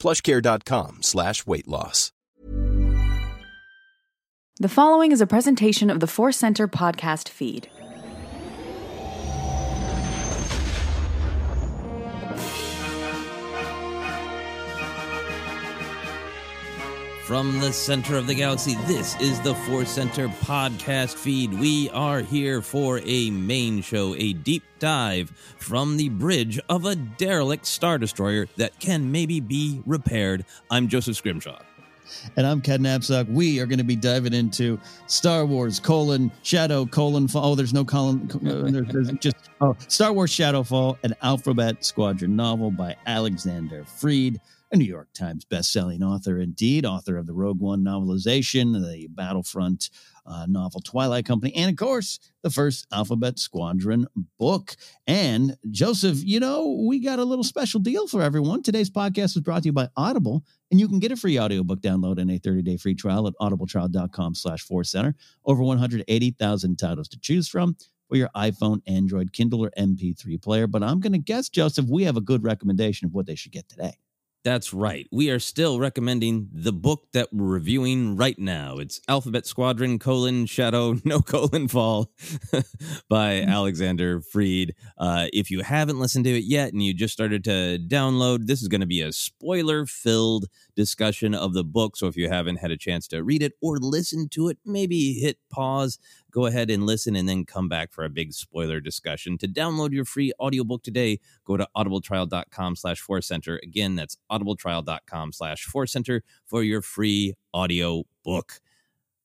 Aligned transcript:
plushcare.com 0.00 1.02
slash 1.02 1.46
weight 1.46 1.68
loss. 1.68 2.10
The 4.60 4.68
following 4.68 5.10
is 5.10 5.22
a 5.22 5.26
presentation 5.26 5.88
of 5.88 6.00
the 6.00 6.06
Force 6.06 6.36
Center 6.36 6.68
podcast 6.68 7.30
feed. 7.30 7.70
From 17.30 17.60
the 17.60 17.72
center 17.72 18.16
of 18.16 18.26
the 18.26 18.34
galaxy, 18.34 18.74
this 18.88 19.14
is 19.20 19.40
the 19.42 19.54
Force 19.54 19.90
Center 19.90 20.26
podcast 20.26 21.14
feed. 21.14 21.54
We 21.60 21.88
are 21.90 22.22
here 22.22 22.60
for 22.60 23.00
a 23.04 23.30
main 23.30 23.82
show, 23.82 24.16
a 24.16 24.32
deep 24.32 24.64
dive 24.80 25.30
from 25.56 25.96
the 25.96 26.08
bridge 26.08 26.58
of 26.68 26.86
a 26.86 26.96
derelict 26.96 27.66
Star 27.66 27.98
Destroyer 27.98 28.48
that 28.56 28.80
can 28.80 29.12
maybe 29.12 29.38
be 29.38 29.80
repaired. 29.86 30.44
I'm 30.72 30.88
Joseph 30.88 31.18
Scrimshaw. 31.18 31.60
And 32.36 32.46
I'm 32.46 32.60
Ken 32.60 32.80
Napzok. 32.80 33.28
We 33.28 33.60
are 33.60 33.66
going 33.66 33.78
to 33.78 33.84
be 33.84 33.96
diving 33.96 34.32
into 34.34 34.78
Star 35.06 35.44
Wars 35.46 35.78
colon 35.80 36.30
Shadow 36.42 36.86
colon 36.86 37.28
fall. 37.28 37.52
Oh, 37.52 37.54
there's 37.54 37.72
no 37.74 37.84
colon. 37.84 38.28
uh, 38.46 38.70
there- 38.70 38.82
there's 38.82 39.10
just 39.20 39.36
oh, 39.60 39.76
Star 39.88 40.12
Wars 40.12 40.30
Shadowfall, 40.32 40.98
an 41.04 41.14
Alphabet 41.22 41.84
Squadron 41.84 42.34
novel 42.36 42.70
by 42.70 42.96
Alexander 43.06 43.84
Freed, 43.84 44.40
a 44.72 44.76
New 44.76 44.84
York 44.84 45.08
Times 45.14 45.44
best-selling 45.44 46.02
author, 46.02 46.40
indeed, 46.40 46.86
author 46.86 47.16
of 47.16 47.26
the 47.26 47.32
Rogue 47.32 47.60
One 47.60 47.82
novelization, 47.84 48.72
the 48.72 49.08
Battlefront 49.08 49.90
uh, 50.30 50.46
novel 50.46 50.80
Twilight 50.80 51.26
Company, 51.26 51.54
and 51.54 51.70
of 51.70 51.76
course 51.76 52.18
the 52.42 52.50
first 52.50 52.86
Alphabet 52.92 53.38
Squadron 53.38 54.06
book. 54.38 54.76
And 55.06 55.56
Joseph, 55.70 56.18
you 56.22 56.40
know, 56.40 56.84
we 56.86 57.00
got 57.00 57.18
a 57.18 57.24
little 57.24 57.44
special 57.44 57.80
deal 57.80 58.06
for 58.06 58.22
everyone. 58.22 58.62
Today's 58.62 58.90
podcast 58.90 59.36
is 59.36 59.40
brought 59.40 59.62
to 59.62 59.68
you 59.68 59.72
by 59.72 59.88
Audible, 59.96 60.44
and 60.70 60.78
you 60.78 60.88
can 60.88 61.00
get 61.00 61.12
a 61.12 61.16
free 61.16 61.38
audiobook 61.38 61.80
download 61.80 62.18
and 62.18 62.30
a 62.30 62.38
30-day 62.38 62.76
free 62.76 62.94
trial 62.94 63.26
at 63.26 63.34
audibletrial.com 63.40 64.34
slash 64.34 64.66
center. 64.84 65.14
Over 65.44 65.62
180,000 65.62 66.76
titles 66.78 67.08
to 67.08 67.18
choose 67.18 67.48
from 67.48 67.76
for 68.08 68.16
your 68.16 68.30
iPhone, 68.34 68.82
Android, 68.86 69.32
Kindle, 69.32 69.64
or 69.64 69.70
MP3 69.78 70.42
player. 70.42 70.66
But 70.66 70.82
I'm 70.82 71.00
going 71.00 71.12
to 71.12 71.18
guess, 71.18 71.48
Joseph, 71.48 71.86
we 71.88 72.04
have 72.04 72.16
a 72.16 72.20
good 72.20 72.42
recommendation 72.44 73.06
of 73.06 73.14
what 73.14 73.26
they 73.26 73.34
should 73.34 73.52
get 73.52 73.68
today. 73.68 73.98
That's 74.42 74.72
right. 74.72 75.06
We 75.12 75.28
are 75.28 75.38
still 75.38 75.78
recommending 75.78 76.48
the 76.50 76.72
book 76.72 77.08
that 77.12 77.28
we're 77.30 77.44
reviewing 77.46 78.16
right 78.16 78.38
now. 78.38 78.78
It's 78.78 78.98
Alphabet 79.06 79.44
Squadron 79.44 79.98
colon 79.98 80.46
Shadow 80.46 80.96
No 81.04 81.20
colon 81.20 81.68
Fall 81.68 82.10
by 83.10 83.42
Alexander 83.42 84.22
Freed. 84.22 84.74
Uh, 84.96 85.26
if 85.34 85.50
you 85.50 85.60
haven't 85.60 86.00
listened 86.00 86.24
to 86.24 86.30
it 86.30 86.44
yet 86.44 86.72
and 86.72 86.82
you 86.82 86.94
just 86.94 87.12
started 87.12 87.44
to 87.44 87.78
download, 87.86 88.46
this 88.46 88.62
is 88.62 88.68
going 88.68 88.80
to 88.80 88.86
be 88.86 89.02
a 89.02 89.12
spoiler 89.12 89.84
filled 89.84 90.46
discussion 90.74 91.34
of 91.34 91.52
the 91.52 91.64
book. 91.64 91.98
So 91.98 92.06
if 92.06 92.16
you 92.16 92.30
haven't 92.30 92.56
had 92.56 92.70
a 92.70 92.78
chance 92.78 93.06
to 93.08 93.22
read 93.22 93.42
it 93.42 93.52
or 93.60 93.76
listen 93.76 94.26
to 94.30 94.48
it, 94.48 94.56
maybe 94.64 95.20
hit 95.20 95.36
pause, 95.50 95.98
go 96.30 96.46
ahead 96.46 96.70
and 96.70 96.86
listen, 96.86 97.16
and 97.16 97.28
then 97.28 97.44
come 97.44 97.68
back 97.68 97.92
for 97.92 98.04
a 98.04 98.10
big 98.10 98.32
spoiler 98.32 98.80
discussion. 98.80 99.38
To 99.38 99.48
download 99.48 99.92
your 99.92 100.04
free 100.04 100.32
audiobook 100.40 100.82
today, 100.82 101.18
go 101.44 101.56
to 101.56 101.68
audibletrial.com 101.76 102.76
slash 102.76 103.00
center. 103.22 103.60
Again, 103.62 103.96
that's 103.96 104.16
audibletrial.com 104.30 105.32
slash 105.32 105.66
center 105.86 106.22
for 106.46 106.62
your 106.62 106.82
free 106.82 107.34
audio 107.54 108.04
book. 108.24 108.60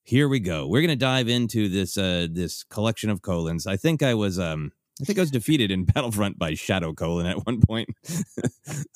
here 0.04 0.28
we 0.28 0.40
go. 0.40 0.68
We're 0.68 0.82
gonna 0.82 0.96
dive 0.96 1.28
into 1.28 1.68
this 1.68 1.98
uh 1.98 2.28
this 2.30 2.64
collection 2.64 3.10
of 3.10 3.22
colons. 3.22 3.66
I 3.66 3.76
think 3.76 4.02
I 4.02 4.14
was 4.14 4.38
um 4.38 4.72
I 5.00 5.04
think 5.04 5.18
I 5.18 5.22
was 5.22 5.30
defeated 5.30 5.70
in 5.70 5.84
Battlefront 5.94 6.38
by 6.38 6.54
Shadow 6.54 6.92
Colon 6.92 7.26
at 7.26 7.44
one 7.44 7.60
point. 7.60 7.90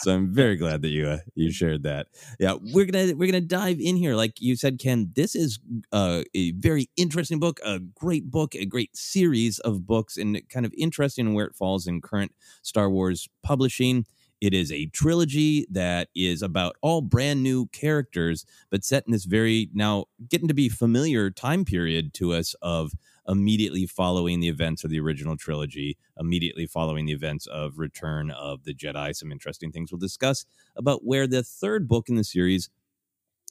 so 0.01 0.15
I'm 0.15 0.33
very 0.33 0.57
glad 0.57 0.83
that 0.83 0.89
you 0.89 1.07
uh, 1.09 1.19
you 1.35 1.53
shared 1.53 1.83
that. 1.83 2.09
Yeah, 2.39 2.55
we're 2.61 2.87
gonna 2.87 3.15
we're 3.15 3.31
gonna 3.31 3.41
dive 3.41 3.79
in 3.81 3.97
here. 3.97 4.15
Like 4.15 4.41
you 4.41 4.57
said, 4.57 4.79
Ken, 4.79 5.11
this 5.15 5.35
is 5.35 5.59
uh, 5.93 6.23
a 6.35 6.53
very 6.53 6.89
interesting 6.97 7.39
book, 7.39 7.61
a 7.65 7.79
great 7.79 8.31
book, 8.31 8.55
a 8.55 8.65
great 8.65 8.97
series 8.97 9.59
of 9.61 9.87
books, 9.87 10.17
and 10.17 10.41
kind 10.49 10.65
of 10.65 10.73
interesting 10.77 11.35
where 11.35 11.47
it 11.47 11.55
falls 11.55 11.87
in 11.87 12.01
current 12.01 12.33
Star 12.63 12.89
Wars 12.89 13.29
publishing. 13.43 14.07
It 14.41 14.55
is 14.55 14.73
a 14.73 14.87
trilogy 14.87 15.67
that 15.71 16.09
is 16.17 16.41
about 16.41 16.77
all 16.81 17.03
brand 17.03 17.43
new 17.43 17.67
characters, 17.67 18.47
but 18.71 18.85
set 18.85 19.05
in 19.07 19.13
this 19.13 19.27
very 19.27 19.69
now 19.75 20.07
getting 20.29 20.49
to 20.49 20.55
be 20.55 20.71
familiar 20.71 21.31
time 21.31 21.67
period 21.67 22.15
to 22.15 22.33
us 22.33 22.55
of 22.63 22.93
immediately 23.31 23.87
following 23.87 24.41
the 24.41 24.49
events 24.49 24.85
of 24.85 24.91
the 24.91 25.01
original 25.01 25.37
trilogy, 25.37 25.97
immediately 26.19 26.67
following 26.67 27.07
the 27.07 27.13
events 27.13 27.47
of 27.47 27.79
Return 27.79 28.31
of 28.33 28.65
the 28.65 28.75
Jedi. 28.75 29.15
Some 29.15 29.33
interesting 29.33 29.71
things 29.71 29.93
we'll 29.93 29.99
discuss 30.01 30.45
about 30.77 31.05
where 31.05 31.27
the 31.27 31.43
third 31.43 31.89
book 31.89 32.09
in 32.09 32.17
the 32.17 32.25
series 32.25 32.69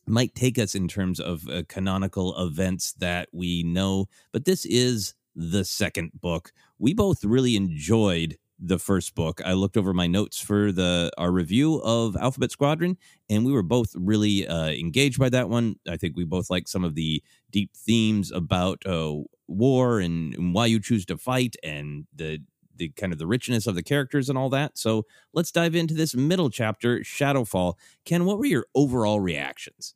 might 0.06 0.36
take 0.36 0.60
us 0.60 0.76
in 0.76 0.88
terms 0.88 1.20
of 1.20 1.48
uh, 1.48 1.64
canonical 1.70 2.38
events 2.42 2.94
that 2.94 3.30
we 3.32 3.64
know. 3.64 4.08
But 4.34 4.46
this 4.46 4.66
is 4.66 5.14
the 5.36 5.64
second 5.64 6.12
book. 6.20 6.52
We 6.78 6.94
both 6.94 7.24
really 7.24 7.56
enjoyed 7.56 8.38
the 8.60 8.80
first 8.80 9.16
book. 9.16 9.40
I 9.46 9.54
looked 9.54 9.78
over 9.78 9.94
my 9.94 10.08
notes 10.08 10.42
for 10.42 10.74
the 10.74 11.12
our 11.18 11.32
review 11.32 11.82
of 11.82 12.18
Alphabet 12.18 12.52
Squadron, 12.52 12.98
and 13.30 13.46
we 13.46 13.54
were 13.54 13.64
both 13.64 13.96
really 13.96 14.46
uh, 14.46 14.68
engaged 14.68 15.18
by 15.18 15.30
that 15.30 15.48
one. 15.48 15.76
I 15.88 15.96
think 15.96 16.18
we 16.18 16.26
both 16.26 16.50
like 16.50 16.68
some 16.68 16.84
of 16.84 16.96
the 16.96 17.24
deep 17.52 17.72
themes 17.74 18.32
about 18.32 18.86
uh, 18.86 19.20
war 19.50 20.00
and, 20.00 20.34
and 20.36 20.54
why 20.54 20.68
you 20.68 20.80
choose 20.80 21.06
to 21.08 21.18
fight, 21.18 21.56
and 21.64 22.06
the 22.16 22.40
the 22.76 22.90
kind 22.90 23.12
of 23.12 23.20
the 23.20 23.28
richness 23.28 23.68
of 23.68 23.76
the 23.76 23.84
characters 23.84 24.30
and 24.30 24.38
all 24.38 24.50
that. 24.50 24.78
So 24.78 25.06
let's 25.34 25.52
dive 25.52 25.76
into 25.76 25.94
this 25.94 26.16
middle 26.16 26.50
chapter, 26.50 27.00
Shadowfall. 27.00 27.74
Ken, 28.06 28.26
what 28.26 28.38
were 28.38 28.46
your 28.46 28.66
overall 28.74 29.20
reactions? 29.20 29.94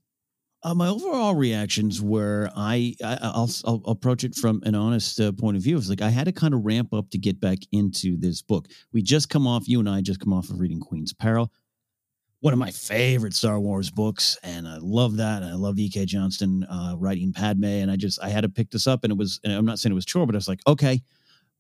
Uh, 0.66 0.74
my 0.74 0.88
overall 0.88 1.36
reactions 1.36 2.02
were 2.02 2.50
I, 2.56 2.96
I 3.04 3.34
will 3.36 3.50
I'll 3.66 3.82
approach 3.86 4.24
it 4.24 4.36
from 4.36 4.62
an 4.64 4.76
honest 4.76 5.20
uh, 5.20 5.34
point 5.34 5.58
of 5.58 5.64
view. 5.64 5.78
It's 5.78 5.90
like 5.90 6.02
I 6.02 6.10
had 6.10 6.26
to 6.26 6.32
kind 6.32 6.54
of 6.54 6.64
ramp 6.64 6.94
up 6.94 7.10
to 7.10 7.18
get 7.18 7.42
back 7.42 7.60
into 7.74 8.18
this 8.18 8.42
book. 8.42 8.68
We 8.94 9.02
just 9.02 9.28
come 9.30 9.46
off 9.46 9.68
you 9.68 9.80
and 9.80 9.90
I 9.90 10.02
just 10.02 10.22
come 10.22 10.32
off 10.32 10.50
of 10.50 10.60
reading 10.60 10.80
Queen's 10.80 11.12
Peril, 11.12 11.52
one 12.44 12.52
of 12.52 12.60
my 12.60 12.72
favorite 12.72 13.34
Star 13.34 13.58
Wars 13.58 13.90
books, 13.90 14.38
and 14.44 14.68
I 14.68 14.76
love 14.82 15.16
that. 15.16 15.44
I 15.44 15.54
love 15.54 15.80
E.K. 15.80 16.04
Johnston 16.04 16.66
uh, 16.66 16.94
writing 16.98 17.32
Padme, 17.32 17.64
and 17.64 17.90
I 17.90 17.96
just 17.96 18.22
I 18.22 18.28
had 18.28 18.42
to 18.42 18.50
pick 18.50 18.70
this 18.70 18.86
up, 18.86 19.06
and 19.06 19.12
it 19.12 19.18
was. 19.18 19.40
And 19.46 19.54
I'm 19.54 19.64
not 19.64 19.80
saying 19.80 19.94
it 19.94 19.96
was 19.96 20.04
chore, 20.04 20.26
but 20.26 20.36
I 20.36 20.40
was 20.40 20.50
like, 20.50 20.60
okay, 20.68 21.02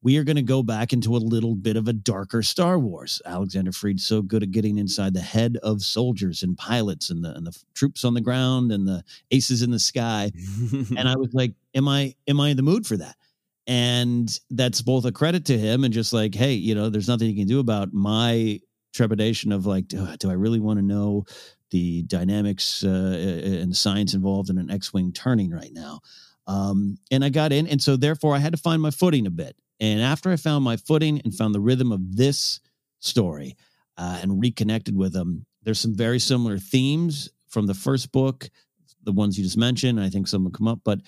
we 0.01 0.17
are 0.17 0.25
going 0.25 0.35
to 0.35 0.41
go 0.41 0.61
back 0.61 0.91
into 0.91 1.15
a 1.15 1.17
little 1.17 1.55
bit 1.55 1.77
of 1.77 1.87
a 1.87 1.93
darker 1.93 2.43
Star 2.43 2.77
Wars. 2.77 3.21
Alexander 3.25 3.71
Freed's 3.71 4.05
so 4.05 4.21
good 4.21 4.43
at 4.43 4.51
getting 4.51 4.77
inside 4.77 5.13
the 5.13 5.21
head 5.21 5.57
of 5.63 5.83
soldiers 5.83 6.43
and 6.43 6.57
pilots 6.57 7.09
and 7.09 7.23
the 7.23 7.33
and 7.33 7.47
the 7.47 7.57
troops 7.75 8.03
on 8.03 8.13
the 8.13 8.19
ground 8.19 8.73
and 8.73 8.85
the 8.85 9.05
aces 9.31 9.61
in 9.61 9.71
the 9.71 9.79
sky. 9.79 10.33
and 10.97 11.07
I 11.07 11.15
was 11.17 11.33
like, 11.33 11.53
am 11.75 11.87
I 11.87 12.13
am 12.27 12.41
I 12.41 12.49
in 12.49 12.57
the 12.57 12.61
mood 12.61 12.85
for 12.85 12.97
that? 12.97 13.15
And 13.67 14.37
that's 14.49 14.81
both 14.81 15.05
a 15.05 15.13
credit 15.13 15.45
to 15.45 15.57
him 15.57 15.85
and 15.85 15.93
just 15.93 16.11
like, 16.11 16.35
hey, 16.35 16.51
you 16.51 16.75
know, 16.75 16.89
there's 16.89 17.07
nothing 17.07 17.29
you 17.29 17.37
can 17.37 17.47
do 17.47 17.61
about 17.61 17.93
my 17.93 18.59
trepidation 18.93 19.51
of 19.51 19.65
like, 19.65 19.87
do, 19.87 20.07
do 20.17 20.29
I 20.29 20.33
really 20.33 20.59
want 20.59 20.79
to 20.79 20.85
know 20.85 21.25
the 21.71 22.03
dynamics 22.03 22.83
uh, 22.83 23.41
and 23.43 23.75
science 23.75 24.13
involved 24.13 24.49
in 24.49 24.57
an 24.57 24.71
X-wing 24.71 25.11
turning 25.11 25.51
right 25.51 25.73
now? 25.73 25.99
Um, 26.47 26.97
and 27.11 27.23
I 27.23 27.29
got 27.29 27.51
in, 27.51 27.67
and 27.67 27.81
so 27.81 27.95
therefore 27.95 28.35
I 28.35 28.39
had 28.39 28.53
to 28.53 28.61
find 28.61 28.81
my 28.81 28.91
footing 28.91 29.27
a 29.27 29.31
bit. 29.31 29.55
And 29.79 30.01
after 30.01 30.31
I 30.31 30.35
found 30.35 30.63
my 30.63 30.77
footing 30.77 31.21
and 31.23 31.33
found 31.33 31.55
the 31.55 31.59
rhythm 31.59 31.91
of 31.91 32.15
this 32.15 32.59
story 32.99 33.55
uh, 33.97 34.19
and 34.21 34.41
reconnected 34.41 34.95
with 34.95 35.13
them, 35.13 35.45
there's 35.63 35.79
some 35.79 35.95
very 35.95 36.19
similar 36.19 36.57
themes 36.57 37.29
from 37.47 37.67
the 37.67 37.73
first 37.73 38.11
book, 38.11 38.49
the 39.03 39.11
ones 39.11 39.37
you 39.37 39.43
just 39.43 39.57
mentioned. 39.57 39.99
I 39.99 40.09
think 40.09 40.27
some 40.27 40.43
will 40.43 40.51
come 40.51 40.67
up, 40.67 40.81
but 40.83 40.99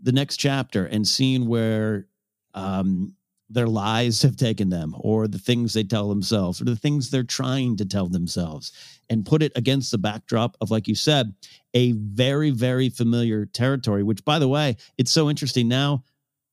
the 0.00 0.12
next 0.12 0.36
chapter 0.36 0.86
and 0.86 1.06
seeing 1.06 1.46
where 1.46 2.06
um, 2.54 3.14
their 3.52 3.66
lies 3.66 4.22
have 4.22 4.36
taken 4.36 4.70
them, 4.70 4.94
or 4.98 5.28
the 5.28 5.38
things 5.38 5.74
they 5.74 5.84
tell 5.84 6.08
themselves, 6.08 6.60
or 6.60 6.64
the 6.64 6.76
things 6.76 7.10
they're 7.10 7.22
trying 7.22 7.76
to 7.76 7.84
tell 7.84 8.08
themselves, 8.08 8.72
and 9.10 9.26
put 9.26 9.42
it 9.42 9.52
against 9.56 9.90
the 9.90 9.98
backdrop 9.98 10.56
of, 10.60 10.70
like 10.70 10.88
you 10.88 10.94
said, 10.94 11.34
a 11.74 11.92
very, 11.92 12.50
very 12.50 12.88
familiar 12.88 13.46
territory, 13.46 14.02
which, 14.02 14.24
by 14.24 14.38
the 14.38 14.48
way, 14.48 14.76
it's 14.98 15.10
so 15.10 15.28
interesting 15.30 15.68
now 15.68 16.02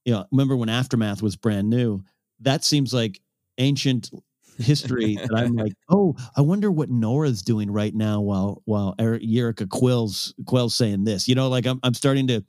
you 0.05 0.13
know, 0.13 0.25
remember 0.31 0.55
when 0.55 0.69
Aftermath 0.69 1.21
was 1.21 1.35
brand 1.35 1.69
new? 1.69 2.03
That 2.39 2.63
seems 2.63 2.93
like 2.93 3.21
ancient 3.59 4.09
history 4.57 5.15
that 5.15 5.35
I'm 5.35 5.55
like, 5.55 5.73
oh, 5.89 6.15
I 6.35 6.41
wonder 6.41 6.71
what 6.71 6.89
Norra's 6.89 7.41
doing 7.41 7.71
right 7.71 7.93
now 7.93 8.21
while 8.21 8.61
while 8.65 8.95
Yrica 8.97 9.69
Quell's 9.69 10.33
Quell's 10.45 10.75
saying 10.75 11.03
this. 11.03 11.27
You 11.27 11.35
know, 11.35 11.49
like 11.49 11.65
I'm 11.65 11.79
I'm 11.83 11.93
starting 11.93 12.27
to 12.27 12.43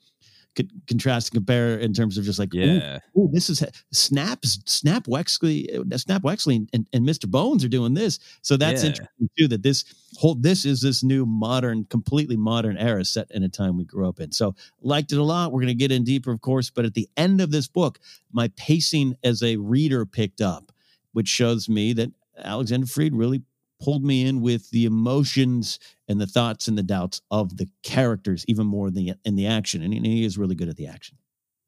contrast 0.88 1.28
and 1.28 1.34
compare 1.34 1.78
in 1.78 1.92
terms 1.92 2.18
of 2.18 2.24
just 2.24 2.38
like, 2.38 2.52
yeah, 2.52 2.98
ooh, 3.16 3.22
ooh, 3.22 3.30
this 3.32 3.48
is 3.48 3.64
Snaps, 3.92 4.60
Snap 4.66 5.06
Wexley, 5.06 5.68
uh, 5.78 5.98
Snap 5.98 6.22
Wexley, 6.22 6.68
and, 6.72 6.88
and 6.92 7.06
Mr. 7.06 7.28
Bones 7.28 7.64
are 7.64 7.68
doing 7.68 7.94
this. 7.94 8.18
So 8.42 8.56
that's 8.56 8.82
yeah. 8.82 8.90
interesting 8.90 9.30
too. 9.38 9.48
That 9.48 9.62
this 9.62 9.84
whole 10.18 10.34
this 10.34 10.64
is 10.64 10.80
this 10.80 11.02
new 11.02 11.24
modern, 11.24 11.84
completely 11.84 12.36
modern 12.36 12.76
era 12.76 13.04
set 13.04 13.30
in 13.30 13.42
a 13.42 13.48
time 13.48 13.76
we 13.76 13.84
grew 13.84 14.08
up 14.08 14.20
in. 14.20 14.32
So 14.32 14.54
liked 14.82 15.12
it 15.12 15.18
a 15.18 15.24
lot. 15.24 15.52
We're 15.52 15.60
going 15.60 15.68
to 15.68 15.74
get 15.74 15.92
in 15.92 16.04
deeper, 16.04 16.32
of 16.32 16.40
course, 16.40 16.70
but 16.70 16.84
at 16.84 16.94
the 16.94 17.08
end 17.16 17.40
of 17.40 17.50
this 17.50 17.68
book, 17.68 17.98
my 18.32 18.48
pacing 18.56 19.14
as 19.22 19.42
a 19.42 19.56
reader 19.56 20.04
picked 20.04 20.40
up, 20.40 20.72
which 21.12 21.28
shows 21.28 21.68
me 21.68 21.92
that 21.94 22.10
Alexander 22.38 22.86
Freed 22.86 23.14
really 23.14 23.42
pulled 23.80 24.04
me 24.04 24.26
in 24.26 24.40
with 24.40 24.70
the 24.70 24.84
emotions 24.84 25.78
and 26.08 26.20
the 26.20 26.26
thoughts 26.26 26.68
and 26.68 26.76
the 26.76 26.82
doubts 26.82 27.20
of 27.30 27.56
the 27.56 27.68
characters 27.82 28.44
even 28.48 28.66
more 28.66 28.90
than 28.90 29.06
the, 29.06 29.14
in 29.24 29.36
the 29.36 29.46
action. 29.46 29.82
And 29.82 30.06
he 30.06 30.24
is 30.24 30.38
really 30.38 30.54
good 30.54 30.68
at 30.68 30.76
the 30.76 30.86
action. 30.86 31.18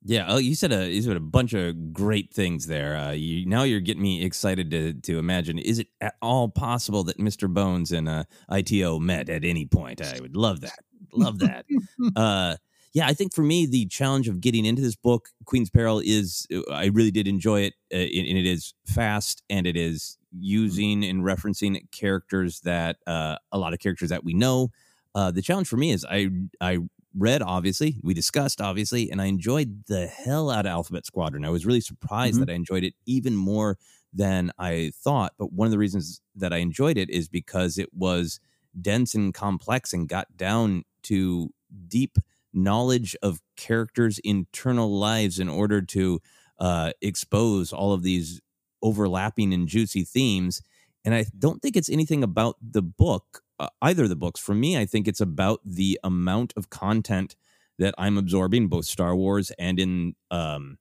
Yeah, 0.04 0.26
oh, 0.28 0.38
you 0.38 0.56
said 0.56 0.72
a 0.72 0.90
you 0.90 1.00
said 1.00 1.16
a 1.16 1.20
bunch 1.20 1.52
of 1.52 1.92
great 1.92 2.34
things 2.34 2.66
there. 2.66 2.96
Uh, 2.96 3.12
you, 3.12 3.46
now 3.46 3.62
you're 3.62 3.78
getting 3.78 4.02
me 4.02 4.24
excited 4.24 4.70
to 4.72 4.94
to 4.94 5.18
imagine. 5.18 5.58
Is 5.58 5.78
it 5.78 5.88
at 6.00 6.16
all 6.20 6.48
possible 6.48 7.04
that 7.04 7.18
Mr. 7.18 7.48
Bones 7.48 7.92
and 7.92 8.08
uh, 8.08 8.24
ITO 8.50 8.98
met 8.98 9.28
at 9.28 9.44
any 9.44 9.64
point? 9.64 10.02
I 10.02 10.18
would 10.20 10.36
love 10.36 10.62
that. 10.62 10.80
Love 11.12 11.38
that. 11.38 11.66
uh, 12.16 12.56
yeah, 12.92 13.06
I 13.06 13.14
think 13.14 13.32
for 13.32 13.42
me 13.42 13.64
the 13.64 13.86
challenge 13.86 14.28
of 14.28 14.40
getting 14.40 14.64
into 14.64 14.82
this 14.82 14.96
book, 14.96 15.28
Queen's 15.44 15.70
Peril, 15.70 16.00
is 16.04 16.48
uh, 16.52 16.62
I 16.72 16.86
really 16.86 17.12
did 17.12 17.28
enjoy 17.28 17.60
it, 17.60 17.74
uh, 17.92 17.98
and 17.98 18.38
it 18.38 18.46
is 18.46 18.74
fast 18.84 19.44
and 19.48 19.68
it 19.68 19.76
is 19.76 20.18
using 20.32 21.04
and 21.04 21.22
referencing 21.22 21.90
characters 21.90 22.60
that 22.60 22.96
uh, 23.06 23.36
a 23.50 23.58
lot 23.58 23.72
of 23.72 23.78
characters 23.78 24.10
that 24.10 24.24
we 24.24 24.34
know. 24.34 24.70
Uh, 25.14 25.30
the 25.30 25.42
challenge 25.42 25.68
for 25.68 25.76
me 25.76 25.90
is 25.90 26.06
I 26.08 26.30
I 26.60 26.78
read 27.14 27.42
obviously 27.42 28.00
we 28.02 28.14
discussed 28.14 28.60
obviously 28.60 29.10
and 29.10 29.20
I 29.20 29.26
enjoyed 29.26 29.84
the 29.86 30.06
hell 30.06 30.50
out 30.50 30.64
of 30.64 30.70
Alphabet 30.70 31.04
Squadron. 31.04 31.44
I 31.44 31.50
was 31.50 31.66
really 31.66 31.82
surprised 31.82 32.36
mm-hmm. 32.36 32.46
that 32.46 32.52
I 32.52 32.56
enjoyed 32.56 32.84
it 32.84 32.94
even 33.04 33.36
more 33.36 33.76
than 34.12 34.50
I 34.58 34.92
thought. 34.94 35.32
But 35.38 35.52
one 35.52 35.66
of 35.66 35.72
the 35.72 35.78
reasons 35.78 36.20
that 36.36 36.52
I 36.52 36.58
enjoyed 36.58 36.96
it 36.96 37.10
is 37.10 37.28
because 37.28 37.78
it 37.78 37.92
was 37.92 38.40
dense 38.80 39.14
and 39.14 39.32
complex 39.34 39.92
and 39.92 40.08
got 40.08 40.36
down 40.36 40.84
to 41.04 41.50
deep 41.88 42.18
knowledge 42.52 43.16
of 43.22 43.40
characters' 43.56 44.20
internal 44.22 44.98
lives 44.98 45.38
in 45.38 45.48
order 45.48 45.80
to 45.80 46.20
uh, 46.58 46.92
expose 47.00 47.72
all 47.72 47.92
of 47.92 48.02
these 48.02 48.40
overlapping 48.82 49.52
and 49.52 49.68
juicy 49.68 50.04
themes. 50.04 50.62
And 51.04 51.14
I 51.14 51.26
don't 51.38 51.60
think 51.60 51.76
it's 51.76 51.90
anything 51.90 52.22
about 52.22 52.56
the 52.62 52.82
book, 52.82 53.42
uh, 53.58 53.68
either 53.80 54.04
of 54.04 54.08
the 54.08 54.16
books. 54.16 54.40
For 54.40 54.54
me, 54.54 54.78
I 54.78 54.86
think 54.86 55.08
it's 55.08 55.20
about 55.20 55.60
the 55.64 55.98
amount 56.04 56.52
of 56.56 56.70
content 56.70 57.36
that 57.78 57.94
I'm 57.98 58.18
absorbing, 58.18 58.68
both 58.68 58.84
Star 58.84 59.16
Wars 59.16 59.50
and 59.58 59.78
in 59.78 60.14
um, 60.30 60.78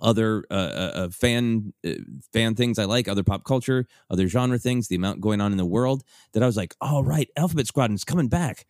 other 0.00 0.44
uh, 0.50 0.54
uh, 0.54 0.92
uh 0.94 1.08
fan 1.08 1.72
uh, 1.86 1.94
fan 2.32 2.54
things 2.54 2.78
I 2.78 2.84
like, 2.84 3.08
other 3.08 3.22
pop 3.22 3.44
culture, 3.44 3.86
other 4.10 4.28
genre 4.28 4.58
things. 4.58 4.88
The 4.88 4.96
amount 4.96 5.20
going 5.20 5.40
on 5.40 5.52
in 5.52 5.58
the 5.58 5.64
world 5.64 6.04
that 6.32 6.42
I 6.42 6.46
was 6.46 6.56
like, 6.56 6.74
"Oh 6.80 7.02
right, 7.02 7.28
Alphabet 7.36 7.66
Squadron's 7.66 8.04
coming 8.04 8.28
back." 8.28 8.66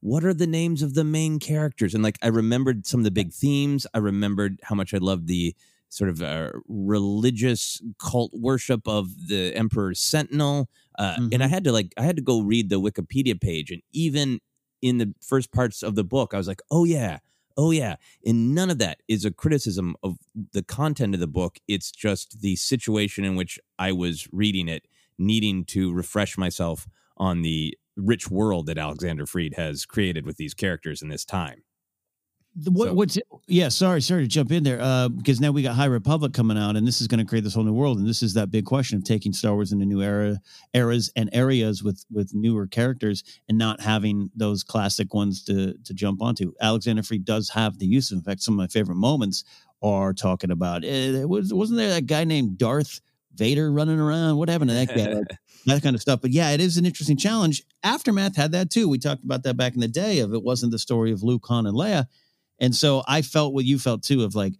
What 0.00 0.24
are 0.24 0.34
the 0.34 0.46
names 0.46 0.82
of 0.82 0.94
the 0.94 1.04
main 1.04 1.38
characters? 1.38 1.94
And 1.94 2.02
like, 2.02 2.18
I 2.20 2.26
remembered 2.26 2.86
some 2.86 3.00
of 3.00 3.04
the 3.04 3.10
big 3.10 3.32
themes. 3.32 3.86
I 3.94 3.98
remembered 3.98 4.58
how 4.64 4.74
much 4.74 4.92
I 4.92 4.98
loved 4.98 5.28
the 5.28 5.54
sort 5.96 6.10
of 6.10 6.20
a 6.20 6.52
religious 6.68 7.80
cult 7.98 8.30
worship 8.34 8.86
of 8.86 9.28
the 9.28 9.54
emperor's 9.56 9.98
sentinel 9.98 10.68
uh, 10.98 11.14
mm-hmm. 11.14 11.28
and 11.32 11.42
i 11.42 11.46
mm-hmm. 11.46 11.54
had 11.54 11.64
to 11.64 11.72
like 11.72 11.92
i 11.96 12.02
had 12.02 12.16
to 12.16 12.22
go 12.22 12.42
read 12.42 12.68
the 12.68 12.80
wikipedia 12.80 13.40
page 13.40 13.70
and 13.70 13.82
even 13.92 14.38
in 14.82 14.98
the 14.98 15.14
first 15.22 15.52
parts 15.52 15.82
of 15.82 15.94
the 15.94 16.04
book 16.04 16.34
i 16.34 16.36
was 16.36 16.48
like 16.48 16.60
oh 16.70 16.84
yeah 16.84 17.18
oh 17.56 17.70
yeah 17.70 17.96
and 18.24 18.54
none 18.54 18.68
of 18.68 18.78
that 18.78 18.98
is 19.08 19.24
a 19.24 19.30
criticism 19.30 19.96
of 20.02 20.18
the 20.52 20.62
content 20.62 21.14
of 21.14 21.20
the 21.20 21.26
book 21.26 21.58
it's 21.66 21.90
just 21.90 22.42
the 22.42 22.56
situation 22.56 23.24
in 23.24 23.34
which 23.34 23.58
i 23.78 23.90
was 23.90 24.28
reading 24.32 24.68
it 24.68 24.86
needing 25.18 25.64
to 25.64 25.94
refresh 25.94 26.36
myself 26.36 26.86
on 27.16 27.40
the 27.40 27.74
rich 27.96 28.30
world 28.30 28.66
that 28.66 28.76
alexander 28.76 29.24
freed 29.24 29.54
has 29.54 29.86
created 29.86 30.26
with 30.26 30.36
these 30.36 30.52
characters 30.52 31.00
in 31.00 31.08
this 31.08 31.24
time 31.24 31.62
The- 32.58 32.70
What, 32.70 32.88
So- 32.88 32.94
what's 32.94 33.18
yeah? 33.46 33.68
Sorry, 33.68 34.00
sorry 34.00 34.22
to 34.22 34.28
jump 34.28 34.50
in 34.50 34.62
there 34.64 34.80
uh, 34.80 35.08
because 35.10 35.40
now 35.40 35.50
we 35.52 35.62
got 35.62 35.74
High 35.76 35.84
Republic 35.86 36.32
coming 36.32 36.56
out, 36.56 36.74
and 36.74 36.86
this 36.86 37.00
is 37.02 37.06
going 37.06 37.18
to 37.18 37.26
create 37.26 37.44
this 37.44 37.52
whole 37.54 37.64
new 37.64 37.72
world. 37.74 37.98
And 37.98 38.08
this 38.08 38.22
is 38.22 38.32
that 38.34 38.50
big 38.50 38.64
question 38.64 38.96
of 38.96 39.04
taking 39.04 39.32
Star 39.34 39.54
Wars 39.54 39.72
into 39.72 39.84
new 39.84 40.00
era 40.02 40.38
eras 40.72 41.12
and 41.16 41.28
areas 41.34 41.82
with 41.82 42.04
with 42.10 42.34
newer 42.34 42.66
characters, 42.66 43.22
and 43.48 43.58
not 43.58 43.80
having 43.82 44.30
those 44.34 44.62
classic 44.64 45.12
ones 45.12 45.44
to 45.44 45.74
to 45.84 45.92
jump 45.94 46.22
onto. 46.22 46.52
Alexander 46.60 47.02
Free 47.02 47.18
does 47.18 47.50
have 47.50 47.78
the 47.78 47.86
use. 47.86 48.10
of. 48.10 48.16
In 48.18 48.24
fact, 48.24 48.42
some 48.42 48.54
of 48.54 48.58
my 48.58 48.68
favorite 48.68 48.96
moments 48.96 49.44
are 49.82 50.14
talking 50.14 50.50
about. 50.50 50.82
Eh, 50.82 51.24
was 51.24 51.52
wasn't 51.52 51.76
there 51.78 51.90
that 51.90 52.06
guy 52.06 52.24
named 52.24 52.56
Darth 52.56 53.00
Vader 53.34 53.70
running 53.70 54.00
around? 54.00 54.38
What 54.38 54.48
happened 54.48 54.70
to 54.70 54.74
that 54.76 54.88
guy? 54.88 55.12
Like, 55.12 55.26
that 55.66 55.82
kind 55.82 55.94
of 55.94 56.00
stuff. 56.00 56.22
But 56.22 56.30
yeah, 56.32 56.52
it 56.52 56.60
is 56.62 56.78
an 56.78 56.86
interesting 56.86 57.18
challenge. 57.18 57.62
Aftermath 57.82 58.34
had 58.34 58.52
that 58.52 58.70
too. 58.70 58.88
We 58.88 58.96
talked 58.98 59.24
about 59.24 59.42
that 59.42 59.58
back 59.58 59.74
in 59.74 59.80
the 59.80 59.88
day. 59.88 60.20
Of 60.20 60.32
it 60.32 60.42
wasn't 60.42 60.72
the 60.72 60.78
story 60.78 61.12
of 61.12 61.22
Luke, 61.22 61.44
Han, 61.48 61.66
and 61.66 61.76
Leia. 61.76 62.06
And 62.58 62.74
so 62.74 63.02
I 63.06 63.22
felt 63.22 63.54
what 63.54 63.64
you 63.64 63.78
felt 63.78 64.02
too 64.02 64.24
of 64.24 64.34
like, 64.34 64.54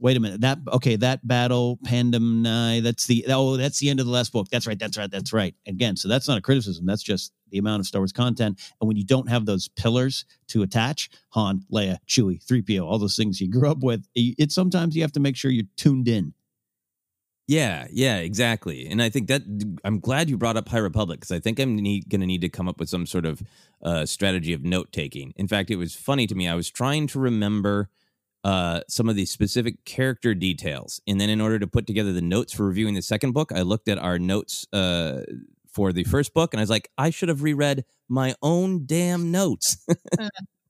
wait 0.00 0.16
a 0.16 0.20
minute, 0.20 0.40
that 0.42 0.58
okay, 0.72 0.96
that 0.96 1.26
battle, 1.26 1.78
Pandem 1.84 2.42
Nai, 2.42 2.80
that's 2.80 3.06
the 3.06 3.24
oh, 3.28 3.56
that's 3.56 3.78
the 3.78 3.90
end 3.90 4.00
of 4.00 4.06
the 4.06 4.12
last 4.12 4.32
book. 4.32 4.48
That's 4.48 4.66
right, 4.66 4.78
that's 4.78 4.96
right, 4.96 5.10
that's 5.10 5.32
right. 5.32 5.54
Again, 5.66 5.96
so 5.96 6.08
that's 6.08 6.28
not 6.28 6.38
a 6.38 6.42
criticism. 6.42 6.86
That's 6.86 7.02
just 7.02 7.32
the 7.50 7.58
amount 7.58 7.80
of 7.80 7.86
Star 7.86 8.00
Wars 8.00 8.12
content. 8.12 8.60
And 8.80 8.88
when 8.88 8.96
you 8.96 9.04
don't 9.04 9.28
have 9.28 9.46
those 9.46 9.68
pillars 9.68 10.24
to 10.48 10.62
attach, 10.62 11.10
Han, 11.30 11.64
Leia, 11.72 11.98
Chewie, 12.06 12.44
3PO, 12.44 12.84
all 12.84 12.98
those 12.98 13.16
things 13.16 13.40
you 13.40 13.50
grew 13.50 13.70
up 13.70 13.82
with, 13.82 14.06
it, 14.14 14.52
sometimes 14.52 14.94
you 14.94 15.02
have 15.02 15.12
to 15.12 15.20
make 15.20 15.36
sure 15.36 15.50
you're 15.50 15.64
tuned 15.76 16.08
in. 16.08 16.34
Yeah, 17.48 17.86
yeah, 17.90 18.18
exactly. 18.18 18.86
And 18.86 19.00
I 19.02 19.08
think 19.08 19.26
that 19.28 19.42
I'm 19.82 20.00
glad 20.00 20.28
you 20.28 20.36
brought 20.36 20.58
up 20.58 20.68
High 20.68 20.78
Republic 20.78 21.20
because 21.20 21.32
I 21.34 21.40
think 21.40 21.58
I'm 21.58 21.76
need, 21.76 22.10
to 22.10 22.18
need 22.18 22.42
to 22.42 22.50
come 22.50 22.68
up 22.68 22.78
with 22.78 22.90
some 22.90 23.06
sort 23.06 23.24
of 23.24 23.42
uh, 23.82 24.04
strategy 24.04 24.52
of 24.52 24.64
note 24.64 24.92
taking. 24.92 25.32
In 25.36 25.48
fact, 25.48 25.70
it 25.70 25.76
was 25.76 25.94
funny 25.94 26.26
to 26.26 26.34
me. 26.34 26.46
I 26.46 26.54
was 26.54 26.68
trying 26.68 27.06
to 27.08 27.18
remember 27.18 27.88
uh, 28.44 28.80
some 28.88 29.08
of 29.08 29.16
the 29.16 29.24
specific 29.26 29.84
character 29.86 30.34
details, 30.34 31.00
and 31.06 31.20
then 31.20 31.30
in 31.30 31.40
order 31.40 31.58
to 31.58 31.66
put 31.66 31.86
together 31.86 32.12
the 32.12 32.22
notes 32.22 32.52
for 32.52 32.66
reviewing 32.66 32.94
the 32.94 33.02
second 33.02 33.32
book, 33.32 33.50
I 33.52 33.62
looked 33.62 33.88
at 33.88 33.98
our 33.98 34.18
notes 34.18 34.66
uh, 34.72 35.22
for 35.70 35.92
the 35.92 36.04
first 36.04 36.34
book, 36.34 36.52
and 36.52 36.60
I 36.60 36.62
was 36.62 36.70
like, 36.70 36.90
I 36.98 37.10
should 37.10 37.30
have 37.30 37.42
reread 37.42 37.84
my 38.08 38.34
own 38.42 38.84
damn 38.86 39.30
notes 39.30 39.78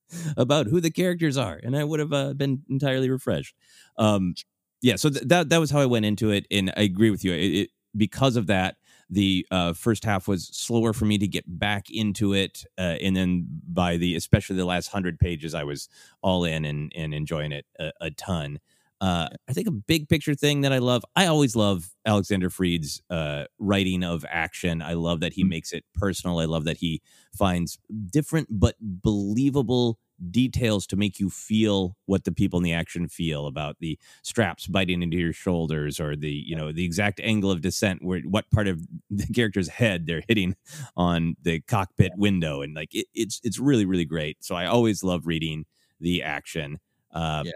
about 0.36 0.66
who 0.66 0.80
the 0.80 0.90
characters 0.90 1.36
are, 1.36 1.58
and 1.62 1.76
I 1.76 1.84
would 1.84 2.00
have 2.00 2.12
uh, 2.12 2.32
been 2.34 2.62
entirely 2.68 3.10
refreshed. 3.10 3.54
Um, 3.98 4.34
yeah, 4.80 4.96
so 4.96 5.10
th- 5.10 5.24
that 5.24 5.48
that 5.48 5.58
was 5.58 5.70
how 5.70 5.80
I 5.80 5.86
went 5.86 6.04
into 6.04 6.30
it, 6.30 6.46
and 6.50 6.72
I 6.76 6.82
agree 6.82 7.10
with 7.10 7.24
you. 7.24 7.32
It, 7.32 7.54
it 7.54 7.70
because 7.96 8.36
of 8.36 8.46
that, 8.46 8.76
the 9.10 9.46
uh, 9.50 9.72
first 9.72 10.04
half 10.04 10.28
was 10.28 10.48
slower 10.48 10.92
for 10.92 11.04
me 11.04 11.18
to 11.18 11.26
get 11.26 11.44
back 11.46 11.86
into 11.90 12.34
it, 12.34 12.64
uh, 12.76 12.96
and 13.00 13.16
then 13.16 13.46
by 13.66 13.96
the 13.96 14.14
especially 14.14 14.56
the 14.56 14.64
last 14.64 14.88
hundred 14.88 15.18
pages, 15.18 15.54
I 15.54 15.64
was 15.64 15.88
all 16.22 16.44
in 16.44 16.64
and 16.64 16.92
and 16.94 17.14
enjoying 17.14 17.52
it 17.52 17.66
a, 17.78 17.92
a 18.00 18.10
ton. 18.10 18.60
Uh, 19.00 19.28
I 19.48 19.52
think 19.52 19.68
a 19.68 19.72
big 19.72 20.08
picture 20.08 20.34
thing 20.34 20.62
that 20.62 20.72
I 20.72 20.78
love. 20.78 21.04
I 21.14 21.26
always 21.26 21.54
love 21.54 21.90
Alexander 22.04 22.50
Freed's 22.50 23.00
uh, 23.10 23.44
writing 23.58 24.02
of 24.02 24.24
action. 24.28 24.82
I 24.82 24.94
love 24.94 25.20
that 25.20 25.34
he 25.34 25.44
makes 25.44 25.72
it 25.72 25.84
personal. 25.94 26.40
I 26.40 26.46
love 26.46 26.64
that 26.64 26.78
he 26.78 27.00
finds 27.32 27.78
different 28.10 28.48
but 28.50 28.74
believable 28.80 30.00
details 30.30 30.86
to 30.86 30.96
make 30.96 31.20
you 31.20 31.30
feel 31.30 31.96
what 32.06 32.24
the 32.24 32.32
people 32.32 32.58
in 32.58 32.62
the 32.64 32.72
action 32.72 33.08
feel 33.08 33.46
about 33.46 33.76
the 33.80 33.98
straps 34.22 34.66
biting 34.66 35.02
into 35.02 35.16
your 35.16 35.32
shoulders 35.32 36.00
or 36.00 36.16
the 36.16 36.30
you 36.30 36.56
know 36.56 36.72
the 36.72 36.84
exact 36.84 37.20
angle 37.22 37.50
of 37.50 37.60
descent 37.60 38.02
where 38.02 38.20
what 38.22 38.50
part 38.50 38.66
of 38.68 38.80
the 39.10 39.26
character's 39.34 39.68
head 39.68 40.06
they're 40.06 40.24
hitting 40.28 40.56
on 40.96 41.36
the 41.42 41.60
cockpit 41.60 42.12
window. 42.16 42.62
And 42.62 42.74
like 42.74 42.94
it, 42.94 43.06
it's 43.14 43.40
it's 43.44 43.58
really 43.58 43.84
really 43.84 44.04
great. 44.04 44.42
So 44.44 44.54
i 44.54 44.66
always 44.66 45.02
love 45.04 45.26
reading 45.26 45.64
the 46.00 46.22
action. 46.22 46.78
Uh, 47.12 47.42
Yeah. 47.46 47.52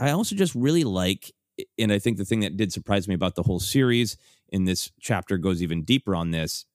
i 0.00 0.10
also 0.10 0.34
just 0.36 0.54
really 0.54 0.84
like 0.84 1.32
and 1.78 1.92
i 1.92 1.98
think 1.98 2.18
the 2.18 2.24
thing 2.24 2.40
that 2.40 2.56
did 2.56 2.72
surprise 2.72 3.06
me 3.08 3.14
about 3.14 3.34
the 3.34 3.42
whole 3.44 3.60
series 3.60 4.16
in 4.50 4.64
this 4.64 4.90
chapter 5.00 5.38
goes 5.38 5.62
even 5.62 5.84
deeper 5.84 6.14
on 6.14 6.30
this 6.32 6.66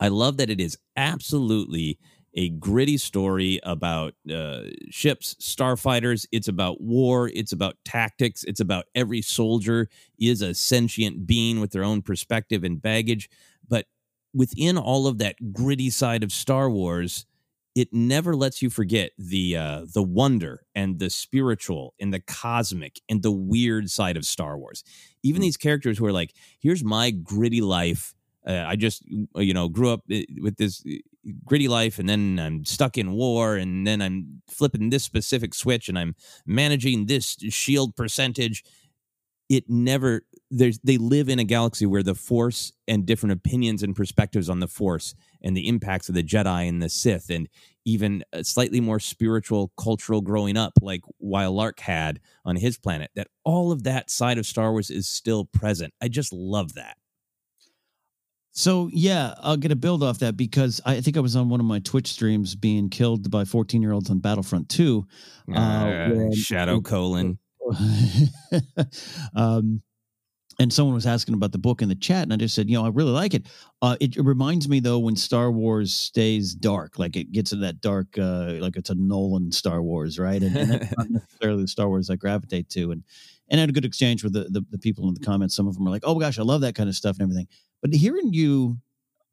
i 0.00 0.08
love 0.08 0.36
that 0.36 0.50
it 0.50 0.60
is 0.60 0.78
absolutely 0.96 1.98
a 2.34 2.50
gritty 2.50 2.96
story 2.96 3.60
about 3.62 4.14
uh, 4.32 4.62
ships, 4.90 5.34
starfighters. 5.40 6.26
It's 6.32 6.48
about 6.48 6.80
war. 6.80 7.30
It's 7.34 7.52
about 7.52 7.76
tactics. 7.84 8.44
It's 8.44 8.60
about 8.60 8.84
every 8.94 9.22
soldier 9.22 9.88
is 10.18 10.42
a 10.42 10.54
sentient 10.54 11.26
being 11.26 11.60
with 11.60 11.72
their 11.72 11.84
own 11.84 12.02
perspective 12.02 12.64
and 12.64 12.80
baggage. 12.80 13.28
But 13.68 13.86
within 14.34 14.78
all 14.78 15.06
of 15.06 15.18
that 15.18 15.52
gritty 15.52 15.90
side 15.90 16.22
of 16.22 16.32
Star 16.32 16.70
Wars, 16.70 17.26
it 17.74 17.92
never 17.92 18.34
lets 18.34 18.60
you 18.60 18.70
forget 18.70 19.12
the 19.18 19.56
uh, 19.56 19.86
the 19.92 20.02
wonder 20.02 20.64
and 20.74 20.98
the 20.98 21.10
spiritual 21.10 21.94
and 22.00 22.12
the 22.12 22.20
cosmic 22.20 23.00
and 23.08 23.22
the 23.22 23.30
weird 23.30 23.90
side 23.90 24.16
of 24.16 24.24
Star 24.24 24.58
Wars. 24.58 24.82
Even 25.22 25.42
these 25.42 25.56
characters 25.56 25.98
who 25.98 26.06
are 26.06 26.12
like, 26.12 26.34
"Here's 26.60 26.82
my 26.82 27.10
gritty 27.10 27.60
life." 27.60 28.14
Uh, 28.46 28.64
I 28.66 28.76
just, 28.76 29.02
you 29.06 29.52
know, 29.52 29.68
grew 29.68 29.90
up 29.90 30.00
uh, 30.10 30.20
with 30.40 30.56
this 30.56 30.82
gritty 31.44 31.68
life, 31.68 31.98
and 31.98 32.08
then 32.08 32.38
I'm 32.38 32.64
stuck 32.64 32.98
in 32.98 33.12
war, 33.12 33.56
and 33.56 33.86
then 33.86 34.00
I'm 34.00 34.42
flipping 34.48 34.90
this 34.90 35.04
specific 35.04 35.54
switch, 35.54 35.88
and 35.88 35.98
I'm 35.98 36.14
managing 36.46 37.06
this 37.06 37.36
shield 37.50 37.96
percentage. 37.96 38.64
It 39.48 39.64
never. 39.68 40.22
There's 40.50 40.78
they 40.80 40.96
live 40.96 41.28
in 41.28 41.38
a 41.38 41.44
galaxy 41.44 41.86
where 41.86 42.02
the 42.02 42.14
Force 42.14 42.72
and 42.86 43.04
different 43.04 43.32
opinions 43.32 43.82
and 43.82 43.94
perspectives 43.94 44.48
on 44.48 44.60
the 44.60 44.68
Force 44.68 45.14
and 45.42 45.56
the 45.56 45.68
impacts 45.68 46.08
of 46.08 46.14
the 46.14 46.22
Jedi 46.22 46.68
and 46.68 46.82
the 46.82 46.88
Sith, 46.88 47.30
and 47.30 47.48
even 47.84 48.22
a 48.32 48.44
slightly 48.44 48.80
more 48.80 49.00
spiritual, 49.00 49.72
cultural 49.78 50.20
growing 50.20 50.56
up, 50.56 50.74
like 50.82 51.00
Wyl 51.18 51.52
Lark 51.52 51.80
had 51.80 52.20
on 52.44 52.56
his 52.56 52.78
planet. 52.78 53.10
That 53.14 53.28
all 53.44 53.72
of 53.72 53.84
that 53.84 54.10
side 54.10 54.36
of 54.38 54.46
Star 54.46 54.72
Wars 54.72 54.90
is 54.90 55.08
still 55.08 55.46
present. 55.46 55.94
I 56.00 56.08
just 56.08 56.32
love 56.32 56.74
that. 56.74 56.96
So 58.58 58.90
yeah, 58.92 59.34
I'll 59.38 59.56
get 59.56 59.70
a 59.70 59.76
build 59.76 60.02
off 60.02 60.18
that 60.18 60.36
because 60.36 60.80
I 60.84 61.00
think 61.00 61.16
I 61.16 61.20
was 61.20 61.36
on 61.36 61.48
one 61.48 61.60
of 61.60 61.66
my 61.66 61.78
Twitch 61.78 62.08
streams 62.08 62.56
being 62.56 62.88
killed 62.90 63.30
by 63.30 63.44
14 63.44 63.80
year 63.80 63.92
olds 63.92 64.10
on 64.10 64.18
Battlefront 64.18 64.68
2. 64.68 65.06
Uh, 65.54 66.08
when- 66.08 66.32
Shadow 66.32 66.80
colon. 66.80 67.38
um, 69.36 69.80
and 70.58 70.72
someone 70.72 70.96
was 70.96 71.06
asking 71.06 71.34
about 71.34 71.52
the 71.52 71.58
book 71.58 71.82
in 71.82 71.88
the 71.88 71.94
chat, 71.94 72.24
and 72.24 72.32
I 72.32 72.36
just 72.36 72.52
said, 72.56 72.68
you 72.68 72.76
know, 72.76 72.84
I 72.84 72.88
really 72.88 73.12
like 73.12 73.32
it. 73.32 73.46
Uh, 73.80 73.96
it, 74.00 74.16
it 74.16 74.22
reminds 74.22 74.68
me 74.68 74.80
though 74.80 74.98
when 74.98 75.14
Star 75.14 75.52
Wars 75.52 75.94
stays 75.94 76.52
dark, 76.52 76.98
like 76.98 77.14
it 77.14 77.30
gets 77.30 77.52
in 77.52 77.60
that 77.60 77.80
dark, 77.80 78.18
uh, 78.18 78.54
like 78.58 78.74
it's 78.74 78.90
a 78.90 78.96
Nolan 78.96 79.52
Star 79.52 79.80
Wars, 79.80 80.18
right? 80.18 80.42
And, 80.42 80.56
and 80.56 80.70
that's 80.72 80.92
not 80.98 81.10
necessarily 81.10 81.62
the 81.62 81.68
Star 81.68 81.86
Wars 81.88 82.10
I 82.10 82.16
gravitate 82.16 82.70
to. 82.70 82.90
And 82.90 83.04
and 83.50 83.60
I 83.60 83.62
had 83.62 83.70
a 83.70 83.72
good 83.72 83.84
exchange 83.84 84.24
with 84.24 84.32
the, 84.32 84.48
the 84.50 84.64
the 84.70 84.78
people 84.78 85.06
in 85.06 85.14
the 85.14 85.24
comments. 85.24 85.54
Some 85.54 85.68
of 85.68 85.74
them 85.74 85.86
are 85.86 85.90
like, 85.90 86.02
"Oh 86.04 86.16
gosh, 86.16 86.40
I 86.40 86.42
love 86.42 86.62
that 86.62 86.74
kind 86.74 86.88
of 86.88 86.96
stuff 86.96 87.16
and 87.18 87.22
everything." 87.22 87.46
But 87.82 87.94
hearing 87.94 88.32
you 88.32 88.78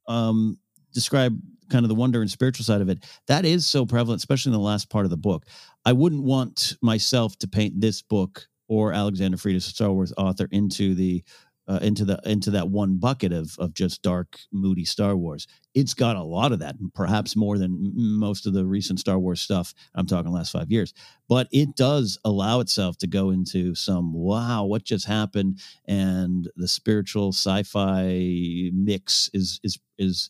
um, 0.07 0.59
describe 0.93 1.39
kind 1.69 1.83
of 1.83 1.89
the 1.89 1.95
wonder 1.95 2.21
and 2.21 2.29
spiritual 2.29 2.63
side 2.63 2.81
of 2.81 2.89
it, 2.89 3.03
that 3.27 3.45
is 3.45 3.65
so 3.65 3.85
prevalent, 3.85 4.19
especially 4.19 4.51
in 4.51 4.57
the 4.57 4.59
last 4.59 4.89
part 4.89 5.05
of 5.05 5.11
the 5.11 5.17
book. 5.17 5.45
I 5.85 5.93
wouldn't 5.93 6.23
want 6.23 6.77
myself 6.81 7.37
to 7.39 7.47
paint 7.47 7.81
this 7.81 8.01
book 8.01 8.47
or 8.67 8.93
Alexander 8.93 9.37
a 9.37 9.59
Star 9.59 9.91
Wars 9.91 10.13
author 10.17 10.47
into 10.51 10.95
the 10.95 11.23
uh, 11.67 11.79
into 11.81 12.05
the 12.05 12.19
into 12.25 12.51
that 12.51 12.69
one 12.69 12.97
bucket 12.97 13.33
of 13.33 13.55
of 13.59 13.73
just 13.73 14.01
dark, 14.01 14.39
moody 14.51 14.85
Star 14.85 15.15
Wars. 15.15 15.47
It's 15.73 15.93
got 15.93 16.15
a 16.15 16.23
lot 16.23 16.51
of 16.51 16.59
that, 16.59 16.75
perhaps 16.93 17.35
more 17.35 17.57
than 17.57 17.91
most 17.95 18.45
of 18.45 18.53
the 18.53 18.65
recent 18.65 18.99
Star 18.99 19.19
Wars 19.19 19.41
stuff. 19.41 19.73
I'm 19.93 20.05
talking 20.05 20.31
last 20.31 20.51
five 20.51 20.71
years, 20.71 20.93
but 21.27 21.47
it 21.51 21.75
does 21.75 22.17
allow 22.23 22.59
itself 22.59 22.97
to 22.99 23.07
go 23.07 23.31
into 23.31 23.75
some 23.75 24.13
wow, 24.13 24.65
what 24.65 24.83
just 24.83 25.05
happened, 25.05 25.59
and 25.85 26.49
the 26.55 26.67
spiritual 26.67 27.29
sci-fi 27.29 28.71
mix 28.73 29.29
is 29.33 29.59
is 29.63 29.79
is 29.97 30.29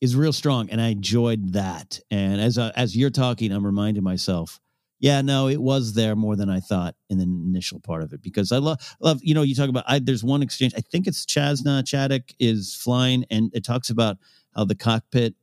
is 0.00 0.16
real 0.16 0.32
strong, 0.32 0.68
and 0.70 0.80
I 0.80 0.88
enjoyed 0.88 1.54
that. 1.54 1.98
And 2.10 2.40
as 2.40 2.58
uh, 2.58 2.72
as 2.76 2.96
you're 2.96 3.10
talking, 3.10 3.52
I'm 3.52 3.64
reminding 3.64 4.04
myself 4.04 4.60
yeah, 5.04 5.20
no, 5.20 5.48
it 5.48 5.60
was 5.60 5.92
there 5.92 6.16
more 6.16 6.34
than 6.34 6.48
I 6.48 6.60
thought 6.60 6.94
in 7.10 7.18
the 7.18 7.24
initial 7.24 7.78
part 7.78 8.02
of 8.02 8.14
it 8.14 8.22
because 8.22 8.50
I 8.52 8.56
love 8.56 8.78
love 9.00 9.20
you 9.22 9.34
know 9.34 9.42
you 9.42 9.54
talk 9.54 9.68
about 9.68 9.84
I, 9.86 9.98
there's 9.98 10.24
one 10.24 10.40
exchange 10.40 10.72
I 10.78 10.80
think 10.80 11.06
it's 11.06 11.26
Chass 11.26 11.62
na 11.62 11.82
Chadic 11.82 12.34
is 12.40 12.74
flying 12.74 13.26
and 13.30 13.50
it 13.52 13.66
talks 13.66 13.90
about 13.90 14.16
how 14.56 14.64
the 14.64 14.74
cockpit 14.74 15.34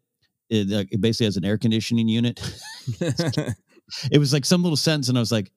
it, 0.50 0.74
uh, 0.74 0.86
it 0.90 1.00
basically 1.00 1.28
has 1.28 1.38
an 1.38 1.46
air 1.46 1.60
conditioning 1.60 2.08
unit. 2.08 2.42
it 4.12 4.18
was 4.18 4.34
like 4.34 4.46
some 4.46 4.64
little 4.64 4.76
sentence 4.76 5.10
and 5.10 5.18
I 5.18 5.22
was 5.22 5.32
like, 5.32 5.52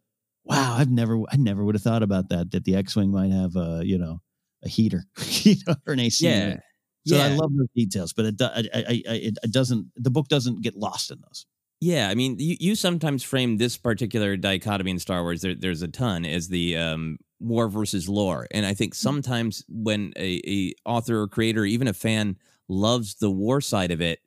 wow, 0.44 0.76
I've 0.76 0.90
never 0.90 1.20
I 1.32 1.36
never 1.38 1.64
would 1.64 1.74
have 1.74 1.82
thought 1.82 2.02
about 2.02 2.28
that 2.28 2.50
that 2.50 2.64
the 2.64 2.76
X-wing 2.76 3.10
might 3.10 3.30
have 3.30 3.56
a 3.56 3.80
you 3.86 3.96
know 3.96 4.20
a 4.62 4.68
heater 4.68 5.04
you 5.22 5.56
know, 5.66 5.76
or 5.86 5.94
an 5.94 6.00
AC. 6.00 6.26
Yeah. 6.26 6.40
unit. 6.40 6.60
So 7.06 7.18
I 7.18 7.28
love 7.28 7.56
those 7.56 7.68
details, 7.74 8.12
but 8.12 8.26
it, 8.26 8.42
I, 8.42 8.64
I, 8.74 8.80
I, 8.86 9.14
it 9.14 9.38
it 9.42 9.50
doesn't. 9.50 9.92
The 9.96 10.10
book 10.10 10.28
doesn't 10.28 10.62
get 10.62 10.74
lost 10.74 11.10
in 11.10 11.20
those. 11.22 11.46
Yeah, 11.84 12.08
I 12.08 12.14
mean, 12.14 12.36
you, 12.38 12.56
you 12.58 12.74
sometimes 12.76 13.22
frame 13.22 13.58
this 13.58 13.76
particular 13.76 14.38
dichotomy 14.38 14.92
in 14.92 14.98
Star 14.98 15.22
Wars. 15.22 15.42
There, 15.42 15.54
there's 15.54 15.82
a 15.82 15.88
ton 15.88 16.24
as 16.24 16.48
the 16.48 16.78
um, 16.78 17.18
war 17.40 17.68
versus 17.68 18.08
lore, 18.08 18.46
and 18.52 18.64
I 18.64 18.72
think 18.72 18.94
sometimes 18.94 19.66
when 19.68 20.14
a, 20.16 20.40
a 20.46 20.72
author 20.86 21.20
or 21.20 21.28
creator, 21.28 21.60
or 21.60 21.66
even 21.66 21.86
a 21.86 21.92
fan, 21.92 22.38
loves 22.70 23.16
the 23.16 23.30
war 23.30 23.60
side 23.60 23.90
of 23.90 24.00
it, 24.00 24.20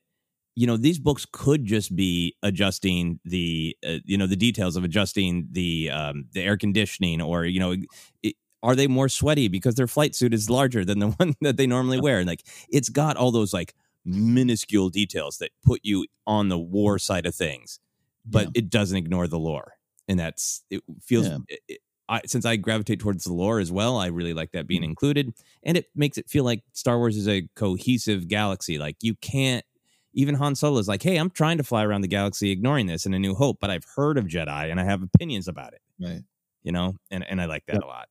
you 0.56 0.68
know 0.68 0.78
these 0.78 1.00
books 1.00 1.26
could 1.32 1.66
just 1.66 1.96
be 1.96 2.36
adjusting 2.44 3.20
the 3.26 3.76
uh, 3.88 3.98
you 4.06 4.18
know 4.20 4.28
the 4.28 4.36
details 4.36 4.76
of 4.76 4.84
adjusting 4.84 5.48
the 5.52 5.90
um, 5.90 6.26
the 6.34 6.44
air 6.44 6.58
conditioning 6.58 7.22
or 7.22 7.46
you 7.46 7.60
know 7.60 7.76
it, 8.24 8.36
are 8.64 8.76
they 8.76 8.88
more 8.88 9.10
sweaty 9.10 9.48
because 9.48 9.76
their 9.76 9.88
flight 9.88 10.16
suit 10.16 10.34
is 10.34 10.50
larger 10.50 10.86
than 10.86 11.00
the 11.00 11.08
one 11.18 11.34
that 11.42 11.58
they 11.58 11.68
normally 11.68 12.00
wear? 12.00 12.20
And 12.20 12.28
like 12.28 12.44
it's 12.70 12.90
got 12.90 13.18
all 13.18 13.32
those 13.32 13.54
like 13.54 13.74
minuscule 14.08 14.90
details 14.90 15.38
that 15.38 15.52
put 15.64 15.80
you 15.84 16.06
on 16.26 16.50
the 16.50 16.58
war 16.58 16.98
side 16.98 17.26
of 17.26 17.36
things 17.36 17.80
but 18.26 18.46
Yeah. 18.46 18.52
it 18.56 18.70
doesn't 18.70 18.98
ignore 18.98 19.28
the 19.28 19.40
lore 19.40 19.74
and 20.08 20.18
that's 20.20 20.64
it 20.70 20.82
feels 21.04 21.28
Yeah. 21.28 21.38
it- 21.50 21.60
it- 21.68 21.82
I, 22.10 22.22
since 22.26 22.46
I 22.46 22.56
gravitate 22.56 23.02
towards 23.02 23.26
the 23.26 23.34
lore 23.34 23.60
as 23.60 23.70
well, 23.70 23.98
I 23.98 24.06
really 24.08 24.34
like 24.34 24.54
that 24.54 24.60
Mm-hmm. 24.60 24.68
being 24.68 24.84
included, 24.86 25.34
and 25.64 25.76
it 25.76 25.90
makes 25.94 26.18
it 26.18 26.30
feel 26.30 26.46
like 26.46 26.64
Star 26.72 26.98
Wars 26.98 27.18
is 27.18 27.28
a 27.28 27.42
cohesive 27.56 28.30
galaxy. 28.30 28.78
Like 28.78 28.96
you 29.02 29.14
can't 29.16 29.66
even 30.14 30.34
Han 30.36 30.56
Solo 30.56 30.80
is 30.80 30.88
like, 30.88 31.04
"Hey, 31.04 31.18
I'm 31.18 31.30
trying 31.30 31.58
to 31.58 31.66
fly 31.66 31.84
around 31.84 32.02
the 32.04 32.08
galaxy, 32.08 32.50
ignoring 32.50 32.86
this 32.88 33.06
in 33.06 33.14
A 33.14 33.20
New 33.20 33.36
Hope, 33.36 33.58
but 33.60 33.70
I've 33.70 33.84
heard 33.94 34.18
of 34.18 34.24
Jedi 34.24 34.72
and 34.72 34.80
I 34.80 34.86
have 34.86 35.04
opinions 35.04 35.50
about 35.50 35.74
it." 35.74 35.82
Right. 36.00 36.24
You 36.64 36.72
know, 36.72 36.96
and 37.12 37.26
and 37.26 37.42
I 37.42 37.46
like 37.46 37.66
that 37.66 37.74
Yep. 37.74 37.84
a 37.84 37.88
lot. 37.88 38.10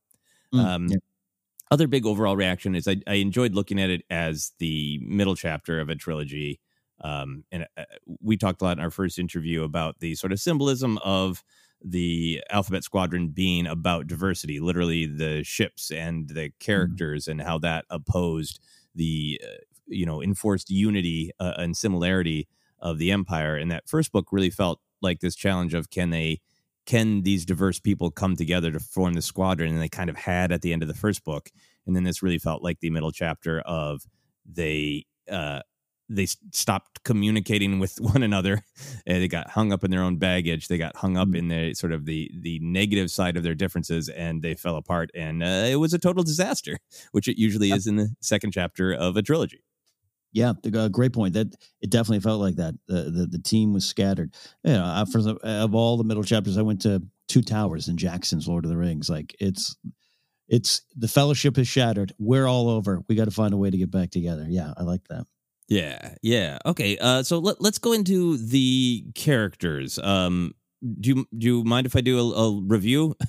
Mm, 0.55 0.61
Um, 0.61 0.87
yeah. 0.89 0.97
Other 1.71 1.87
big 1.89 2.07
overall 2.07 2.37
reaction 2.37 2.75
is 2.75 2.87
I, 2.87 2.97
I 3.07 3.15
enjoyed 3.15 3.55
looking 3.55 3.81
at 3.81 3.91
it 3.91 4.03
as 4.09 4.53
the 4.59 5.01
middle 5.03 5.35
chapter 5.35 5.81
of 5.81 5.89
a 5.89 5.97
trilogy. 5.97 6.61
Um, 7.01 7.45
and 7.51 7.67
uh, 7.77 7.85
we 8.21 8.37
talked 8.37 8.63
a 8.63 8.65
lot 8.65 8.79
in 8.79 8.85
our 8.85 8.91
first 8.91 9.19
interview 9.19 9.65
about 9.65 9.99
the 10.01 10.15
sort 10.15 10.33
of 10.33 10.41
symbolism 10.41 10.99
of 10.99 11.43
the 11.85 12.43
Alphabet 12.51 12.85
Squadron 12.85 13.29
being 13.29 13.67
about 13.67 14.07
diversity, 14.07 14.61
literally 14.61 15.07
the 15.07 15.43
ships 15.45 15.91
and 15.91 16.29
the 16.29 16.51
characters, 16.59 17.29
and 17.29 17.43
how 17.43 17.59
that 17.59 17.85
opposed 17.91 18.61
the 18.95 19.41
uh, 19.45 19.57
you 19.87 20.07
know 20.07 20.23
enforced 20.23 20.71
unity 20.71 21.33
uh, 21.39 21.55
and 21.59 21.77
similarity 21.77 22.49
of 22.81 22.99
the 22.99 23.11
Empire. 23.13 23.57
And 23.57 23.71
that 23.71 23.89
first 23.89 24.13
book 24.13 24.29
really 24.31 24.51
felt 24.51 24.81
like 25.03 25.21
this 25.21 25.35
challenge 25.35 25.75
of 25.75 25.91
can 25.91 26.11
they 26.11 26.41
can 26.87 27.23
these 27.23 27.45
diverse 27.45 27.79
people 27.79 28.11
come 28.11 28.37
together 28.37 28.71
to 28.71 28.81
form 28.81 29.15
the 29.15 29.23
squadron? 29.23 29.73
And 29.73 29.83
they 29.83 29.89
kind 29.89 30.09
of 30.09 30.17
had 30.17 30.53
at 30.53 30.63
the 30.63 30.73
end 30.73 30.83
of 30.83 30.89
the 30.89 30.95
first 30.95 31.25
book. 31.25 31.51
And 31.87 31.95
then 31.95 32.05
this 32.05 32.23
really 32.23 32.39
felt 32.39 32.63
like 32.63 32.81
the 32.81 32.91
middle 32.91 33.13
chapter 33.13 33.61
of 33.61 34.03
they 34.51 35.05
uh 35.31 35.61
they 36.09 36.27
stopped 36.27 37.03
communicating 37.03 37.81
with 37.81 37.97
one 38.01 38.23
another. 38.23 38.63
And 39.07 39.23
they 39.23 39.29
got 39.29 39.51
hung 39.51 39.73
up 39.73 39.83
in 39.83 39.91
their 39.91 40.03
own 40.03 40.17
baggage. 40.17 40.69
They 40.69 40.79
got 40.79 40.97
hung 40.97 41.17
up 41.17 41.35
in 41.35 41.49
the 41.49 41.75
sort 41.75 41.93
of 41.93 42.07
the 42.07 42.31
the 42.41 42.61
negative 42.61 43.11
side 43.11 43.37
of 43.37 43.43
their 43.43 43.55
differences 43.57 44.09
and 44.09 44.43
they 44.43 44.55
fell 44.55 44.77
apart. 44.77 45.11
And 45.15 45.43
uh, 45.43 45.67
it 45.69 45.77
was 45.77 45.93
a 45.93 45.99
total 45.99 46.23
disaster 46.23 46.79
which 47.11 47.29
it 47.29 47.39
usually 47.39 47.73
is 47.73 47.87
in 47.87 47.97
the 47.97 48.11
second 48.21 48.53
chapter 48.53 48.93
of 48.93 49.17
a 49.17 49.23
trilogy 49.23 49.63
Yeah, 50.37 50.53
uh, 50.75 50.89
great 50.89 51.15
point. 51.15 51.33
That 51.33 51.57
it 51.81 51.89
definitely 51.89 52.21
felt 52.21 52.43
like 52.43 52.57
that. 52.57 52.75
The 52.89 53.05
the, 53.05 53.27
the 53.27 53.39
team 53.39 53.73
was 53.73 53.87
scattered. 53.87 54.35
You 54.65 54.75
know, 54.75 55.05
for 55.11 55.23
of 55.43 55.75
all 55.75 55.97
the 55.97 56.05
middle 56.05 56.23
chapters, 56.23 56.59
I 56.59 56.63
went 56.63 56.83
to 56.83 57.03
Two 57.27 57.41
Towers 57.41 57.89
in 57.89 57.97
Jackson's 57.97 58.47
Lord 58.47 58.67
of 58.67 58.71
the 58.71 58.77
Rings. 58.77 59.09
Like 59.09 59.35
it's 59.41 59.77
it's 60.47 60.83
the 60.95 61.09
fellowship 61.09 61.57
is 61.57 61.69
shattered. 61.69 62.13
We're 62.19 62.47
all 62.47 62.69
over. 62.69 63.03
We 63.09 63.15
got 63.15 63.25
to 63.25 63.31
find 63.31 63.55
a 63.55 63.57
way 63.57 63.71
to 63.71 63.79
get 63.79 63.91
back 63.91 64.11
together. 64.11 64.45
Yeah, 64.47 64.75
I 64.77 64.83
like 64.83 65.09
that. 65.09 65.25
Yeah, 65.69 66.15
yeah. 66.21 66.59
Okay, 66.67 66.99
uh, 66.99 67.23
so 67.23 67.39
let, 67.39 67.63
let's 67.63 67.79
go 67.79 67.93
into 67.93 68.37
the 68.37 69.07
characters. 69.15 69.99
Um, 69.99 70.55
do 71.01 71.09
you 71.09 71.27
do 71.35 71.47
you 71.47 71.65
mind 71.65 71.87
if 71.87 71.97
I 71.97 72.03
do 72.03 72.21
a, 72.21 72.33
a 72.35 72.61
review? 72.61 73.17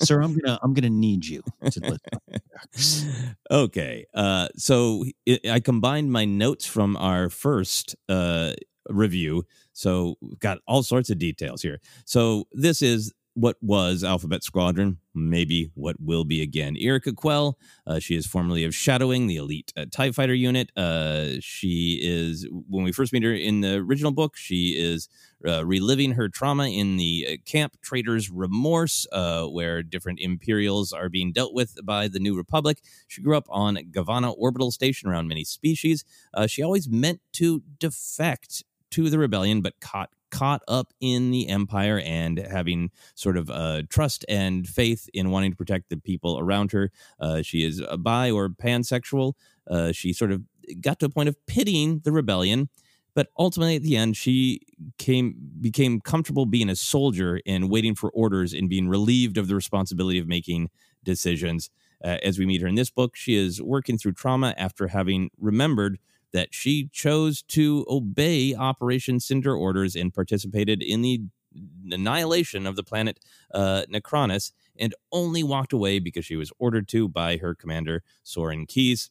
Sir, 0.00 0.20
I'm 0.20 0.36
gonna 0.36 0.58
I'm 0.62 0.74
gonna 0.74 0.90
need 0.90 1.24
you 1.24 1.42
okay, 3.50 4.06
uh, 4.14 4.48
so 4.56 5.04
I 5.48 5.60
combined 5.60 6.12
my 6.12 6.24
notes 6.24 6.66
from 6.66 6.96
our 6.96 7.28
first 7.28 7.96
uh, 8.08 8.52
review, 8.88 9.44
so 9.72 10.16
got 10.38 10.58
all 10.66 10.82
sorts 10.82 11.10
of 11.10 11.18
details 11.18 11.62
here. 11.62 11.80
So 12.04 12.44
this 12.52 12.82
is 12.82 13.12
what 13.34 13.56
was 13.62 14.04
Alphabet 14.04 14.44
Squadron, 14.44 14.98
maybe 15.14 15.70
what 15.74 15.96
will 15.98 16.24
be 16.24 16.42
again. 16.42 16.76
Yrica 16.76 17.14
Quell, 17.14 17.58
uh, 17.86 17.98
she 17.98 18.14
is 18.14 18.26
formerly 18.26 18.64
of 18.64 18.74
Shadow 18.74 19.08
Wing, 19.08 19.26
the 19.26 19.36
elite 19.36 19.72
uh, 19.76 19.86
TIE 19.90 20.10
fighter 20.12 20.34
unit. 20.34 20.70
Uh, 20.76 21.40
she 21.40 21.98
is, 22.02 22.46
when 22.68 22.84
we 22.84 22.92
first 22.92 23.12
meet 23.12 23.22
her 23.22 23.32
in 23.32 23.62
the 23.62 23.76
original 23.76 24.12
book, 24.12 24.36
she 24.36 24.76
is 24.78 25.08
uh, 25.46 25.64
reliving 25.64 26.12
her 26.12 26.28
trauma 26.28 26.68
in 26.68 26.96
the 26.96 27.26
uh, 27.28 27.36
camp 27.44 27.76
Traitor's 27.82 28.30
Remorse, 28.30 29.06
uh, 29.12 29.46
where 29.46 29.82
different 29.82 30.20
Imperials 30.20 30.92
are 30.92 31.08
being 31.08 31.32
dealt 31.32 31.54
with 31.54 31.76
by 31.84 32.08
the 32.08 32.18
New 32.18 32.36
Republic. 32.36 32.78
She 33.08 33.22
grew 33.22 33.36
up 33.36 33.46
on 33.48 33.76
Gavana 33.90 34.34
Orbital 34.36 34.70
Station 34.70 35.08
around 35.08 35.28
many 35.28 35.44
species. 35.44 36.04
Uh, 36.34 36.46
she 36.46 36.62
always 36.62 36.88
meant 36.88 37.20
to 37.34 37.62
defect 37.78 38.64
to 38.90 39.08
the 39.10 39.18
rebellion, 39.18 39.62
but 39.62 39.80
caught 39.80 40.10
caught 40.30 40.62
up 40.66 40.94
in 40.98 41.30
the 41.30 41.48
empire 41.48 42.00
and 42.04 42.38
having 42.38 42.90
sort 43.14 43.36
of 43.36 43.50
uh, 43.50 43.82
trust 43.90 44.24
and 44.30 44.66
faith 44.66 45.08
in 45.12 45.30
wanting 45.30 45.50
to 45.50 45.56
protect 45.56 45.90
the 45.90 45.96
people 45.98 46.38
around 46.38 46.72
her. 46.72 46.90
Uh, 47.20 47.42
she 47.42 47.64
is 47.64 47.82
bi 47.98 48.30
or 48.30 48.48
pansexual. 48.48 49.34
Uh, 49.70 49.92
she 49.92 50.12
sort 50.12 50.32
of 50.32 50.42
got 50.80 50.98
to 50.98 51.06
a 51.06 51.10
point 51.10 51.28
of 51.28 51.36
pitying 51.46 52.00
the 52.04 52.12
rebellion, 52.12 52.70
but 53.14 53.28
ultimately 53.38 53.76
at 53.76 53.82
the 53.82 53.96
end, 53.96 54.16
she 54.16 54.60
came 54.98 55.34
became 55.60 56.00
comfortable 56.00 56.46
being 56.46 56.70
a 56.70 56.76
soldier 56.76 57.40
and 57.46 57.70
waiting 57.70 57.94
for 57.94 58.10
orders 58.10 58.52
and 58.52 58.68
being 58.68 58.88
relieved 58.88 59.36
of 59.38 59.48
the 59.48 59.54
responsibility 59.54 60.18
of 60.18 60.26
making 60.26 60.70
decisions. 61.04 61.70
Uh, 62.04 62.18
as 62.22 62.38
we 62.38 62.46
meet 62.46 62.60
her 62.60 62.66
in 62.66 62.74
this 62.74 62.90
book, 62.90 63.14
she 63.14 63.36
is 63.36 63.62
working 63.62 63.96
through 63.96 64.12
trauma 64.12 64.54
after 64.56 64.88
having 64.88 65.30
remembered 65.38 65.98
that 66.32 66.48
she 66.52 66.88
chose 66.92 67.42
to 67.42 67.84
obey 67.88 68.54
Operation 68.54 69.20
Cinder 69.20 69.54
orders 69.54 69.94
and 69.94 70.12
participated 70.12 70.82
in 70.82 71.02
the 71.02 71.20
annihilation 71.90 72.66
of 72.66 72.76
the 72.76 72.82
planet 72.82 73.20
uh, 73.52 73.82
Nacronis 73.92 74.52
and 74.78 74.94
only 75.12 75.42
walked 75.42 75.72
away 75.72 75.98
because 75.98 76.24
she 76.24 76.36
was 76.36 76.52
ordered 76.58 76.88
to 76.88 77.08
by 77.08 77.36
her 77.36 77.54
commander, 77.54 78.02
Soran 78.24 78.66
Keize. 78.66 79.10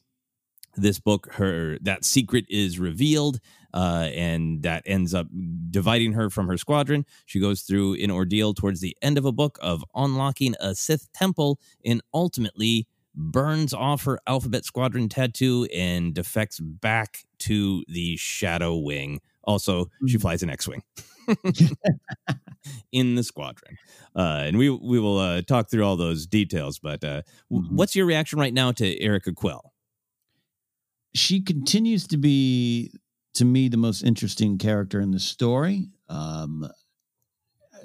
This 0.74 0.98
book, 0.98 1.34
her 1.34 1.78
that 1.82 2.02
secret 2.02 2.46
is 2.48 2.78
revealed, 2.78 3.40
uh, 3.74 4.08
and 4.14 4.62
that 4.62 4.82
ends 4.86 5.14
up 5.14 5.26
dividing 5.70 6.12
her 6.12 6.30
from 6.30 6.46
her 6.48 6.56
squadron. 6.56 7.04
She 7.26 7.40
goes 7.40 7.62
through 7.62 7.94
an 7.94 8.10
ordeal 8.10 8.54
towards 8.54 8.80
the 8.80 8.96
end 9.02 9.18
of 9.18 9.24
a 9.24 9.32
book 9.32 9.58
of 9.62 9.84
unlocking 9.94 10.54
a 10.60 10.74
Sith 10.74 11.12
temple 11.12 11.58
and 11.84 12.02
ultimately 12.12 12.86
burns 13.14 13.74
off 13.74 14.04
her 14.04 14.18
alphabet 14.26 14.64
squadron 14.64 15.08
tattoo 15.08 15.66
and 15.74 16.14
defects 16.14 16.60
back 16.60 17.24
to 17.38 17.84
the 17.88 18.16
shadow 18.16 18.76
wing. 18.76 19.20
Also 19.44 19.90
she 20.06 20.18
flies 20.18 20.42
an 20.42 20.50
x-wing 20.50 20.82
in 22.92 23.16
the 23.16 23.22
squadron. 23.22 23.76
Uh, 24.14 24.44
and 24.46 24.56
we 24.56 24.70
we 24.70 25.00
will 25.00 25.18
uh, 25.18 25.42
talk 25.42 25.70
through 25.70 25.84
all 25.84 25.96
those 25.96 26.26
details 26.26 26.78
but 26.78 27.02
uh, 27.02 27.22
w- 27.50 27.68
what's 27.70 27.96
your 27.96 28.06
reaction 28.06 28.38
right 28.38 28.52
now 28.52 28.70
to 28.70 28.84
yrica 29.02 29.32
quell 29.34 29.72
she 31.14 31.40
continues 31.40 32.06
to 32.06 32.16
be 32.16 32.92
to 33.34 33.44
me 33.44 33.68
the 33.68 33.76
most 33.76 34.02
interesting 34.02 34.58
character 34.58 35.00
in 35.00 35.10
the 35.10 35.20
story 35.20 35.88
um 36.08 36.68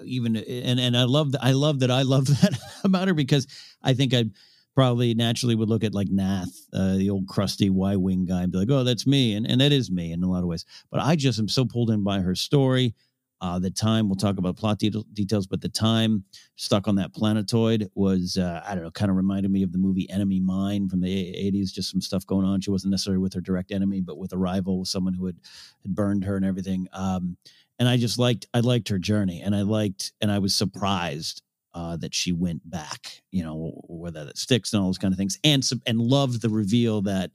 even 0.04 0.36
and 0.36 0.80
and 0.80 0.98
i 0.98 1.04
love 1.04 1.32
that 1.32 1.44
i 1.44 1.52
love 1.52 1.80
that 1.80 1.92
i 1.92 2.02
love 2.02 2.28
that 2.42 2.58
about 2.84 3.08
her 3.08 3.14
because 3.14 3.48
i 3.84 3.94
think 3.94 4.14
i 4.14 4.26
probably 4.76 5.16
naturally 5.16 5.56
would 5.56 5.70
look 5.70 5.84
at 5.84 5.96
like 5.96 6.10
nath 6.10 6.52
uh, 6.74 6.96
the 6.98 7.10
old 7.10 7.28
crusty 7.28 7.70
y-wing 7.70 8.26
guy 8.26 8.44
and 8.44 8.52
be 8.52 8.60
like 8.60 8.70
oh 8.70 8.84
that's 8.84 9.08
me 9.08 9.34
and, 9.34 9.50
and 9.50 9.60
that 9.60 9.72
is 9.72 9.90
me 9.90 10.12
in 10.12 10.22
a 10.22 10.30
lot 10.30 10.44
of 10.44 10.48
ways. 10.48 10.66
But 10.92 11.00
i 11.00 11.16
just 11.16 11.40
am 11.40 11.48
so 11.48 11.66
pulled 11.66 11.90
in 11.90 12.04
by 12.04 12.20
her 12.20 12.36
story 12.36 12.94
uh, 13.40 13.60
the 13.60 13.70
time 13.70 14.10
we'll 14.10 14.16
talk 14.16 14.38
about 14.38 14.58
plot 14.58 14.80
de- 14.80 14.90
details, 15.14 15.46
but 15.46 15.62
the 15.62 15.70
time 15.70 16.24
stuck 16.56 16.88
on 16.88 16.96
that 16.96 17.14
planetoid 17.14 17.90
was 17.94 18.38
uh, 18.38 18.64
I 18.66 18.74
don't 18.74 18.84
know, 18.84 18.92
kind 18.92 19.12
of 19.12 19.18
reminded 19.18 19.52
me 19.52 19.64
of 19.64 19.72
the 19.72 19.78
movie 19.78 20.10
Enemy 20.10 20.40
Mine 20.40 20.90
from 20.90 21.02
the 21.02 21.08
'80s. 21.08 21.72
Just 21.72 21.92
some 21.92 22.02
stuff 22.02 22.26
going 22.26 22.46
on. 22.46 22.62
She 22.62 22.72
wasn't 22.72 22.92
necessarily 22.92 23.22
with 23.22 23.34
her 23.34 23.42
direct 23.42 23.72
enemy, 23.72 24.02
but 24.02 24.18
with 24.18 24.34
a 24.34 24.38
rival, 24.38 24.80
with 24.80 24.90
someone 24.90 25.14
who 25.14 25.28
had 25.28 25.38
had 25.84 25.94
burned 25.94 26.24
her 26.24 26.36
and 26.36 26.46
everything. 26.46 26.88
Um, 26.94 27.38
and 27.80 27.88
I 27.88 27.98
just 27.98 28.18
liked 28.18 28.48
I 28.54 28.62
liked 28.62 28.90
her 28.90 29.00
journey, 29.00 29.42
and 29.42 29.56
I 29.56 29.62
liked 29.62 30.14
and 30.20 30.32
I 30.32 30.40
was 30.40 30.56
surprised 30.56 31.44
uh, 31.76 31.96
that 31.98 32.16
she 32.16 32.32
went 32.32 32.68
back. 32.68 33.22
You 33.32 33.44
know, 33.44 33.82
whether 33.88 34.26
that 34.26 34.38
sticks 34.38 34.74
and 34.74 34.82
all 34.82 34.88
those 34.88 34.98
kind 34.98 35.14
of 35.14 35.18
things, 35.18 35.38
and 35.44 35.68
and 35.86 36.00
loved 36.00 36.42
the 36.42 36.50
reveal 36.50 37.04
that 37.04 37.32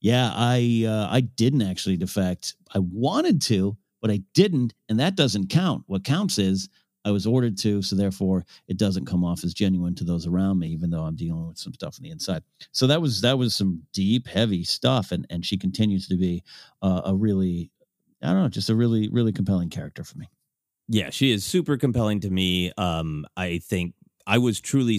yeah, 0.00 0.30
I 0.34 0.84
uh, 0.86 1.08
I 1.10 1.22
didn't 1.22 1.62
actually 1.62 1.96
defect. 1.96 2.54
I 2.74 2.80
wanted 2.80 3.40
to 3.42 3.76
but 4.00 4.10
I 4.10 4.20
didn't, 4.34 4.74
and 4.88 4.98
that 5.00 5.16
doesn't 5.16 5.48
count. 5.50 5.84
What 5.86 6.04
counts 6.04 6.38
is 6.38 6.68
I 7.04 7.10
was 7.10 7.26
ordered 7.26 7.56
to, 7.58 7.80
so 7.82 7.96
therefore 7.96 8.44
it 8.66 8.76
doesn't 8.76 9.06
come 9.06 9.24
off 9.24 9.44
as 9.44 9.54
genuine 9.54 9.94
to 9.96 10.04
those 10.04 10.26
around 10.26 10.58
me, 10.58 10.68
even 10.68 10.90
though 10.90 11.04
I'm 11.04 11.16
dealing 11.16 11.48
with 11.48 11.58
some 11.58 11.72
stuff 11.72 11.96
on 11.98 12.02
the 12.02 12.10
inside. 12.10 12.42
So 12.72 12.86
that 12.88 13.00
was 13.00 13.20
that 13.22 13.38
was 13.38 13.54
some 13.54 13.82
deep, 13.92 14.26
heavy 14.26 14.64
stuff, 14.64 15.12
and 15.12 15.26
and 15.30 15.44
she 15.46 15.56
continues 15.56 16.08
to 16.08 16.16
be 16.16 16.42
uh, 16.82 17.02
a 17.06 17.14
really, 17.14 17.70
I 18.22 18.28
don't 18.32 18.42
know, 18.42 18.48
just 18.48 18.68
a 18.70 18.74
really, 18.74 19.08
really 19.08 19.32
compelling 19.32 19.70
character 19.70 20.04
for 20.04 20.18
me. 20.18 20.28
yeah 20.88 21.10
she 21.10 21.30
is 21.30 21.44
super 21.44 21.76
compelling 21.76 22.20
to 22.20 22.30
me 22.30 22.72
um 22.78 23.26
i 23.36 23.58
think 23.58 23.94
i 24.26 24.38
was 24.38 24.60
truly 24.60 24.98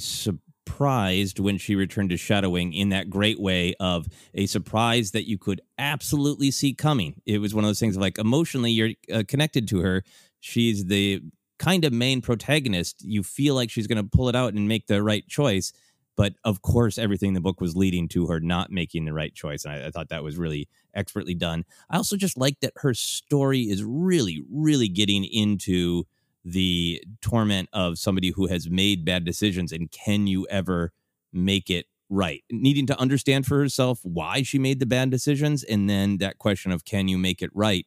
surprised 0.69 1.39
when 1.39 1.58
she 1.58 1.75
returned 1.75 2.12
to 2.12 2.17
shadow 2.17 2.49
wing 2.49 2.73
in 2.73 2.89
that 2.89 3.10
great 3.10 3.39
way 3.39 3.73
of 3.79 4.08
a 4.36 4.45
surprise 4.45 5.12
that 5.12 5.27
you 5.27 5.38
could 5.38 5.62
absolutely 5.77 6.51
see 6.51 6.73
coming. 6.73 7.21
It 7.25 7.39
was 7.39 7.55
one 7.55 7.63
of 7.63 7.69
those 7.69 7.79
things 7.79 7.97
like 7.97 8.19
emotionally 8.19 8.71
you're 8.71 8.91
uh, 9.12 9.23
connected 9.27 9.67
to 9.69 9.82
her. 9.82 10.03
She's 10.39 10.86
the 10.86 11.21
kind 11.58 11.86
of 11.86 11.91
main 11.91 12.21
protagonist. 12.21 13.03
You 13.03 13.23
feel 13.23 13.55
like 13.55 13.71
she's 13.71 13.88
going 13.88 14.01
to 14.03 14.10
pull 14.10 14.29
it 14.29 14.36
out 14.36 14.53
and 14.53 14.67
make 14.67 14.88
the 14.88 15.01
right 15.01 15.27
choice. 15.27 15.73
But 16.15 16.36
of 16.43 16.62
course, 16.62 16.97
everything 16.97 17.29
in 17.29 17.34
the 17.34 17.41
book 17.41 17.62
was 17.62 17.75
leading 17.75 18.08
to 18.10 18.27
her 18.27 18.39
not 18.39 18.71
making 18.71 19.05
the 19.05 19.13
right 19.13 19.34
choice. 19.34 19.65
And 19.65 19.73
I, 19.73 19.88
I 19.88 19.91
thought 19.91 20.10
that 20.10 20.23
was 20.23 20.38
really 20.38 20.67
expertly 20.93 21.34
done. 21.34 21.65
I 21.89 21.97
also 21.97 22.15
just 22.15 22.38
like 22.38 22.60
that 22.60 22.73
her 22.77 22.93
story 22.93 23.62
is 23.62 23.84
really, 23.84 24.43
really 24.51 24.88
getting 24.88 25.25
into 25.25 26.05
the 26.52 27.04
torment 27.22 27.70
of 27.74 27.98
somebody 27.98 28.32
who 28.32 28.48
has 28.48 28.70
made 28.70 29.06
bad 29.06 29.26
decisions 29.26 29.72
and 29.72 29.92
can 29.92 30.28
you 30.28 30.48
ever 30.50 30.92
make 31.32 31.70
it 31.70 31.86
right? 32.10 32.44
Needing 32.50 32.88
to 32.88 33.00
understand 33.00 33.46
for 33.46 33.60
herself 33.60 34.00
why 34.04 34.42
she 34.42 34.58
made 34.58 34.80
the 34.80 34.86
bad 34.86 35.12
decisions 35.12 35.64
and 35.64 35.90
then 35.90 36.18
that 36.18 36.40
question 36.40 36.72
of 36.72 36.84
can 36.84 37.08
you 37.08 37.18
make 37.18 37.42
it 37.42 37.52
right? 37.54 37.86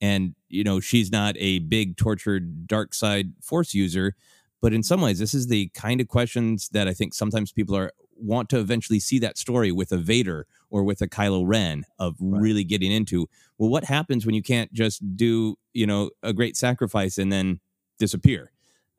And 0.00 0.34
you 0.48 0.64
know 0.64 0.80
she's 0.80 1.10
not 1.10 1.34
a 1.38 1.58
big 1.60 1.96
tortured 1.96 2.66
dark 2.66 2.94
side 2.94 3.32
force 3.42 3.74
user 3.74 4.14
but 4.60 4.72
in 4.72 4.82
some 4.82 5.00
ways 5.00 5.18
this 5.18 5.34
is 5.34 5.48
the 5.48 5.68
kind 5.74 6.00
of 6.00 6.08
questions 6.08 6.68
that 6.70 6.86
i 6.86 6.92
think 6.92 7.12
sometimes 7.12 7.52
people 7.52 7.76
are 7.76 7.92
want 8.16 8.48
to 8.50 8.58
eventually 8.58 9.00
see 9.00 9.18
that 9.20 9.38
story 9.38 9.72
with 9.72 9.92
a 9.92 9.96
Vader 9.96 10.46
or 10.70 10.82
with 10.82 11.00
a 11.00 11.08
Kylo 11.08 11.42
Ren 11.46 11.84
of 11.98 12.16
right. 12.20 12.40
really 12.40 12.64
getting 12.64 12.92
into. 12.92 13.28
Well 13.58 13.70
what 13.70 13.84
happens 13.84 14.26
when 14.26 14.34
you 14.34 14.42
can't 14.42 14.72
just 14.72 15.16
do 15.16 15.56
you 15.72 15.86
know 15.86 16.10
a 16.22 16.32
great 16.32 16.56
sacrifice 16.56 17.18
and 17.18 17.32
then 17.32 17.60
disappear. 17.98 18.50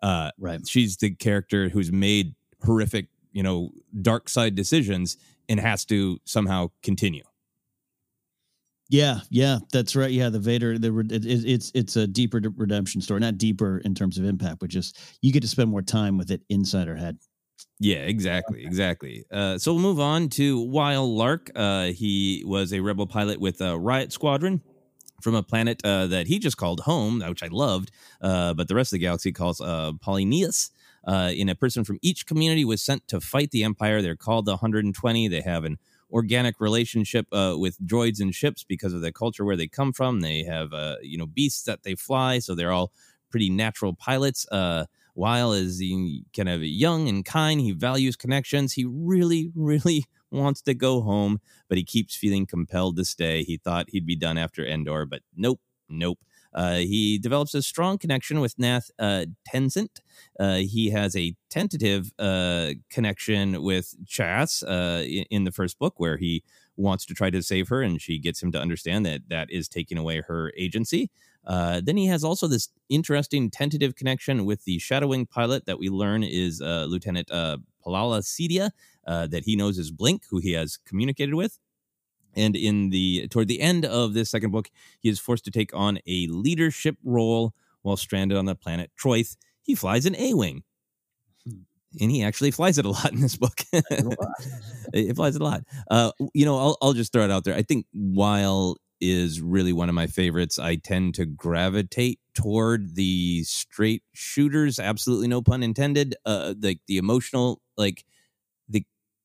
Uh, 0.01 0.31
right. 0.37 0.67
She's 0.67 0.97
the 0.97 1.11
character 1.15 1.69
who's 1.69 1.91
made 1.91 2.35
horrific, 2.63 3.07
you 3.31 3.43
know, 3.43 3.71
dark 4.01 4.29
side 4.29 4.55
decisions 4.55 5.17
and 5.49 5.59
has 5.59 5.85
to 5.85 6.19
somehow 6.25 6.69
continue. 6.83 7.23
Yeah, 8.89 9.21
yeah, 9.31 9.59
that's 9.71 9.95
right. 9.95 10.11
Yeah, 10.11 10.29
the 10.29 10.39
Vader, 10.39 10.77
the 10.77 10.95
it, 10.99 11.25
it, 11.25 11.45
it's 11.45 11.71
it's 11.73 11.95
a 11.95 12.05
deeper 12.05 12.39
redemption 12.55 13.01
story, 13.01 13.19
not 13.19 13.37
deeper 13.37 13.79
in 13.79 13.95
terms 13.95 14.19
of 14.19 14.25
impact, 14.25 14.59
but 14.59 14.69
just 14.69 14.99
you 15.21 15.33
get 15.33 15.41
to 15.41 15.47
spend 15.47 15.71
more 15.71 15.81
time 15.81 16.17
with 16.17 16.29
it 16.29 16.41
inside 16.49 16.87
her 16.87 16.95
head. 16.95 17.17
Yeah, 17.79 17.97
exactly, 17.97 18.63
exactly. 18.63 19.25
Uh, 19.31 19.57
so 19.57 19.73
we'll 19.73 19.81
move 19.81 19.99
on 19.99 20.29
to 20.29 20.61
Wyl 20.61 21.15
Lark. 21.15 21.51
Uh, 21.55 21.85
he 21.85 22.43
was 22.45 22.73
a 22.73 22.79
rebel 22.79 23.07
pilot 23.07 23.39
with 23.39 23.59
a 23.61 23.77
Riot 23.77 24.11
Squadron 24.11 24.61
from 25.25 25.33
a 25.33 25.41
planet 25.41 25.83
uh, 25.83 26.05
that 26.05 26.27
he 26.27 26.37
just 26.37 26.55
called 26.55 26.81
home, 26.81 27.19
which 27.27 27.41
I 27.41 27.47
loved, 27.51 27.89
uh, 28.21 28.53
but 28.53 28.67
the 28.67 28.75
rest 28.75 28.93
of 28.93 28.99
the 28.99 29.05
galaxy 29.05 29.31
calls 29.31 29.59
uh, 29.59 29.91
Polyneus. 29.93 30.69
Uh, 31.07 31.31
in 31.35 31.49
a 31.49 31.55
person 31.55 31.83
from 31.83 31.99
each 32.01 32.25
community 32.25 32.63
was 32.63 32.81
sent 32.81 33.07
to 33.07 33.19
fight 33.19 33.51
the 33.51 33.63
Empire. 33.63 34.01
They're 34.01 34.15
called 34.15 34.45
the 34.45 34.53
120. 34.53 35.27
They 35.27 35.41
have 35.41 35.63
an 35.63 35.77
organic 36.11 36.59
relationship 36.59 37.25
uh, 37.31 37.55
with 37.57 37.79
droids 37.79 38.19
and 38.19 38.33
ships 38.33 38.63
because 38.63 38.93
of 38.93 39.01
the 39.01 39.11
culture 39.11 39.45
where 39.45 39.55
they 39.55 39.67
come 39.67 39.93
from. 39.93 40.21
They 40.21 40.43
have 40.43 40.73
uh, 40.73 40.97
you 41.01 41.17
know 41.17 41.25
beasts 41.25 41.63
that 41.63 41.81
they 41.81 41.95
fly, 41.95 42.37
so 42.37 42.53
they're 42.53 42.71
all 42.71 42.91
pretty 43.31 43.49
natural 43.49 43.93
pilots. 43.95 44.47
Uh, 44.51 44.85
Wyl 45.15 45.53
is 45.53 45.81
kind 46.35 46.49
of 46.49 46.61
young 46.63 47.09
and 47.09 47.25
kind. 47.25 47.59
He 47.61 47.71
values 47.71 48.15
connections. 48.15 48.73
He 48.73 48.85
really, 48.85 49.51
really 49.55 50.05
wants 50.31 50.61
to 50.63 50.73
go 50.73 51.01
home, 51.01 51.39
but 51.69 51.77
he 51.77 51.83
keeps 51.83 52.15
feeling 52.15 52.45
compelled 52.45 52.97
to 52.97 53.05
stay. 53.05 53.43
He 53.43 53.57
thought 53.57 53.89
he'd 53.89 54.05
be 54.05 54.15
done 54.15 54.37
after 54.37 54.65
Endor, 54.65 55.05
but 55.05 55.21
nope, 55.35 55.59
nope. 55.89 56.19
Uh, 56.55 56.77
he 56.77 57.17
develops 57.17 57.53
a 57.53 57.61
strong 57.61 57.97
connection 57.97 58.39
with 58.39 58.57
Nath 58.57 58.89
uh. 58.97 59.25
Uh, 60.39 60.55
he 60.55 60.89
has 60.89 61.15
a 61.15 61.35
tentative 61.49 62.13
uh, 62.17 62.71
connection 62.89 63.61
with 63.61 63.93
Chass 64.05 64.63
uh, 64.63 65.03
in, 65.03 65.25
in, 65.29 65.43
the 65.43 65.51
first 65.51 65.77
book, 65.77 65.95
where 65.97 66.15
he 66.15 66.43
wants 66.77 67.05
to 67.05 67.13
try 67.13 67.29
to 67.29 67.41
save 67.41 67.67
her, 67.67 67.81
and 67.81 68.01
she 68.01 68.17
gets 68.17 68.41
him 68.41 68.53
to 68.53 68.59
understand 68.59 69.05
that 69.05 69.27
that 69.27 69.51
is 69.51 69.67
taking 69.67 69.97
away 69.97 70.21
her 70.21 70.53
agency. 70.57 71.11
Uh, 71.45 71.81
then 71.83 71.97
he 71.97 72.07
has 72.07 72.23
also 72.23 72.47
this 72.47 72.69
interesting 72.89 73.51
tentative 73.51 73.95
connection 73.95 74.45
with 74.45 74.63
the 74.63 74.79
shadowwing 74.79 75.29
pilot 75.29 75.65
that 75.65 75.77
we 75.77 75.89
learn 75.89 76.23
is 76.23 76.61
Lieutenant 76.61 77.27
Palala 77.27 78.21
Cedia, 78.21 78.71
uh, 79.05 79.27
that 79.27 79.45
he 79.45 79.55
knows 79.55 79.77
is 79.77 79.91
Blink, 79.91 80.23
who 80.29 80.39
he 80.39 80.53
has 80.53 80.77
communicated 80.77 81.35
with. 81.35 81.59
And 82.35 82.55
in 82.55 82.89
the 82.89 83.27
toward 83.29 83.47
the 83.47 83.61
end 83.61 83.85
of 83.85 84.13
this 84.13 84.29
second 84.29 84.51
book, 84.51 84.69
he 84.99 85.09
is 85.09 85.19
forced 85.19 85.45
to 85.45 85.51
take 85.51 85.73
on 85.73 85.99
a 86.05 86.27
leadership 86.27 86.97
role 87.03 87.53
while 87.81 87.97
stranded 87.97 88.37
on 88.37 88.45
the 88.45 88.55
planet 88.55 88.91
Troithe. 88.99 89.37
He 89.61 89.73
flies 89.73 90.05
an 90.05 90.15
A-wing, 90.17 90.63
hmm. 91.47 91.61
and 91.99 92.11
he 92.11 92.23
actually 92.23 92.51
flies 92.51 92.77
it 92.77 92.85
a 92.85 92.89
lot 92.89 93.11
in 93.11 93.21
this 93.21 93.37
book. 93.37 93.61
it 93.71 95.15
flies 95.15 95.35
it 95.35 95.41
a 95.41 95.45
lot. 95.45 95.63
Uh, 95.89 96.11
you 96.33 96.45
know, 96.45 96.57
I'll, 96.57 96.77
I'll 96.81 96.93
just 96.93 97.13
throw 97.13 97.23
it 97.23 97.31
out 97.31 97.45
there. 97.45 97.55
I 97.55 97.61
think 97.61 97.85
Wyl 97.93 98.77
is 99.01 99.41
really 99.41 99.73
one 99.73 99.89
of 99.89 99.95
my 99.95 100.07
favorites. 100.07 100.59
I 100.59 100.75
tend 100.75 101.15
to 101.15 101.25
gravitate 101.25 102.19
toward 102.33 102.95
the 102.95 103.43
straight 103.43 104.03
shooters. 104.13 104.79
Absolutely 104.79 105.27
no 105.27 105.41
pun 105.41 105.63
intended. 105.63 106.15
Uh, 106.25 106.53
like 106.61 106.79
the 106.87 106.97
emotional, 106.97 107.61
like 107.77 108.05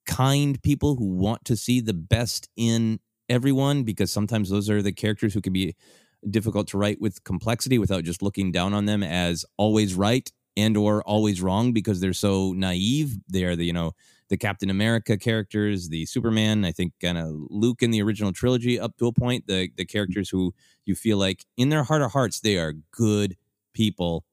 kind 0.06 0.62
people 0.62 0.96
who 0.96 1.06
want 1.06 1.44
to 1.44 1.56
see 1.56 1.80
the 1.80 1.94
best 1.94 2.48
in 2.56 3.00
everyone 3.28 3.84
because 3.84 4.10
sometimes 4.10 4.50
those 4.50 4.68
are 4.68 4.82
the 4.82 4.92
characters 4.92 5.32
who 5.34 5.40
can 5.40 5.52
be 5.52 5.74
difficult 6.28 6.68
to 6.68 6.78
write 6.78 7.00
with 7.00 7.22
complexity 7.24 7.78
without 7.78 8.04
just 8.04 8.22
looking 8.22 8.52
down 8.52 8.74
on 8.74 8.86
them 8.86 9.02
as 9.02 9.44
always 9.56 9.94
right 9.94 10.30
and 10.56 10.76
or 10.76 11.02
always 11.02 11.40
wrong 11.40 11.72
because 11.72 12.00
they're 12.00 12.12
so 12.12 12.52
naive. 12.52 13.16
They 13.28 13.44
are 13.44 13.56
the 13.56 13.64
you 13.64 13.72
know 13.72 13.92
the 14.28 14.36
captain 14.36 14.70
america 14.70 15.18
characters 15.18 15.88
the 15.88 16.06
superman 16.06 16.64
i 16.64 16.70
think 16.70 16.92
kind 17.02 17.18
of 17.18 17.34
luke 17.50 17.82
in 17.82 17.90
the 17.90 18.00
original 18.00 18.32
trilogy 18.32 18.78
up 18.78 18.96
to 18.96 19.08
a 19.08 19.12
point 19.12 19.44
the 19.48 19.68
the 19.76 19.82
mm-hmm. 19.82 19.92
characters 19.92 20.30
who 20.30 20.54
you 20.86 20.94
feel 20.94 21.18
like 21.18 21.44
in 21.56 21.68
their 21.68 21.82
heart 21.82 22.00
of 22.00 22.12
hearts 22.12 22.40
they 22.40 22.56
are 22.56 22.74
good 22.92 23.36
people. 23.74 24.24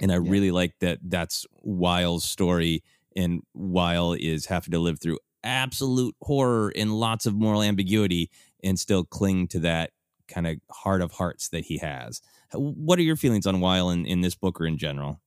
And 0.00 0.10
i 0.12 0.16
yeah. 0.16 0.30
really 0.30 0.50
like 0.50 0.74
that 0.80 0.98
that's 1.02 1.46
Wyl's 1.62 2.24
story 2.24 2.82
and 3.16 3.42
Wyl 3.54 4.14
is 4.14 4.46
having 4.46 4.72
to 4.72 4.78
live 4.78 5.00
through 5.00 5.18
absolute 5.44 6.14
horror 6.22 6.72
and 6.76 6.92
lots 6.92 7.26
of 7.26 7.34
moral 7.34 7.62
ambiguity 7.62 8.30
and 8.62 8.78
still 8.78 9.04
cling 9.04 9.48
to 9.48 9.58
that 9.60 9.90
kind 10.28 10.46
of 10.46 10.56
heart 10.70 11.02
of 11.02 11.12
hearts 11.12 11.48
that 11.48 11.64
he 11.64 11.78
has. 11.78 12.20
What 12.52 12.98
are 12.98 13.02
your 13.02 13.16
feelings 13.16 13.46
on 13.46 13.60
Wyl 13.60 13.90
in, 13.90 14.06
in 14.06 14.20
this 14.20 14.34
book 14.34 14.60
or 14.60 14.66
in 14.66 14.78
general? 14.78 15.20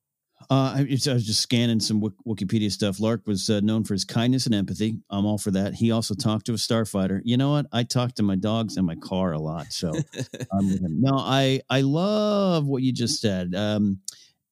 Uh, 0.50 0.76
I, 0.78 0.88
was 0.90 1.04
just 1.04 1.42
scanning 1.42 1.80
some 1.80 2.02
Wikipedia 2.28 2.72
stuff. 2.72 3.00
Lark 3.00 3.26
was 3.26 3.50
uh, 3.50 3.62
known 3.62 3.84
for 3.84 3.94
his 3.94 4.04
kindness 4.04 4.46
and 4.46 4.54
empathy. 4.54 4.98
I'm 5.10 5.26
all 5.26 5.38
for 5.38 5.50
that. 5.52 5.74
He 5.74 5.92
also 5.92 6.14
talked 6.14 6.46
to 6.48 6.54
a 6.54 6.58
starfighter. 6.58 7.22
You 7.24 7.38
know 7.38 7.52
what? 7.52 7.66
I 7.72 7.84
talk 7.84 8.14
to 8.16 8.24
my 8.24 8.36
dogs 8.36 8.78
and 8.78 8.86
my 8.86 8.96
car 8.96 9.32
a 9.32 9.40
lot. 9.40 9.72
So, 9.72 9.92
no, 10.54 11.18
I 11.18 11.62
I 11.70 11.82
love 11.82 12.68
what 12.68 12.84
you 12.84 12.92
just 12.92 13.22
said. 13.22 13.56
Um, 13.56 14.02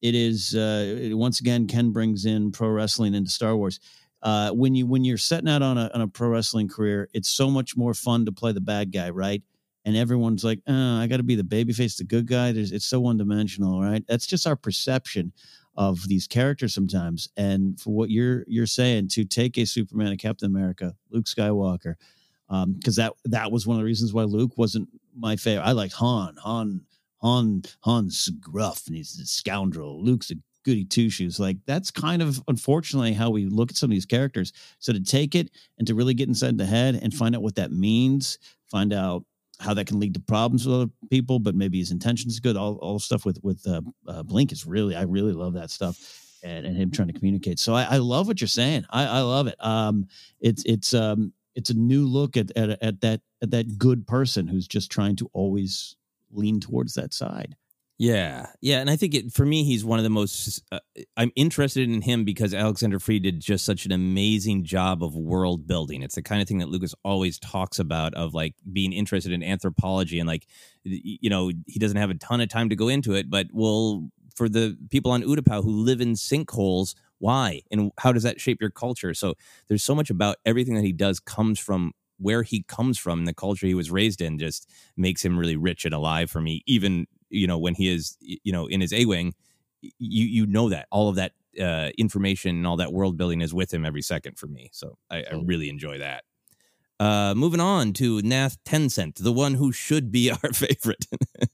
it 0.04 0.14
is 0.14 0.54
uh, 0.54 1.08
once 1.12 1.40
again 1.40 1.66
Ken 1.66 1.90
brings 1.90 2.26
in 2.26 2.52
pro 2.52 2.68
wrestling 2.68 3.14
into 3.14 3.30
Star 3.30 3.56
Wars. 3.56 3.80
Uh, 4.22 4.50
when 4.50 4.74
you 4.74 4.86
when 4.86 5.02
you're 5.02 5.16
setting 5.16 5.48
out 5.48 5.62
on 5.62 5.78
a 5.78 5.90
on 5.94 6.02
a 6.02 6.08
pro 6.08 6.28
wrestling 6.28 6.68
career, 6.68 7.08
it's 7.14 7.30
so 7.30 7.48
much 7.48 7.74
more 7.74 7.94
fun 7.94 8.26
to 8.26 8.32
play 8.32 8.52
the 8.52 8.60
bad 8.60 8.92
guy, 8.92 9.08
right? 9.08 9.42
And 9.86 9.96
everyone's 9.96 10.44
like, 10.44 10.60
oh, 10.66 10.98
I 10.98 11.06
got 11.06 11.16
to 11.18 11.22
be 11.22 11.36
the 11.36 11.42
babyface, 11.42 11.96
the 11.96 12.04
good 12.04 12.26
guy. 12.26 12.52
There's, 12.52 12.70
it's 12.70 12.84
so 12.84 13.00
one 13.00 13.16
dimensional, 13.16 13.82
right? 13.82 14.04
That's 14.06 14.26
just 14.26 14.46
our 14.46 14.56
perception 14.56 15.32
of 15.76 16.06
these 16.06 16.26
characters 16.26 16.74
sometimes. 16.74 17.30
And 17.38 17.80
for 17.80 17.90
what 17.94 18.10
you're 18.10 18.44
you're 18.46 18.66
saying, 18.66 19.08
to 19.12 19.24
take 19.24 19.56
a 19.56 19.64
Superman, 19.64 20.12
a 20.12 20.18
Captain 20.18 20.50
America, 20.50 20.94
Luke 21.08 21.24
Skywalker, 21.24 21.94
because 22.48 22.98
um, 22.98 23.04
that 23.04 23.12
that 23.24 23.50
was 23.50 23.66
one 23.66 23.76
of 23.76 23.80
the 23.80 23.86
reasons 23.86 24.12
why 24.12 24.24
Luke 24.24 24.52
wasn't 24.58 24.90
my 25.16 25.36
favorite. 25.36 25.64
I 25.64 25.72
liked 25.72 25.94
Han. 25.94 26.36
Han 26.42 26.82
Han 27.24 27.62
Han's 27.84 28.28
gruff 28.38 28.86
and 28.86 28.94
he's 28.94 29.18
a 29.18 29.24
scoundrel. 29.24 30.04
Luke's 30.04 30.30
a 30.30 30.34
goody 30.64 30.84
two 30.84 31.08
shoes. 31.08 31.40
Like 31.40 31.56
that's 31.66 31.90
kind 31.90 32.20
of 32.20 32.42
unfortunately 32.48 33.14
how 33.14 33.30
we 33.30 33.46
look 33.46 33.70
at 33.70 33.76
some 33.76 33.90
of 33.90 33.94
these 33.94 34.06
characters. 34.06 34.52
So 34.78 34.92
to 34.92 35.02
take 35.02 35.34
it 35.34 35.50
and 35.78 35.86
to 35.86 35.94
really 35.94 36.14
get 36.14 36.28
inside 36.28 36.58
the 36.58 36.66
head 36.66 36.98
and 37.02 37.14
find 37.14 37.34
out 37.34 37.42
what 37.42 37.54
that 37.56 37.72
means, 37.72 38.38
find 38.70 38.92
out 38.92 39.24
how 39.60 39.72
that 39.72 39.86
can 39.86 40.00
lead 40.00 40.14
to 40.14 40.20
problems 40.20 40.66
with 40.66 40.74
other 40.74 40.90
people, 41.10 41.38
but 41.38 41.54
maybe 41.54 41.78
his 41.78 41.92
intentions 41.92 42.40
good. 42.40 42.56
All 42.56 42.74
all 42.76 42.98
stuff 42.98 43.24
with 43.24 43.38
with 43.42 43.66
uh, 43.66 43.80
uh, 44.06 44.22
Blink 44.22 44.52
is 44.52 44.66
really 44.66 44.94
I 44.94 45.02
really 45.02 45.32
love 45.32 45.54
that 45.54 45.70
stuff. 45.70 46.20
And, 46.42 46.66
and 46.66 46.76
him 46.76 46.90
trying 46.90 47.08
to 47.08 47.14
communicate. 47.14 47.58
So 47.58 47.72
I, 47.72 47.84
I 47.84 47.96
love 47.96 48.26
what 48.26 48.38
you're 48.38 48.48
saying. 48.48 48.84
I, 48.90 49.06
I 49.06 49.20
love 49.22 49.46
it. 49.46 49.56
Um, 49.64 50.08
it's 50.40 50.62
it's 50.66 50.92
um, 50.92 51.32
it's 51.54 51.70
a 51.70 51.74
new 51.74 52.04
look 52.04 52.36
at, 52.36 52.54
at 52.54 52.82
at 52.82 53.00
that 53.00 53.22
at 53.40 53.50
that 53.52 53.78
good 53.78 54.06
person 54.06 54.46
who's 54.46 54.68
just 54.68 54.92
trying 54.92 55.16
to 55.16 55.30
always 55.32 55.96
lean 56.34 56.60
towards 56.60 56.94
that 56.94 57.14
side. 57.14 57.56
Yeah, 57.96 58.46
yeah, 58.60 58.80
and 58.80 58.90
I 58.90 58.96
think 58.96 59.14
it, 59.14 59.32
for 59.32 59.46
me, 59.46 59.62
he's 59.62 59.84
one 59.84 60.00
of 60.00 60.02
the 60.02 60.10
most. 60.10 60.60
Uh, 60.72 60.80
I'm 61.16 61.30
interested 61.36 61.88
in 61.88 62.02
him 62.02 62.24
because 62.24 62.52
Alexander 62.52 62.98
Freed 62.98 63.22
did 63.22 63.38
just 63.38 63.64
such 63.64 63.86
an 63.86 63.92
amazing 63.92 64.64
job 64.64 65.04
of 65.04 65.14
world 65.14 65.68
building. 65.68 66.02
It's 66.02 66.16
the 66.16 66.22
kind 66.22 66.42
of 66.42 66.48
thing 66.48 66.58
that 66.58 66.68
Lucas 66.68 66.94
always 67.04 67.38
talks 67.38 67.78
about 67.78 68.12
of 68.14 68.34
like 68.34 68.56
being 68.72 68.92
interested 68.92 69.30
in 69.30 69.44
anthropology 69.44 70.18
and 70.18 70.26
like, 70.26 70.48
you 70.82 71.30
know, 71.30 71.52
he 71.68 71.78
doesn't 71.78 71.96
have 71.96 72.10
a 72.10 72.14
ton 72.14 72.40
of 72.40 72.48
time 72.48 72.68
to 72.70 72.76
go 72.76 72.88
into 72.88 73.14
it, 73.14 73.30
but 73.30 73.46
well, 73.52 74.08
for 74.34 74.48
the 74.48 74.76
people 74.90 75.12
on 75.12 75.22
Utapau 75.22 75.62
who 75.62 75.70
live 75.70 76.00
in 76.00 76.14
sinkholes, 76.14 76.96
why 77.18 77.62
and 77.70 77.92
how 77.98 78.12
does 78.12 78.24
that 78.24 78.40
shape 78.40 78.60
your 78.60 78.70
culture 78.70 79.14
so 79.14 79.34
there's 79.68 79.84
so 79.84 79.94
much 79.94 80.10
about 80.10 80.36
everything 80.44 80.74
that 80.74 80.84
he 80.84 80.92
does 80.92 81.20
comes 81.20 81.58
from 81.58 81.92
where 82.18 82.42
he 82.42 82.62
comes 82.62 82.98
from 82.98 83.20
and 83.20 83.28
the 83.28 83.34
culture 83.34 83.66
he 83.66 83.74
was 83.74 83.90
raised 83.90 84.20
in 84.20 84.38
just 84.38 84.70
makes 84.96 85.24
him 85.24 85.38
really 85.38 85.56
rich 85.56 85.84
and 85.84 85.94
alive 85.94 86.30
for 86.30 86.40
me 86.40 86.62
even 86.66 87.06
you 87.30 87.46
know 87.46 87.58
when 87.58 87.74
he 87.74 87.88
is 87.88 88.16
you 88.20 88.52
know 88.52 88.66
in 88.66 88.80
his 88.80 88.92
a-wing 88.92 89.34
you 89.80 90.24
you 90.24 90.46
know 90.46 90.68
that 90.68 90.86
all 90.90 91.08
of 91.08 91.16
that 91.16 91.32
uh, 91.60 91.90
information 91.98 92.56
and 92.56 92.66
all 92.66 92.76
that 92.76 92.92
world 92.92 93.16
building 93.16 93.40
is 93.40 93.54
with 93.54 93.72
him 93.72 93.84
every 93.84 94.02
second 94.02 94.38
for 94.38 94.46
me 94.46 94.70
so 94.72 94.96
i, 95.10 95.18
I 95.18 95.40
really 95.44 95.68
enjoy 95.68 95.98
that 95.98 96.24
uh, 97.00 97.34
moving 97.36 97.60
on 97.60 97.92
to 97.94 98.22
Nath 98.22 98.56
Tensent, 98.64 99.16
the 99.16 99.32
one 99.32 99.54
who 99.54 99.72
should 99.72 100.12
be 100.12 100.30
our 100.42 100.52
favorite. 100.52 101.06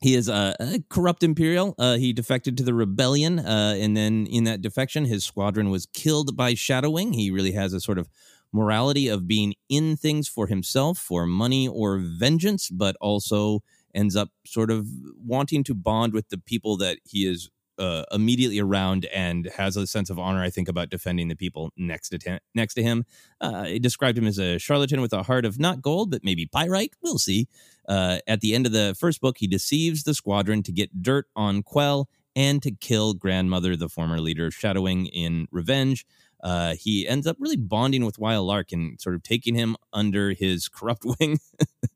he 0.00 0.14
is 0.14 0.28
a, 0.28 0.56
a 0.58 0.82
corrupt 0.88 1.22
Imperial. 1.22 1.74
Uh, 1.78 1.96
he 1.96 2.12
defected 2.12 2.56
to 2.58 2.62
the 2.62 2.74
rebellion, 2.74 3.38
uh, 3.38 3.76
and 3.78 3.96
then 3.96 4.26
in 4.26 4.44
that 4.44 4.62
defection, 4.62 5.04
his 5.04 5.24
squadron 5.24 5.70
was 5.70 5.86
killed 5.86 6.36
by 6.36 6.54
Shadowwing. 6.54 7.14
He 7.14 7.30
really 7.30 7.52
has 7.52 7.72
a 7.72 7.80
sort 7.80 7.98
of 7.98 8.08
morality 8.52 9.08
of 9.08 9.26
being 9.26 9.54
in 9.68 9.96
things 9.96 10.28
for 10.28 10.46
himself, 10.46 10.98
for 10.98 11.26
money 11.26 11.68
or 11.68 11.98
vengeance, 11.98 12.70
but 12.70 12.96
also 13.00 13.62
ends 13.94 14.16
up 14.16 14.30
sort 14.46 14.70
of 14.70 14.86
wanting 15.24 15.64
to 15.64 15.74
bond 15.74 16.12
with 16.12 16.28
the 16.28 16.38
people 16.38 16.76
that 16.76 16.98
he 17.04 17.26
is 17.26 17.50
uh, 17.78 18.04
immediately 18.10 18.58
around 18.58 19.06
and 19.06 19.50
has 19.56 19.76
a 19.76 19.86
sense 19.86 20.10
of 20.10 20.18
honor. 20.18 20.42
I 20.42 20.50
think 20.50 20.68
about 20.68 20.90
defending 20.90 21.28
the 21.28 21.36
people 21.36 21.70
next 21.76 22.08
to. 22.10 22.40
Next 22.54 22.74
to 22.74 22.82
him, 22.82 23.04
uh, 23.40 23.64
it 23.68 23.82
described 23.82 24.18
him 24.18 24.26
as 24.26 24.38
a 24.38 24.58
charlatan 24.58 25.00
with 25.00 25.12
a 25.12 25.22
heart 25.22 25.44
of 25.44 25.58
not 25.58 25.80
gold, 25.80 26.10
but 26.10 26.24
maybe 26.24 26.46
pyrite. 26.46 26.94
We'll 27.02 27.18
see. 27.18 27.48
Uh, 27.88 28.18
at 28.26 28.40
the 28.40 28.54
end 28.54 28.66
of 28.66 28.72
the 28.72 28.96
first 28.98 29.20
book, 29.20 29.38
he 29.38 29.46
deceives 29.46 30.02
the 30.02 30.14
squadron 30.14 30.62
to 30.64 30.72
get 30.72 31.02
dirt 31.02 31.26
on 31.36 31.62
Quell 31.62 32.08
and 32.34 32.62
to 32.62 32.70
kill 32.70 33.14
grandmother, 33.14 33.76
the 33.76 33.88
former 33.88 34.20
leader 34.20 34.46
of 34.46 34.54
Shadowwing, 34.54 35.08
in 35.12 35.46
revenge 35.50 36.04
uh, 36.42 36.74
he 36.74 37.06
ends 37.08 37.26
up 37.26 37.36
really 37.40 37.56
bonding 37.56 38.04
with 38.04 38.18
Wyl 38.18 38.44
Lark 38.44 38.72
and 38.72 39.00
sort 39.00 39.14
of 39.14 39.22
taking 39.22 39.54
him 39.54 39.76
under 39.92 40.32
his 40.32 40.68
corrupt 40.72 41.04
wing. 41.04 41.38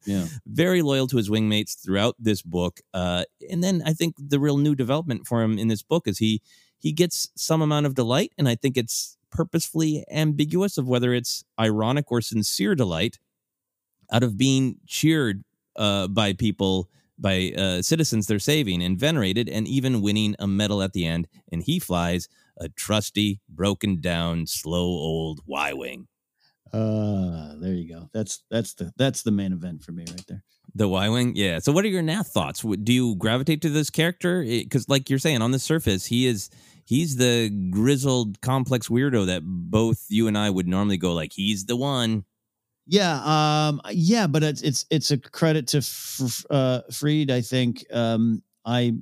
yeah. 0.04 0.26
Very 0.46 0.82
loyal 0.82 1.06
to 1.08 1.16
his 1.16 1.30
wingmates 1.30 1.82
throughout 1.82 2.16
this 2.18 2.42
book. 2.42 2.80
Uh, 2.92 3.24
and 3.50 3.62
then 3.62 3.82
I 3.86 3.92
think 3.92 4.16
the 4.18 4.40
real 4.40 4.58
new 4.58 4.74
development 4.74 5.26
for 5.26 5.42
him 5.42 5.58
in 5.58 5.68
this 5.68 5.82
book 5.82 6.08
is 6.08 6.18
he 6.18 6.42
he 6.78 6.90
gets 6.90 7.30
some 7.36 7.62
amount 7.62 7.86
of 7.86 7.94
delight, 7.94 8.32
and 8.36 8.48
I 8.48 8.56
think 8.56 8.76
it's 8.76 9.16
purposefully 9.30 10.04
ambiguous 10.10 10.76
of 10.76 10.88
whether 10.88 11.14
it's 11.14 11.44
ironic 11.58 12.10
or 12.10 12.20
sincere 12.20 12.74
delight 12.74 13.18
out 14.12 14.24
of 14.24 14.36
being 14.36 14.76
cheered 14.86 15.44
uh, 15.76 16.08
by 16.08 16.32
people 16.32 16.88
by 17.18 17.52
uh, 17.56 17.80
citizens 17.80 18.26
they're 18.26 18.38
saving 18.38 18.82
and 18.82 18.98
venerated 18.98 19.48
and 19.48 19.66
even 19.68 20.02
winning 20.02 20.34
a 20.38 20.46
medal 20.46 20.82
at 20.82 20.92
the 20.92 21.06
end 21.06 21.28
and 21.50 21.62
he 21.62 21.78
flies 21.78 22.28
a 22.58 22.68
trusty, 22.68 23.40
broken 23.48 24.00
down, 24.00 24.46
slow 24.46 24.84
old 24.84 25.40
Y 25.46 25.72
wing. 25.72 26.08
Uh, 26.72 27.54
there 27.60 27.74
you 27.74 27.88
go. 27.88 28.08
That's 28.12 28.42
that's 28.50 28.74
the 28.74 28.92
that's 28.96 29.22
the 29.22 29.30
main 29.30 29.52
event 29.52 29.82
for 29.82 29.92
me 29.92 30.04
right 30.08 30.26
there. 30.26 30.42
The 30.74 30.88
Y 30.88 31.08
wing, 31.10 31.32
yeah. 31.36 31.58
So, 31.58 31.70
what 31.70 31.84
are 31.84 31.88
your 31.88 32.02
Nath 32.02 32.28
thoughts? 32.28 32.62
Do 32.62 32.92
you 32.92 33.14
gravitate 33.16 33.60
to 33.62 33.68
this 33.68 33.90
character? 33.90 34.42
Because, 34.42 34.88
like 34.88 35.10
you're 35.10 35.18
saying, 35.18 35.42
on 35.42 35.50
the 35.50 35.58
surface, 35.58 36.06
he 36.06 36.26
is 36.26 36.48
he's 36.84 37.16
the 37.16 37.50
grizzled, 37.70 38.40
complex 38.40 38.88
weirdo 38.88 39.26
that 39.26 39.42
both 39.44 40.06
you 40.08 40.28
and 40.28 40.38
I 40.38 40.48
would 40.48 40.66
normally 40.66 40.96
go 40.96 41.12
like, 41.12 41.32
he's 41.32 41.66
the 41.66 41.76
one. 41.76 42.24
Yeah, 42.86 43.68
um, 43.68 43.80
yeah, 43.90 44.26
but 44.26 44.42
it's 44.42 44.62
it's 44.62 44.86
it's 44.90 45.10
a 45.10 45.18
credit 45.18 45.68
to 45.68 45.78
F- 45.78 46.44
uh, 46.50 46.80
Freed. 46.90 47.30
I 47.30 47.40
think 47.40 47.84
um, 47.92 48.42
I 48.64 48.94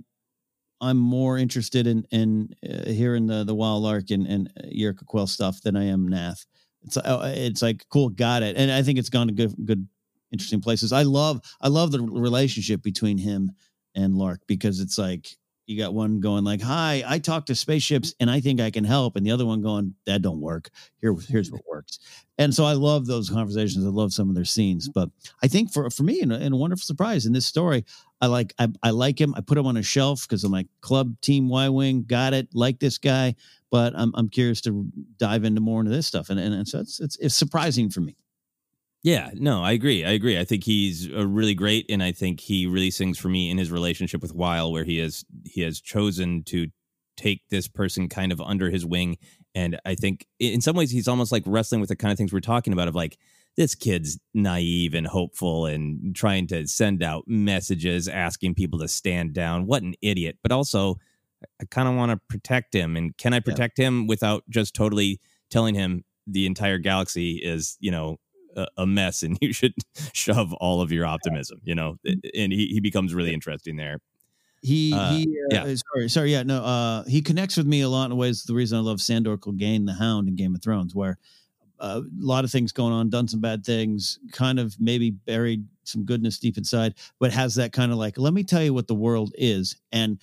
I'm 0.80 0.96
more 0.96 1.38
interested 1.38 1.86
in 1.86 2.04
in 2.10 2.54
uh, 2.68 2.90
hearing 2.90 3.26
the 3.26 3.44
the 3.44 3.54
Wyl 3.54 3.80
Lark 3.80 4.10
and 4.10 4.26
and 4.26 4.52
Yirka 4.64 5.06
Quell 5.06 5.26
stuff 5.26 5.60
than 5.62 5.76
I 5.76 5.84
am 5.84 6.08
Nath. 6.08 6.46
It's 6.82 6.96
uh, 6.96 7.32
it's 7.36 7.62
like 7.62 7.84
cool, 7.90 8.08
got 8.08 8.42
it, 8.42 8.56
and 8.56 8.70
I 8.70 8.82
think 8.82 8.98
it's 8.98 9.10
gone 9.10 9.26
to 9.28 9.32
good 9.32 9.54
good 9.64 9.86
interesting 10.32 10.60
places. 10.60 10.92
I 10.92 11.02
love 11.02 11.40
I 11.60 11.68
love 11.68 11.92
the 11.92 12.00
relationship 12.00 12.82
between 12.82 13.18
him 13.18 13.52
and 13.94 14.16
Lark 14.16 14.40
because 14.46 14.80
it's 14.80 14.98
like 14.98 15.36
you 15.66 15.78
got 15.78 15.94
one 15.94 16.20
going 16.20 16.44
like, 16.44 16.62
"Hi, 16.62 17.04
I 17.06 17.18
talk 17.18 17.46
to 17.46 17.54
spaceships 17.54 18.14
and 18.18 18.30
I 18.30 18.40
think 18.40 18.60
I 18.60 18.70
can 18.70 18.84
help," 18.84 19.16
and 19.16 19.24
the 19.24 19.30
other 19.30 19.46
one 19.46 19.62
going, 19.62 19.94
"That 20.06 20.22
don't 20.22 20.40
work. 20.40 20.70
Here, 21.00 21.14
here's 21.28 21.50
what 21.50 21.62
works." 21.68 21.98
And 22.38 22.54
so 22.54 22.64
I 22.64 22.72
love 22.72 23.06
those 23.06 23.30
conversations. 23.30 23.84
I 23.84 23.90
love 23.90 24.12
some 24.12 24.28
of 24.28 24.34
their 24.34 24.44
scenes, 24.44 24.88
but 24.88 25.10
I 25.42 25.48
think 25.48 25.72
for 25.72 25.90
for 25.90 26.02
me, 26.02 26.20
in 26.22 26.32
a, 26.32 26.38
in 26.38 26.52
a 26.52 26.56
wonderful 26.56 26.84
surprise 26.84 27.26
in 27.26 27.32
this 27.32 27.46
story, 27.46 27.84
I 28.20 28.26
like 28.26 28.54
I, 28.58 28.68
I 28.82 28.90
like 28.90 29.20
him. 29.20 29.34
I 29.36 29.40
put 29.40 29.58
him 29.58 29.66
on 29.66 29.76
a 29.76 29.82
shelf 29.82 30.26
because 30.28 30.44
I'm 30.44 30.52
like 30.52 30.66
club 30.80 31.20
team 31.20 31.48
Y 31.48 31.68
wing, 31.68 32.04
got 32.06 32.34
it. 32.34 32.48
Like 32.52 32.78
this 32.78 32.98
guy, 32.98 33.34
but 33.70 33.94
I'm 33.96 34.12
I'm 34.14 34.28
curious 34.28 34.60
to 34.62 34.90
dive 35.16 35.44
into 35.44 35.60
more 35.60 35.80
into 35.80 35.92
this 35.92 36.06
stuff, 36.06 36.30
and 36.30 36.38
and, 36.38 36.54
and 36.54 36.68
so 36.68 36.80
it's, 36.80 37.00
it's 37.00 37.16
it's 37.16 37.34
surprising 37.34 37.90
for 37.90 38.00
me. 38.00 38.16
Yeah, 39.02 39.30
no, 39.34 39.62
I 39.62 39.72
agree. 39.72 40.04
I 40.04 40.10
agree. 40.10 40.38
I 40.38 40.44
think 40.44 40.64
he's 40.64 41.10
a 41.10 41.26
really 41.26 41.54
great, 41.54 41.86
and 41.88 42.02
I 42.02 42.12
think 42.12 42.40
he 42.40 42.66
really 42.66 42.90
sings 42.90 43.16
for 43.16 43.28
me 43.28 43.48
in 43.48 43.56
his 43.56 43.70
relationship 43.70 44.20
with 44.20 44.34
Wyl, 44.34 44.72
where 44.72 44.84
he 44.84 44.98
has 44.98 45.24
he 45.44 45.62
has 45.62 45.80
chosen 45.80 46.42
to 46.44 46.66
take 47.16 47.42
this 47.48 47.68
person 47.68 48.08
kind 48.08 48.32
of 48.32 48.40
under 48.42 48.68
his 48.70 48.84
wing, 48.84 49.16
and 49.54 49.80
I 49.86 49.94
think 49.94 50.26
in 50.38 50.60
some 50.60 50.76
ways 50.76 50.90
he's 50.90 51.08
almost 51.08 51.32
like 51.32 51.44
wrestling 51.46 51.80
with 51.80 51.88
the 51.88 51.96
kind 51.96 52.12
of 52.12 52.18
things 52.18 52.32
we're 52.32 52.40
talking 52.40 52.74
about 52.74 52.88
of 52.88 52.94
like 52.94 53.18
this 53.56 53.74
kid's 53.74 54.18
naive 54.32 54.94
and 54.94 55.06
hopeful 55.06 55.66
and 55.66 56.14
trying 56.14 56.46
to 56.48 56.66
send 56.66 57.02
out 57.02 57.24
messages 57.26 58.08
asking 58.08 58.54
people 58.54 58.78
to 58.78 58.88
stand 58.88 59.34
down. 59.34 59.66
What 59.66 59.82
an 59.82 59.94
idiot! 60.02 60.38
But 60.42 60.52
also, 60.52 60.96
I 61.60 61.64
kind 61.70 61.88
of 61.88 61.94
want 61.94 62.12
to 62.12 62.20
protect 62.28 62.74
him, 62.74 62.96
and 62.96 63.16
can 63.16 63.32
I 63.32 63.40
protect 63.40 63.78
yeah. 63.78 63.86
him 63.86 64.06
without 64.06 64.44
just 64.48 64.74
totally 64.74 65.20
telling 65.50 65.74
him 65.74 66.04
the 66.26 66.46
entire 66.46 66.78
galaxy 66.78 67.36
is 67.36 67.76
you 67.80 67.90
know 67.90 68.18
a, 68.76 68.86
mess 68.86 69.22
and 69.22 69.38
you 69.42 69.52
should 69.52 69.74
shove 70.12 70.52
all 70.54 70.80
of 70.80 70.92
your 70.92 71.06
optimism, 71.06 71.60
you 71.64 71.74
know, 71.74 71.96
and 72.04 72.52
he, 72.52 72.68
he 72.68 72.80
becomes 72.80 73.14
really 73.14 73.32
interesting 73.32 73.76
there. 73.76 74.00
He, 74.62 74.92
uh, 74.92 75.12
he, 75.12 75.22
uh, 75.22 75.66
yeah. 75.66 75.74
sorry, 75.94 76.08
sorry, 76.08 76.32
yeah, 76.32 76.42
no, 76.42 76.62
uh, 76.62 77.04
he 77.04 77.22
connects 77.22 77.56
with 77.56 77.66
me 77.66 77.80
a 77.80 77.88
lot 77.88 78.10
in 78.10 78.16
ways. 78.16 78.42
The 78.42 78.54
reason 78.54 78.78
I 78.78 78.82
love 78.82 79.00
Sandor 79.00 79.38
Clegane, 79.38 79.86
the 79.86 79.94
Hound 79.94 80.28
in 80.28 80.36
Game 80.36 80.54
of 80.54 80.62
Thrones, 80.62 80.94
where 80.94 81.16
Uh, 81.80 82.02
a 82.04 82.24
lot 82.24 82.44
of 82.44 82.50
things 82.50 82.72
going 82.72 82.92
on, 82.92 83.08
done 83.08 83.26
some 83.26 83.40
bad 83.40 83.64
things, 83.64 84.18
kind 84.32 84.60
of 84.60 84.76
maybe 84.78 85.10
buried 85.10 85.64
some 85.84 86.04
goodness 86.04 86.38
deep 86.38 86.58
inside, 86.58 86.94
but 87.18 87.32
has 87.32 87.54
that 87.54 87.72
kind 87.72 87.90
of 87.90 87.98
like, 87.98 88.18
let 88.18 88.34
me 88.34 88.44
tell 88.44 88.62
you 88.62 88.74
what 88.74 88.86
the 88.86 88.94
world 88.94 89.32
is, 89.36 89.76
and 89.90 90.20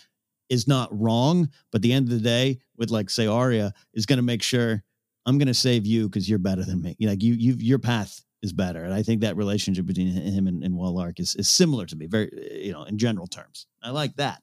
is 0.50 0.68
not 0.68 0.90
wrong. 0.98 1.50
But 1.72 1.82
the 1.82 1.94
end 1.94 2.08
of 2.08 2.14
the 2.14 2.22
day, 2.22 2.60
with 2.78 2.92
like 2.92 3.10
say 3.10 3.28
Arya, 3.28 3.74
is 3.94 4.06
going 4.06 4.18
to 4.18 4.24
make 4.24 4.44
sure 4.44 4.84
I'm 5.26 5.38
going 5.38 5.48
to 5.48 5.54
save 5.54 5.86
you 5.86 6.08
because 6.08 6.30
you're 6.30 6.40
better 6.40 6.64
than 6.64 6.82
me. 6.82 6.96
Like 7.02 7.24
you, 7.24 7.34
you, 7.34 7.56
your 7.60 7.80
path 7.80 8.24
is 8.42 8.54
better, 8.54 8.84
and 8.84 8.94
I 8.94 9.04
think 9.04 9.22
that 9.22 9.36
relationship 9.36 9.86
between 9.86 10.08
him 10.08 10.48
and, 10.48 10.64
and 10.64 10.76
Lark 10.76 11.20
is 11.20 11.36
is 11.36 11.50
similar 11.50 11.86
to 11.88 11.96
me, 11.96 12.06
very 12.06 12.30
you 12.64 12.72
know, 12.72 12.84
in 12.84 12.98
general 12.98 13.28
terms. 13.28 13.66
I 13.82 13.90
like 13.90 14.16
that. 14.18 14.42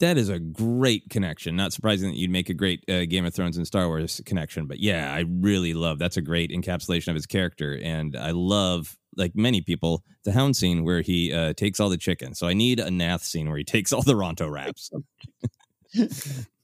That 0.00 0.18
is 0.18 0.28
a 0.28 0.38
great 0.38 1.08
connection. 1.08 1.56
Not 1.56 1.72
surprising 1.72 2.10
that 2.10 2.18
you'd 2.18 2.30
make 2.30 2.50
a 2.50 2.54
great 2.54 2.84
uh, 2.88 3.06
Game 3.06 3.24
of 3.24 3.34
Thrones 3.34 3.56
and 3.56 3.66
Star 3.66 3.88
Wars 3.88 4.20
connection, 4.26 4.66
but 4.66 4.78
yeah, 4.78 5.12
I 5.12 5.24
really 5.26 5.72
love. 5.72 5.98
That's 5.98 6.18
a 6.18 6.22
great 6.22 6.50
encapsulation 6.50 7.08
of 7.08 7.14
his 7.14 7.26
character, 7.26 7.78
and 7.82 8.14
I 8.14 8.32
love, 8.32 8.96
like 9.16 9.32
many 9.34 9.62
people, 9.62 10.02
the 10.24 10.32
Hound 10.32 10.54
scene 10.56 10.84
where 10.84 11.00
he 11.00 11.32
uh, 11.32 11.54
takes 11.54 11.80
all 11.80 11.88
the 11.88 11.96
chicken. 11.96 12.34
So 12.34 12.46
I 12.46 12.52
need 12.52 12.78
a 12.78 12.90
Nath 12.90 13.22
scene 13.22 13.48
where 13.48 13.56
he 13.56 13.64
takes 13.76 13.92
all 13.92 14.02
the 14.02 14.14
Ronto 14.14 14.50
wraps. 14.50 14.90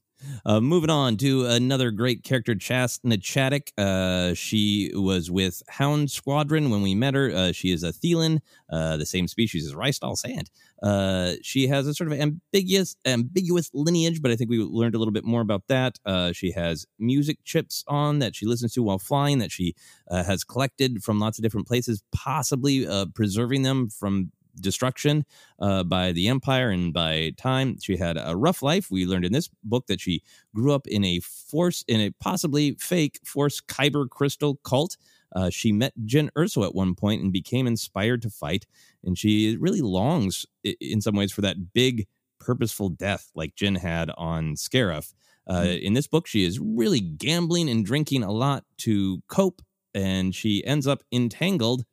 Uh, 0.44 0.60
moving 0.60 0.90
on 0.90 1.16
to 1.18 1.46
another 1.46 1.90
great 1.90 2.22
character, 2.24 2.54
Chass 2.54 2.98
na 3.04 3.16
Chadic. 3.16 3.72
Uh, 3.78 4.34
she 4.34 4.90
was 4.94 5.30
with 5.30 5.62
Hound 5.68 6.10
Squadron 6.10 6.70
when 6.70 6.82
we 6.82 6.94
met 6.94 7.14
her. 7.14 7.30
Uh, 7.30 7.52
she 7.52 7.70
is 7.70 7.82
a 7.82 7.92
Theelin, 7.92 8.40
uh, 8.70 8.96
the 8.96 9.06
same 9.06 9.28
species 9.28 9.66
as 9.66 9.74
Rystall 9.74 10.16
Sant. 10.16 10.50
Uh, 10.82 11.34
she 11.42 11.68
has 11.68 11.86
a 11.86 11.94
sort 11.94 12.10
of 12.10 12.18
ambiguous, 12.18 12.96
ambiguous 13.04 13.70
lineage, 13.72 14.20
but 14.20 14.30
I 14.30 14.36
think 14.36 14.50
we 14.50 14.58
learned 14.58 14.94
a 14.94 14.98
little 14.98 15.12
bit 15.12 15.24
more 15.24 15.40
about 15.40 15.68
that. 15.68 15.98
Uh, 16.04 16.32
she 16.32 16.52
has 16.52 16.86
music 16.98 17.38
chips 17.44 17.84
on 17.86 18.18
that 18.18 18.34
she 18.34 18.46
listens 18.46 18.72
to 18.72 18.82
while 18.82 18.98
flying 18.98 19.38
that 19.38 19.52
she 19.52 19.74
has 20.10 20.44
collected 20.44 21.02
from 21.02 21.18
lots 21.18 21.38
of 21.38 21.42
different 21.42 21.66
places, 21.66 22.02
possibly 22.12 22.86
preserving 23.14 23.62
them 23.62 23.88
from 23.88 24.32
destruction 24.60 25.24
uh, 25.58 25.82
by 25.84 26.12
the 26.12 26.28
empire 26.28 26.70
and 26.70 26.92
by 26.92 27.32
time. 27.36 27.78
She 27.80 27.96
had 27.96 28.18
a 28.20 28.36
rough 28.36 28.62
life. 28.62 28.90
We 28.90 29.06
learned 29.06 29.24
in 29.24 29.32
this 29.32 29.48
book 29.62 29.86
that 29.86 30.00
she 30.00 30.22
grew 30.54 30.72
up 30.72 30.86
in 30.86 31.04
a 31.04 31.20
force, 31.20 31.84
in 31.88 32.00
a 32.00 32.10
possibly 32.10 32.76
fake 32.78 33.20
force 33.24 33.60
kyber 33.60 34.08
crystal 34.08 34.56
cult. 34.64 34.96
Uh, 35.34 35.50
she 35.50 35.72
met 35.72 35.94
Jyn 36.04 36.30
Erso 36.36 36.64
at 36.64 36.74
one 36.74 36.94
point 36.94 37.22
and 37.22 37.32
became 37.32 37.66
inspired 37.66 38.22
to 38.22 38.30
fight. 38.30 38.66
And 39.02 39.16
she 39.16 39.56
really 39.58 39.80
longs, 39.80 40.46
in 40.62 41.00
some 41.00 41.14
ways, 41.14 41.32
for 41.32 41.40
that 41.40 41.72
big, 41.72 42.06
purposeful 42.38 42.90
death 42.90 43.30
like 43.34 43.56
Jyn 43.56 43.78
had 43.78 44.10
on 44.16 44.54
Scarif. 44.54 45.14
Uh, 45.46 45.60
mm-hmm. 45.60 45.86
In 45.86 45.94
this 45.94 46.06
book, 46.06 46.26
she 46.26 46.44
is 46.44 46.60
really 46.60 47.00
gambling 47.00 47.68
and 47.68 47.84
drinking 47.84 48.22
a 48.22 48.30
lot 48.30 48.64
to 48.78 49.22
cope, 49.28 49.62
and 49.94 50.34
she 50.34 50.64
ends 50.64 50.86
up 50.86 51.02
entangled 51.10 51.84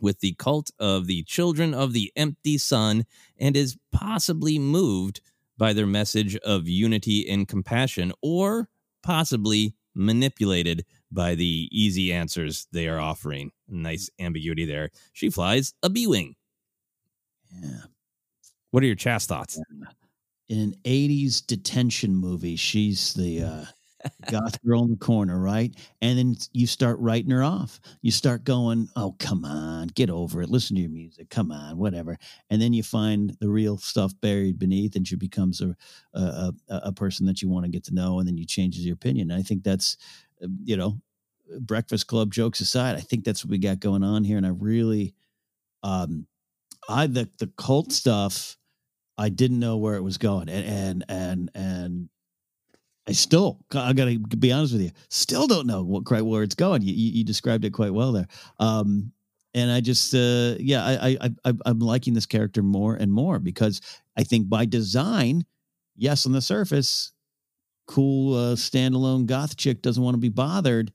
with 0.00 0.20
the 0.20 0.34
cult 0.34 0.70
of 0.78 1.06
the 1.06 1.22
children 1.24 1.74
of 1.74 1.92
the 1.92 2.12
empty 2.16 2.58
sun 2.58 3.04
and 3.38 3.56
is 3.56 3.76
possibly 3.92 4.58
moved 4.58 5.20
by 5.56 5.72
their 5.72 5.86
message 5.86 6.36
of 6.36 6.68
unity 6.68 7.28
and 7.28 7.48
compassion, 7.48 8.12
or 8.22 8.68
possibly 9.02 9.74
manipulated 9.94 10.84
by 11.10 11.34
the 11.34 11.68
easy 11.72 12.12
answers 12.12 12.68
they 12.72 12.86
are 12.86 13.00
offering. 13.00 13.50
Nice 13.66 14.08
ambiguity 14.20 14.64
there. 14.64 14.90
She 15.12 15.30
flies 15.30 15.74
a 15.82 15.90
B 15.90 16.06
Wing. 16.06 16.36
Yeah. 17.60 17.80
What 18.70 18.82
are 18.82 18.86
your 18.86 18.96
Chass 18.96 19.26
thoughts? 19.26 19.60
In 20.48 20.58
an 20.58 20.74
80s 20.84 21.44
detention 21.44 22.14
movie, 22.14 22.56
she's 22.56 23.14
the 23.14 23.42
uh, 23.42 23.64
goth 24.30 24.62
girl 24.64 24.84
in 24.84 24.90
the 24.90 24.96
corner, 24.96 25.38
right? 25.38 25.74
And 26.00 26.18
then 26.18 26.36
you 26.52 26.66
start 26.66 26.98
writing 27.00 27.30
her 27.30 27.42
off. 27.42 27.80
You 28.02 28.10
start 28.10 28.44
going, 28.44 28.88
oh, 28.96 29.16
come 29.18 29.44
on, 29.44 29.88
get 29.88 30.10
over 30.10 30.40
it. 30.42 30.50
Listen 30.50 30.76
to 30.76 30.82
your 30.82 30.90
music. 30.90 31.30
Come 31.30 31.50
on, 31.50 31.78
whatever. 31.78 32.18
And 32.50 32.60
then 32.60 32.72
you 32.72 32.82
find 32.82 33.36
the 33.40 33.48
real 33.48 33.78
stuff 33.78 34.12
buried 34.20 34.58
beneath, 34.58 34.96
and 34.96 35.06
she 35.06 35.16
becomes 35.16 35.60
a, 35.60 35.76
a, 36.14 36.52
a, 36.68 36.92
person 36.92 37.26
that 37.26 37.42
you 37.42 37.48
want 37.48 37.64
to 37.64 37.70
get 37.70 37.84
to 37.84 37.94
know, 37.94 38.18
and 38.18 38.26
then 38.26 38.36
you 38.36 38.44
changes 38.44 38.84
your 38.84 38.94
opinion. 38.94 39.30
And 39.30 39.40
I 39.40 39.42
think 39.42 39.62
that's, 39.62 39.96
uh, 40.42 40.48
you 40.64 40.76
know, 40.76 41.00
Breakfast 41.60 42.06
Club 42.06 42.32
jokes 42.32 42.60
aside, 42.60 42.96
I 42.96 43.00
think 43.00 43.24
that's 43.24 43.44
what 43.44 43.50
we 43.50 43.58
got 43.58 43.80
going 43.80 44.02
on 44.02 44.24
here. 44.24 44.36
And 44.36 44.46
I 44.46 44.50
really, 44.50 45.14
um, 45.82 46.26
I, 46.88 47.06
the, 47.06 47.28
the 47.38 47.50
cult 47.56 47.92
stuff, 47.92 48.56
I 49.16 49.28
didn't 49.30 49.58
know 49.58 49.76
where 49.76 49.96
it 49.96 50.02
was 50.02 50.16
going, 50.16 50.48
and 50.48 50.64
and 50.64 51.04
and 51.08 51.50
and 51.54 52.08
I 53.08 53.12
still, 53.12 53.58
I 53.74 53.94
got 53.94 54.04
to 54.04 54.18
be 54.18 54.52
honest 54.52 54.74
with 54.74 54.82
you, 54.82 54.90
still 55.08 55.46
don't 55.46 55.66
know 55.66 55.82
what 55.82 56.04
quite 56.04 56.26
where 56.26 56.42
it's 56.42 56.54
going. 56.54 56.82
You, 56.82 56.92
you, 56.92 57.12
you 57.12 57.24
described 57.24 57.64
it 57.64 57.70
quite 57.70 57.94
well 57.94 58.12
there, 58.12 58.28
um, 58.60 59.12
and 59.54 59.70
I 59.70 59.80
just, 59.80 60.14
uh, 60.14 60.56
yeah, 60.60 60.84
I, 60.84 61.16
I, 61.22 61.30
I, 61.46 61.52
I'm 61.64 61.78
liking 61.78 62.12
this 62.12 62.26
character 62.26 62.62
more 62.62 62.94
and 62.94 63.10
more 63.10 63.38
because 63.38 63.80
I 64.16 64.24
think 64.24 64.50
by 64.50 64.66
design, 64.66 65.46
yes, 65.96 66.26
on 66.26 66.32
the 66.32 66.42
surface, 66.42 67.12
cool 67.86 68.34
uh, 68.34 68.54
standalone 68.56 69.24
goth 69.24 69.56
chick 69.56 69.80
doesn't 69.80 70.02
want 70.02 70.14
to 70.14 70.20
be 70.20 70.28
bothered. 70.28 70.92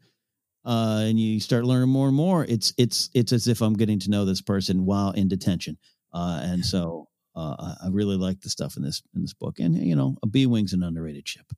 Uh, 0.65 1.02
and 1.08 1.19
you 1.19 1.41
start 1.41 1.65
learning 1.65 1.89
more 1.89 2.08
and 2.08 2.15
more. 2.15 2.45
It's 2.45 2.73
it's 2.78 3.10
it's 3.13 3.34
as 3.34 3.49
if 3.49 3.62
I'm 3.62 3.73
getting 3.73 3.99
to 3.99 4.10
know 4.10 4.23
this 4.23 4.39
person 4.39 4.86
while 4.86 5.12
in 5.12 5.28
detention, 5.28 5.78
uh, 6.13 6.39
and 6.41 6.65
so 6.65 7.10
uh, 7.36 7.76
I 7.84 7.89
really 7.89 8.15
like 8.15 8.39
the 8.39 8.49
stuff 8.49 8.78
in 8.78 8.84
this 8.84 9.02
in 9.13 9.21
this 9.23 9.34
book. 9.34 9.60
And 9.60 9.76
you 9.76 9.95
know, 9.97 10.15
a 10.23 10.28
B 10.28 10.45
wing's 10.45 10.71
an 10.71 10.82
underrated 10.82 11.28
ship. 11.28 11.52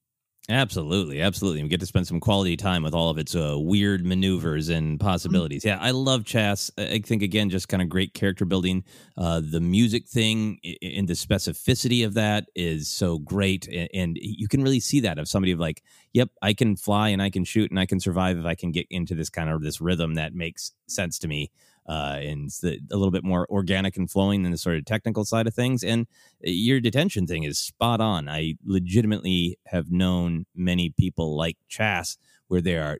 Absolutely, 0.47 1.21
absolutely. 1.21 1.63
We 1.63 1.69
get 1.69 1.79
to 1.79 1.87
spend 1.87 2.05
some 2.05 2.19
quality 2.19 2.55
time 2.55 2.83
with 2.83 2.93
all 2.93 3.09
of 3.09 3.17
its 3.17 3.35
uh, 3.35 3.55
weird 3.57 4.05
maneuvers 4.05 4.69
and 4.69 4.99
possibilities. 4.99 5.63
Mm-hmm. 5.63 5.81
Yeah, 5.81 5.87
I 5.87 5.89
love 5.89 6.23
Chass. 6.23 6.69
I 6.77 6.99
think 6.99 7.23
again, 7.23 7.49
just 7.49 7.67
kind 7.67 7.81
of 7.81 7.89
great 7.89 8.13
character 8.13 8.45
building. 8.45 8.83
Uh, 9.17 9.41
the 9.43 9.59
music 9.59 10.07
thing 10.07 10.59
and 10.83 11.07
the 11.07 11.13
specificity 11.13 12.05
of 12.05 12.13
that 12.13 12.45
is 12.53 12.87
so 12.87 13.17
great, 13.17 13.67
and, 13.67 13.89
and 13.91 14.17
you 14.21 14.47
can 14.47 14.61
really 14.61 14.79
see 14.79 14.99
that 14.99 15.17
of 15.17 15.27
somebody 15.27 15.51
of 15.51 15.59
like, 15.59 15.81
yep, 16.13 16.29
I 16.43 16.53
can 16.53 16.75
fly 16.75 17.09
and 17.09 17.23
I 17.23 17.31
can 17.31 17.43
shoot 17.43 17.71
and 17.71 17.79
I 17.79 17.87
can 17.87 17.99
survive 17.99 18.37
if 18.37 18.45
I 18.45 18.53
can 18.53 18.71
get 18.71 18.85
into 18.91 19.15
this 19.15 19.31
kind 19.31 19.49
of 19.49 19.63
this 19.63 19.81
rhythm 19.81 20.13
that 20.13 20.35
makes 20.35 20.73
sense 20.87 21.17
to 21.19 21.27
me 21.27 21.49
uh, 21.87 22.19
and 22.21 22.49
the, 22.61 22.79
a 22.91 22.95
little 22.95 23.11
bit 23.11 23.23
more 23.23 23.47
organic 23.49 23.97
and 23.97 24.09
flowing 24.09 24.43
than 24.43 24.51
the 24.51 24.57
sort 24.57 24.77
of 24.77 24.85
technical 24.85 25.25
side 25.25 25.47
of 25.47 25.53
things. 25.53 25.83
And 25.83 26.07
uh, 26.45 26.49
your 26.49 26.79
detention 26.79 27.27
thing 27.27 27.43
is 27.43 27.59
spot 27.59 28.01
on. 28.01 28.27
I 28.27 28.55
legitimately 28.63 29.57
have 29.67 29.91
known 29.91 30.45
many 30.55 30.89
people 30.89 31.35
like 31.35 31.57
Chass 31.69 32.17
where 32.47 32.61
they 32.61 32.77
are 32.77 32.99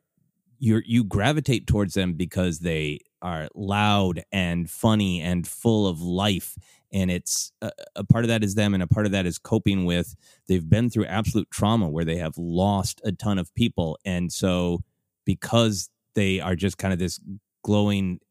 you 0.58 0.82
you 0.84 1.04
gravitate 1.04 1.66
towards 1.66 1.94
them 1.94 2.14
because 2.14 2.60
they 2.60 2.98
are 3.22 3.48
loud 3.54 4.22
and 4.32 4.70
funny 4.70 5.20
and 5.20 5.46
full 5.46 5.86
of 5.86 6.00
life 6.00 6.56
and 6.92 7.10
it's 7.10 7.52
a, 7.60 7.70
a, 7.96 8.04
part 8.04 8.24
of 8.24 8.28
that 8.28 8.44
is 8.44 8.54
them 8.54 8.72
and 8.72 8.82
a 8.82 8.86
part 8.86 9.06
of 9.06 9.12
that 9.12 9.26
is 9.26 9.38
coping 9.38 9.84
with 9.84 10.14
they've 10.48 10.68
been 10.68 10.88
through 10.88 11.06
absolute 11.06 11.50
trauma 11.50 11.88
where 11.88 12.04
they 12.04 12.16
have 12.16 12.36
lost 12.38 13.00
a 13.04 13.12
ton 13.12 13.38
of 13.38 13.54
people 13.54 13.98
and 14.04 14.32
so 14.32 14.80
because 15.24 15.90
they 16.14 16.40
are 16.40 16.54
just 16.54 16.78
kind 16.78 16.92
of 16.92 16.98
this 16.98 17.20
glowing 17.62 18.20
uh, 18.22 18.25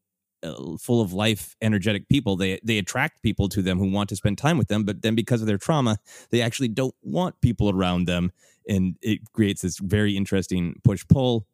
full 0.80 1.00
of 1.00 1.12
life, 1.12 1.56
energetic 1.60 2.08
people. 2.08 2.36
They 2.36 2.60
they 2.62 2.78
attract 2.78 3.22
people 3.22 3.48
to 3.50 3.62
them 3.62 3.78
who 3.78 3.90
want 3.90 4.08
to 4.10 4.16
spend 4.16 4.38
time 4.38 4.58
with 4.58 4.68
them, 4.68 4.84
but 4.84 5.02
then 5.02 5.14
because 5.14 5.40
of 5.40 5.46
their 5.46 5.58
trauma, 5.58 5.98
they 6.30 6.42
actually 6.42 6.68
don't 6.68 6.94
want 7.02 7.40
people 7.40 7.70
around 7.70 8.06
them, 8.06 8.32
and 8.68 8.96
it 9.02 9.20
creates 9.32 9.62
this 9.62 9.78
very 9.78 10.16
interesting 10.16 10.80
push 10.84 11.04
pull. 11.08 11.46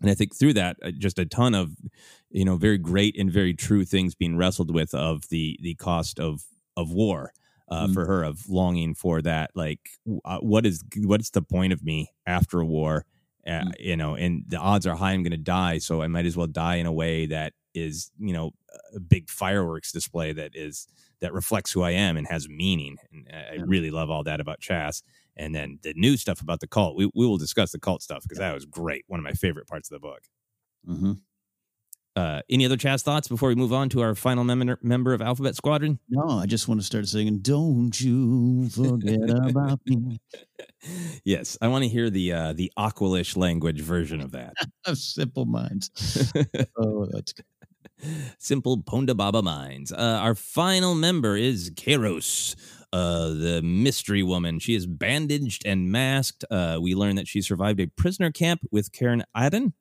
And 0.00 0.10
I 0.10 0.14
think 0.14 0.34
through 0.34 0.54
that, 0.54 0.76
uh, 0.82 0.90
just 0.90 1.18
a 1.18 1.24
ton 1.24 1.54
of, 1.54 1.76
you 2.30 2.44
know, 2.44 2.56
very 2.56 2.78
great 2.78 3.16
and 3.18 3.30
very 3.30 3.54
true 3.54 3.84
things 3.84 4.14
being 4.14 4.36
wrestled 4.36 4.74
with 4.74 4.94
of 4.94 5.28
the 5.28 5.58
the 5.62 5.74
cost 5.74 6.18
of 6.18 6.44
of 6.76 6.92
war. 6.92 7.32
Uh, 7.68 7.84
mm-hmm. 7.84 7.94
For 7.94 8.04
her, 8.04 8.22
of 8.22 8.50
longing 8.50 8.94
for 8.94 9.22
that, 9.22 9.50
like, 9.54 9.88
uh, 10.26 10.38
what 10.40 10.66
is 10.66 10.84
what's 10.96 11.30
the 11.30 11.40
point 11.40 11.72
of 11.72 11.82
me 11.82 12.10
after 12.26 12.60
a 12.60 12.66
war? 12.66 13.06
Uh, 13.46 13.50
mm-hmm. 13.50 13.70
you 13.78 13.96
know, 13.96 14.14
and 14.14 14.44
the 14.46 14.56
odds 14.56 14.86
are 14.86 14.94
high 14.94 15.12
I'm 15.12 15.22
going 15.22 15.32
to 15.32 15.36
die, 15.36 15.78
so 15.78 16.00
I 16.00 16.06
might 16.06 16.26
as 16.26 16.36
well 16.36 16.46
die 16.46 16.76
in 16.76 16.86
a 16.86 16.92
way 16.92 17.26
that 17.26 17.54
is 17.74 18.10
you 18.18 18.32
know 18.32 18.52
a 18.94 19.00
big 19.00 19.28
fireworks 19.28 19.90
display 19.92 20.32
that 20.32 20.54
is 20.54 20.86
that 21.22 21.32
reflects 21.32 21.72
who 21.72 21.82
I 21.82 21.92
am 21.92 22.16
and 22.16 22.26
has 22.26 22.48
meaning. 22.48 22.98
And 23.12 23.28
I 23.32 23.54
yeah. 23.54 23.62
really 23.64 23.90
love 23.90 24.10
all 24.10 24.24
that 24.24 24.40
about 24.40 24.60
Chass. 24.60 25.02
And 25.36 25.54
then 25.54 25.78
the 25.82 25.94
new 25.96 26.16
stuff 26.16 26.42
about 26.42 26.60
the 26.60 26.66
cult, 26.66 26.96
we, 26.96 27.10
we 27.14 27.26
will 27.26 27.38
discuss 27.38 27.72
the 27.72 27.78
cult 27.78 28.02
stuff 28.02 28.22
because 28.24 28.38
yeah. 28.38 28.48
that 28.48 28.54
was 28.54 28.66
great. 28.66 29.04
One 29.06 29.20
of 29.20 29.24
my 29.24 29.32
favorite 29.32 29.68
parts 29.68 29.90
of 29.90 29.94
the 29.94 30.06
book. 30.06 30.22
Mm-hmm. 30.86 31.12
Uh, 32.14 32.42
any 32.50 32.66
other 32.66 32.76
Chass 32.76 33.02
thoughts 33.02 33.26
before 33.26 33.48
we 33.48 33.54
move 33.54 33.72
on 33.72 33.88
to 33.90 34.02
our 34.02 34.14
final 34.14 34.44
member 34.44 34.78
member 34.82 35.14
of 35.14 35.22
Alphabet 35.22 35.56
Squadron? 35.56 35.98
No, 36.10 36.28
I 36.28 36.44
just 36.44 36.68
want 36.68 36.78
to 36.80 36.86
start 36.86 37.08
singing 37.08 37.38
"Don't 37.38 37.98
You 37.98 38.68
Forget 38.68 39.30
About 39.30 39.80
Me." 39.86 40.20
yes, 41.24 41.56
I 41.62 41.68
want 41.68 41.84
to 41.84 41.88
hear 41.88 42.10
the 42.10 42.32
uh, 42.32 42.52
the 42.52 42.70
Aqualish 42.78 43.34
language 43.34 43.80
version 43.80 44.20
of 44.20 44.32
that. 44.32 44.52
of 44.86 44.98
Simple 44.98 45.46
Minds. 45.46 45.90
oh, 46.76 47.06
that's 47.06 47.32
good. 47.32 47.46
Simple 48.38 48.82
Ponda 48.82 49.16
Baba 49.16 49.40
Minds. 49.40 49.90
Uh, 49.90 50.18
our 50.20 50.34
final 50.34 50.94
member 50.94 51.36
is 51.36 51.70
Kairos, 51.70 52.56
uh, 52.92 53.28
the 53.28 53.62
mystery 53.62 54.22
woman. 54.22 54.58
She 54.58 54.74
is 54.74 54.86
bandaged 54.86 55.64
and 55.64 55.90
masked. 55.90 56.44
Uh, 56.50 56.78
we 56.82 56.94
learn 56.94 57.16
that 57.16 57.28
she 57.28 57.40
survived 57.40 57.80
a 57.80 57.86
prisoner 57.86 58.30
camp 58.30 58.60
with 58.70 58.92
Caern 58.92 59.22
Adan. 59.34 59.72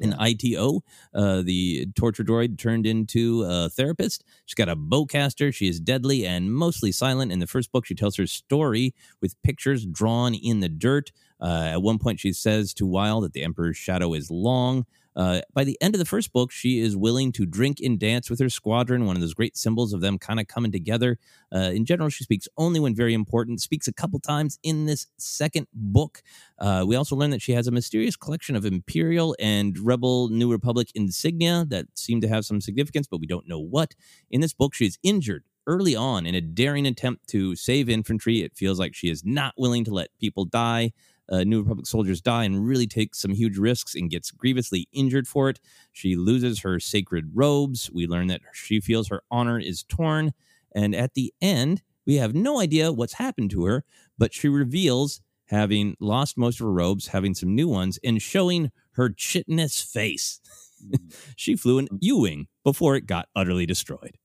An 0.00 0.14
IT-O, 0.20 0.82
uh, 1.14 1.42
the 1.42 1.86
torture 1.96 2.24
droid 2.24 2.58
turned 2.58 2.86
into 2.86 3.42
a 3.42 3.68
therapist. 3.68 4.24
She's 4.46 4.54
got 4.54 4.68
a 4.68 4.76
bowcaster. 4.76 5.52
She 5.52 5.68
is 5.68 5.80
deadly 5.80 6.26
and 6.26 6.52
mostly 6.52 6.92
silent. 6.92 7.32
In 7.32 7.38
the 7.38 7.46
first 7.46 7.72
book, 7.72 7.86
she 7.86 7.94
tells 7.94 8.16
her 8.16 8.26
story 8.26 8.94
with 9.20 9.40
pictures 9.42 9.86
drawn 9.86 10.34
in 10.34 10.60
the 10.60 10.68
dirt. 10.68 11.10
Uh, 11.40 11.70
at 11.72 11.82
one 11.82 11.98
point, 11.98 12.20
she 12.20 12.32
says 12.32 12.74
to 12.74 12.86
Wyl 12.86 13.20
that 13.22 13.32
the 13.32 13.42
Emperor's 13.42 13.76
shadow 13.76 14.14
is 14.14 14.30
long. 14.30 14.86
Uh, 15.18 15.40
by 15.52 15.64
the 15.64 15.76
end 15.80 15.96
of 15.96 15.98
the 15.98 16.04
first 16.04 16.32
book, 16.32 16.52
she 16.52 16.78
is 16.78 16.96
willing 16.96 17.32
to 17.32 17.44
drink 17.44 17.78
and 17.82 17.98
dance 17.98 18.30
with 18.30 18.38
her 18.38 18.48
squadron, 18.48 19.04
one 19.04 19.16
of 19.16 19.20
those 19.20 19.34
great 19.34 19.56
symbols 19.56 19.92
of 19.92 20.00
them 20.00 20.16
kind 20.16 20.38
of 20.38 20.46
coming 20.46 20.70
together. 20.70 21.18
Uh, 21.52 21.72
in 21.74 21.84
general, 21.84 22.08
she 22.08 22.22
speaks 22.22 22.46
only 22.56 22.78
when 22.78 22.94
very 22.94 23.14
important, 23.14 23.60
speaks 23.60 23.88
a 23.88 23.92
couple 23.92 24.20
times 24.20 24.60
in 24.62 24.86
this 24.86 25.08
second 25.18 25.66
book. 25.74 26.22
Uh, 26.60 26.84
we 26.86 26.94
also 26.94 27.16
learn 27.16 27.30
that 27.30 27.42
she 27.42 27.52
has 27.52 27.66
a 27.66 27.72
mysterious 27.72 28.14
collection 28.14 28.54
of 28.54 28.64
Imperial 28.64 29.34
and 29.40 29.76
Rebel 29.76 30.28
New 30.28 30.52
Republic 30.52 30.92
insignia 30.94 31.66
that 31.68 31.86
seem 31.94 32.20
to 32.20 32.28
have 32.28 32.44
some 32.44 32.60
significance, 32.60 33.08
but 33.08 33.18
we 33.18 33.26
don't 33.26 33.48
know 33.48 33.60
what. 33.60 33.96
In 34.30 34.40
this 34.40 34.52
book, 34.52 34.72
she 34.72 34.86
is 34.86 34.98
injured 35.02 35.42
early 35.66 35.96
on 35.96 36.26
in 36.26 36.34
a 36.36 36.40
daring 36.40 36.86
attempt 36.86 37.28
to 37.28 37.56
save 37.56 37.88
infantry. 37.88 38.42
It 38.42 38.56
feels 38.56 38.78
like 38.78 38.94
she 38.94 39.10
is 39.10 39.24
not 39.24 39.54
willing 39.58 39.84
to 39.84 39.92
let 39.92 40.16
people 40.20 40.44
die 40.44 40.92
uh, 41.30 41.44
New 41.44 41.60
Republic 41.60 41.86
soldiers 41.86 42.20
die 42.20 42.44
and 42.44 42.66
really 42.66 42.86
takes 42.86 43.20
some 43.20 43.34
huge 43.34 43.58
risks 43.58 43.94
and 43.94 44.10
gets 44.10 44.30
grievously 44.30 44.88
injured 44.92 45.26
for 45.28 45.48
it. 45.48 45.60
She 45.92 46.16
loses 46.16 46.60
her 46.60 46.80
sacred 46.80 47.30
robes. 47.34 47.90
We 47.92 48.06
learn 48.06 48.28
that 48.28 48.40
she 48.52 48.80
feels 48.80 49.08
her 49.08 49.22
honor 49.30 49.58
is 49.58 49.82
torn. 49.84 50.32
And 50.74 50.94
at 50.94 51.14
the 51.14 51.32
end, 51.40 51.82
we 52.06 52.16
have 52.16 52.34
no 52.34 52.60
idea 52.60 52.92
what's 52.92 53.14
happened 53.14 53.50
to 53.50 53.64
her, 53.66 53.84
but 54.16 54.32
she 54.32 54.48
reveals 54.48 55.20
having 55.46 55.96
lost 56.00 56.36
most 56.36 56.60
of 56.60 56.64
her 56.64 56.72
robes, 56.72 57.08
having 57.08 57.34
some 57.34 57.54
new 57.54 57.68
ones, 57.68 57.98
and 58.04 58.20
showing 58.20 58.70
her 58.92 59.10
chitinous 59.10 59.80
face. 59.80 60.40
she 61.36 61.56
flew 61.56 61.78
an 61.78 61.88
U 62.00 62.18
Wing 62.18 62.46
before 62.64 62.96
it 62.96 63.06
got 63.06 63.28
utterly 63.34 63.66
destroyed. 63.66 64.16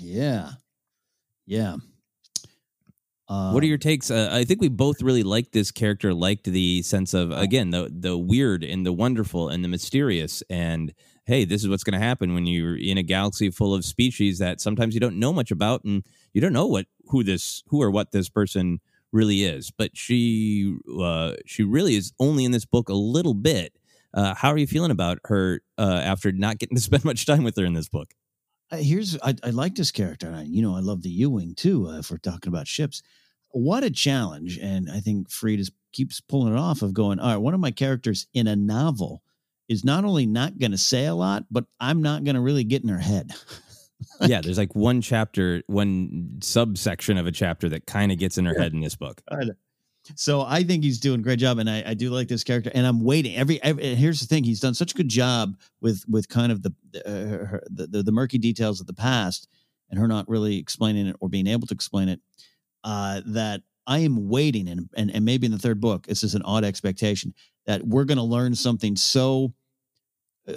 Yeah. 0.00 0.52
Yeah. 1.46 1.76
Um, 3.28 3.54
what 3.54 3.62
are 3.62 3.66
your 3.66 3.78
takes? 3.78 4.10
Uh, 4.10 4.28
I 4.30 4.44
think 4.44 4.60
we 4.60 4.68
both 4.68 5.00
really 5.00 5.22
liked 5.22 5.52
this 5.52 5.70
character, 5.70 6.12
liked 6.12 6.44
the 6.44 6.82
sense 6.82 7.14
of 7.14 7.30
again 7.30 7.70
the 7.70 7.90
the 7.90 8.18
weird 8.18 8.62
and 8.62 8.84
the 8.84 8.92
wonderful 8.92 9.48
and 9.48 9.64
the 9.64 9.68
mysterious. 9.68 10.42
And 10.50 10.92
hey, 11.24 11.44
this 11.44 11.62
is 11.62 11.68
what's 11.68 11.84
going 11.84 11.98
to 11.98 12.04
happen 12.04 12.34
when 12.34 12.46
you're 12.46 12.76
in 12.76 12.98
a 12.98 13.02
galaxy 13.02 13.50
full 13.50 13.74
of 13.74 13.84
species 13.84 14.38
that 14.40 14.60
sometimes 14.60 14.92
you 14.92 15.00
don't 15.00 15.18
know 15.18 15.32
much 15.32 15.50
about, 15.50 15.84
and 15.84 16.04
you 16.34 16.40
don't 16.40 16.52
know 16.52 16.66
what 16.66 16.86
who 17.06 17.24
this 17.24 17.62
who 17.68 17.82
or 17.82 17.90
what 17.90 18.12
this 18.12 18.28
person 18.28 18.80
really 19.10 19.44
is. 19.44 19.70
But 19.70 19.96
she 19.96 20.76
uh, 21.00 21.34
she 21.46 21.62
really 21.62 21.94
is 21.94 22.12
only 22.20 22.44
in 22.44 22.50
this 22.50 22.66
book 22.66 22.90
a 22.90 22.94
little 22.94 23.34
bit. 23.34 23.72
Uh, 24.12 24.34
how 24.34 24.50
are 24.50 24.58
you 24.58 24.66
feeling 24.66 24.90
about 24.90 25.18
her 25.24 25.62
uh, 25.78 26.00
after 26.04 26.30
not 26.30 26.58
getting 26.58 26.76
to 26.76 26.82
spend 26.82 27.06
much 27.06 27.24
time 27.24 27.42
with 27.42 27.56
her 27.56 27.64
in 27.64 27.72
this 27.72 27.88
book? 27.88 28.12
Uh, 28.70 28.76
here's 28.78 29.18
I, 29.20 29.34
I, 29.42 29.50
like 29.50 29.74
this 29.74 29.92
character. 29.92 30.32
I, 30.34 30.42
you 30.42 30.62
know, 30.62 30.74
I 30.74 30.80
love 30.80 31.02
the 31.02 31.10
U 31.10 31.30
Wing 31.30 31.54
too. 31.54 31.88
Uh, 31.88 31.98
if 31.98 32.10
we're 32.10 32.18
talking 32.18 32.48
about 32.48 32.66
ships, 32.66 33.02
what 33.54 33.84
a 33.84 33.90
challenge! 33.90 34.58
And 34.58 34.90
I 34.90 35.00
think 35.00 35.30
Freed 35.30 35.60
is 35.60 35.70
keeps 35.92 36.20
pulling 36.20 36.52
it 36.52 36.58
off 36.58 36.82
of 36.82 36.92
going. 36.92 37.18
All 37.18 37.30
right, 37.30 37.36
one 37.36 37.54
of 37.54 37.60
my 37.60 37.70
characters 37.70 38.26
in 38.34 38.46
a 38.46 38.56
novel 38.56 39.22
is 39.68 39.84
not 39.84 40.04
only 40.04 40.26
not 40.26 40.58
going 40.58 40.72
to 40.72 40.78
say 40.78 41.06
a 41.06 41.14
lot, 41.14 41.44
but 41.50 41.64
I'm 41.80 42.02
not 42.02 42.24
going 42.24 42.34
to 42.34 42.40
really 42.40 42.64
get 42.64 42.82
in 42.82 42.88
her 42.88 42.98
head. 42.98 43.32
yeah, 44.20 44.40
there's 44.40 44.58
like 44.58 44.74
one 44.74 45.00
chapter, 45.00 45.62
one 45.68 46.38
subsection 46.42 47.16
of 47.16 47.26
a 47.26 47.32
chapter 47.32 47.68
that 47.70 47.86
kind 47.86 48.12
of 48.12 48.18
gets 48.18 48.36
in 48.36 48.44
her 48.44 48.58
head 48.58 48.72
in 48.72 48.80
this 48.80 48.96
book. 48.96 49.22
So 50.16 50.42
I 50.42 50.64
think 50.64 50.84
he's 50.84 51.00
doing 51.00 51.20
a 51.20 51.22
great 51.22 51.38
job, 51.38 51.58
and 51.58 51.70
I, 51.70 51.82
I 51.86 51.94
do 51.94 52.10
like 52.10 52.28
this 52.28 52.44
character. 52.44 52.70
And 52.74 52.86
I'm 52.86 53.02
waiting. 53.02 53.36
Every, 53.36 53.62
every 53.62 53.94
here's 53.94 54.20
the 54.20 54.26
thing: 54.26 54.44
he's 54.44 54.60
done 54.60 54.74
such 54.74 54.92
a 54.92 54.94
good 54.94 55.08
job 55.08 55.56
with 55.80 56.04
with 56.08 56.28
kind 56.28 56.52
of 56.52 56.62
the, 56.62 56.74
uh, 57.06 57.46
her, 57.46 57.62
the, 57.70 57.86
the 57.86 58.02
the 58.02 58.12
murky 58.12 58.36
details 58.36 58.82
of 58.82 58.86
the 58.86 58.92
past, 58.92 59.48
and 59.88 59.98
her 59.98 60.06
not 60.06 60.28
really 60.28 60.58
explaining 60.58 61.06
it 61.06 61.16
or 61.20 61.30
being 61.30 61.46
able 61.46 61.66
to 61.68 61.74
explain 61.74 62.10
it. 62.10 62.20
Uh, 62.84 63.22
that 63.26 63.62
I 63.86 64.00
am 64.00 64.28
waiting, 64.28 64.68
and, 64.68 64.88
and 64.96 65.10
and 65.10 65.24
maybe 65.24 65.46
in 65.46 65.52
the 65.52 65.58
third 65.58 65.80
book, 65.80 66.06
this 66.06 66.22
is 66.22 66.34
an 66.34 66.42
odd 66.42 66.64
expectation 66.64 67.34
that 67.66 67.82
we're 67.82 68.04
going 68.04 68.18
to 68.18 68.24
learn 68.24 68.54
something 68.54 68.94
so 68.94 69.54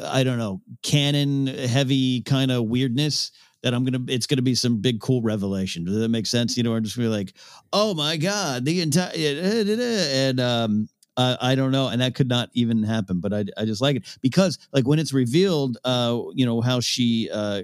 I 0.03 0.23
don't 0.23 0.37
know 0.37 0.61
canon 0.83 1.47
heavy 1.47 2.21
kind 2.21 2.51
of 2.51 2.65
weirdness 2.65 3.31
that 3.63 3.73
I'm 3.73 3.85
gonna 3.85 4.03
it's 4.07 4.27
gonna 4.27 4.41
be 4.41 4.55
some 4.55 4.81
big 4.81 4.99
cool 4.99 5.21
revelation. 5.21 5.85
Does 5.85 5.97
that 5.97 6.09
make 6.09 6.25
sense? 6.25 6.57
You 6.57 6.63
know, 6.63 6.75
I'm 6.75 6.83
just 6.83 6.95
gonna 6.95 7.07
be 7.07 7.15
like, 7.15 7.33
oh 7.73 7.93
my 7.93 8.17
god, 8.17 8.65
the 8.65 8.81
entire 8.81 9.11
and 9.15 10.39
um 10.39 10.89
uh, 11.15 11.35
I 11.41 11.55
don't 11.55 11.71
know, 11.71 11.87
and 11.87 11.99
that 12.01 12.13
could 12.13 12.29
not 12.29 12.51
even 12.53 12.83
happen. 12.83 13.19
But 13.19 13.33
I, 13.33 13.45
I 13.57 13.65
just 13.65 13.81
like 13.81 13.95
it 13.95 14.17
because, 14.21 14.59
like, 14.71 14.85
when 14.85 14.99
it's 14.99 15.13
revealed, 15.13 15.79
uh, 15.83 16.21
you 16.35 16.45
know 16.45 16.61
how 16.61 16.79
she 16.79 17.27
uh, 17.33 17.63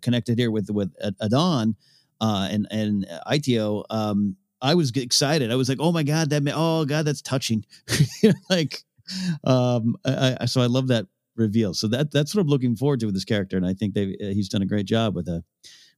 connected 0.00 0.38
here 0.38 0.52
with 0.52 0.70
with 0.70 0.94
Adan 1.20 1.74
uh, 2.20 2.48
and 2.50 2.66
and 2.70 3.06
IT-O, 3.30 3.84
Um, 3.90 4.36
I 4.62 4.74
was 4.74 4.90
excited. 4.92 5.52
I 5.52 5.56
was 5.56 5.68
like, 5.68 5.78
oh 5.80 5.92
my 5.92 6.02
god, 6.02 6.30
that 6.30 6.42
oh 6.54 6.84
god, 6.84 7.04
that's 7.04 7.20
touching. 7.20 7.66
like, 8.50 8.82
um, 9.44 9.96
I, 10.06 10.36
I, 10.40 10.44
so 10.46 10.62
I 10.62 10.66
love 10.66 10.88
that 10.88 11.06
reveal. 11.36 11.74
So 11.74 11.86
that 11.88 12.10
that's 12.10 12.34
what 12.34 12.40
I'm 12.40 12.48
looking 12.48 12.76
forward 12.76 13.00
to 13.00 13.06
with 13.06 13.14
this 13.14 13.24
character, 13.24 13.56
and 13.56 13.66
I 13.66 13.74
think 13.74 13.94
they 13.94 14.16
uh, 14.22 14.32
he's 14.32 14.48
done 14.48 14.62
a 14.62 14.66
great 14.66 14.86
job 14.86 15.14
with 15.14 15.28
a 15.28 15.44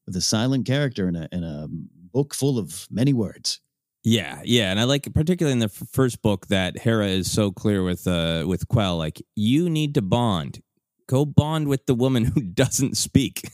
with 0.07 0.17
a 0.17 0.21
silent 0.21 0.67
character 0.67 1.09
in 1.09 1.17
a 1.17 1.29
in 1.31 1.45
a 1.45 1.69
book 2.12 2.35
full 2.35 2.59
of 2.59 2.87
many 2.91 3.12
words. 3.12 3.61
Yeah, 4.03 4.41
yeah, 4.45 4.71
and 4.71 4.79
I 4.81 4.85
like 4.85 5.12
particularly 5.14 5.53
in 5.53 5.59
the 5.59 5.67
f- 5.67 5.89
first 5.91 6.23
book 6.23 6.47
that 6.47 6.79
Hera 6.79 7.07
is 7.09 7.31
so 7.31 7.51
clear 7.51 7.83
with 7.83 8.07
uh 8.07 8.45
with 8.47 8.67
Quell, 8.69 8.97
like 8.97 9.23
you 9.35 9.69
need 9.71 9.95
to 9.95 10.03
bond, 10.03 10.62
go 11.09 11.25
bond 11.25 11.69
with 11.69 11.87
the 11.87 11.95
woman 11.95 12.25
who 12.25 12.41
doesn't 12.62 12.97
speak. 12.97 13.51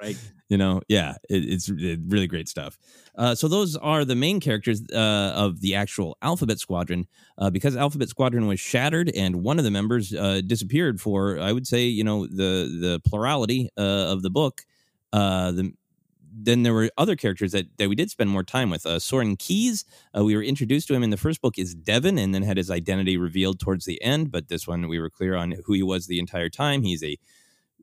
right 0.00 0.16
you 0.48 0.56
know 0.56 0.80
yeah 0.88 1.14
it, 1.28 1.44
it's 1.44 1.68
really 1.70 2.26
great 2.26 2.48
stuff 2.48 2.78
uh, 3.16 3.34
so 3.34 3.48
those 3.48 3.76
are 3.76 4.04
the 4.04 4.14
main 4.14 4.40
characters 4.40 4.82
uh, 4.92 5.32
of 5.34 5.60
the 5.60 5.74
actual 5.74 6.16
alphabet 6.22 6.58
squadron 6.58 7.06
uh, 7.38 7.50
because 7.50 7.76
alphabet 7.76 8.08
squadron 8.08 8.46
was 8.46 8.60
shattered 8.60 9.10
and 9.14 9.36
one 9.36 9.58
of 9.58 9.64
the 9.64 9.70
members 9.70 10.14
uh, 10.14 10.40
disappeared 10.46 11.00
for 11.00 11.38
i 11.40 11.52
would 11.52 11.66
say 11.66 11.84
you 11.84 12.04
know 12.04 12.26
the 12.26 12.78
the 12.80 13.00
plurality 13.06 13.68
uh, 13.78 14.12
of 14.12 14.22
the 14.22 14.30
book 14.30 14.62
uh, 15.12 15.52
the, 15.52 15.72
then 16.40 16.62
there 16.62 16.74
were 16.74 16.90
other 16.96 17.16
characters 17.16 17.52
that, 17.52 17.66
that 17.78 17.88
we 17.88 17.94
did 17.94 18.10
spend 18.10 18.30
more 18.30 18.44
time 18.44 18.70
with. 18.70 18.86
Uh, 18.86 18.96
Soran 18.96 19.36
Keize, 19.38 19.84
we 20.14 20.36
were 20.36 20.42
introduced 20.42 20.86
to 20.88 20.94
him 20.94 21.02
in 21.02 21.10
the 21.10 21.16
first 21.16 21.40
book 21.40 21.58
is 21.58 21.74
Devon, 21.74 22.18
and 22.18 22.34
then 22.34 22.42
had 22.42 22.56
his 22.56 22.70
identity 22.70 23.16
revealed 23.16 23.58
towards 23.58 23.86
the 23.86 24.00
end. 24.02 24.30
But 24.30 24.48
this 24.48 24.66
one, 24.66 24.88
we 24.88 25.00
were 25.00 25.10
clear 25.10 25.34
on 25.34 25.54
who 25.64 25.72
he 25.72 25.82
was 25.82 26.06
the 26.06 26.18
entire 26.18 26.48
time. 26.48 26.82
He's 26.82 27.02
a 27.02 27.18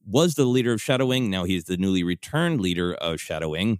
was 0.05 0.35
the 0.35 0.45
leader 0.45 0.73
of 0.73 0.81
Shadow 0.81 1.07
Wing. 1.07 1.29
Now 1.29 1.43
he's 1.43 1.65
the 1.65 1.77
newly 1.77 2.03
returned 2.03 2.61
leader 2.61 2.93
of 2.93 3.19
Shadow 3.19 3.49
Wing. 3.49 3.79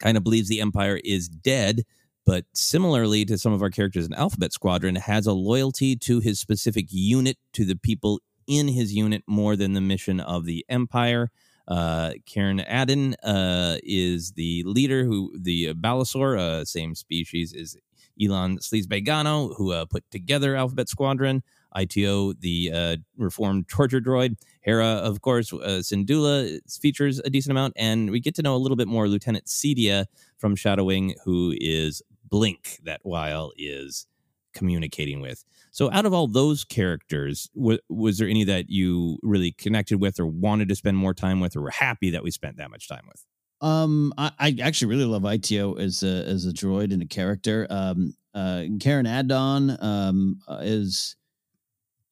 Kind 0.00 0.16
of 0.16 0.24
believes 0.24 0.48
the 0.48 0.60
Empire 0.60 1.00
is 1.04 1.28
dead, 1.28 1.84
but 2.26 2.44
similarly 2.52 3.24
to 3.26 3.38
some 3.38 3.52
of 3.52 3.62
our 3.62 3.70
characters 3.70 4.06
in 4.06 4.14
Alphabet 4.14 4.52
Squadron, 4.52 4.96
has 4.96 5.26
a 5.26 5.32
loyalty 5.32 5.94
to 5.96 6.20
his 6.20 6.40
specific 6.40 6.86
unit, 6.90 7.38
to 7.52 7.64
the 7.64 7.76
people 7.76 8.20
in 8.46 8.68
his 8.68 8.92
unit 8.92 9.22
more 9.26 9.56
than 9.56 9.72
the 9.72 9.80
mission 9.80 10.20
of 10.20 10.44
the 10.44 10.64
Empire. 10.68 11.30
Uh, 11.66 12.12
Caern 12.26 12.62
Adan 12.68 13.14
uh, 13.22 13.78
is 13.82 14.32
the 14.32 14.62
leader 14.66 15.04
who 15.04 15.32
the 15.38 15.68
uh, 15.68 15.72
Balosar, 15.74 16.38
uh, 16.38 16.64
same 16.64 16.94
species 16.94 17.54
as 17.54 17.76
Elan 18.20 18.58
Sleaze 18.58 19.54
who 19.56 19.72
uh, 19.72 19.86
put 19.86 20.04
together 20.10 20.56
Alphabet 20.56 20.88
Squadron. 20.88 21.42
IT-O, 21.74 22.32
the 22.34 22.70
uh, 22.72 22.96
reformed 23.16 23.68
torture 23.68 24.00
droid. 24.00 24.36
Hera, 24.62 24.86
of 24.86 25.20
course, 25.20 25.52
uh, 25.52 25.80
Syndulla 25.82 26.58
features 26.80 27.20
a 27.20 27.30
decent 27.30 27.50
amount, 27.50 27.74
and 27.76 28.10
we 28.10 28.20
get 28.20 28.34
to 28.36 28.42
know 28.42 28.54
a 28.54 28.58
little 28.58 28.76
bit 28.76 28.88
more 28.88 29.08
Lieutenant 29.08 29.46
Cedia 29.46 30.06
from 30.38 30.56
Shadow 30.56 30.84
Wing, 30.84 31.14
who 31.24 31.54
is 31.58 32.02
Blink 32.28 32.78
that 32.84 33.00
Wyl 33.04 33.52
is 33.56 34.06
communicating 34.54 35.20
with. 35.20 35.44
So, 35.70 35.90
out 35.90 36.06
of 36.06 36.14
all 36.14 36.28
those 36.28 36.64
characters, 36.64 37.50
w- 37.56 37.80
was 37.88 38.18
there 38.18 38.28
any 38.28 38.44
that 38.44 38.70
you 38.70 39.18
really 39.22 39.52
connected 39.52 40.00
with, 40.00 40.20
or 40.20 40.26
wanted 40.26 40.68
to 40.68 40.76
spend 40.76 40.96
more 40.96 41.14
time 41.14 41.40
with, 41.40 41.56
or 41.56 41.62
were 41.62 41.70
happy 41.70 42.10
that 42.10 42.22
we 42.22 42.30
spent 42.30 42.56
that 42.58 42.70
much 42.70 42.88
time 42.88 43.04
with? 43.08 43.24
Um, 43.60 44.12
I, 44.16 44.30
I 44.38 44.56
actually 44.62 44.88
really 44.88 45.04
love 45.04 45.24
IT-O 45.24 45.74
as 45.74 46.02
a 46.02 46.24
as 46.26 46.46
a 46.46 46.52
droid 46.52 46.92
and 46.92 47.02
a 47.02 47.06
character. 47.06 47.66
Um, 47.70 48.14
uh, 48.34 48.64
Caern 48.78 49.08
Adan 49.08 49.76
um 49.80 50.40
uh, 50.48 50.58
is 50.60 51.16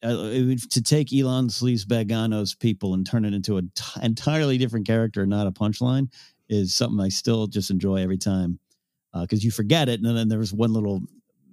uh, 0.02 0.56
to 0.70 0.82
take 0.82 1.12
Elan 1.12 1.48
Sleaze 1.48 2.58
people 2.58 2.94
and 2.94 3.06
turn 3.06 3.24
it 3.24 3.34
into 3.34 3.56
an 3.56 3.70
t- 3.74 4.00
entirely 4.02 4.58
different 4.58 4.86
character, 4.86 5.26
not 5.26 5.46
a 5.46 5.52
punchline, 5.52 6.08
is 6.48 6.74
something 6.74 7.00
I 7.00 7.08
still 7.08 7.46
just 7.46 7.70
enjoy 7.70 7.96
every 7.96 8.18
time 8.18 8.58
because 9.20 9.40
uh, 9.40 9.44
you 9.44 9.50
forget 9.50 9.88
it. 9.88 10.00
And 10.00 10.16
then 10.16 10.28
there 10.28 10.38
was 10.38 10.52
one 10.52 10.72
little 10.72 11.02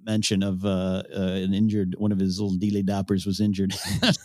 mention 0.04 0.42
of 0.42 0.64
uh, 0.64 1.02
uh, 1.14 1.20
an 1.20 1.54
injured 1.54 1.94
one 1.98 2.10
of 2.12 2.18
his 2.18 2.40
little 2.40 2.56
dealy 2.56 2.82
doppers 2.82 3.26
was 3.26 3.40
injured. 3.40 3.72
That's 4.00 4.18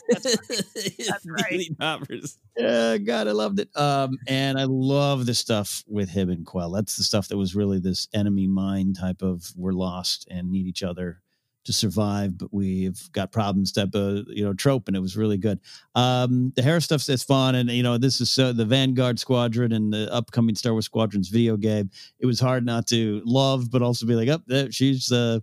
right. 1.27 1.67
doppers. 1.79 2.37
Yeah, 2.57 2.97
God, 2.97 3.27
I 3.27 3.31
loved 3.31 3.59
it. 3.59 3.69
Um, 3.75 4.17
and 4.27 4.57
I 4.59 4.65
love 4.65 5.25
the 5.25 5.33
stuff 5.33 5.83
with 5.87 6.09
him 6.09 6.29
and 6.29 6.45
Quell. 6.45 6.71
That's 6.71 6.95
the 6.95 7.03
stuff 7.03 7.27
that 7.27 7.37
was 7.37 7.55
really 7.55 7.79
this 7.79 8.07
enemy 8.13 8.47
mind 8.47 8.97
type 8.97 9.21
of 9.21 9.51
we're 9.55 9.73
lost 9.73 10.27
and 10.29 10.51
need 10.51 10.67
each 10.67 10.83
other 10.83 11.21
to 11.65 11.73
survive, 11.73 12.37
but 12.37 12.53
we've 12.53 13.11
got 13.11 13.31
problems 13.31 13.71
type 13.71 13.93
of 13.93 14.25
you 14.27 14.43
know 14.43 14.53
trope, 14.53 14.87
and 14.87 14.95
it 14.95 15.01
was 15.01 15.17
really 15.17 15.37
good. 15.37 15.59
Um, 15.95 16.53
the 16.55 16.61
hair 16.61 16.79
stuff 16.79 17.07
is 17.09 17.23
fun, 17.23 17.55
and 17.55 17.69
you 17.69 17.83
know 17.83 17.97
this 17.97 18.21
is 18.21 18.37
uh, 18.39 18.53
the 18.53 18.65
Vanguard 18.65 19.19
Squadron 19.19 19.73
and 19.73 19.91
the 19.91 20.11
upcoming 20.13 20.55
Star 20.55 20.73
Wars 20.73 20.85
Squadrons 20.85 21.29
video 21.29 21.57
game. 21.57 21.89
It 22.19 22.25
was 22.25 22.39
hard 22.39 22.65
not 22.65 22.87
to 22.87 23.21
love, 23.25 23.69
but 23.71 23.81
also 23.81 24.05
be 24.05 24.15
like, 24.15 24.29
up 24.29 24.41
oh, 24.41 24.47
there, 24.47 24.71
she's 24.71 25.11
uh, 25.11 25.39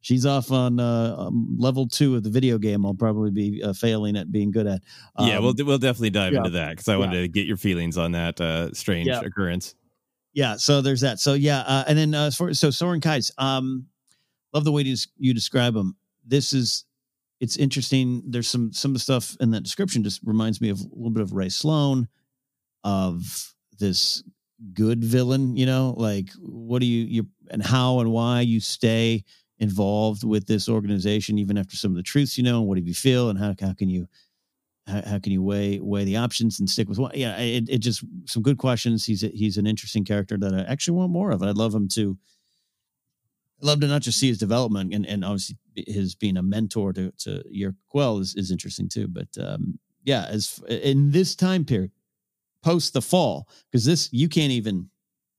she's 0.00 0.26
off 0.26 0.50
on 0.50 0.80
uh, 0.80 1.14
um, 1.16 1.56
level 1.58 1.86
two 1.86 2.16
of 2.16 2.22
the 2.22 2.30
video 2.30 2.58
game. 2.58 2.84
I'll 2.84 2.94
probably 2.94 3.30
be 3.30 3.62
uh, 3.62 3.72
failing 3.72 4.16
at 4.16 4.32
being 4.32 4.50
good 4.50 4.66
at. 4.66 4.82
Um, 5.16 5.28
yeah, 5.28 5.38
we'll 5.38 5.54
we'll 5.58 5.78
definitely 5.78 6.10
dive 6.10 6.32
yeah, 6.32 6.38
into 6.38 6.50
that 6.50 6.70
because 6.70 6.88
I 6.88 6.92
yeah. 6.92 6.98
wanted 6.98 7.20
to 7.22 7.28
get 7.28 7.46
your 7.46 7.56
feelings 7.56 7.96
on 7.96 8.12
that 8.12 8.40
uh, 8.40 8.72
strange 8.72 9.06
yeah. 9.08 9.20
occurrence. 9.20 9.74
Yeah, 10.32 10.56
so 10.56 10.80
there's 10.80 11.00
that. 11.00 11.18
So 11.18 11.34
yeah, 11.34 11.60
uh, 11.60 11.84
and 11.88 11.98
then 11.98 12.14
uh, 12.14 12.30
for, 12.30 12.54
so 12.54 12.68
Soran 12.68 13.00
Keize, 13.00 13.32
um, 13.38 13.86
love 14.52 14.64
the 14.64 14.72
way 14.72 14.82
you, 14.82 14.96
you 15.16 15.34
describe 15.34 15.74
them. 15.74 15.96
This 16.26 16.52
is 16.52 16.84
it's 17.40 17.56
interesting. 17.56 18.22
There's 18.26 18.48
some 18.48 18.72
some 18.72 18.96
stuff 18.98 19.36
in 19.40 19.50
that 19.52 19.62
description 19.62 20.04
just 20.04 20.20
reminds 20.24 20.60
me 20.60 20.68
of 20.68 20.80
a 20.80 20.84
little 20.94 21.10
bit 21.10 21.22
of 21.22 21.32
Rae 21.32 21.48
Sloane, 21.48 22.08
of 22.84 23.54
this 23.78 24.22
good 24.74 25.02
villain. 25.02 25.56
You 25.56 25.66
know, 25.66 25.94
like 25.96 26.30
what 26.38 26.80
do 26.80 26.86
you 26.86 27.04
you 27.06 27.26
and 27.50 27.62
how 27.62 28.00
and 28.00 28.12
why 28.12 28.42
you 28.42 28.60
stay 28.60 29.24
involved 29.58 30.24
with 30.24 30.46
this 30.46 30.68
organization 30.68 31.38
even 31.38 31.58
after 31.58 31.76
some 31.76 31.90
of 31.90 31.96
the 31.96 32.02
truths 32.02 32.36
you 32.36 32.44
know. 32.44 32.60
And 32.60 32.68
what 32.68 32.76
do 32.76 32.84
you 32.84 32.94
feel 32.94 33.30
and 33.30 33.38
how 33.38 33.54
how 33.60 33.72
can 33.72 33.88
you 33.88 34.06
how, 34.86 35.02
how 35.02 35.18
can 35.18 35.32
you 35.32 35.42
weigh 35.42 35.80
weigh 35.80 36.04
the 36.04 36.16
options 36.16 36.60
and 36.60 36.68
stick 36.68 36.88
with 36.88 36.98
one? 36.98 37.12
Yeah, 37.14 37.38
it, 37.38 37.68
it 37.70 37.78
just 37.78 38.04
some 38.26 38.42
good 38.42 38.58
questions. 38.58 39.06
He's 39.06 39.22
a, 39.22 39.28
he's 39.28 39.56
an 39.56 39.66
interesting 39.66 40.04
character 40.04 40.36
that 40.38 40.54
I 40.54 40.60
actually 40.70 40.98
want 40.98 41.12
more 41.12 41.30
of. 41.30 41.42
I'd 41.42 41.56
love 41.56 41.74
him 41.74 41.88
to 41.88 42.18
I 43.62 43.66
love 43.66 43.80
to 43.80 43.86
not 43.86 44.02
just 44.02 44.18
see 44.18 44.28
his 44.28 44.38
development 44.38 44.94
and, 44.94 45.06
and 45.06 45.24
obviously 45.24 45.56
his 45.74 46.14
being 46.14 46.36
a 46.36 46.42
mentor 46.42 46.92
to 46.94 47.12
to 47.18 47.42
your 47.50 47.74
Quell 47.88 48.18
is, 48.18 48.34
is 48.34 48.50
interesting 48.50 48.88
too. 48.88 49.08
But 49.08 49.28
um, 49.38 49.78
yeah, 50.04 50.26
as 50.28 50.60
in 50.68 51.10
this 51.10 51.34
time 51.34 51.64
period, 51.64 51.90
post 52.62 52.92
the 52.92 53.02
fall, 53.02 53.48
because 53.70 53.84
this 53.84 54.08
you 54.12 54.28
can't 54.28 54.52
even, 54.52 54.90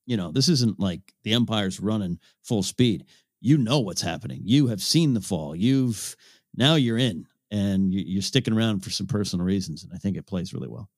you 0.06 0.18
know, 0.18 0.32
this 0.32 0.50
isn't 0.50 0.80
like 0.80 1.02
the 1.24 1.34
Empire's 1.34 1.80
running 1.80 2.20
full 2.44 2.64
speed. 2.64 3.06
You 3.40 3.58
know 3.58 3.80
what's 3.80 4.02
happening. 4.02 4.42
You 4.44 4.68
have 4.68 4.82
seen 4.82 5.14
the 5.14 5.22
fall. 5.22 5.56
You've 5.56 6.16
now 6.56 6.76
you're 6.76 6.98
in, 6.98 7.26
and 7.50 7.94
you're 7.94 8.22
sticking 8.22 8.54
around 8.54 8.82
for 8.82 8.92
some 8.92 9.08
personal 9.08 9.46
reasons, 9.46 9.84
and 9.84 9.92
I 9.94 9.98
think 9.98 10.18
it 10.18 10.28
plays 10.28 10.54
really 10.54 10.70
well. 10.70 10.90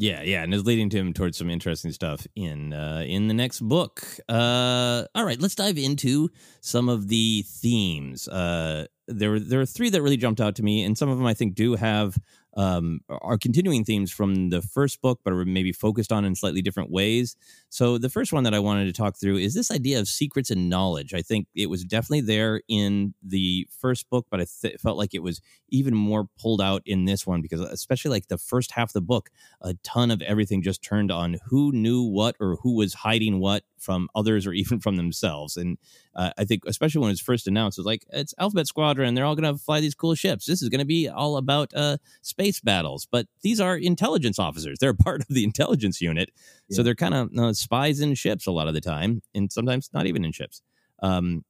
Yeah, 0.00 0.22
yeah, 0.22 0.44
and 0.44 0.54
is 0.54 0.64
leading 0.64 0.90
to 0.90 0.96
him 0.96 1.12
towards 1.12 1.36
some 1.36 1.50
interesting 1.50 1.90
stuff 1.90 2.24
in 2.36 2.72
uh, 2.72 3.02
in 3.04 3.26
the 3.26 3.34
next 3.34 3.60
book. 3.60 4.04
Uh, 4.28 5.04
all 5.12 5.24
right, 5.24 5.40
let's 5.40 5.56
dive 5.56 5.76
into 5.76 6.30
some 6.60 6.88
of 6.88 7.08
the 7.08 7.42
themes. 7.42 8.28
Uh, 8.28 8.86
there 9.08 9.30
were 9.30 9.40
there 9.40 9.60
are 9.60 9.66
three 9.66 9.90
that 9.90 10.00
really 10.00 10.16
jumped 10.16 10.40
out 10.40 10.54
to 10.56 10.62
me, 10.62 10.84
and 10.84 10.96
some 10.96 11.08
of 11.08 11.18
them 11.18 11.26
I 11.26 11.34
think 11.34 11.56
do 11.56 11.74
have 11.74 12.16
um, 12.58 13.00
are 13.08 13.38
continuing 13.38 13.84
themes 13.84 14.10
from 14.10 14.50
the 14.50 14.60
first 14.60 15.00
book, 15.00 15.20
but 15.22 15.32
are 15.32 15.44
maybe 15.44 15.70
focused 15.70 16.10
on 16.10 16.24
in 16.24 16.34
slightly 16.34 16.60
different 16.60 16.90
ways. 16.90 17.36
So, 17.68 17.98
the 17.98 18.08
first 18.08 18.32
one 18.32 18.42
that 18.42 18.52
I 18.52 18.58
wanted 18.58 18.86
to 18.86 18.92
talk 18.92 19.16
through 19.16 19.36
is 19.36 19.54
this 19.54 19.70
idea 19.70 20.00
of 20.00 20.08
secrets 20.08 20.50
and 20.50 20.68
knowledge. 20.68 21.14
I 21.14 21.22
think 21.22 21.46
it 21.54 21.70
was 21.70 21.84
definitely 21.84 22.22
there 22.22 22.60
in 22.66 23.14
the 23.22 23.68
first 23.70 24.10
book, 24.10 24.26
but 24.28 24.40
I 24.40 24.46
th- 24.60 24.80
felt 24.80 24.98
like 24.98 25.14
it 25.14 25.22
was 25.22 25.40
even 25.68 25.94
more 25.94 26.26
pulled 26.40 26.60
out 26.60 26.82
in 26.84 27.04
this 27.04 27.24
one 27.24 27.42
because, 27.42 27.60
especially 27.60 28.10
like 28.10 28.26
the 28.26 28.38
first 28.38 28.72
half 28.72 28.88
of 28.88 28.94
the 28.94 29.00
book, 29.02 29.30
a 29.60 29.74
ton 29.84 30.10
of 30.10 30.20
everything 30.22 30.60
just 30.60 30.82
turned 30.82 31.12
on 31.12 31.36
who 31.46 31.70
knew 31.70 32.02
what 32.02 32.34
or 32.40 32.56
who 32.62 32.74
was 32.74 32.92
hiding 32.92 33.38
what 33.38 33.62
from 33.78 34.08
others 34.16 34.46
or 34.46 34.52
even 34.58 34.80
from 34.80 34.96
themselves. 34.96 35.56
And 35.56 35.78
uh, 36.16 36.30
I 36.36 36.44
think, 36.44 36.62
especially 36.66 37.00
when 37.00 37.10
it 37.10 37.12
was 37.12 37.20
first 37.20 37.46
announced, 37.46 37.78
it 37.78 37.82
was 37.82 37.86
like, 37.86 38.04
it's 38.10 38.34
Alphabet 38.38 38.66
Squadron. 38.66 39.14
They're 39.14 39.24
all 39.24 39.36
going 39.36 39.52
to 39.54 39.62
fly 39.62 39.80
these 39.80 39.94
cool 39.94 40.16
ships. 40.16 40.46
This 40.46 40.62
is 40.62 40.68
going 40.68 40.80
to 40.80 40.84
be 40.84 41.08
all 41.08 41.36
about 41.36 41.72
uh, 41.74 41.98
space 42.22 42.47
battles. 42.60 43.06
But 43.10 43.26
these 43.42 43.60
are 43.60 43.76
intelligence 43.76 44.38
officers. 44.38 44.78
They're 44.78 44.94
part 44.94 45.20
of 45.22 45.28
the 45.28 45.44
intelligence 45.44 46.00
unit. 46.00 46.30
Yeah. 46.68 46.76
So 46.76 46.82
they're 46.82 46.94
kind 46.94 47.14
of 47.14 47.30
uh, 47.38 47.52
spies 47.52 48.00
in 48.00 48.14
ships 48.14 48.46
a 48.46 48.52
lot 48.52 48.68
of 48.68 48.74
the 48.74 48.80
time, 48.80 49.22
and 49.34 49.50
sometimes 49.52 49.90
not 49.92 50.06
even 50.06 50.24
in 50.24 50.32
ships. 50.32 50.62
Um, 51.02 51.44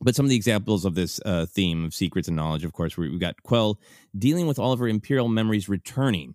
but 0.00 0.14
some 0.14 0.26
of 0.26 0.30
the 0.30 0.36
examples 0.36 0.84
of 0.84 0.94
this 0.94 1.20
uh, 1.24 1.46
theme 1.46 1.84
of 1.84 1.94
secrets 1.94 2.28
and 2.28 2.36
knowledge, 2.36 2.64
of 2.64 2.72
course, 2.72 2.96
we, 2.96 3.08
we 3.08 3.18
got 3.18 3.42
Quell 3.42 3.78
dealing 4.18 4.46
with 4.46 4.58
all 4.58 4.72
of 4.72 4.80
her 4.80 4.88
imperial 4.88 5.28
memories 5.28 5.68
returning 5.68 6.34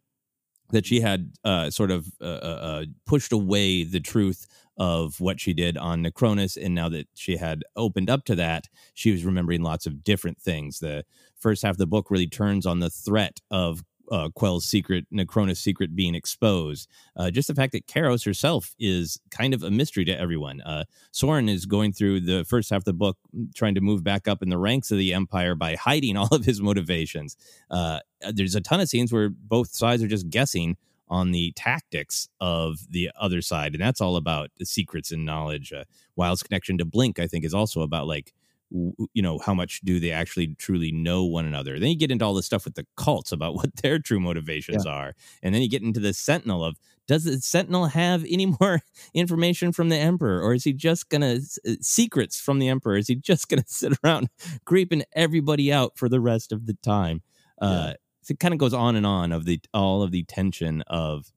that 0.71 0.85
she 0.85 1.01
had 1.01 1.31
uh, 1.43 1.69
sort 1.69 1.91
of 1.91 2.07
uh, 2.21 2.25
uh, 2.25 2.59
uh, 2.61 2.85
pushed 3.05 3.31
away 3.31 3.83
the 3.83 3.99
truth 3.99 4.47
of 4.79 5.19
what 5.19 5.39
she 5.39 5.53
did 5.53 5.77
on 5.77 6.03
Nacronis, 6.03 6.57
and 6.57 6.73
now 6.73 6.89
that 6.89 7.07
she 7.13 7.37
had 7.37 7.63
opened 7.75 8.09
up 8.09 8.23
to 8.25 8.35
that, 8.35 8.67
she 8.93 9.11
was 9.11 9.25
remembering 9.25 9.61
lots 9.61 9.85
of 9.85 10.03
different 10.03 10.39
things. 10.41 10.79
The 10.79 11.05
first 11.37 11.61
half 11.61 11.71
of 11.71 11.77
the 11.77 11.85
book 11.85 12.09
really 12.09 12.27
turns 12.27 12.65
on 12.65 12.79
the 12.79 12.89
threat 12.89 13.41
of 13.51 13.83
uh, 14.11 14.29
Quell's 14.29 14.65
secret, 14.65 15.05
Nacronis' 15.13 15.57
secret 15.57 15.95
being 15.95 16.15
exposed. 16.15 16.87
Uh, 17.15 17.29
just 17.29 17.47
the 17.47 17.55
fact 17.55 17.73
that 17.73 17.87
Kairos 17.87 18.25
herself 18.25 18.73
is 18.79 19.19
kind 19.29 19.53
of 19.53 19.63
a 19.63 19.69
mystery 19.69 20.05
to 20.05 20.19
everyone. 20.19 20.61
Uh, 20.61 20.85
Soran 21.13 21.49
is 21.49 21.65
going 21.65 21.93
through 21.93 22.21
the 22.21 22.43
first 22.45 22.69
half 22.69 22.79
of 22.79 22.85
the 22.85 22.93
book 22.93 23.17
trying 23.55 23.75
to 23.75 23.81
move 23.81 24.03
back 24.03 24.27
up 24.27 24.41
in 24.41 24.49
the 24.49 24.57
ranks 24.57 24.91
of 24.91 24.97
the 24.97 25.13
Empire 25.13 25.55
by 25.55 25.75
hiding 25.75 26.17
all 26.17 26.29
of 26.31 26.45
his 26.45 26.61
motivations. 26.61 27.35
Uh, 27.69 27.99
there's 28.33 28.55
a 28.55 28.61
ton 28.61 28.79
of 28.79 28.89
scenes 28.89 29.13
where 29.13 29.29
both 29.29 29.69
sides 29.69 30.01
are 30.01 30.07
just 30.07 30.29
guessing 30.29 30.77
on 31.09 31.31
the 31.31 31.51
tactics 31.55 32.29
of 32.39 32.79
the 32.89 33.09
other 33.19 33.41
side, 33.41 33.73
and 33.73 33.81
that's 33.81 34.01
all 34.01 34.15
about 34.15 34.51
the 34.57 34.65
secrets 34.65 35.11
and 35.11 35.25
knowledge. 35.25 35.73
Uh, 35.73 35.85
Wyl's 36.15 36.43
connection 36.43 36.77
to 36.77 36.85
Blink, 36.85 37.19
I 37.19 37.27
think, 37.27 37.45
is 37.45 37.53
also 37.53 37.81
about 37.81 38.07
like 38.07 38.33
you 38.71 39.21
know 39.21 39.39
how 39.39 39.53
much 39.53 39.81
do 39.81 39.99
they 39.99 40.11
actually 40.11 40.55
truly 40.59 40.91
know 40.91 41.23
one 41.25 41.45
another 41.45 41.79
then 41.79 41.89
you 41.89 41.97
get 41.97 42.11
into 42.11 42.23
all 42.23 42.35
this 42.35 42.45
stuff 42.45 42.65
with 42.65 42.75
the 42.75 42.85
cults 42.95 43.31
about 43.31 43.55
what 43.55 43.75
their 43.77 43.97
true 43.97 44.19
motivations 44.19 44.85
yeah. 44.85 44.91
are 44.91 45.15
and 45.41 45.55
then 45.55 45.61
you 45.61 45.69
get 45.69 45.81
into 45.81 45.99
the 45.99 46.13
sentinel 46.13 46.63
of 46.63 46.77
does 47.07 47.23
the 47.23 47.39
sentinel 47.41 47.87
have 47.87 48.23
any 48.29 48.45
more 48.45 48.81
information 49.13 49.71
from 49.71 49.89
the 49.89 49.97
emperor 49.97 50.39
or 50.41 50.53
is 50.53 50.63
he 50.63 50.73
just 50.73 51.09
gonna 51.09 51.39
uh, 51.67 51.71
secrets 51.81 52.39
from 52.39 52.59
the 52.59 52.67
emperor 52.67 52.95
is 52.95 53.07
he 53.07 53.15
just 53.15 53.49
gonna 53.49 53.63
sit 53.67 53.97
around 54.03 54.29
creeping 54.65 55.03
everybody 55.13 55.73
out 55.73 55.97
for 55.97 56.07
the 56.07 56.19
rest 56.19 56.51
of 56.51 56.67
the 56.67 56.75
time 56.83 57.23
uh, 57.61 57.65
yeah. 57.65 57.79
uh 57.79 57.93
it 58.27 58.39
kind 58.39 58.53
of 58.53 58.59
goes 58.59 58.73
on 58.73 58.95
and 58.95 59.05
on 59.05 59.31
of 59.31 59.45
the 59.45 59.59
all 59.73 60.03
of 60.03 60.11
the 60.11 60.23
tension 60.23 60.81
of 60.87 61.31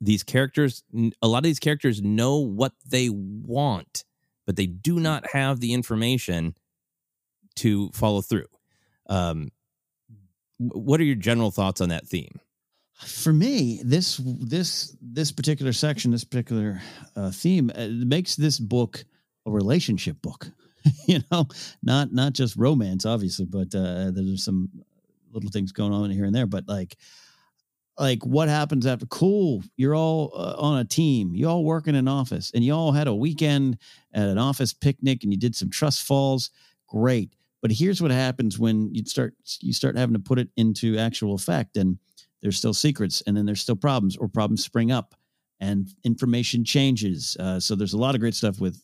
these 0.00 0.22
characters 0.22 0.82
a 1.22 1.28
lot 1.28 1.38
of 1.38 1.44
these 1.44 1.58
characters 1.58 2.02
know 2.02 2.38
what 2.38 2.72
they 2.86 3.08
want 3.10 4.04
but 4.46 4.56
they 4.56 4.66
do 4.66 5.00
not 5.00 5.30
have 5.32 5.60
the 5.60 5.72
information 5.72 6.54
to 7.56 7.90
follow 7.90 8.20
through. 8.20 8.46
Um, 9.08 9.50
what 10.58 11.00
are 11.00 11.04
your 11.04 11.16
general 11.16 11.50
thoughts 11.50 11.80
on 11.80 11.88
that 11.90 12.06
theme? 12.06 12.40
For 12.94 13.32
me, 13.32 13.80
this 13.84 14.20
this 14.24 14.96
this 15.02 15.32
particular 15.32 15.72
section, 15.72 16.12
this 16.12 16.24
particular 16.24 16.80
uh, 17.16 17.32
theme, 17.32 17.70
uh, 17.74 17.88
makes 17.90 18.36
this 18.36 18.58
book 18.58 19.04
a 19.46 19.50
relationship 19.50 20.22
book. 20.22 20.50
you 21.06 21.20
know, 21.30 21.48
not 21.82 22.12
not 22.12 22.34
just 22.34 22.56
romance, 22.56 23.04
obviously, 23.04 23.46
but 23.46 23.74
uh, 23.74 24.12
there's 24.12 24.44
some 24.44 24.70
little 25.34 25.50
things 25.50 25.72
going 25.72 25.92
on 25.92 26.10
here 26.10 26.24
and 26.24 26.34
there. 26.34 26.46
But 26.46 26.68
like, 26.68 26.96
like 27.98 28.24
what 28.24 28.48
happens 28.48 28.86
after 28.86 29.06
cool 29.06 29.62
you're 29.76 29.94
all 29.94 30.32
uh, 30.34 30.54
on 30.58 30.78
a 30.78 30.84
team 30.84 31.34
you 31.34 31.48
all 31.48 31.64
work 31.64 31.86
in 31.86 31.94
an 31.94 32.08
office 32.08 32.50
and 32.54 32.64
you 32.64 32.72
all 32.72 32.92
had 32.92 33.06
a 33.06 33.14
weekend 33.14 33.78
at 34.12 34.28
an 34.28 34.38
office 34.38 34.72
picnic 34.72 35.22
and 35.22 35.32
you 35.32 35.38
did 35.38 35.54
some 35.54 35.70
trust 35.70 36.02
falls 36.02 36.50
great 36.88 37.34
but 37.62 37.70
here's 37.70 38.02
what 38.02 38.10
happens 38.10 38.58
when 38.58 38.92
you 38.92 39.04
start 39.04 39.34
you 39.60 39.72
start 39.72 39.96
having 39.96 40.14
to 40.14 40.20
put 40.20 40.38
it 40.38 40.48
into 40.56 40.98
actual 40.98 41.34
effect 41.34 41.76
and 41.76 41.98
there's 42.42 42.58
still 42.58 42.74
secrets 42.74 43.22
and 43.26 43.36
then 43.36 43.46
there's 43.46 43.60
still 43.60 43.76
problems 43.76 44.16
or 44.16 44.28
problems 44.28 44.64
spring 44.64 44.90
up 44.90 45.14
and 45.60 45.88
information 46.04 46.64
changes 46.64 47.36
uh, 47.38 47.60
so 47.60 47.74
there's 47.74 47.94
a 47.94 47.98
lot 47.98 48.14
of 48.14 48.20
great 48.20 48.34
stuff 48.34 48.60
with 48.60 48.82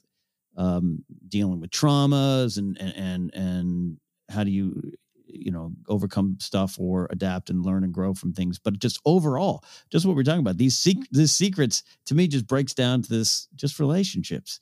um, 0.57 1.05
dealing 1.29 1.61
with 1.61 1.71
traumas 1.71 2.59
and 2.59 2.77
and 2.81 2.95
and, 2.97 3.35
and 3.35 3.97
how 4.29 4.45
do 4.45 4.51
you 4.51 4.93
you 5.33 5.51
know 5.51 5.73
overcome 5.89 6.37
stuff 6.41 6.79
or 6.79 7.07
adapt 7.11 7.51
and 7.51 7.65
learn 7.65 7.85
and 7.85 7.93
grow 7.93 8.15
from 8.15 8.33
things. 8.33 8.59
But 8.59 8.79
just 8.79 9.01
overall 9.05 9.65
just 9.91 10.07
what 10.07 10.17
we're 10.17 10.23
talking 10.23 10.41
about 10.41 10.59
these 10.59 10.77
sec- 10.77 11.11
these 11.11 11.33
secrets 11.33 11.83
to 12.07 12.15
me 12.15 12.29
just 12.29 12.47
breaks 12.47 12.75
down 12.75 13.03
to 13.03 13.09
this 13.09 13.49
just 13.55 13.79
relationships. 13.79 14.61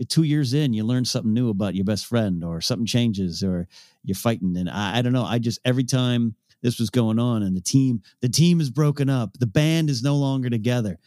Uh, 0.00 0.04
two 0.08 0.22
years 0.22 0.54
in 0.54 0.72
you 0.72 0.84
learn 0.84 1.04
something 1.04 1.34
new 1.34 1.50
about 1.50 1.74
your 1.74 1.84
best 1.84 2.06
friend 2.06 2.44
or 2.44 2.60
something 2.60 2.86
changes 2.86 3.42
or 3.42 3.66
you're 4.04 4.14
fighting. 4.14 4.56
And 4.56 4.70
I, 4.70 4.98
I 4.98 5.02
don't 5.02 5.12
know 5.12 5.24
i 5.24 5.38
just 5.38 5.60
every 5.64 5.84
time 5.84 6.34
this 6.62 6.80
was 6.80 6.90
going 6.90 7.18
on 7.18 7.42
and 7.42 7.56
the 7.56 7.60
team 7.60 8.02
the 8.20 8.28
team 8.28 8.60
is 8.60 8.70
broken 8.70 9.08
up 9.08 9.38
the 9.38 9.46
band 9.46 9.90
is 9.90 10.02
no 10.02 10.16
longer 10.16 10.50
together 10.50 10.98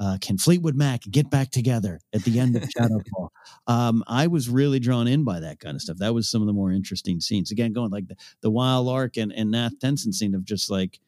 uh, 0.00 0.16
can 0.18 0.38
Fleetwood 0.38 0.74
Mac 0.74 1.02
get 1.02 1.28
back 1.28 1.50
together 1.50 2.00
at 2.14 2.24
the 2.24 2.40
end 2.40 2.56
of 2.56 2.62
Shadowfall? 2.62 3.28
um, 3.66 4.02
I 4.06 4.28
was 4.28 4.48
really 4.48 4.80
drawn 4.80 5.06
in 5.06 5.24
by 5.24 5.40
that 5.40 5.60
kind 5.60 5.76
of 5.76 5.82
stuff. 5.82 5.98
That 5.98 6.14
was 6.14 6.28
some 6.28 6.40
of 6.40 6.46
the 6.46 6.54
more 6.54 6.72
interesting 6.72 7.20
scenes. 7.20 7.50
Again, 7.50 7.74
going 7.74 7.90
like 7.90 8.08
the, 8.08 8.16
the 8.40 8.50
Wyl 8.50 8.82
Lark 8.82 9.18
and, 9.18 9.30
and 9.30 9.50
Nath 9.50 9.78
Tensent 9.78 10.14
scene 10.14 10.34
of 10.34 10.44
just 10.44 10.70
like, 10.70 10.98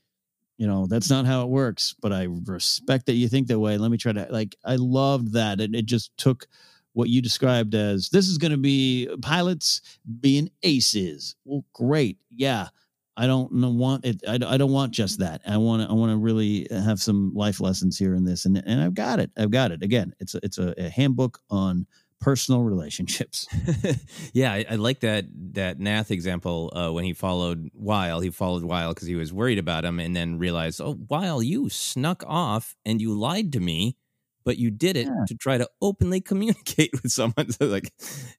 you 0.59 0.67
know, 0.67 0.87
that's 0.87 1.09
not 1.09 1.25
how 1.25 1.43
it 1.43 1.49
works, 1.49 1.95
but 2.03 2.13
I 2.13 2.25
respect 2.25 3.07
that 3.07 3.15
you 3.15 3.29
think 3.29 3.49
that 3.49 3.59
way. 3.59 3.79
Let 3.79 3.91
me 3.91 3.97
try 3.97 4.13
to 4.13 4.27
like, 4.31 4.55
I 4.63 4.77
loved 4.77 5.33
that. 5.33 5.61
It, 5.61 5.75
it 5.75 5.87
just 5.87 6.15
took 6.19 6.47
what 6.93 7.09
you 7.09 7.23
described 7.23 7.75
as 7.75 8.11
this 8.11 8.29
is 8.29 8.37
going 8.37 8.53
to 8.53 8.59
be 8.59 9.09
pilots 9.23 9.81
being 10.21 10.51
aces. 10.63 11.35
Well, 11.47 11.65
great. 11.73 12.19
Yeah. 12.31 12.69
I 13.17 13.27
don't 13.27 13.53
want 13.53 14.05
it. 14.05 14.23
I, 14.27 14.35
I 14.35 14.57
don't 14.57 14.73
want 14.73 14.93
just 14.93 15.19
that. 15.19 15.43
I 15.47 15.57
want 15.59 15.83
to. 15.83 15.89
I 15.89 15.93
want 15.93 16.13
to 16.13 16.17
really 16.17 16.67
have 16.71 17.01
some 17.01 17.33
life 17.35 17.61
lessons 17.61 17.99
here 17.99 18.15
in 18.15 18.25
this, 18.25 18.47
and 18.47 18.63
and 18.67 18.81
I've 18.81 18.95
got 18.95 19.21
it. 19.21 19.31
I've 19.37 19.51
got 19.51 19.71
it. 19.71 19.83
Again, 19.83 20.15
it's 20.19 20.35
a, 20.35 20.41
it's 20.43 20.59
a, 20.59 20.75
a 20.79 20.89
handbook 20.89 21.41
on 21.51 21.87
personal 22.21 22.63
relationships. 22.63 23.49
yeah, 24.33 24.53
I, 24.53 24.65
I, 24.71 24.75
like 24.77 25.01
that 25.01 25.27
that 25.55 25.79
Nath 25.79 26.11
example 26.11 26.73
uh, 26.75 26.91
when 26.91 27.05
he 27.05 27.13
followed 27.13 27.71
Wyl. 27.75 28.21
He 28.21 28.31
followed 28.31 28.65
Wyl 28.65 28.95
because 28.95 29.09
he 29.09 29.17
was 29.17 29.33
worried 29.33 29.59
about 29.59 29.85
him, 29.85 30.01
and 30.01 30.17
then 30.17 30.39
realized, 30.39 30.81
oh, 30.81 30.99
Wyl, 31.09 31.43
you 31.43 31.69
snuck 31.69 32.25
off 32.27 32.77
and 32.87 33.01
you 33.01 33.13
lied 33.13 33.53
to 33.53 33.61
me 33.61 33.97
but 34.45 34.59
you 34.59 34.71
did 34.71 34.97
it 34.97 35.07
yeah. 35.07 35.25
to 35.27 35.35
try 35.35 35.59
to 35.59 35.69
openly 35.81 36.21
communicate 36.33 36.91
with 37.03 37.13
someone. 37.13 37.51
So, 37.51 37.67
like, 37.67 37.93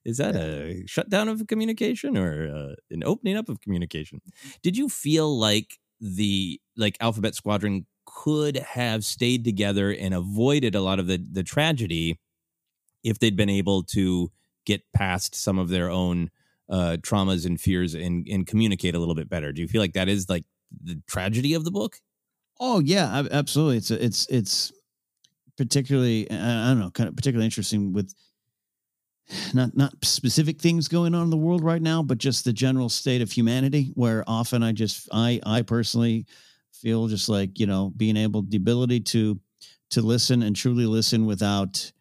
is 0.04 0.18
that 0.18 0.34
a 0.36 0.84
shutdown 0.86 1.28
of 1.28 1.46
communication 1.46 2.16
or 2.16 2.48
uh, 2.48 2.74
an 2.90 3.02
opening 3.04 3.36
up 3.36 3.48
of 3.48 3.60
communication? 3.60 4.20
Did 4.62 4.76
you 4.76 4.88
feel 4.88 5.38
like 5.38 5.78
the 6.00 6.60
like 6.76 6.96
Alphabet 7.00 7.34
Squadron 7.34 7.86
could 8.06 8.56
have 8.56 9.04
stayed 9.04 9.44
together 9.44 9.90
and 9.90 10.14
avoided 10.14 10.74
a 10.74 10.80
lot 10.80 10.98
of 10.98 11.06
the 11.06 11.24
the 11.30 11.42
tragedy 11.42 12.18
if 13.02 13.18
they'd 13.18 13.36
been 13.36 13.50
able 13.50 13.82
to 13.82 14.30
get 14.64 14.82
past 14.92 15.34
some 15.34 15.58
of 15.58 15.68
their 15.68 15.90
own 15.90 16.30
uh, 16.68 16.96
traumas 17.00 17.46
and 17.46 17.60
fears 17.60 17.94
and 17.94 18.26
and 18.28 18.46
communicate 18.46 18.94
a 18.94 18.98
little 18.98 19.14
bit 19.14 19.28
better? 19.28 19.52
Do 19.52 19.62
you 19.62 19.68
feel 19.68 19.80
like 19.80 19.94
that 19.94 20.08
is 20.08 20.28
like 20.28 20.44
the 20.82 21.00
tragedy 21.06 21.54
of 21.54 21.64
the 21.64 21.70
book? 21.70 22.00
Oh 22.60 22.80
yeah, 22.80 23.24
absolutely. 23.30 23.78
It's 23.78 23.90
a, 23.90 24.04
it's 24.04 24.26
it's 24.28 24.72
particularly 25.56 26.30
I 26.30 26.68
don't 26.68 26.80
know, 26.80 26.90
kind 26.90 27.08
of 27.08 27.16
particularly 27.16 27.46
interesting 27.46 27.92
with 27.92 28.14
not 29.54 29.76
not 29.76 29.92
specific 30.02 30.60
things 30.60 30.88
going 30.88 31.14
on 31.14 31.24
in 31.24 31.30
the 31.30 31.36
world 31.36 31.64
right 31.64 31.82
now, 31.82 32.02
but 32.02 32.18
just 32.18 32.44
the 32.44 32.52
general 32.52 32.88
state 32.88 33.22
of 33.22 33.32
humanity. 33.32 33.92
Where 33.94 34.24
often 34.26 34.62
I 34.62 34.72
just 34.72 35.08
I 35.12 35.40
I 35.46 35.62
personally 35.62 36.26
feel 36.72 37.08
just 37.08 37.28
like 37.28 37.58
you 37.58 37.66
know 37.66 37.92
being 37.96 38.16
able 38.16 38.42
the 38.42 38.56
ability 38.56 39.00
to 39.00 39.38
to 39.90 40.02
listen 40.02 40.42
and 40.42 40.56
truly 40.56 40.86
listen 40.86 41.24
without 41.24 41.92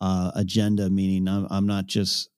uh, 0.00 0.32
agenda, 0.34 0.90
meaning 0.90 1.28
I'm, 1.28 1.46
I'm 1.50 1.66
not 1.66 1.86
just 1.86 2.28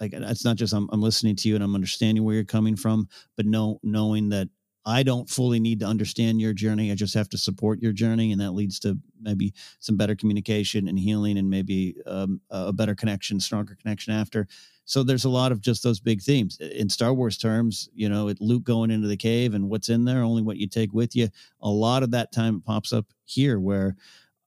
like 0.00 0.12
it's 0.14 0.44
not 0.44 0.56
just 0.56 0.72
I'm, 0.72 0.88
I'm 0.92 1.02
listening 1.02 1.36
to 1.36 1.48
you 1.48 1.54
and 1.54 1.62
I'm 1.62 1.74
understanding 1.74 2.24
where 2.24 2.34
you're 2.34 2.44
coming 2.44 2.74
from, 2.74 3.08
but 3.36 3.46
no 3.46 3.78
knowing 3.82 4.30
that 4.30 4.48
I 4.84 5.02
don't 5.02 5.28
fully 5.28 5.60
need 5.60 5.80
to 5.80 5.86
understand 5.86 6.40
your 6.40 6.52
journey. 6.52 6.90
I 6.90 6.94
just 6.94 7.14
have 7.14 7.28
to 7.30 7.38
support 7.38 7.82
your 7.82 7.92
journey, 7.92 8.32
and 8.32 8.40
that 8.40 8.52
leads 8.52 8.78
to 8.80 8.98
maybe 9.20 9.52
some 9.78 9.96
better 9.96 10.14
communication 10.14 10.88
and 10.88 10.98
healing, 10.98 11.36
and 11.38 11.50
maybe 11.50 11.96
um, 12.06 12.40
a 12.50 12.72
better 12.72 12.94
connection, 12.94 13.40
stronger 13.40 13.76
connection 13.80 14.14
after. 14.14 14.46
So 14.86 15.02
there's 15.02 15.26
a 15.26 15.30
lot 15.30 15.52
of 15.52 15.60
just 15.60 15.82
those 15.82 16.00
big 16.00 16.22
themes 16.22 16.58
in 16.58 16.88
Star 16.88 17.12
Wars 17.12 17.36
terms. 17.36 17.88
You 17.94 18.08
know, 18.08 18.28
it 18.28 18.40
Luke 18.40 18.64
going 18.64 18.90
into 18.90 19.06
the 19.06 19.16
cave 19.16 19.54
and 19.54 19.68
what's 19.68 19.88
in 19.88 20.04
there, 20.04 20.22
only 20.22 20.42
what 20.42 20.56
you 20.56 20.66
take 20.66 20.92
with 20.92 21.14
you. 21.14 21.28
A 21.60 21.68
lot 21.68 22.02
of 22.02 22.10
that 22.12 22.32
time 22.32 22.60
pops 22.60 22.92
up 22.92 23.06
here, 23.24 23.60
where 23.60 23.96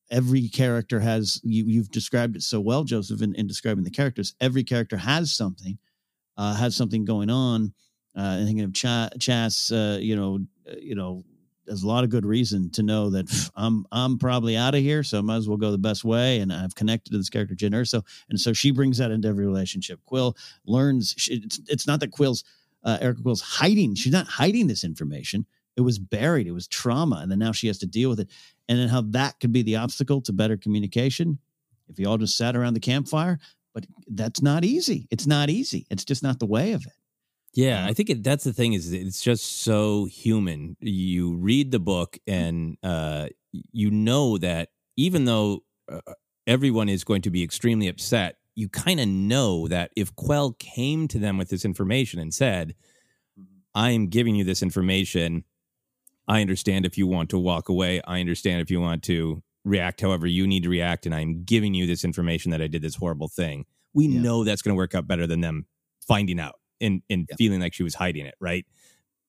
every 0.09 0.49
character 0.49 0.99
has 0.99 1.39
you, 1.43 1.63
you've 1.65 1.91
described 1.91 2.35
it 2.35 2.41
so 2.41 2.59
well, 2.59 2.83
Joseph, 2.83 3.21
in, 3.21 3.35
in 3.35 3.47
describing 3.47 3.83
the 3.83 3.91
characters. 3.91 4.35
Every 4.41 4.63
character 4.63 4.97
has 4.97 5.31
something, 5.31 5.77
uh, 6.37 6.55
has 6.55 6.75
something 6.75 7.05
going 7.05 7.29
on 7.29 7.73
uh, 8.15 8.37
and 8.37 8.47
thinking 8.47 8.65
of 8.65 8.73
Ch- 8.73 9.17
Chass, 9.19 9.71
uh, 9.71 9.99
you 9.99 10.15
know, 10.15 10.39
uh, 10.69 10.75
you 10.79 10.95
know, 10.95 11.23
there's 11.65 11.83
a 11.83 11.87
lot 11.87 12.03
of 12.03 12.09
good 12.09 12.25
reason 12.25 12.69
to 12.71 12.83
know 12.83 13.09
that 13.11 13.27
pff, 13.27 13.49
I'm 13.55 13.85
I'm 13.91 14.17
probably 14.17 14.57
out 14.57 14.75
of 14.75 14.81
here, 14.81 15.03
so 15.03 15.17
I 15.17 15.21
might 15.21 15.37
as 15.37 15.47
well 15.47 15.57
go 15.57 15.71
the 15.71 15.77
best 15.77 16.03
way. 16.03 16.39
And 16.39 16.51
I've 16.51 16.75
connected 16.75 17.11
to 17.11 17.17
this 17.17 17.29
character 17.29 17.55
Jyn 17.55 17.71
Erso, 17.71 18.03
and 18.29 18.39
so 18.39 18.53
she 18.53 18.71
brings 18.71 18.97
that 18.97 19.11
into 19.11 19.27
every 19.27 19.45
relationship. 19.45 19.99
Quell 20.05 20.35
learns. 20.65 21.15
She, 21.17 21.35
it's 21.35 21.59
it's 21.67 21.87
not 21.87 21.99
that 22.01 22.11
Quell's 22.11 22.43
uh, 22.83 22.97
Yrica 22.99 23.23
Quell's 23.23 23.41
hiding. 23.41 23.95
She's 23.95 24.11
not 24.11 24.27
hiding 24.27 24.67
this 24.67 24.83
information. 24.83 25.45
It 25.75 25.81
was 25.81 25.97
buried. 25.97 26.47
It 26.47 26.51
was 26.51 26.67
trauma, 26.67 27.19
and 27.21 27.31
then 27.31 27.39
now 27.39 27.51
she 27.51 27.67
has 27.67 27.79
to 27.79 27.87
deal 27.87 28.09
with 28.09 28.19
it. 28.19 28.29
And 28.69 28.77
then 28.77 28.89
how 28.89 29.01
that 29.11 29.39
could 29.39 29.51
be 29.51 29.63
the 29.63 29.77
obstacle 29.77 30.21
to 30.21 30.33
better 30.33 30.57
communication. 30.57 31.39
If 31.89 31.99
you 31.99 32.07
all 32.07 32.17
just 32.17 32.37
sat 32.37 32.55
around 32.55 32.75
the 32.75 32.79
campfire, 32.79 33.39
but 33.73 33.85
that's 34.07 34.41
not 34.41 34.63
easy. 34.63 35.07
It's 35.11 35.27
not 35.27 35.49
easy. 35.49 35.85
It's 35.89 36.05
just 36.05 36.23
not 36.23 36.39
the 36.39 36.45
way 36.45 36.73
of 36.73 36.85
it. 36.85 36.93
Yeah, 37.53 37.85
I 37.85 37.93
think 37.93 38.09
it, 38.09 38.23
that's 38.23 38.43
the 38.43 38.53
thing 38.53 38.73
is 38.73 38.91
it's 38.91 39.21
just 39.21 39.61
so 39.61 40.05
human. 40.05 40.75
You 40.79 41.35
read 41.35 41.71
the 41.71 41.79
book 41.79 42.17
and 42.25 42.77
uh, 42.81 43.27
you 43.51 43.91
know 43.91 44.37
that 44.39 44.69
even 44.97 45.25
though 45.25 45.63
uh, 45.91 45.99
everyone 46.47 46.89
is 46.89 47.03
going 47.03 47.21
to 47.23 47.29
be 47.29 47.43
extremely 47.43 47.87
upset, 47.87 48.37
you 48.55 48.69
kind 48.69 48.99
of 48.99 49.07
know 49.07 49.67
that 49.67 49.91
if 49.95 50.15
Quell 50.15 50.53
came 50.53 51.07
to 51.09 51.19
them 51.19 51.37
with 51.37 51.49
this 51.49 51.63
information 51.65 52.19
and 52.19 52.33
said, 52.33 52.73
"I 53.75 53.91
am 53.91 54.07
giving 54.07 54.35
you 54.35 54.43
this 54.43 54.63
information. 54.63 55.43
I 56.27 56.41
understand 56.41 56.85
if 56.85 56.97
you 56.97 57.05
want 57.05 57.29
to 57.31 57.39
walk 57.39 57.69
away. 57.69 58.01
I 58.07 58.19
understand 58.19 58.61
if 58.61 58.71
you 58.71 58.81
want 58.81 59.03
to 59.03 59.43
react 59.63 60.01
however 60.01 60.25
you 60.25 60.47
need 60.47 60.63
to 60.63 60.69
react, 60.69 61.05
and 61.05 61.13
I'm 61.13 61.43
giving 61.43 61.73
you 61.75 61.85
this 61.85 62.03
information 62.03 62.49
that 62.51 62.61
I 62.61 62.67
did 62.67 62.81
this 62.81 62.95
horrible 62.95 63.27
thing." 63.27 63.65
We 63.93 64.07
Yeah. 64.07 64.21
know 64.21 64.43
that's 64.43 64.63
going 64.63 64.73
to 64.73 64.77
work 64.77 64.95
out 64.95 65.07
better 65.07 65.27
than 65.27 65.41
them 65.41 65.67
finding 66.07 66.39
out 66.39 66.55
and 66.83 67.01
and 67.09 67.25
Yeah. 67.29 67.35
feeling 67.37 67.61
like 67.61 67.73
she 67.73 67.83
was 67.83 67.95
hiding 67.95 68.25
it, 68.25 68.35
right? 68.39 68.65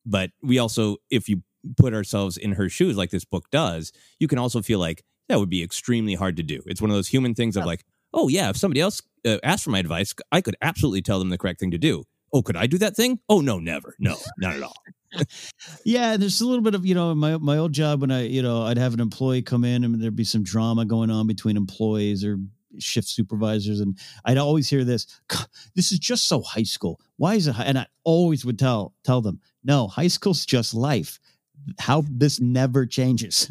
But 0.05 0.31
we 0.43 0.59
also, 0.59 0.97
if 1.11 1.29
you 1.29 1.43
put 1.79 1.95
ourselves 1.95 2.37
in 2.37 2.53
her 2.53 2.69
shoes, 2.69 2.97
like 2.97 3.11
this 3.11 3.25
book 3.25 3.49
does, 3.51 3.91
you 4.21 4.29
can 4.29 4.39
also 4.39 4.61
feel 4.61 4.79
like 4.79 5.03
that 5.29 5.39
would 5.39 5.49
be 5.49 5.63
extremely 5.63 6.15
hard 6.15 6.37
to 6.37 6.43
do. 6.43 6.61
It's 6.67 6.83
one 6.83 6.91
of 6.91 6.97
those 6.97 7.09
human 7.09 7.35
things 7.35 7.57
of 7.57 7.65
like, 7.65 7.85
oh 8.13 8.29
yeah, 8.29 8.51
if 8.51 8.57
somebody 8.59 8.81
else 8.83 9.01
uh, 9.25 9.39
asked 9.43 9.65
for 9.65 9.71
my 9.71 9.79
advice, 9.79 10.13
I 10.31 10.43
could 10.43 10.57
absolutely 10.61 11.01
tell 11.01 11.19
them 11.19 11.31
the 11.31 11.39
correct 11.39 11.61
thing 11.61 11.71
to 11.71 11.79
do. 11.79 12.05
Oh, 12.35 12.43
could 12.43 12.57
I 12.57 12.67
do 12.67 12.77
that 12.79 12.97
thing? 12.97 13.21
Oh 13.31 13.41
no, 13.41 13.59
never, 13.59 13.95
no, 13.99 14.17
not 14.39 14.57
at 14.57 14.63
all. 14.63 14.75
Yeah, 15.85 16.17
there's 16.17 16.41
a 16.41 16.47
little 16.47 16.63
bit 16.63 16.75
of 16.75 16.85
you 16.85 16.95
know 16.95 17.15
my 17.15 17.39
my 17.39 17.57
old 17.57 17.73
job 17.73 18.01
when 18.01 18.11
I 18.11 18.23
you 18.27 18.43
know 18.43 18.63
I'd 18.63 18.79
have 18.79 18.95
an 18.95 19.01
employee 19.01 19.43
come 19.43 19.65
in 19.65 19.85
and 19.85 20.03
there'd 20.03 20.17
be 20.17 20.25
some 20.25 20.43
drama 20.43 20.85
going 20.85 21.11
on 21.11 21.27
between 21.27 21.57
employees 21.57 22.25
or 22.25 22.39
shift 22.79 23.09
supervisors 23.09 23.81
and 23.81 23.99
I'd 24.25 24.39
always 24.39 24.69
hear 24.69 24.85
this 24.85 25.07
this 25.75 25.93
is 25.93 25.99
just 25.99 26.27
so 26.27 26.41
high 26.41 26.63
school. 26.63 27.01
Why 27.17 27.35
is 27.35 27.47
it 27.47 27.55
high? 27.55 27.65
and 27.65 27.79
I 27.79 27.87
always 28.05 28.45
would 28.45 28.59
tell 28.59 28.95
tell 29.05 29.21
them 29.21 29.41
no 29.63 29.89
high 29.89 30.09
school's 30.09 30.45
just 30.47 30.75
life. 30.75 31.19
How 31.79 32.05
this 32.11 32.41
never 32.41 32.85
changes. 32.85 33.51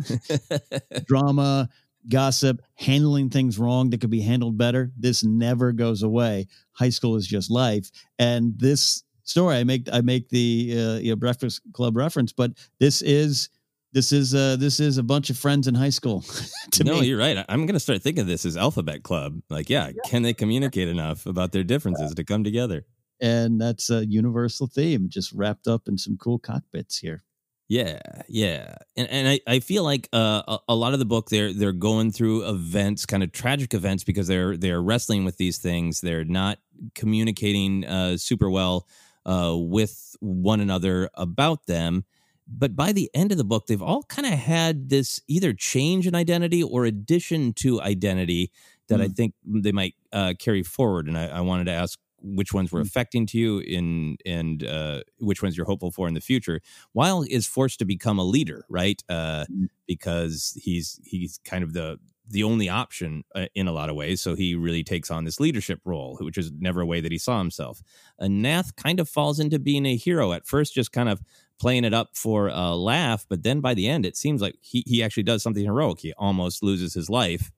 Drama 1.05 1.69
gossip 2.09 2.61
handling 2.75 3.29
things 3.29 3.57
wrong 3.57 3.89
that 3.89 4.01
could 4.01 4.09
be 4.09 4.21
handled 4.21 4.57
better 4.57 4.91
this 4.97 5.23
never 5.23 5.71
goes 5.71 6.03
away. 6.03 6.47
High 6.73 6.89
school 6.89 7.15
is 7.15 7.25
just 7.25 7.49
life. 7.49 7.89
And 8.19 8.59
this 8.59 9.03
story 9.23 9.55
i 9.55 9.63
make 9.63 9.87
i 9.93 10.01
make 10.01 10.27
the 10.29 10.73
uh, 10.77 10.97
you 10.97 11.09
know, 11.09 11.15
breakfast 11.15 11.61
club 11.71 11.95
reference 11.95 12.33
but 12.33 12.51
this 12.79 13.01
is 13.01 13.49
this 13.93 14.11
is 14.11 14.35
uh 14.35 14.55
this 14.57 14.79
is 14.79 14.97
a 14.97 15.03
bunch 15.03 15.29
of 15.29 15.37
friends 15.37 15.67
in 15.67 15.75
high 15.75 15.89
school 15.89 16.23
to 16.71 16.83
no, 16.83 16.99
me 16.99 17.07
you're 17.07 17.17
right. 17.19 17.37
I- 17.37 17.45
I'm 17.49 17.65
going 17.65 17.73
to 17.75 17.79
start 17.79 18.01
thinking 18.01 18.21
of 18.21 18.27
this 18.27 18.45
as 18.45 18.57
Alphabet 18.57 19.03
Club. 19.03 19.41
Like, 19.49 19.69
yeah, 19.69 19.91
can 20.07 20.23
they 20.23 20.33
communicate 20.33 20.87
enough 20.87 21.25
about 21.25 21.51
their 21.51 21.63
differences 21.63 22.13
to 22.15 22.23
come 22.23 22.43
together? 22.43 22.85
and 23.21 23.61
that's 23.61 23.89
a 23.91 24.05
universal 24.07 24.65
theme 24.67 25.07
just 25.07 25.31
wrapped 25.33 25.67
up 25.67 25.87
in 25.87 25.97
some 25.97 26.17
cool 26.17 26.39
cockpits 26.39 26.97
here 26.97 27.23
Yeah, 27.69 27.99
yeah, 28.27 28.75
and 28.97 29.07
and 29.09 29.27
I, 29.27 29.39
I 29.47 29.59
feel 29.59 29.83
like 29.83 30.09
uh, 30.11 30.41
a, 30.47 30.57
a 30.69 30.75
lot 30.75 30.93
of 30.93 30.99
the 30.99 31.05
book 31.05 31.29
they're 31.29 31.53
they're 31.53 31.71
going 31.71 32.11
through 32.11 32.49
events, 32.49 33.05
kind 33.05 33.23
of 33.23 33.31
tragic 33.31 33.73
events, 33.73 34.03
because 34.03 34.27
they're 34.27 34.57
they're 34.57 34.81
wrestling 34.81 35.23
with 35.25 35.37
these 35.37 35.59
things. 35.59 36.01
They're 36.01 36.25
not 36.25 36.57
communicating 36.95 37.85
uh, 37.85 38.17
super 38.17 38.49
well 38.49 38.87
uh, 39.25 39.55
with 39.55 40.15
one 40.19 40.59
another 40.59 41.09
about 41.13 41.65
them. 41.67 42.03
But 42.47 42.75
by 42.75 42.91
the 42.91 43.09
end 43.13 43.31
of 43.31 43.37
the 43.37 43.43
book, 43.43 43.67
they've 43.67 43.81
all 43.81 44.03
kind 44.03 44.25
of 44.25 44.33
had 44.33 44.89
this 44.89 45.21
either 45.27 45.53
change 45.53 46.07
in 46.07 46.15
identity 46.15 46.61
or 46.63 46.85
addition 46.85 47.53
to 47.53 47.81
identity 47.81 48.51
that 48.89 49.01
I 49.01 49.07
Mm. 49.07 49.15
think 49.15 49.33
they 49.45 49.71
might 49.71 49.95
uh, 50.11 50.33
carry 50.39 50.61
forward. 50.63 51.07
And 51.07 51.17
I, 51.17 51.27
I 51.27 51.41
wanted 51.41 51.65
to 51.65 51.71
ask 51.71 51.97
which 52.21 52.53
ones 52.53 52.71
were 52.71 52.81
Mm. 52.81 52.87
affecting 52.87 53.25
to 53.27 53.37
you 53.37 53.59
in 53.59 54.17
and 54.25 54.63
uh, 54.63 55.01
which 55.19 55.41
ones 55.41 55.55
you're 55.57 55.65
hopeful 55.65 55.91
for 55.91 56.07
in 56.07 56.13
the 56.13 56.21
future. 56.21 56.61
Wyl 56.93 57.23
is 57.29 57.47
forced 57.47 57.79
to 57.79 57.85
become 57.85 58.19
a 58.19 58.23
leader, 58.23 58.65
right? 58.69 59.01
Uh, 59.09 59.45
Mm. 59.49 59.67
because 59.87 60.57
he's 60.61 60.99
he's 61.05 61.39
kind 61.45 61.63
of 61.63 61.73
the 61.73 61.97
the 62.29 62.43
only 62.43 62.69
option 62.69 63.23
uh, 63.35 63.47
in 63.53 63.67
a 63.67 63.73
lot 63.73 63.89
of 63.89 63.97
ways. 63.97 64.21
So 64.21 64.33
he 64.33 64.55
really 64.55 64.83
takes 64.83 65.11
on 65.11 65.25
this 65.25 65.41
leadership 65.41 65.81
role, 65.83 66.17
which 66.21 66.37
is 66.37 66.51
never 66.57 66.79
a 66.79 66.85
way 66.85 67.01
that 67.01 67.11
he 67.11 67.17
saw 67.17 67.37
himself. 67.37 67.81
Uh, 68.17 68.29
Nath 68.29 68.77
kind 68.77 69.01
of 69.01 69.09
falls 69.09 69.41
into 69.41 69.59
being 69.59 69.85
a 69.85 69.97
hero 69.97 70.31
at 70.31 70.47
first, 70.47 70.73
just 70.73 70.93
kind 70.93 71.09
of 71.09 71.21
playing 71.63 71.85
it 71.85 71.93
up 71.93 72.09
for 72.13 72.47
a 72.49 72.75
laugh, 72.75 73.25
but 73.29 73.41
then 73.43 73.59
by 73.61 73.73
the 73.73 73.87
end, 73.87 74.05
it 74.05 74.17
seems 74.17 74.41
like 74.41 74.55
he 74.61 74.83
he 74.85 75.01
actually 75.03 75.23
does 75.23 75.41
something 75.43 75.63
heroic. 75.65 75.99
He 75.99 76.13
almost 76.17 76.61
loses 76.63 76.93
his 76.93 77.09
life 77.09 77.51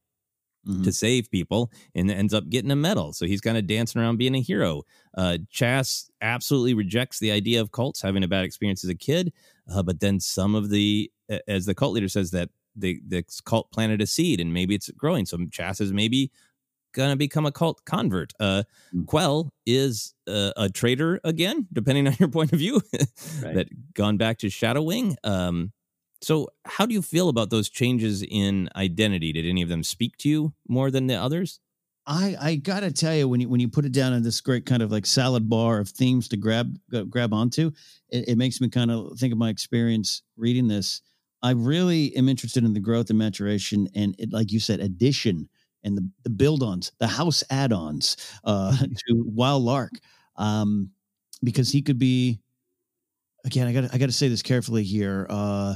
Mhm. 0.68 0.84
to 0.84 0.92
save 0.92 1.30
people 1.30 1.72
and 1.94 2.10
ends 2.10 2.34
up 2.34 2.50
getting 2.50 2.72
a 2.72 2.76
medal. 2.76 3.14
So 3.14 3.28
he's 3.28 3.40
kind 3.42 3.56
of 3.58 3.68
dancing 3.68 4.02
around 4.02 4.18
being 4.18 4.34
a 4.36 4.42
hero. 4.42 4.82
Uh, 5.16 5.38
Chass 5.54 6.10
absolutely 6.22 6.74
rejects 6.74 7.20
the 7.20 7.30
idea 7.32 7.62
of 7.62 7.72
cults, 7.72 8.02
having 8.02 8.24
a 8.24 8.28
bad 8.28 8.46
experience 8.46 8.84
as 8.84 8.90
a 8.90 8.96
kid. 8.96 9.32
Uh, 9.72 9.84
but 9.84 10.00
then 10.00 10.20
some 10.20 10.56
of 10.56 10.70
the, 10.72 11.12
as 11.48 11.66
the 11.68 11.76
cult 11.76 11.94
leader 11.94 12.10
says, 12.10 12.32
that 12.32 12.50
the, 12.76 13.00
the 13.08 13.24
cult 13.46 13.72
planted 13.72 14.02
a 14.02 14.08
seed 14.08 14.40
and 14.42 14.54
maybe 14.54 14.74
it's 14.74 14.90
growing. 14.92 15.26
So 15.28 15.38
Chass 15.52 15.80
is 15.82 15.94
maybe 15.94 16.32
going 16.96 17.12
to 17.12 17.16
become 17.16 17.46
a 17.46 17.52
cult 17.52 17.82
convert. 17.86 18.34
Uh, 18.40 18.64
Mm. 18.94 19.06
Quell 19.06 19.52
is 19.66 20.14
uh, 20.28 20.52
a 20.58 20.70
traitor 20.70 21.20
again, 21.24 21.68
depending 21.72 22.08
on 22.10 22.16
your 22.20 22.30
point 22.30 22.54
of 22.54 22.60
view, 22.60 22.82
Right. 23.44 23.54
that 23.56 23.68
gone 23.94 24.18
back 24.18 24.38
to 24.40 24.50
Shadow 24.50 24.82
Wing. 24.82 25.18
Um, 25.24 25.74
so, 26.22 26.48
how 26.66 26.86
do 26.86 26.94
you 26.94 27.02
feel 27.02 27.28
about 27.30 27.50
those 27.50 27.70
changes 27.70 28.24
in 28.24 28.70
identity? 28.76 29.34
Did 29.34 29.46
any 29.46 29.62
of 29.62 29.70
them 29.70 29.84
speak 29.84 30.18
to 30.20 30.30
you 30.30 30.54
more 30.68 30.90
than 30.90 31.08
the 31.08 31.16
others? 31.16 31.60
I 32.08 32.36
I 32.40 32.56
gotta 32.56 32.92
tell 32.92 33.16
you 33.16 33.28
when 33.28 33.42
you 33.42 33.50
when 33.50 33.60
you 33.60 33.68
put 33.68 33.84
it 33.86 33.92
down 33.92 34.14
in 34.14 34.24
this 34.24 34.40
great 34.40 34.66
kind 34.66 34.82
of 34.82 34.92
like 34.92 35.06
salad 35.06 35.50
bar 35.50 35.80
of 35.80 35.90
themes 35.90 36.28
to 36.30 36.38
grab 36.38 36.78
grab 37.10 37.34
onto, 37.34 37.72
it, 38.10 38.30
it 38.30 38.38
makes 38.38 38.62
me 38.62 38.70
kind 38.70 38.92
of 38.92 39.20
think 39.20 39.34
of 39.34 39.38
my 39.40 39.50
experience 39.50 40.22
reading 40.38 40.68
this. 40.70 41.02
I 41.44 41.52
really 41.52 42.16
am 42.16 42.30
interested 42.30 42.64
in 42.64 42.74
the 42.74 42.80
growth 42.80 43.10
and 43.10 43.20
maturation 43.20 43.88
and 43.96 44.16
it, 44.18 44.32
like 44.32 44.52
you 44.52 44.60
said, 44.60 44.80
addition 44.80 45.50
and 45.86 45.98
the, 45.98 46.10
the 46.24 46.30
build-ons, 46.30 46.92
the 47.00 47.08
house 47.08 47.44
add-ons 47.50 48.18
uh, 48.44 48.76
to 49.08 49.24
Wyl 49.28 49.60
Lark, 49.62 49.94
um, 50.36 50.92
because 51.44 51.72
he 51.72 51.82
could 51.82 52.00
be. 52.00 52.40
Again, 53.46 53.68
I 53.68 53.74
got 53.74 53.94
I 53.94 54.00
got 54.00 54.08
to 54.08 54.12
say 54.12 54.28
this 54.28 54.42
carefully 54.42 54.84
here. 54.84 55.28
Uh, 55.30 55.76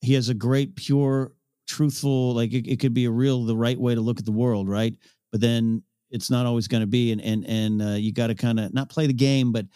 he 0.00 0.14
has 0.14 0.28
a 0.28 0.34
great, 0.34 0.74
pure, 0.74 1.32
truthful. 1.68 2.34
Like 2.34 2.52
it, 2.52 2.68
it 2.68 2.80
could 2.80 2.92
be 2.92 3.04
a 3.04 3.10
real, 3.10 3.44
the 3.44 3.56
right 3.56 3.78
way 3.78 3.94
to 3.94 4.00
look 4.00 4.18
at 4.18 4.24
the 4.24 4.32
world, 4.32 4.68
right? 4.68 4.94
but 5.34 5.40
then 5.40 5.82
it's 6.12 6.30
not 6.30 6.46
always 6.46 6.68
going 6.68 6.80
to 6.80 6.86
be 6.86 7.10
and 7.10 7.20
and 7.20 7.44
and 7.46 7.82
uh, 7.82 7.96
you 7.96 8.12
got 8.12 8.28
to 8.28 8.36
kind 8.36 8.60
of 8.60 8.72
not 8.72 8.88
play 8.88 9.08
the 9.08 9.12
game 9.12 9.50
but 9.50 9.66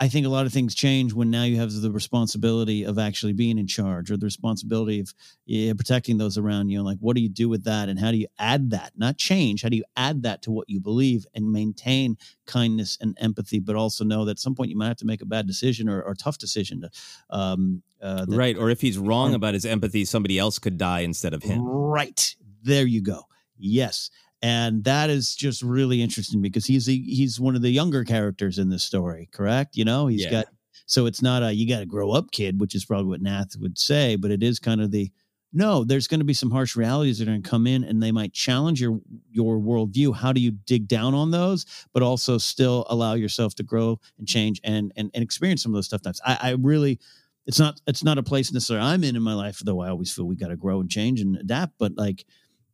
i 0.00 0.08
think 0.08 0.26
a 0.26 0.28
lot 0.28 0.46
of 0.46 0.52
things 0.52 0.74
change 0.74 1.12
when 1.12 1.30
now 1.30 1.44
you 1.44 1.56
have 1.56 1.72
the 1.72 1.90
responsibility 1.90 2.84
of 2.84 2.98
actually 2.98 3.32
being 3.32 3.58
in 3.58 3.66
charge 3.66 4.10
or 4.10 4.16
the 4.16 4.26
responsibility 4.26 5.00
of 5.00 5.14
yeah, 5.46 5.72
protecting 5.72 6.18
those 6.18 6.36
around 6.38 6.68
you 6.68 6.78
And 6.78 6.86
like 6.86 6.98
what 7.00 7.16
do 7.16 7.22
you 7.22 7.28
do 7.28 7.48
with 7.48 7.64
that 7.64 7.88
and 7.88 7.98
how 7.98 8.10
do 8.10 8.16
you 8.16 8.26
add 8.38 8.70
that 8.70 8.92
not 8.96 9.16
change 9.18 9.62
how 9.62 9.68
do 9.68 9.76
you 9.76 9.84
add 9.96 10.22
that 10.22 10.42
to 10.42 10.50
what 10.50 10.68
you 10.68 10.80
believe 10.80 11.26
and 11.34 11.50
maintain 11.52 12.16
kindness 12.46 12.98
and 13.00 13.16
empathy 13.20 13.60
but 13.60 13.76
also 13.76 14.04
know 14.04 14.24
that 14.24 14.32
at 14.32 14.38
some 14.38 14.54
point 14.54 14.70
you 14.70 14.76
might 14.76 14.88
have 14.88 14.96
to 14.98 15.06
make 15.06 15.22
a 15.22 15.26
bad 15.26 15.46
decision 15.46 15.88
or, 15.88 16.02
or 16.02 16.12
a 16.12 16.16
tough 16.16 16.38
decision 16.38 16.80
to 16.82 16.90
um 17.30 17.82
uh, 18.02 18.26
that- 18.26 18.36
right. 18.36 18.58
Or 18.58 18.68
if 18.68 18.82
he's 18.82 18.98
wrong 18.98 19.32
about 19.32 19.54
his 19.54 19.64
empathy, 19.64 20.04
somebody 20.04 20.38
else 20.38 20.58
could 20.58 20.76
die 20.76 21.00
instead 21.00 21.32
of 21.32 21.42
him. 21.42 21.62
Right. 21.64 22.36
There 22.62 22.84
you 22.86 23.00
go. 23.00 23.22
Yes. 23.56 24.10
And 24.44 24.84
that 24.84 25.08
is 25.08 25.34
just 25.34 25.62
really 25.62 26.02
interesting 26.02 26.42
because 26.42 26.66
he's 26.66 26.86
a, 26.86 26.92
he's 26.92 27.40
one 27.40 27.56
of 27.56 27.62
the 27.62 27.70
younger 27.70 28.04
characters 28.04 28.58
in 28.58 28.68
this 28.68 28.84
story, 28.84 29.30
correct? 29.32 29.74
You 29.74 29.86
know, 29.86 30.06
he's 30.06 30.24
Yeah. 30.24 30.30
got 30.30 30.46
So 30.86 31.06
it's 31.06 31.22
not 31.22 31.42
a 31.42 31.50
you 31.54 31.66
got 31.66 31.80
to 31.80 31.86
grow 31.86 32.10
up, 32.12 32.30
kid, 32.30 32.60
which 32.60 32.74
is 32.74 32.84
probably 32.84 33.06
what 33.08 33.22
Nath 33.22 33.56
would 33.58 33.78
say, 33.78 34.16
but 34.16 34.30
it 34.30 34.42
is 34.42 34.58
kind 34.58 34.82
of 34.82 34.90
the 34.90 35.10
no. 35.56 35.82
There's 35.84 36.08
going 36.08 36.20
to 36.20 36.26
be 36.26 36.34
some 36.34 36.50
harsh 36.50 36.76
realities 36.76 37.18
that 37.18 37.28
are 37.28 37.30
going 37.30 37.42
to 37.42 37.48
come 37.48 37.66
in, 37.66 37.84
and 37.84 38.02
they 38.02 38.12
might 38.12 38.34
challenge 38.34 38.82
your 38.82 39.00
your 39.30 39.58
worldview. 39.58 40.14
How 40.14 40.32
do 40.34 40.42
you 40.42 40.50
dig 40.50 40.88
down 40.88 41.14
on 41.14 41.30
those, 41.30 41.64
but 41.94 42.02
also 42.02 42.36
still 42.36 42.84
allow 42.90 43.14
yourself 43.14 43.54
to 43.54 43.62
grow 43.62 43.98
and 44.18 44.28
change 44.28 44.60
and 44.62 44.92
and, 44.96 45.10
and 45.14 45.22
experience 45.24 45.62
some 45.62 45.72
of 45.72 45.76
those 45.78 45.88
tough 45.88 46.02
times? 46.02 46.20
I, 46.26 46.38
I 46.42 46.50
really, 46.60 46.98
it's 47.46 47.58
not 47.58 47.80
it's 47.86 48.04
not 48.04 48.18
a 48.18 48.22
place 48.22 48.52
necessarily 48.52 48.86
I'm 48.86 49.04
in 49.04 49.16
in 49.16 49.22
my 49.22 49.34
life, 49.34 49.60
though. 49.64 49.80
I 49.80 49.88
always 49.88 50.12
feel 50.12 50.26
we 50.26 50.36
got 50.36 50.48
to 50.48 50.56
grow 50.56 50.80
and 50.80 50.90
change 50.90 51.22
and 51.22 51.36
adapt, 51.36 51.78
but 51.78 51.96
like. 51.96 52.26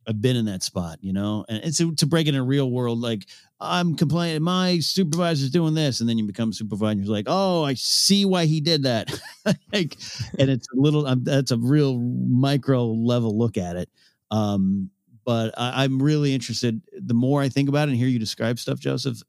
I've 0.07 0.21
been 0.21 0.35
in 0.35 0.45
that 0.45 0.63
spot, 0.63 0.97
you 1.01 1.13
know, 1.13 1.45
and 1.47 1.63
it's 1.63 1.77
to 1.77 2.05
break 2.07 2.27
it 2.27 2.33
in 2.33 2.41
a 2.41 2.43
real 2.43 2.71
world. 2.71 2.99
Like 2.99 3.27
I'm 3.59 3.95
complaining, 3.95 4.41
my 4.41 4.79
supervisor's 4.79 5.51
doing 5.51 5.73
this, 5.73 5.99
and 5.99 6.09
then 6.09 6.17
you 6.17 6.25
become 6.25 6.53
supervisor. 6.53 6.99
You're 6.99 7.11
like, 7.11 7.27
oh, 7.27 7.63
I 7.63 7.75
see 7.75 8.25
why 8.25 8.45
he 8.45 8.61
did 8.61 8.83
that. 8.83 9.11
like, 9.45 9.97
and 10.39 10.49
it's 10.49 10.67
a 10.73 10.75
little. 10.75 11.05
Um, 11.05 11.23
that's 11.23 11.51
a 11.51 11.57
real 11.57 11.99
micro 11.99 12.85
level 12.87 13.37
look 13.37 13.57
at 13.57 13.75
it. 13.75 13.89
Um, 14.31 14.89
but 15.23 15.53
I, 15.57 15.83
I'm 15.83 16.01
really 16.01 16.33
interested. 16.33 16.81
The 16.93 17.13
more 17.13 17.41
I 17.41 17.49
think 17.49 17.69
about 17.69 17.87
it 17.87 17.91
and 17.91 17.99
hear 17.99 18.07
you 18.07 18.19
describe 18.19 18.57
stuff, 18.57 18.79
Joseph, 18.79 19.21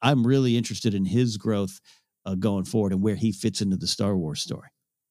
I'm 0.00 0.26
really 0.26 0.56
interested 0.56 0.94
in 0.94 1.04
his 1.04 1.36
growth 1.36 1.80
uh, 2.24 2.34
going 2.34 2.64
forward 2.64 2.92
and 2.92 3.02
where 3.02 3.14
he 3.14 3.32
fits 3.32 3.60
into 3.60 3.76
the 3.76 3.86
Star 3.86 4.16
Wars 4.16 4.40
story. 4.40 4.68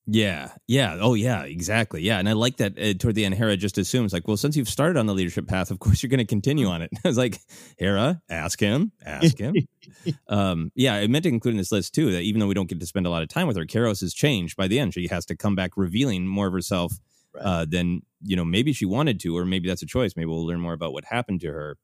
Yeah, 0.08 0.50
yeah, 0.68 0.98
oh 1.00 1.14
yeah, 1.14 1.44
exactly, 1.44 2.02
yeah. 2.02 2.18
And 2.18 2.28
I 2.28 2.34
like 2.34 2.58
that 2.58 2.78
uh, 2.78 2.94
toward 2.98 3.16
the 3.16 3.24
end, 3.24 3.36
Hera 3.36 3.56
just 3.56 3.78
assumes 3.78 4.14
like, 4.14 4.28
well, 4.28 4.36
since 4.36 4.58
you've 4.58 4.68
started 4.68 4.98
on 4.98 5.06
the 5.06 5.14
leadership 5.14 5.48
path, 5.48 5.70
of 5.72 5.80
course 5.80 6.02
you're 6.02 6.10
going 6.10 6.18
to 6.18 6.26
continue 6.26 6.68
on 6.68 6.82
it. 6.82 6.90
I 7.06 7.08
was 7.08 7.18
like, 7.18 7.40
Hera, 7.78 8.22
ask 8.30 8.60
him, 8.60 8.92
ask 9.06 9.38
him. 9.38 9.56
um, 10.28 10.72
yeah, 10.76 10.96
I 10.96 11.08
meant 11.08 11.24
to 11.24 11.30
include 11.30 11.54
in 11.54 11.58
this 11.58 11.72
list 11.72 11.94
too 11.94 12.12
that 12.12 12.22
even 12.22 12.40
though 12.40 12.48
we 12.48 12.56
don't 12.56 12.68
get 12.68 12.80
to 12.80 12.86
spend 12.86 13.06
a 13.06 13.10
lot 13.12 13.22
of 13.22 13.30
time 13.30 13.48
with 13.48 13.58
her, 13.58 13.66
Kairos 13.66 14.02
has 14.02 14.14
changed 14.14 14.58
by 14.58 14.68
the 14.68 14.80
end. 14.80 14.94
She 14.94 15.08
has 15.08 15.26
to 15.28 15.36
come 15.38 15.56
back 15.56 15.72
revealing 15.78 16.28
more 16.28 16.48
of 16.48 16.54
herself 16.54 16.94
Right. 17.34 17.46
uh, 17.46 17.66
than 17.66 18.02
you 18.22 18.36
know 18.36 18.44
maybe 18.44 18.74
she 18.74 18.86
wanted 18.86 19.22
to, 19.22 19.38
or 19.38 19.46
maybe 19.46 19.70
that's 19.70 19.82
a 19.82 19.86
choice. 19.86 20.18
Maybe 20.18 20.26
we'll 20.26 20.46
learn 20.46 20.60
more 20.60 20.74
about 20.74 20.92
what 20.92 21.06
happened 21.06 21.40
to 21.42 21.48
her. 21.48 21.78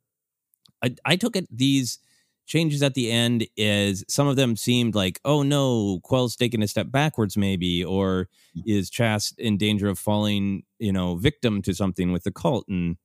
I, 0.84 0.93
I 1.05 1.15
took 1.15 1.38
it 1.38 1.47
these 1.49 1.99
changes 2.48 2.82
at 2.82 2.93
the 2.95 3.12
end 3.12 3.45
is 3.56 4.04
some 4.08 4.28
of 4.28 4.36
them 4.38 4.56
seemed 4.56 4.95
like, 4.95 5.20
oh 5.26 5.43
no, 5.43 6.00
Quell's 6.04 6.36
taking 6.36 6.64
a 6.64 6.68
step 6.68 6.89
backwards, 6.89 7.38
maybe, 7.38 7.84
or 7.84 8.30
is 8.66 8.89
Chast 8.89 9.38
in 9.38 9.58
danger 9.58 9.88
of 9.89 10.00
falling, 10.00 10.64
you 10.80 10.91
know, 10.91 11.16
victim 11.18 11.62
to 11.62 11.74
something 11.74 12.12
with 12.12 12.24
the 12.24 12.32
cult? 12.32 12.66
And 12.68 12.98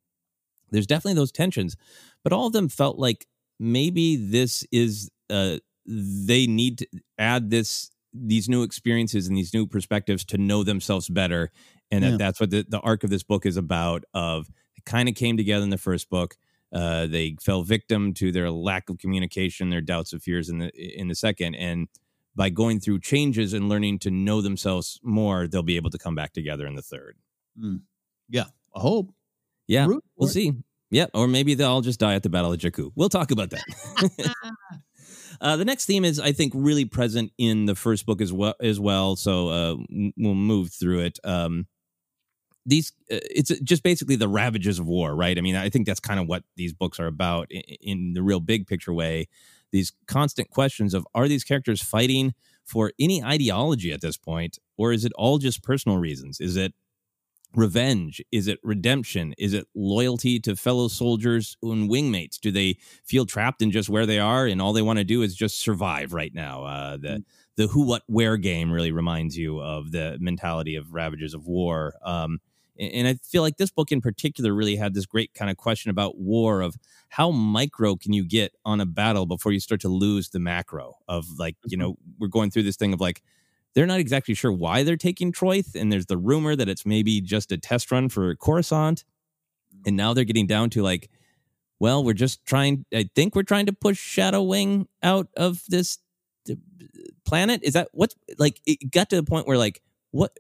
there's 0.70 0.86
definitely 0.86 1.14
those 1.20 1.32
tensions, 1.32 1.76
but 2.24 2.32
all 2.32 2.46
of 2.46 2.52
them 2.54 2.68
felt 2.70 2.98
like 2.98 3.26
maybe 3.58 4.16
this 4.16 4.64
is 4.72 5.10
uh 5.28 5.58
they 5.86 6.46
need 6.46 6.78
to 6.78 6.86
add 7.18 7.50
this 7.50 7.90
these 8.14 8.48
new 8.48 8.62
experiences 8.62 9.26
and 9.28 9.36
these 9.36 9.52
new 9.54 9.66
perspectives 9.66 10.24
to 10.24 10.38
know 10.38 10.62
themselves 10.64 11.08
better 11.08 11.50
and 11.90 12.02
that 12.04 12.10
Yeah. 12.12 12.16
that's 12.16 12.40
what 12.40 12.50
the, 12.50 12.64
the 12.68 12.80
arc 12.80 13.04
of 13.04 13.10
this 13.10 13.22
book 13.22 13.44
is 13.46 13.56
about 13.56 14.04
of 14.14 14.48
it 14.76 14.84
kind 14.84 15.08
of 15.08 15.14
came 15.14 15.36
together 15.36 15.62
in 15.64 15.70
the 15.70 15.78
first 15.78 16.08
book 16.10 16.36
uh, 16.72 17.06
they 17.06 17.36
fell 17.40 17.62
victim 17.62 18.14
to 18.14 18.32
their 18.32 18.50
lack 18.50 18.88
of 18.88 18.98
communication 18.98 19.70
their 19.70 19.80
doubts 19.80 20.12
and 20.12 20.22
fears 20.22 20.48
in 20.48 20.58
the 20.58 20.70
in 21.00 21.08
the 21.08 21.14
second 21.14 21.54
and 21.54 21.88
by 22.34 22.48
going 22.48 22.80
through 22.80 22.98
changes 22.98 23.52
and 23.52 23.68
learning 23.68 23.98
to 23.98 24.10
know 24.10 24.40
themselves 24.40 24.98
more 25.02 25.46
they'll 25.46 25.62
be 25.62 25.76
able 25.76 25.90
to 25.90 25.98
come 25.98 26.14
back 26.14 26.32
together 26.32 26.66
in 26.66 26.74
the 26.74 26.82
third 26.82 27.16
Yeah, 28.28 28.44
I 28.74 28.80
hope. 28.80 29.12
yeah 29.68 29.86
Root 29.86 30.02
we'll 30.16 30.28
it. 30.28 30.32
see 30.32 30.52
yeah 30.90 31.06
or 31.14 31.28
maybe 31.28 31.54
they'll 31.54 31.70
all 31.70 31.80
just 31.82 32.00
die 32.00 32.14
at 32.14 32.22
the 32.22 32.30
battle 32.30 32.52
of 32.52 32.58
jakku 32.58 32.90
we'll 32.94 33.08
talk 33.10 33.30
about 33.30 33.50
that 33.50 33.64
Uh, 35.40 35.56
the 35.56 35.64
next 35.64 35.86
theme 35.86 36.04
is, 36.04 36.20
I 36.20 36.30
think, 36.30 36.52
really 36.54 36.84
present 36.84 37.32
in 37.36 37.64
the 37.66 37.74
first 37.74 38.06
book 38.06 38.20
as 38.20 38.32
well. 38.32 38.54
As 38.60 38.78
well, 38.78 39.16
so 39.16 39.48
uh, 39.48 39.76
we'll 40.16 40.34
move 40.36 40.72
through 40.72 41.00
it. 41.00 41.18
Um, 41.24 41.66
these, 42.64 42.92
uh, 43.10 43.18
it's 43.30 43.50
just 43.60 43.82
basically 43.82 44.16
the 44.16 44.28
ravages 44.28 44.78
of 44.78 44.86
war, 44.86 45.14
right? 45.14 45.36
I 45.36 45.40
mean, 45.40 45.56
I 45.56 45.68
think 45.68 45.86
that's 45.86 46.00
kind 46.00 46.20
of 46.20 46.26
what 46.26 46.44
these 46.56 46.72
books 46.72 47.00
are 47.00 47.06
about 47.06 47.50
in, 47.50 47.62
in 47.80 48.12
the 48.14 48.22
real 48.22 48.40
big 48.40 48.66
picture 48.66 48.92
way. 48.92 49.28
These 49.70 49.92
constant 50.06 50.50
questions 50.50 50.94
of 50.94 51.06
are 51.14 51.28
these 51.28 51.44
characters 51.44 51.82
fighting 51.82 52.34
for 52.64 52.92
any 53.00 53.22
ideology 53.22 53.92
at 53.92 54.00
this 54.00 54.16
point, 54.16 54.58
or 54.76 54.92
is 54.92 55.04
it 55.04 55.12
all 55.16 55.38
just 55.38 55.62
personal 55.62 55.98
reasons? 55.98 56.40
Is 56.40 56.56
it 56.56 56.74
revenge? 57.54 58.22
Is 58.30 58.48
it 58.48 58.58
redemption? 58.62 59.34
Is 59.38 59.54
it 59.54 59.66
loyalty 59.74 60.38
to 60.40 60.56
fellow 60.56 60.88
soldiers 60.88 61.56
and 61.62 61.90
wingmates? 61.90 62.38
Do 62.38 62.50
they 62.50 62.78
feel 63.04 63.26
trapped 63.26 63.62
in 63.62 63.70
just 63.70 63.88
where 63.88 64.06
they 64.06 64.18
are 64.18 64.46
and 64.46 64.60
all 64.60 64.72
they 64.72 64.82
want 64.82 64.98
to 64.98 65.04
do 65.04 65.22
is 65.22 65.34
just 65.34 65.58
survive 65.58 66.12
right 66.12 66.34
now? 66.34 66.64
Uh, 66.64 66.96
the 66.96 67.24
the 67.56 67.66
who, 67.66 67.82
what, 67.86 68.02
where 68.06 68.36
game 68.36 68.72
really 68.72 68.92
reminds 68.92 69.36
you 69.36 69.60
of 69.60 69.92
the 69.92 70.16
mentality 70.20 70.76
of 70.76 70.94
ravages 70.94 71.34
of 71.34 71.46
war. 71.46 71.94
Um, 72.02 72.40
and 72.78 73.06
I 73.06 73.14
feel 73.14 73.42
like 73.42 73.56
this 73.56 73.70
book 73.70 73.92
in 73.92 74.00
particular 74.00 74.54
really 74.54 74.76
had 74.76 74.94
this 74.94 75.06
great 75.06 75.34
kind 75.34 75.50
of 75.50 75.56
question 75.56 75.90
about 75.90 76.18
war 76.18 76.60
of 76.60 76.76
how 77.08 77.30
micro 77.30 77.96
can 77.96 78.12
you 78.12 78.24
get 78.24 78.54
on 78.64 78.80
a 78.80 78.86
battle 78.86 79.26
before 79.26 79.52
you 79.52 79.60
start 79.60 79.80
to 79.82 79.88
lose 79.88 80.30
the 80.30 80.38
macro 80.38 80.96
of 81.08 81.26
like, 81.38 81.56
you 81.66 81.76
know, 81.76 81.96
we're 82.18 82.28
going 82.28 82.50
through 82.50 82.62
this 82.62 82.76
thing 82.76 82.92
of 82.92 83.00
like, 83.00 83.22
they're 83.74 83.86
not 83.86 84.00
exactly 84.00 84.34
sure 84.34 84.52
why 84.52 84.82
they're 84.82 84.96
taking 84.96 85.32
Troithe, 85.32 85.74
and 85.74 85.90
there's 85.90 86.06
the 86.06 86.18
rumor 86.18 86.54
that 86.56 86.68
it's 86.68 86.84
maybe 86.84 87.20
just 87.20 87.52
a 87.52 87.58
test 87.58 87.90
run 87.90 88.08
for 88.08 88.34
Coruscant, 88.36 89.04
and 89.86 89.96
now 89.96 90.12
they're 90.12 90.24
getting 90.24 90.46
down 90.46 90.70
to 90.70 90.82
like, 90.82 91.10
well, 91.78 92.04
we're 92.04 92.12
just 92.12 92.44
trying. 92.44 92.84
I 92.94 93.08
think 93.14 93.34
we're 93.34 93.42
trying 93.42 93.66
to 93.66 93.72
push 93.72 93.98
Shadow 93.98 94.42
Wing 94.42 94.88
out 95.02 95.28
of 95.36 95.62
this 95.68 95.98
uh, 96.50 96.54
planet. 97.24 97.60
Is 97.64 97.72
that 97.72 97.88
what's 97.92 98.14
like? 98.38 98.60
It 98.66 98.90
got 98.90 99.10
to 99.10 99.16
the 99.16 99.22
point 99.22 99.46
where 99.46 99.58
like, 99.58 99.80
what? 100.10 100.36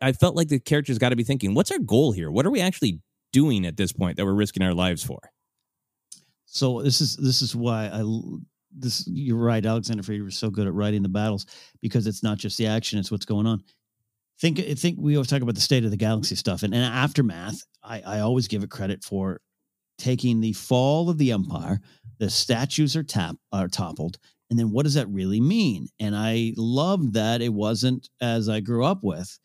I 0.00 0.12
felt 0.12 0.36
like 0.36 0.48
the 0.48 0.60
characters 0.60 0.98
got 0.98 1.10
to 1.10 1.16
be 1.16 1.24
thinking, 1.24 1.54
what's 1.54 1.70
our 1.70 1.78
goal 1.78 2.12
here? 2.12 2.30
What 2.30 2.46
are 2.46 2.50
we 2.50 2.60
actually 2.60 3.00
doing 3.32 3.66
at 3.66 3.76
this 3.76 3.92
point 3.92 4.16
that 4.16 4.24
we're 4.24 4.34
risking 4.34 4.62
our 4.62 4.74
lives 4.74 5.02
for? 5.02 5.18
So 6.46 6.82
this 6.82 7.00
is 7.00 7.16
this 7.16 7.42
is 7.42 7.56
why 7.56 7.86
I 7.92 8.04
this 8.76 9.06
you're 9.08 9.36
right. 9.36 9.64
Alexander 9.64 10.02
Fried 10.02 10.22
was 10.22 10.36
so 10.36 10.50
good 10.50 10.66
at 10.66 10.74
writing 10.74 11.02
the 11.02 11.08
battles 11.08 11.46
because 11.80 12.06
it's 12.06 12.22
not 12.22 12.38
just 12.38 12.58
the 12.58 12.66
action; 12.66 12.98
it's 12.98 13.10
what's 13.10 13.24
going 13.24 13.46
on. 13.46 13.62
Think 14.40 14.58
think 14.78 14.98
we 15.00 15.16
always 15.16 15.28
talk 15.28 15.42
about 15.42 15.54
the 15.54 15.60
state 15.60 15.84
of 15.84 15.90
the 15.90 15.96
galaxy 15.96 16.36
stuff, 16.36 16.62
and 16.62 16.74
in 16.74 16.80
aftermath, 16.80 17.60
I, 17.82 18.02
I 18.02 18.20
always 18.20 18.48
give 18.48 18.62
it 18.62 18.70
credit 18.70 19.02
for 19.02 19.40
taking 19.98 20.40
the 20.40 20.52
fall 20.52 21.10
of 21.10 21.18
the 21.18 21.32
empire. 21.32 21.80
The 22.18 22.30
statues 22.30 22.96
are 22.96 23.02
tap 23.02 23.36
are 23.52 23.68
toppled, 23.68 24.18
and 24.50 24.58
then 24.58 24.70
what 24.70 24.84
does 24.84 24.94
that 24.94 25.08
really 25.08 25.40
mean? 25.40 25.88
And 25.98 26.14
I 26.16 26.52
loved 26.56 27.14
that 27.14 27.42
it 27.42 27.52
wasn't 27.52 28.08
as 28.20 28.48
I 28.48 28.60
grew 28.60 28.84
up 28.84 29.02
with 29.02 29.38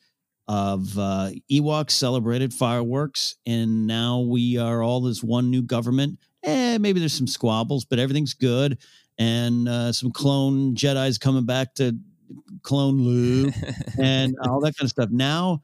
of 0.49 0.97
uh, 0.97 1.29
Ewoks 1.51 1.91
celebrated 1.91 2.51
fireworks, 2.51 3.35
and 3.45 3.85
now 3.85 4.21
we 4.21 4.57
are 4.57 4.81
all 4.81 4.99
this 4.99 5.23
one 5.23 5.51
new 5.51 5.61
government. 5.61 6.17
Eh, 6.41 6.79
maybe 6.79 6.99
there's 6.99 7.13
some 7.13 7.27
squabbles, 7.27 7.85
but 7.85 7.99
everything's 7.99 8.33
good, 8.33 8.79
and 9.19 9.69
uh, 9.69 9.91
some 9.91 10.11
clone 10.11 10.73
Jedi's 10.73 11.19
coming 11.19 11.45
back 11.45 11.75
to 11.75 11.95
clone 12.63 12.99
Luke, 12.99 13.53
and 13.99 14.35
all 14.43 14.59
that 14.61 14.75
kind 14.75 14.87
of 14.87 14.89
stuff. 14.89 15.11
Now, 15.11 15.61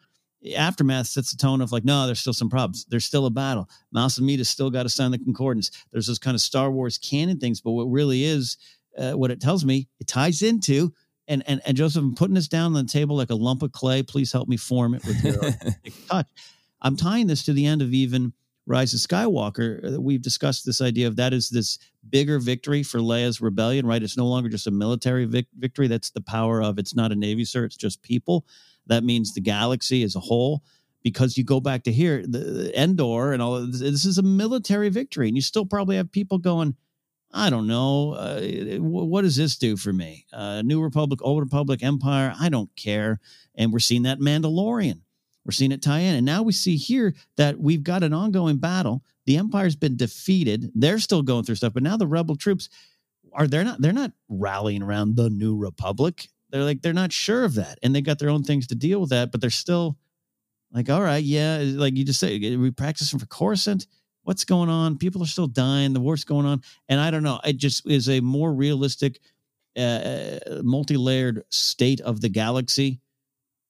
aftermath 0.55 1.07
sets 1.07 1.31
the 1.31 1.37
tone 1.37 1.61
of 1.61 1.71
like, 1.71 1.83
no, 1.83 2.05
there's 2.05 2.19
still 2.19 2.31
some 2.31 2.51
problems. 2.51 2.85
There's 2.87 3.05
still 3.05 3.25
a 3.25 3.31
battle. 3.31 3.67
Mas 3.91 4.19
Amedda 4.19 4.45
still 4.45 4.69
got 4.69 4.83
to 4.83 4.89
sign 4.89 5.09
the 5.09 5.17
concordance. 5.17 5.71
There's 5.91 6.05
those 6.05 6.19
kind 6.19 6.35
of 6.35 6.41
Star 6.41 6.69
Wars 6.69 6.99
canon 6.99 7.39
things, 7.39 7.59
but 7.59 7.71
what 7.71 7.85
really 7.85 8.23
is, 8.23 8.57
uh, 8.99 9.13
what 9.13 9.31
it 9.31 9.41
tells 9.41 9.65
me, 9.65 9.87
it 9.99 10.05
ties 10.05 10.43
into 10.43 10.93
and 11.27 11.43
and 11.47 11.61
and 11.65 11.75
Joseph, 11.77 12.03
I'm 12.03 12.15
putting 12.15 12.35
this 12.35 12.47
down 12.47 12.75
on 12.75 12.85
the 12.85 12.91
table 12.91 13.15
like 13.15 13.29
a 13.29 13.35
lump 13.35 13.63
of 13.63 13.71
clay. 13.71 14.03
Please 14.03 14.31
help 14.31 14.47
me 14.47 14.57
form 14.57 14.93
it 14.93 15.05
with 15.05 15.23
your 15.23 15.91
touch. 16.09 16.27
I'm 16.81 16.95
tying 16.95 17.27
this 17.27 17.43
to 17.45 17.53
the 17.53 17.65
end 17.65 17.81
of 17.81 17.93
even 17.93 18.33
Rise 18.67 18.93
of 18.93 18.99
Skywalker. 18.99 19.95
Uh, 19.95 20.01
We've 20.01 20.21
discussed 20.21 20.65
this 20.65 20.81
idea 20.81 21.07
of 21.07 21.15
that 21.17 21.33
is 21.33 21.49
this 21.49 21.79
bigger 22.09 22.39
victory 22.39 22.83
for 22.83 22.99
Leia's 22.99 23.41
rebellion, 23.41 23.85
right? 23.85 24.01
It's 24.01 24.17
no 24.17 24.27
longer 24.27 24.49
just 24.49 24.67
a 24.67 24.71
military 24.71 25.25
vic- 25.25 25.47
victory. 25.57 25.87
That's 25.87 26.11
the 26.11 26.21
power 26.21 26.61
of 26.61 26.77
it's 26.79 26.95
not 26.95 27.11
a 27.11 27.15
navy, 27.15 27.45
sir. 27.45 27.65
It's 27.65 27.77
just 27.77 28.01
people. 28.01 28.45
That 28.87 29.03
means 29.03 29.33
the 29.33 29.41
galaxy 29.41 30.03
as 30.03 30.15
a 30.15 30.19
whole. 30.19 30.63
Because 31.03 31.37
you 31.37 31.43
go 31.43 31.59
back 31.59 31.83
to 31.83 31.91
here, 31.91 32.23
the 32.27 32.39
the 32.39 32.81
Endor 32.81 33.31
and 33.33 33.39
all 33.39 33.61
this, 33.67 33.79
this 33.79 34.05
is 34.05 34.17
a 34.17 34.23
military 34.23 34.89
victory, 34.89 35.27
and 35.27 35.35
you 35.35 35.41
still 35.43 35.65
probably 35.65 35.97
have 35.97 36.11
people 36.11 36.39
going, 36.39 36.75
I 37.35 37.49
don't 37.49 37.67
know. 37.67 38.13
Uh, 38.13 38.77
what 38.79 39.23
does 39.23 39.35
this 39.35 39.57
do 39.57 39.75
for 39.75 39.91
me? 39.91 40.25
Uh, 40.31 40.61
New 40.61 40.81
Republic, 40.81 41.19
Old 41.21 41.43
Republic, 41.43 41.83
Empire. 41.83 42.33
I 42.39 42.47
don't 42.47 42.73
care. 42.77 43.19
And 43.55 43.73
we're 43.73 43.79
seeing 43.79 44.03
that 44.03 44.19
Mandalorian. 44.19 45.01
We're 45.45 45.51
seeing 45.51 45.73
it 45.73 45.81
tie 45.81 45.99
in. 45.99 46.15
And 46.15 46.25
now 46.25 46.43
we 46.43 46.53
see 46.53 46.77
here 46.77 47.13
that 47.35 47.59
we've 47.59 47.83
got 47.83 48.03
an 48.03 48.13
ongoing 48.13 48.57
battle. 48.57 49.03
The 49.25 49.37
Empire's 49.37 49.75
been 49.75 49.97
defeated. 49.97 50.71
They're 50.73 50.97
still 50.97 51.21
going 51.21 51.43
through 51.43 51.55
stuff, 51.55 51.73
but 51.73 51.83
now 51.83 51.97
the 51.97 52.07
rebel 52.07 52.37
troops 52.37 52.69
are 53.33 53.47
they're 53.47 53.65
not 53.65 53.81
they're 53.81 53.91
not 53.91 54.13
rallying 54.29 54.81
around 54.81 55.17
the 55.17 55.29
New 55.29 55.57
Republic. 55.57 56.29
They're 56.51 56.63
like 56.63 56.81
they're 56.81 56.93
not 56.93 57.11
sure 57.11 57.43
of 57.43 57.55
that, 57.55 57.79
and 57.83 57.93
they 57.93 58.01
got 58.01 58.17
their 58.17 58.29
own 58.29 58.43
things 58.43 58.67
to 58.67 58.75
deal 58.75 59.01
with 59.01 59.09
that. 59.09 59.31
But 59.31 59.41
they're 59.41 59.49
still 59.49 59.97
like, 60.71 60.89
all 60.89 61.01
right, 61.01 61.23
yeah, 61.23 61.61
like 61.63 61.95
you 61.95 62.05
just 62.05 62.19
say, 62.19 62.55
we 62.55 62.71
practicing 62.71 63.19
for 63.19 63.25
Coruscant? 63.25 63.87
What's 64.25 64.43
going 64.43 64.69
on? 64.69 64.97
People 64.97 65.23
are 65.23 65.27
still 65.27 65.47
dying. 65.47 65.93
The 65.93 66.01
war's 66.01 66.23
going 66.23 66.45
on, 66.45 66.61
and 66.89 66.99
I 66.99 67.11
don't 67.11 67.23
know. 67.23 67.39
It 67.45 67.57
just 67.57 67.89
is 67.89 68.09
a 68.09 68.19
more 68.19 68.53
realistic 68.53 69.19
uh, 69.77 70.39
multi-layered 70.63 71.43
state 71.49 72.01
of 72.01 72.21
the 72.21 72.29
galaxy 72.29 73.01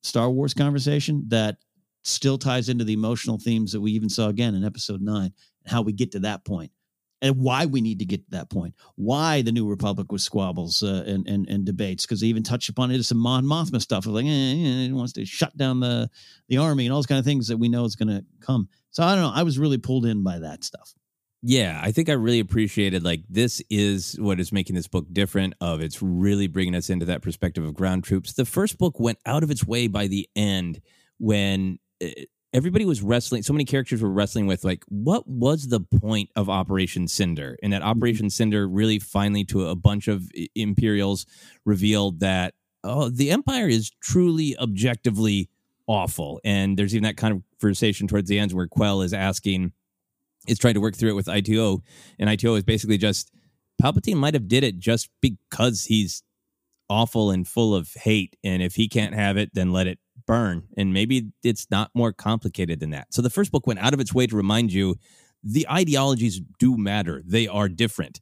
Star 0.01 0.29
Wars 0.29 0.53
conversation 0.53 1.25
that 1.27 1.57
still 2.03 2.37
ties 2.37 2.69
into 2.69 2.85
the 2.85 2.93
emotional 2.93 3.37
themes 3.37 3.73
that 3.73 3.81
we 3.81 3.91
even 3.91 4.09
saw 4.09 4.29
again 4.29 4.55
in 4.55 4.63
episode 4.63 5.01
9 5.01 5.23
and 5.23 5.33
how 5.65 5.81
we 5.81 5.91
get 5.91 6.11
to 6.11 6.19
that 6.19 6.45
point 6.45 6.71
and 7.21 7.37
why 7.37 7.65
we 7.65 7.81
need 7.81 7.99
to 7.99 8.05
get 8.05 8.25
to 8.25 8.31
that 8.31 8.49
point 8.49 8.73
why 8.95 9.41
the 9.41 9.51
new 9.51 9.67
republic 9.67 10.11
was 10.11 10.23
squabbles 10.23 10.83
uh, 10.83 11.03
and, 11.07 11.27
and 11.27 11.47
and 11.49 11.65
debates 11.65 12.05
because 12.05 12.21
they 12.21 12.27
even 12.27 12.43
touched 12.43 12.69
upon 12.69 12.91
it 12.91 12.97
as 12.97 13.07
some 13.07 13.17
Mon 13.17 13.45
Mothma 13.45 13.81
stuff 13.81 14.05
like 14.05 14.25
eh, 14.25 14.29
eh, 14.29 14.85
it 14.85 14.91
wants 14.91 15.13
to 15.13 15.25
shut 15.25 15.55
down 15.57 15.79
the 15.79 16.09
the 16.49 16.57
army 16.57 16.85
and 16.85 16.93
all 16.93 16.99
those 16.99 17.05
kind 17.05 17.19
of 17.19 17.25
things 17.25 17.47
that 17.47 17.57
we 17.57 17.69
know 17.69 17.85
is 17.85 17.95
going 17.95 18.09
to 18.09 18.23
come 18.39 18.67
so 18.91 19.03
I 19.03 19.15
don't 19.15 19.23
know 19.23 19.31
I 19.33 19.43
was 19.43 19.59
really 19.59 19.77
pulled 19.77 20.05
in 20.05 20.23
by 20.23 20.39
that 20.39 20.63
stuff 20.63 20.93
Yeah, 21.41 21.79
I 21.83 21.91
think 21.91 22.09
I 22.09 22.13
really 22.13 22.39
appreciated 22.39 23.03
like 23.03 23.21
this 23.29 23.61
is 23.69 24.19
what 24.19 24.39
is 24.39 24.51
making 24.51 24.75
this 24.75 24.87
book 24.87 25.05
different 25.11 25.53
of 25.61 25.81
it's 25.81 26.01
really 26.01 26.47
bringing 26.47 26.75
us 26.75 26.89
into 26.89 27.05
that 27.05 27.21
perspective 27.21 27.63
of 27.63 27.75
ground 27.75 28.03
troops. 28.03 28.33
The 28.33 28.45
first 28.45 28.79
book 28.79 28.99
went 28.99 29.19
out 29.27 29.43
of 29.43 29.51
its 29.51 29.63
way 29.63 29.87
by 29.87 30.07
the 30.07 30.27
end 30.35 30.81
when 31.19 31.77
uh, 32.03 32.07
everybody 32.55 32.85
was 32.85 33.01
wrestling 33.01 33.43
so 33.43 33.51
many 33.51 33.65
characters 33.65 34.01
were 34.01 34.09
wrestling 34.09 34.47
with 34.47 34.63
like 34.63 34.85
what 34.87 35.27
was 35.27 35.67
the 35.67 35.81
point 35.81 36.29
of 36.37 36.49
Operation 36.49 37.07
Cinder? 37.07 37.57
And 37.61 37.73
that 37.73 37.81
mm-hmm. 37.81 37.89
Operation 37.89 38.29
Cinder 38.29 38.67
really 38.67 38.97
finally 38.97 39.43
to 39.45 39.67
a 39.67 39.75
bunch 39.75 40.07
of 40.07 40.31
Imperials 40.55 41.25
revealed 41.65 42.21
that 42.21 42.53
oh 42.83 43.09
the 43.09 43.29
empire 43.29 43.67
is 43.67 43.91
truly 44.01 44.57
objectively 44.57 45.49
awful. 45.85 46.39
And 46.45 46.77
there's 46.77 46.95
even 46.95 47.03
that 47.03 47.17
conversation 47.17 48.07
towards 48.07 48.29
the 48.29 48.39
end 48.39 48.53
where 48.53 48.67
Quell 48.67 49.01
is 49.01 49.13
asking 49.13 49.73
is 50.47 50.57
trying 50.57 50.75
to 50.75 50.81
work 50.81 50.95
through 50.95 51.09
it 51.09 51.15
with 51.15 51.27
IT-O, 51.27 51.81
and 52.19 52.29
IT-O 52.29 52.55
is 52.55 52.63
basically 52.63 52.97
just 52.97 53.31
Palpatine 53.81 54.15
might 54.15 54.33
have 54.33 54.47
did 54.47 54.63
it 54.63 54.79
just 54.79 55.09
because 55.21 55.85
he's 55.85 56.23
awful 56.89 57.31
and 57.31 57.47
full 57.47 57.75
of 57.75 57.89
hate, 57.95 58.37
and 58.43 58.61
if 58.61 58.75
he 58.75 58.87
can't 58.87 59.13
have 59.13 59.37
it, 59.37 59.49
then 59.53 59.73
let 59.73 59.87
it 59.87 59.99
burn. 60.25 60.63
And 60.77 60.93
maybe 60.93 61.31
it's 61.43 61.67
not 61.69 61.91
more 61.93 62.13
complicated 62.13 62.79
than 62.79 62.91
that. 62.91 63.13
So 63.13 63.21
the 63.21 63.29
first 63.29 63.51
book 63.51 63.67
went 63.67 63.79
out 63.79 63.93
of 63.93 63.99
its 63.99 64.13
way 64.13 64.27
to 64.27 64.35
remind 64.35 64.73
you 64.73 64.95
the 65.43 65.67
ideologies 65.69 66.41
do 66.59 66.77
matter; 66.77 67.21
they 67.25 67.47
are 67.47 67.69
different. 67.69 68.19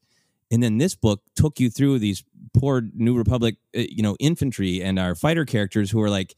And 0.52 0.62
then 0.62 0.78
this 0.78 0.94
book 0.94 1.22
took 1.36 1.60
you 1.60 1.70
through 1.70 2.00
these 2.00 2.24
poor 2.54 2.84
New 2.94 3.18
Republic, 3.18 3.56
uh, 3.76 3.80
you 3.90 4.04
know, 4.04 4.16
infantry 4.20 4.84
and 4.84 5.00
our 5.00 5.16
fighter 5.16 5.46
characters 5.46 5.90
who 5.90 6.02
are 6.02 6.10
like, 6.10 6.36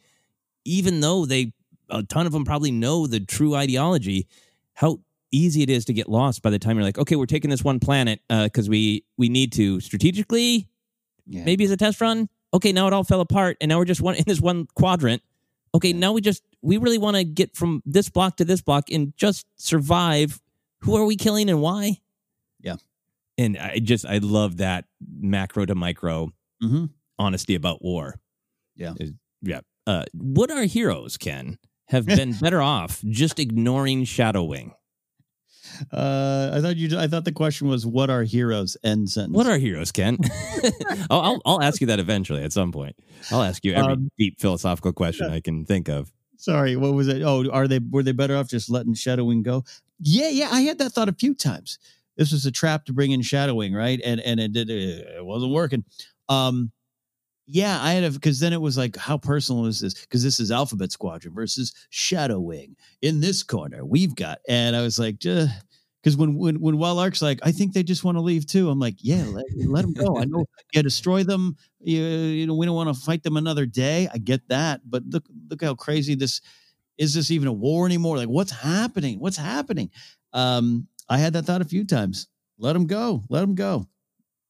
even 0.64 1.02
though 1.02 1.26
they, 1.26 1.52
a 1.90 2.02
ton 2.04 2.26
of 2.26 2.32
them 2.32 2.46
probably 2.46 2.72
know 2.72 3.08
the 3.08 3.20
true 3.20 3.56
ideology, 3.56 4.28
how 4.74 5.00
easy 5.32 5.64
it 5.64 5.70
is 5.70 5.86
to 5.86 5.94
get 5.94 6.08
lost 6.08 6.42
by 6.42 6.50
the 6.50 6.60
time 6.60 6.78
you're 6.78 6.86
like, 6.86 6.98
okay, 6.98 7.16
we're 7.16 7.26
taking 7.26 7.50
this 7.50 7.64
one 7.64 7.80
planet 7.80 8.22
because 8.30 8.70
we 8.70 9.04
we 9.18 9.28
need 9.28 9.52
to 9.54 9.80
strategically, 9.82 10.70
maybe 11.44 11.66
as 11.66 11.72
a 11.72 11.78
test 11.78 12.00
run. 12.00 12.30
Okay, 12.54 12.72
now 12.72 12.88
it 12.88 12.94
all 12.94 13.04
fell 13.04 13.22
apart, 13.22 13.58
and 13.60 13.70
now 13.70 13.78
we're 13.78 13.86
just 13.86 14.02
one 14.02 14.16
in 14.16 14.24
this 14.26 14.40
one 14.40 14.68
quadrant. 14.76 15.22
Okay, 15.76 15.94
now 15.94 16.14
we 16.14 16.22
just 16.22 16.42
we 16.62 16.78
really 16.78 16.98
want 16.98 17.18
to 17.18 17.24
get 17.24 17.56
from 17.56 17.84
this 17.86 18.10
block 18.10 18.38
to 18.38 18.46
this 18.46 18.62
block 18.62 18.90
and 18.92 19.14
just 19.18 19.46
survive. 19.58 20.40
Who 20.80 20.96
are 20.96 21.06
we 21.06 21.16
killing 21.16 21.50
and 21.50 21.62
why? 21.62 22.00
Yeah. 22.62 22.76
And 23.38 23.58
I 23.58 23.80
just 23.80 24.06
I 24.06 24.20
love 24.20 24.58
that 24.58 24.86
macro 25.20 25.66
to 25.66 25.76
micro 25.76 26.32
Mhm. 26.64 26.90
honesty 27.20 27.56
about 27.56 27.84
war. 27.84 28.16
Yeah. 28.76 28.94
Is- 29.00 29.14
yeah. 29.42 29.62
Uh, 29.88 30.06
would 30.16 30.50
our 30.50 30.64
heroes, 30.64 31.18
Ken, 31.18 31.60
have 31.90 32.06
been 32.06 32.34
better 32.40 32.62
off 32.62 33.02
just 33.10 33.38
ignoring 33.40 34.06
Shadow 34.06 34.44
Wing? 34.46 34.74
Uh, 35.92 36.52
I 36.54 36.62
thought 36.62 36.78
you. 36.78 36.98
I 36.98 37.08
thought 37.08 37.26
the 37.26 37.32
question 37.32 37.68
was, 37.68 37.86
"What 37.86 38.10
are 38.10 38.24
heroes?" 38.24 38.78
End 38.84 39.10
sentence. 39.10 39.36
What 39.36 39.48
are 39.48 39.58
heroes, 39.58 39.92
Ken? 39.92 40.18
I'll, 41.10 41.22
I'll 41.22 41.42
I'll 41.46 41.62
ask 41.62 41.82
you 41.82 41.88
that 41.88 42.00
eventually 42.00 42.44
at 42.44 42.54
some 42.54 42.72
point. 42.72 42.96
I'll 43.32 43.44
ask 43.44 43.64
you 43.66 43.74
every 43.74 43.94
Um, 43.94 44.10
deep 44.18 44.40
philosophical 44.40 44.94
question 44.94 45.30
I 45.30 45.42
can 45.42 45.66
think 45.66 45.90
of. 45.90 46.12
Sorry, 46.38 46.76
what 46.76 46.94
was 46.94 47.08
it? 47.08 47.22
Oh, 47.24 47.50
are 47.50 47.68
they 47.68 47.80
were 47.80 48.04
they 48.04 48.12
better 48.12 48.36
off 48.36 48.48
just 48.50 48.70
letting 48.70 48.94
Shadow 48.94 49.24
Wing 49.24 49.42
go? 49.44 49.64
Yeah, 50.00 50.30
yeah, 50.30 50.50
I 50.52 50.62
had 50.62 50.78
that 50.80 50.92
thought 50.92 51.10
a 51.10 51.14
few 51.14 51.34
times. 51.34 51.80
This 52.18 52.32
was 52.32 52.46
a 52.46 52.52
trap 52.52 52.86
to 52.86 52.94
bring 52.94 53.12
in 53.12 53.22
Shadow 53.22 53.56
Wing, 53.56 53.74
right? 53.74 54.00
And 54.04 54.20
and 54.22 54.40
it 54.40 54.54
did 54.54 54.70
it 54.70 55.26
wasn't 55.26 55.52
working. 55.54 55.84
Um, 56.30 56.72
yeah, 57.48 57.80
I 57.82 57.94
had 57.94 58.04
a 58.04 58.12
because 58.12 58.40
then 58.40 58.54
it 58.54 58.62
was 58.62 58.78
like, 58.78 58.96
how 58.96 59.18
personal 59.18 59.66
is 59.66 59.80
this? 59.80 59.94
Because 59.94 60.24
this 60.24 60.40
is 60.40 60.52
Alphabet 60.52 60.92
Squadron 60.92 61.34
versus 61.34 61.74
Shadow 61.90 62.40
Wing. 62.40 62.76
In 63.02 63.20
this 63.20 63.44
corner, 63.44 63.86
we've 63.86 64.16
got, 64.16 64.40
and 64.50 64.76
I 64.76 64.82
was 64.82 64.98
like, 64.98 65.20
because 65.20 66.18
when 66.18 66.36
when 66.36 66.60
when 66.60 66.78
Wyl 66.78 66.96
Lark's 66.96 67.22
like, 67.22 67.40
I 67.44 67.52
think 67.52 67.74
they 67.74 67.84
just 67.84 68.04
want 68.04 68.18
to 68.18 68.22
leave 68.22 68.48
too. 68.48 68.70
I'm 68.70 68.80
like, 68.80 68.96
yeah, 68.98 69.24
let, 69.26 69.46
let 69.68 69.82
them 69.84 69.94
go. 69.94 70.18
I 70.18 70.26
know, 70.26 70.46
yeah, 70.74 70.82
destroy 70.82 71.24
them. 71.24 71.56
You, 71.82 72.02
you 72.04 72.48
know, 72.48 72.56
we 72.56 72.66
don't 72.66 72.76
want 72.76 72.94
to 72.94 73.00
fight 73.00 73.22
them 73.22 73.38
another 73.38 73.68
day. 73.68 74.08
I 74.12 74.18
get 74.18 74.48
that, 74.50 74.82
but 74.84 75.04
look 75.06 75.26
look 75.50 75.64
how 75.64 75.76
crazy 75.76 76.16
this 76.16 76.42
is. 76.98 77.14
This 77.14 77.30
even 77.30 77.48
a 77.48 77.54
war 77.54 77.86
anymore? 77.86 78.18
Like, 78.18 78.30
what's 78.30 78.52
happening? 78.52 79.20
What's 79.20 79.38
happening? 79.38 79.92
Um, 80.34 80.88
I 81.10 81.20
had 81.20 81.34
that 81.34 81.44
thought 81.44 81.62
a 81.62 81.66
few 81.66 81.86
times. 81.86 82.28
Let 82.58 82.74
them 82.74 82.88
go. 82.88 83.24
Let 83.30 83.42
them 83.42 83.54
go. 83.54 83.86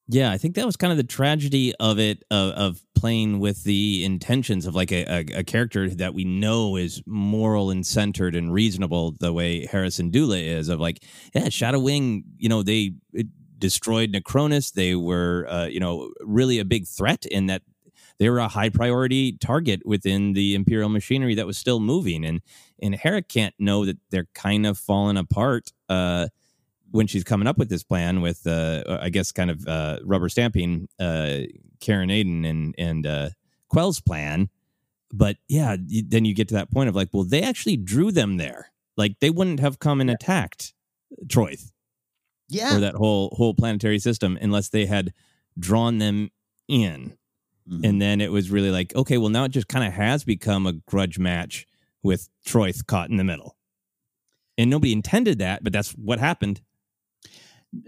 Yeah, 0.07 0.31
I 0.31 0.37
think 0.37 0.53
that 0.55 0.65
was 0.65 0.77
kind 0.77 0.91
of 0.91 0.97
the 0.97 1.03
tragedy 1.03 1.73
of 1.79 1.97
it 1.97 2.23
of, 2.29 2.51
of 2.51 2.81
playing 2.93 3.39
with 3.39 3.63
the 3.63 4.05
intentions 4.05 4.67
of 4.67 4.75
like 4.75 4.91
a, 4.91 5.03
a, 5.05 5.39
a 5.39 5.43
character 5.43 5.89
that 5.89 6.13
we 6.13 6.23
know 6.23 6.75
is 6.75 7.01
moral 7.07 7.71
and 7.71 7.85
centered 7.85 8.35
and 8.35 8.53
reasonable 8.53 9.15
the 9.19 9.33
way 9.33 9.65
Hera 9.65 9.87
Syndulla 9.87 10.41
is 10.41 10.69
of 10.69 10.79
like 10.79 11.03
yeah 11.33 11.49
Shadow 11.49 11.79
Wing 11.79 12.23
you 12.37 12.49
know 12.49 12.61
they 12.61 12.93
destroyed 13.57 14.11
Nacronis 14.13 14.73
they 14.73 14.93
were 14.95 15.47
uh, 15.49 15.65
you 15.65 15.79
know 15.79 16.11
really 16.21 16.59
a 16.59 16.65
big 16.65 16.85
threat 16.87 17.25
in 17.25 17.47
that 17.47 17.63
they 18.19 18.29
were 18.29 18.39
a 18.39 18.47
high 18.47 18.69
priority 18.69 19.33
target 19.33 19.81
within 19.85 20.33
the 20.33 20.55
imperial 20.55 20.89
machinery 20.89 21.35
that 21.35 21.47
was 21.47 21.57
still 21.57 21.79
moving. 21.79 22.23
And 22.25 22.41
and 22.81 22.95
Hera 22.95 23.21
can't 23.21 23.55
know 23.59 23.85
that 23.85 23.97
they're 24.11 24.27
kind 24.33 24.65
of 24.65 24.77
falling 24.77 25.17
apart 25.17 25.71
uh 25.89 26.27
when 26.95 27.07
she's 27.07 27.23
coming 27.23 27.47
up 27.47 27.57
with 27.57 27.69
this 27.69 27.83
plan 27.83 28.21
with 28.21 28.47
uh 28.47 28.83
I 29.01 29.09
guess 29.09 29.31
kind 29.31 29.51
of 29.51 29.67
uh 29.67 29.99
rubber 30.03 30.29
stamping 30.29 30.87
uh 30.99 31.41
Caern 31.81 32.11
Adan 32.11 32.45
and 32.45 32.73
and 32.77 33.05
uh 33.05 33.29
Quell's 33.69 33.99
plan. 34.01 34.49
But 35.13 35.37
yeah 35.47 35.75
then 36.07 36.25
you 36.25 36.33
get 36.33 36.47
to 36.49 36.55
that 36.55 36.71
point 36.71 36.89
of 36.89 36.95
like 36.95 37.09
well 37.13 37.23
they 37.25 37.41
actually 37.43 37.77
drew 37.77 38.11
them 38.11 38.37
there. 38.37 38.71
Like 38.97 39.19
they 39.19 39.29
wouldn't 39.29 39.59
have 39.59 39.79
come 39.79 39.99
and 40.01 40.09
attacked 40.09 40.73
Troithe 41.27 41.71
Yeah. 42.49 42.77
or 42.77 42.79
that 42.79 42.95
whole 42.95 43.29
whole 43.37 43.53
planetary 43.53 43.99
system 43.99 44.37
unless 44.41 44.69
they 44.69 44.85
had 44.85 45.13
drawn 45.59 45.97
them 45.99 46.31
in. 46.67 47.17
Mhm. 47.69 47.83
and 47.83 47.99
then 47.99 48.21
it 48.21 48.31
was 48.31 48.51
really 48.51 48.69
like 48.69 48.95
okay 48.95 49.17
well 49.17 49.29
now 49.29 49.43
it 49.43 49.49
just 49.51 49.67
kind 49.67 49.85
of 49.87 49.93
has 49.93 50.23
become 50.23 50.67
a 50.67 50.73
grudge 50.73 51.17
match 51.17 51.65
with 52.03 52.29
Troithe 52.47 52.85
caught 52.85 53.09
in 53.09 53.17
the 53.17 53.23
middle. 53.23 53.57
And 54.57 54.69
nobody 54.69 54.93
intended 54.93 55.39
that 55.39 55.63
but 55.63 55.73
that's 55.73 55.91
what 55.93 56.19
happened 56.19 56.61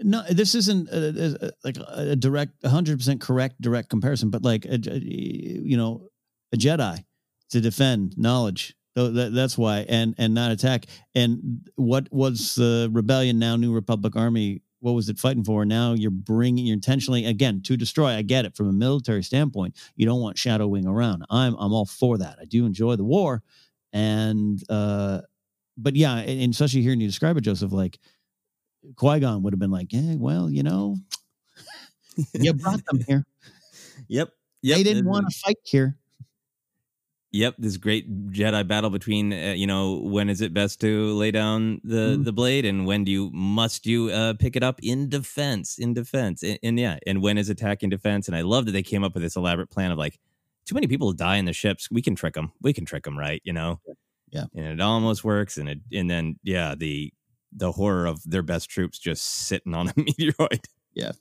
no, 0.02 0.22
this 0.30 0.54
isn't 0.54 0.88
a, 0.90 1.46
a, 1.46 1.50
like 1.64 1.76
a 1.88 2.16
direct, 2.16 2.64
hundred 2.66 2.98
percent 2.98 3.20
correct 3.20 3.60
direct 3.60 3.88
comparison, 3.88 4.30
but 4.30 4.42
like 4.42 4.64
a, 4.64 4.78
you 4.78 5.76
know, 5.76 6.08
a 6.52 6.56
Jedi 6.56 7.04
to 7.50 7.60
defend 7.60 8.16
knowledge. 8.18 8.74
Tho- 8.94 9.10
that- 9.12 9.34
That's 9.34 9.56
why, 9.56 9.86
and 9.88 10.14
and 10.18 10.34
not 10.34 10.50
attack. 10.50 10.86
And 11.14 11.68
what 11.76 12.08
was 12.12 12.54
the 12.54 12.88
rebellion 12.92 13.38
now? 13.38 13.56
New 13.56 13.72
Republic 13.72 14.16
Army. 14.16 14.62
What 14.80 14.92
was 14.92 15.08
it 15.08 15.18
fighting 15.18 15.42
for? 15.42 15.64
Now 15.64 15.94
you're 15.94 16.10
bringing, 16.12 16.64
you're 16.66 16.74
intentionally 16.74 17.24
again 17.26 17.62
to 17.62 17.76
destroy. 17.76 18.10
I 18.14 18.22
get 18.22 18.44
it 18.44 18.56
from 18.56 18.68
a 18.68 18.72
military 18.72 19.24
standpoint. 19.24 19.74
You 19.96 20.06
don't 20.06 20.20
want 20.20 20.38
Shadow 20.38 20.68
Wing 20.68 20.86
around. 20.86 21.24
I'm 21.30 21.54
I'm 21.58 21.72
all 21.72 21.84
for 21.86 22.18
that. 22.18 22.38
I 22.40 22.44
do 22.44 22.64
enjoy 22.64 22.94
the 22.96 23.04
war, 23.04 23.42
and 23.92 24.62
uh, 24.70 25.22
but 25.76 25.96
yeah, 25.96 26.16
and, 26.18 26.40
and 26.42 26.52
especially 26.52 26.82
hearing 26.82 27.00
you 27.00 27.08
describe 27.08 27.36
it, 27.36 27.40
Joseph, 27.42 27.72
like 27.72 27.98
Qui 28.96 29.20
Gon 29.20 29.42
would 29.42 29.52
have 29.52 29.60
been 29.60 29.70
like, 29.70 29.92
yeah, 29.92 30.14
well, 30.16 30.50
you 30.50 30.62
know, 30.62 30.96
you 32.34 32.52
brought 32.54 32.84
them 32.86 33.00
here. 33.06 33.26
Yep. 34.08 34.30
they 34.62 34.82
didn't 34.82 35.06
want 35.06 35.28
to 35.30 35.38
fight 35.38 35.56
here. 35.64 35.96
Yep, 37.30 37.56
this 37.58 37.76
great 37.76 38.30
Jedi 38.32 38.66
battle 38.66 38.88
between 38.88 39.34
uh, 39.34 39.52
you 39.54 39.66
know 39.66 40.00
when 40.00 40.30
is 40.30 40.40
it 40.40 40.54
best 40.54 40.80
to 40.80 41.12
lay 41.12 41.30
down 41.30 41.78
the 41.84 42.16
Mhm. 42.16 42.24
the 42.24 42.32
blade 42.32 42.64
and 42.64 42.86
when 42.86 43.04
do 43.04 43.12
you 43.12 43.30
must 43.34 43.84
you 43.86 44.08
uh, 44.08 44.32
pick 44.32 44.56
it 44.56 44.62
up 44.62 44.80
in 44.82 45.10
defense 45.10 45.78
in 45.78 45.92
defense 45.92 46.42
and, 46.42 46.58
and 46.62 46.80
yeah 46.80 46.96
and 47.06 47.20
when 47.20 47.36
is 47.36 47.50
attacking 47.50 47.90
defense 47.90 48.28
and 48.28 48.36
I 48.36 48.40
love 48.40 48.64
that 48.64 48.72
they 48.72 48.82
came 48.82 49.04
up 49.04 49.12
with 49.12 49.22
this 49.22 49.36
elaborate 49.36 49.68
plan 49.68 49.90
of 49.92 49.98
like 49.98 50.18
too 50.64 50.74
many 50.74 50.86
people 50.86 51.12
die 51.12 51.36
in 51.36 51.44
the 51.44 51.52
ships 51.52 51.90
we 51.90 52.00
can 52.00 52.14
trick 52.14 52.32
them 52.32 52.50
we 52.62 52.72
can 52.72 52.86
trick 52.86 53.04
them 53.04 53.18
right 53.18 53.42
you 53.44 53.52
know 53.52 53.78
Yeah. 54.32 54.44
and 54.56 54.64
it 54.64 54.80
almost 54.80 55.22
works 55.22 55.58
and 55.58 55.68
it 55.68 55.80
and 55.92 56.08
then 56.08 56.38
yeah 56.42 56.74
the 56.74 57.12
the 57.52 57.72
horror 57.72 58.06
of 58.06 58.22
their 58.24 58.42
best 58.42 58.68
troops 58.70 58.98
just 58.98 59.24
sitting 59.24 59.74
on 59.74 59.88
a 59.88 59.92
meteoroid 59.94 60.64
Yeah. 60.94 61.12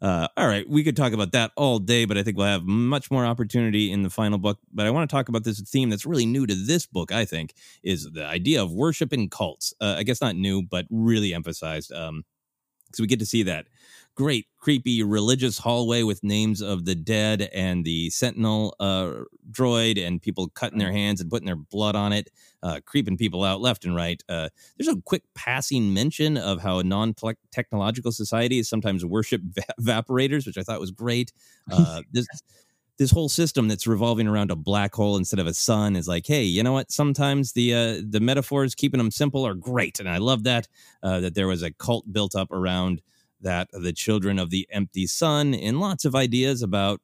uh, 0.00 0.26
all 0.36 0.46
right, 0.48 0.68
we 0.68 0.82
could 0.82 0.96
talk 0.96 1.12
about 1.12 1.32
that 1.32 1.52
all 1.56 1.78
day, 1.78 2.04
but 2.04 2.18
I 2.18 2.22
think 2.22 2.36
we'll 2.36 2.46
have 2.46 2.64
much 2.64 3.10
more 3.10 3.24
opportunity 3.24 3.92
in 3.92 4.02
the 4.02 4.10
final 4.10 4.38
book. 4.38 4.58
But 4.72 4.86
I 4.86 4.90
want 4.90 5.08
to 5.08 5.14
talk 5.14 5.28
about 5.28 5.44
this 5.44 5.60
theme 5.60 5.88
that's 5.90 6.04
really 6.04 6.26
new 6.26 6.46
to 6.46 6.54
this 6.54 6.86
book. 6.86 7.12
I 7.12 7.24
think 7.24 7.54
is 7.84 8.10
the 8.12 8.26
idea 8.26 8.62
of 8.62 8.72
worship 8.72 9.12
in 9.12 9.28
cults. 9.30 9.72
Uh, 9.80 9.94
I 9.98 10.02
guess 10.02 10.20
not 10.20 10.34
new, 10.36 10.62
but 10.62 10.86
really 10.90 11.32
emphasized. 11.32 11.92
Um, 11.92 12.24
because 12.88 13.00
we 13.00 13.06
get 13.06 13.20
to 13.20 13.26
see 13.26 13.44
that 13.44 13.68
great 14.14 14.46
creepy 14.58 15.02
religious 15.02 15.58
hallway 15.58 16.02
with 16.02 16.22
names 16.22 16.60
of 16.60 16.84
the 16.84 16.94
dead 16.94 17.48
and 17.54 17.84
the 17.84 18.10
sentinel 18.10 18.74
uh, 18.78 19.12
droid 19.50 20.04
and 20.04 20.20
people 20.20 20.48
cutting 20.48 20.78
their 20.78 20.92
hands 20.92 21.20
and 21.20 21.30
putting 21.30 21.46
their 21.46 21.56
blood 21.56 21.96
on 21.96 22.12
it 22.12 22.28
uh, 22.62 22.78
creeping 22.84 23.16
people 23.16 23.42
out 23.42 23.60
left 23.60 23.84
and 23.84 23.96
right 23.96 24.22
uh, 24.28 24.48
there's 24.76 24.94
a 24.94 25.00
quick 25.02 25.22
passing 25.34 25.92
mention 25.94 26.36
of 26.36 26.60
how 26.60 26.78
a 26.78 26.84
non-technological 26.84 28.12
society 28.12 28.62
sometimes 28.62 29.04
worship 29.04 29.40
va- 29.44 29.62
evaporators 29.80 30.46
which 30.46 30.58
i 30.58 30.62
thought 30.62 30.80
was 30.80 30.90
great 30.90 31.32
uh, 31.70 32.02
this 32.12 32.26
this 32.98 33.10
whole 33.10 33.28
system 33.28 33.68
that's 33.68 33.86
revolving 33.86 34.28
around 34.28 34.50
a 34.50 34.56
black 34.56 34.94
hole 34.94 35.16
instead 35.16 35.40
of 35.40 35.46
a 35.46 35.54
sun 35.54 35.96
is 35.96 36.06
like, 36.06 36.26
hey, 36.26 36.44
you 36.44 36.62
know 36.62 36.72
what? 36.72 36.92
Sometimes 36.92 37.52
the 37.52 37.74
uh, 37.74 38.00
the 38.08 38.20
metaphors 38.20 38.74
keeping 38.74 38.98
them 38.98 39.10
simple 39.10 39.46
are 39.46 39.54
great, 39.54 39.98
and 39.98 40.08
I 40.08 40.18
love 40.18 40.44
that 40.44 40.68
uh, 41.02 41.20
that 41.20 41.34
there 41.34 41.48
was 41.48 41.62
a 41.62 41.72
cult 41.72 42.12
built 42.12 42.36
up 42.36 42.50
around 42.52 43.02
that 43.42 43.68
the 43.72 43.92
children 43.92 44.38
of 44.38 44.50
the 44.50 44.66
empty 44.70 45.06
sun 45.06 45.54
and 45.54 45.80
lots 45.80 46.04
of 46.04 46.14
ideas 46.14 46.62
about 46.62 47.00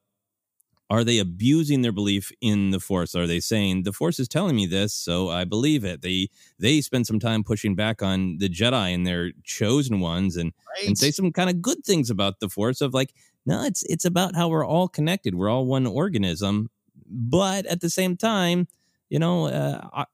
are 0.91 1.05
they 1.05 1.19
abusing 1.19 1.83
their 1.83 1.93
belief 1.93 2.33
in 2.41 2.71
the 2.71 2.81
force? 2.81 3.15
Are 3.15 3.27
they 3.27 3.41
saying 3.41 3.83
the 3.83 3.93
force 3.93 4.19
is 4.19 4.27
telling 4.27 4.57
me 4.57 4.67
this 4.67 4.95
so 4.95 5.29
i 5.29 5.45
believe 5.45 5.85
it. 5.85 6.01
They 6.01 6.29
they 6.59 6.81
spend 6.81 7.07
some 7.07 7.21
time 7.21 7.45
pushing 7.45 7.75
back 7.75 8.03
on 8.03 8.39
the 8.39 8.49
jedi 8.49 8.95
and 8.95 9.07
their 9.07 9.33
chosen 9.45 10.01
ones 10.01 10.37
and 10.37 10.53
right. 10.77 10.89
and 10.89 10.97
say 10.97 11.11
some 11.11 11.31
kind 11.31 11.51
of 11.51 11.61
good 11.61 11.85
things 11.85 12.09
about 12.09 12.41
the 12.41 12.49
force 12.49 12.81
of 12.81 12.95
like 12.95 13.13
no 13.45 13.65
it's 13.65 13.83
it's 13.85 14.07
about 14.07 14.35
how 14.35 14.49
we're 14.49 14.67
all 14.67 14.89
connected. 14.89 15.35
We're 15.35 15.51
all 15.51 15.67
one 15.67 15.87
organism. 15.87 16.71
But 17.07 17.67
at 17.67 17.81
the 17.81 17.91
same 17.91 18.17
time 18.17 18.67
you 19.11 19.19
know 19.19 19.47
uh, 19.47 20.05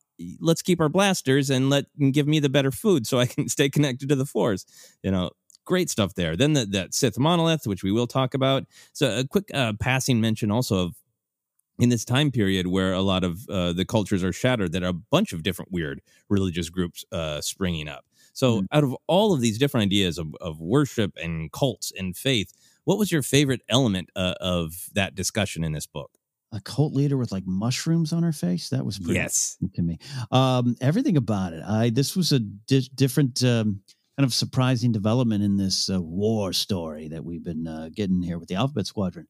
let's 0.41 0.63
keep 0.63 0.81
our 0.81 0.89
blasters 0.89 1.51
and 1.51 1.71
let 1.71 1.87
and 1.99 2.13
give 2.13 2.27
me 2.27 2.39
the 2.39 2.49
better 2.49 2.71
food 2.71 3.07
so 3.07 3.19
i 3.19 3.27
can 3.27 3.49
stay 3.57 3.69
connected 3.69 4.09
to 4.09 4.17
the 4.17 4.27
force 4.27 4.65
you 5.03 5.11
know 5.11 5.31
great 5.65 5.91
stuff 5.91 6.15
there. 6.15 6.37
Then 6.37 6.53
the, 6.53 6.67
that 6.67 6.95
Sith 6.95 7.19
monolith, 7.19 7.67
which 7.67 7.83
we 7.83 7.93
will 7.93 8.07
talk 8.07 8.35
about. 8.35 8.65
So 8.93 9.19
a 9.19 9.25
quick 9.27 9.51
uh, 9.53 9.75
passing 9.81 10.21
mention 10.21 10.51
also 10.51 10.87
of 10.87 10.95
in 11.79 11.89
this 11.89 12.05
time 12.05 12.31
period 12.31 12.69
where 12.69 12.93
a 12.93 13.03
lot 13.03 13.25
of 13.25 13.49
uh, 13.49 13.73
the 13.73 13.85
cultures 13.85 14.23
are 14.23 14.33
shattered, 14.33 14.73
that 14.73 14.83
a 14.83 14.93
bunch 14.93 15.33
of 15.33 15.43
different 15.43 15.73
weird 15.73 16.01
religious 16.29 16.71
groups 16.71 17.05
uh, 17.11 17.41
springing 17.41 17.89
up. 17.89 18.05
So 18.33 18.59
mm-hmm. 18.59 18.67
out 18.77 18.85
of 18.85 18.97
all 19.07 19.33
of 19.33 19.41
these 19.41 19.59
different 19.59 19.87
ideas 19.87 20.19
of, 20.19 20.35
of 20.41 20.61
worship 20.61 21.13
and 21.17 21.51
cults 21.51 21.93
and 21.97 22.17
faith, 22.17 22.53
what 22.85 22.99
was 22.99 23.11
your 23.11 23.23
favorite 23.23 23.63
element 23.69 24.11
uh, 24.15 24.35
of 24.41 24.89
that 24.95 25.15
discussion 25.15 25.65
in 25.65 25.73
this 25.73 25.87
book? 25.87 26.11
a 26.53 26.61
cult 26.61 26.93
leader 26.95 27.17
with 27.17 27.33
like 27.33 27.45
mushrooms 27.47 28.13
on 28.13 28.23
her 28.23 28.33
face. 28.33 28.69
That 28.69 28.87
was 28.87 28.99
pretty 28.99 29.15
yes 29.15 29.57
to 29.75 29.83
me. 29.83 29.99
Um, 30.31 30.77
everything 30.81 31.17
about 31.17 31.53
it. 31.53 31.63
I 31.65 31.91
this 31.91 32.17
was 32.17 32.33
a 32.33 32.39
di- 32.39 32.89
different 32.95 33.43
um, 33.43 33.81
kind 34.17 34.25
of 34.25 34.35
surprising 34.35 34.93
development 34.93 35.43
in 35.43 35.57
this 35.57 35.91
uh, 35.91 36.01
war 36.01 36.53
story 36.53 37.09
that 37.09 37.25
we've 37.25 37.43
been 37.43 37.67
uh, 37.67 37.89
getting 37.93 38.23
here 38.23 38.39
with 38.39 38.49
the 38.49 38.55
Alphabet 38.55 38.87
Squadron. 38.87 39.27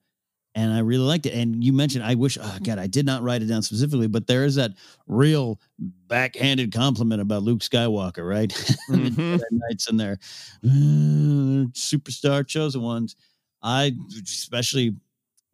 And 0.57 0.73
I 0.73 0.81
really 0.81 1.05
liked 1.05 1.27
it. 1.27 1.35
And 1.35 1.65
you 1.65 1.73
mentioned, 1.73 2.05
I 2.05 2.15
wish, 2.15 2.39
oh 2.41 2.59
God, 2.63 2.79
I 2.79 2.87
did 2.87 3.05
not 3.05 3.23
write 3.23 3.43
it 3.43 3.47
down 3.47 3.63
specifically, 3.63 4.07
but 4.07 4.29
there 4.29 4.45
is 4.45 4.55
that 4.55 4.73
real 5.09 5.61
backhanded 5.79 6.73
compliment 6.73 7.21
about 7.21 7.43
Luke 7.43 7.61
Skywalker, 7.61 8.29
right? 8.29 8.53
Mm-hmm. 8.91 9.37
Knights 9.51 9.89
and 9.89 9.99
their 9.99 10.19
uh, 10.63 11.67
superstar 11.73 12.47
chosen 12.47 12.83
ones. 12.83 13.17
I 13.63 13.93
especially 14.23 14.95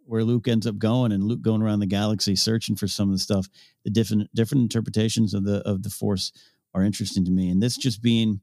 where 0.05 0.25
Luke 0.25 0.49
ends 0.49 0.67
up 0.67 0.77
going 0.79 1.13
and 1.13 1.23
Luke 1.23 1.43
going 1.43 1.63
around 1.63 1.79
the 1.79 1.87
galaxy 1.87 2.35
searching 2.35 2.75
for 2.75 2.89
some 2.89 3.09
of 3.09 3.15
the 3.15 3.21
stuff, 3.21 3.49
the 3.85 3.91
different 3.91 4.35
different 4.35 4.63
interpretations 4.63 5.33
of 5.33 5.45
the 5.45 5.59
of 5.67 5.85
the 5.85 5.91
Force 5.91 6.33
are 6.75 6.83
interesting 6.83 7.25
to 7.25 7.31
me. 7.31 7.49
And 7.51 7.63
this 7.63 7.77
just 7.77 8.03
being 8.03 8.41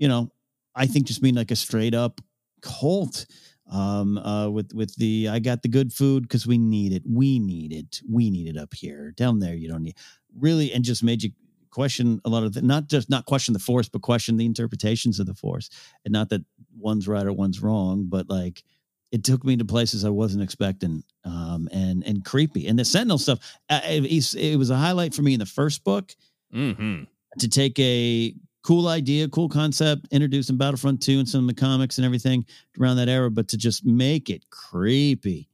you 0.00 0.08
know, 0.08 0.32
I 0.74 0.86
think 0.86 1.06
just 1.06 1.22
being 1.22 1.34
like 1.34 1.50
a 1.50 1.56
straight 1.56 1.94
up 1.94 2.20
cult 2.62 3.26
um, 3.70 4.18
uh, 4.18 4.48
with 4.48 4.72
with 4.74 4.96
the 4.96 5.28
I 5.28 5.38
got 5.38 5.62
the 5.62 5.68
good 5.68 5.92
food 5.92 6.22
because 6.22 6.46
we 6.46 6.58
need 6.58 6.92
it. 6.92 7.02
We 7.06 7.38
need 7.38 7.72
it. 7.72 8.00
We 8.10 8.30
need 8.30 8.48
it 8.48 8.58
up 8.58 8.74
here. 8.74 9.12
Down 9.12 9.38
there, 9.38 9.54
you 9.54 9.68
don't 9.68 9.82
need 9.82 9.96
really, 10.36 10.72
and 10.72 10.82
just 10.82 11.04
made 11.04 11.22
you 11.22 11.30
question 11.70 12.20
a 12.24 12.28
lot 12.28 12.42
of 12.42 12.54
the, 12.54 12.62
not 12.62 12.88
just 12.88 13.10
not 13.10 13.26
question 13.26 13.52
the 13.52 13.60
force, 13.60 13.88
but 13.88 14.02
question 14.02 14.38
the 14.38 14.46
interpretations 14.46 15.20
of 15.20 15.26
the 15.26 15.34
force, 15.34 15.68
and 16.04 16.12
not 16.12 16.30
that 16.30 16.44
one's 16.76 17.06
right 17.06 17.26
or 17.26 17.32
one's 17.32 17.60
wrong, 17.60 18.06
but 18.08 18.28
like 18.30 18.64
it 19.12 19.22
took 19.22 19.44
me 19.44 19.56
to 19.58 19.64
places 19.66 20.04
I 20.04 20.10
wasn't 20.10 20.42
expecting, 20.42 21.04
um, 21.24 21.68
and 21.72 22.02
and 22.06 22.24
creepy. 22.24 22.68
And 22.68 22.78
the 22.78 22.86
Sentinel 22.86 23.18
stuff, 23.18 23.38
uh, 23.68 23.80
it, 23.84 24.34
it, 24.34 24.56
was 24.56 24.70
a 24.70 24.76
highlight 24.76 25.12
for 25.12 25.20
me 25.20 25.34
in 25.34 25.40
the 25.40 25.46
first 25.46 25.84
book. 25.84 26.14
Mm-hmm. 26.54 27.04
To 27.38 27.48
take 27.48 27.78
a 27.78 28.34
cool 28.62 28.88
idea, 28.88 29.28
cool 29.28 29.48
concept, 29.48 30.06
introduced 30.10 30.50
in 30.50 30.56
Battlefront 30.56 31.02
2 31.02 31.20
and 31.20 31.28
some 31.28 31.42
of 31.42 31.46
the 31.48 31.60
comics 31.60 31.98
and 31.98 32.04
everything 32.04 32.44
around 32.78 32.96
that 32.96 33.08
era, 33.08 33.30
but 33.30 33.48
to 33.48 33.56
just 33.56 33.84
make 33.84 34.28
it 34.30 34.48
creepy 34.50 35.48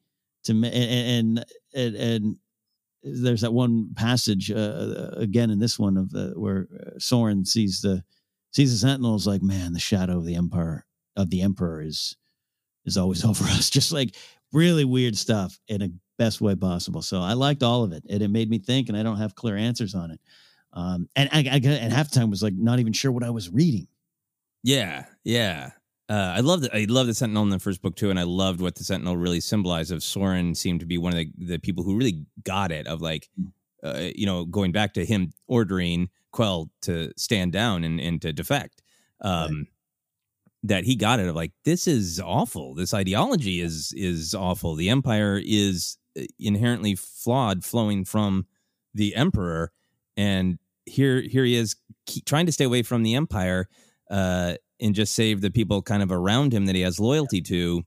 to 0.45 0.53
and 0.53 1.45
and 1.75 1.97
and, 1.97 2.37
there's 3.09 3.43
that 3.43 3.53
one 3.53 3.91
passage 3.95 4.51
uh, 4.51 5.11
again 5.13 5.51
in 5.51 5.61
this 5.61 5.79
one 5.79 5.97
of 5.97 6.11
the 6.11 6.33
where 6.35 6.67
uh, 6.75 6.91
Soran 6.99 7.47
sees 7.47 7.81
the 7.81 8.03
sees 8.53 8.73
the 8.73 8.89
Sentinels 8.89 9.29
like, 9.29 9.43
man, 9.43 9.73
the 9.73 9.79
shadow 9.79 10.17
of 10.17 10.25
the 10.25 10.35
empire 10.35 10.85
of 11.15 11.31
the 11.31 11.43
emperor 11.43 11.83
is 11.83 12.17
is 12.85 12.97
always 12.97 13.25
over 13.25 13.45
us. 13.45 13.71
Just 13.71 13.93
like 13.93 14.17
really 14.53 14.85
weird 14.85 15.17
stuff 15.17 15.59
in 15.69 15.83
a 15.83 15.91
best 16.19 16.41
way 16.41 16.57
possible. 16.57 17.03
So 17.03 17.21
I 17.21 17.35
liked 17.35 17.63
all 17.63 17.85
of 17.85 17.93
it, 17.93 18.03
and 18.09 18.23
it 18.23 18.29
made 18.29 18.51
me 18.51 18.59
think. 18.59 18.89
And 18.89 18.99
I 18.99 19.03
don't 19.03 19.19
have 19.19 19.35
clear 19.35 19.57
answers 19.57 19.95
on 19.95 20.11
it. 20.11 20.21
Um, 20.77 21.09
and 21.17 21.29
I, 21.33 21.39
I 21.39 21.57
at 21.57 21.91
halftime 21.91 22.31
was 22.31 22.43
like 22.43 22.53
not 22.55 22.79
even 22.79 22.93
sure 22.93 23.11
what 23.11 23.25
I 23.25 23.31
was 23.31 23.51
reading. 23.51 23.89
Yeah, 24.63 25.07
yeah. 25.25 25.71
Uh, 26.09 26.35
I 26.37 26.41
loved 26.41 26.67
it. 26.67 26.71
I 26.73 26.87
loved 26.89 27.09
the 27.09 27.15
Sentinel 27.15 27.43
in 27.45 27.49
the 27.49 27.59
first 27.59 27.83
book 27.83 27.97
too, 27.97 28.11
and 28.11 28.21
I 28.21 28.25
loved 28.25 28.61
what 28.61 28.77
the 28.77 28.85
Sentinel 28.85 29.17
really 29.17 29.41
symbolized. 29.41 29.91
Of 29.91 30.01
Soran 30.01 30.57
seemed 30.57 30.81
to 30.81 30.87
be 30.87 30.99
one 30.99 31.13
of 31.13 31.19
the, 31.19 31.33
the 31.39 31.59
people 31.59 31.83
who 31.83 31.97
really 31.97 32.25
got 32.45 32.71
it. 32.71 32.87
Of 32.87 33.01
like, 33.01 33.29
hmm. 33.37 33.47
uh, 33.83 34.11
you 34.15 34.27
know, 34.27 34.45
going 34.45 34.71
back 34.71 34.93
to 34.95 35.05
him 35.05 35.33
ordering 35.49 36.11
Quell 36.31 36.71
to 36.83 37.11
stand 37.17 37.53
down 37.53 37.83
and, 37.83 37.99
and 37.99 38.21
to 38.23 38.33
defect. 38.33 38.83
Um, 39.23 39.57
right. 39.57 39.67
That 40.65 40.85
he 40.85 40.95
got 40.95 41.21
it 41.21 41.29
of 41.29 41.35
like 41.35 41.53
this 41.65 41.87
is 41.87 42.21
awful. 42.21 42.75
This 42.75 42.93
ideology 42.93 43.61
is 43.61 43.95
is 43.97 44.35
awful. 44.35 44.75
The 44.75 44.91
Empire 44.91 45.41
is 45.43 45.97
uh, 46.19 46.25
inherently 46.39 46.97
flawed, 46.97 47.65
flowing 47.65 48.05
from 48.05 48.47
the 48.93 49.15
Emperor, 49.15 49.73
and 50.17 50.59
here 50.87 51.21
here 51.21 51.45
he 51.45 51.57
is 51.57 51.77
trying 52.25 52.47
to 52.47 52.53
stay 52.53 52.65
away 52.65 52.83
from 52.83 53.03
the 53.03 53.15
empire 53.15 53.69
uh, 54.11 54.55
and 54.81 54.95
just 54.95 55.15
save 55.15 55.41
the 55.41 55.51
people 55.51 55.83
kind 55.83 56.03
of 56.03 56.13
around 56.13 56.55
him 56.55 56.67
that 56.67 56.75
he 56.75 56.83
has 56.83 57.01
loyalty 57.01 57.41
to. 57.43 57.83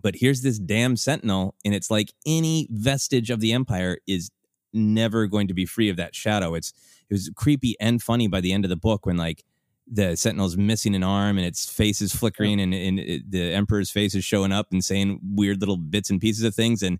But 0.00 0.16
here's 0.16 0.42
this 0.42 0.58
damn 0.58 0.96
sentinel, 0.96 1.54
and 1.64 1.74
it's 1.74 1.90
like 1.90 2.12
any 2.26 2.68
vestige 2.70 3.30
of 3.30 3.40
the 3.40 3.52
empire 3.52 3.98
is 4.06 4.30
never 4.72 5.26
going 5.26 5.48
to 5.48 5.54
be 5.54 5.66
free 5.66 5.88
of 5.88 5.96
that 5.96 6.14
shadow. 6.14 6.54
It's 6.54 6.72
it 7.08 7.14
was 7.14 7.30
creepy 7.36 7.76
and 7.80 8.02
funny 8.02 8.26
by 8.26 8.40
the 8.40 8.52
end 8.52 8.64
of 8.64 8.68
the 8.68 8.76
book 8.76 9.06
when 9.06 9.16
like 9.16 9.44
the 9.86 10.16
sentinel's 10.16 10.56
missing 10.56 10.94
an 10.94 11.02
arm 11.02 11.36
and 11.36 11.46
its 11.46 11.66
face 11.66 12.00
is 12.00 12.14
flickering 12.14 12.58
and, 12.58 12.72
and 12.72 12.98
it, 12.98 13.30
the 13.30 13.52
emperor's 13.52 13.90
face 13.90 14.14
is 14.14 14.24
showing 14.24 14.50
up 14.50 14.68
and 14.72 14.82
saying 14.82 15.20
weird 15.22 15.60
little 15.60 15.76
bits 15.76 16.08
and 16.08 16.22
pieces 16.22 16.42
of 16.42 16.54
things 16.54 16.82
and 16.82 16.98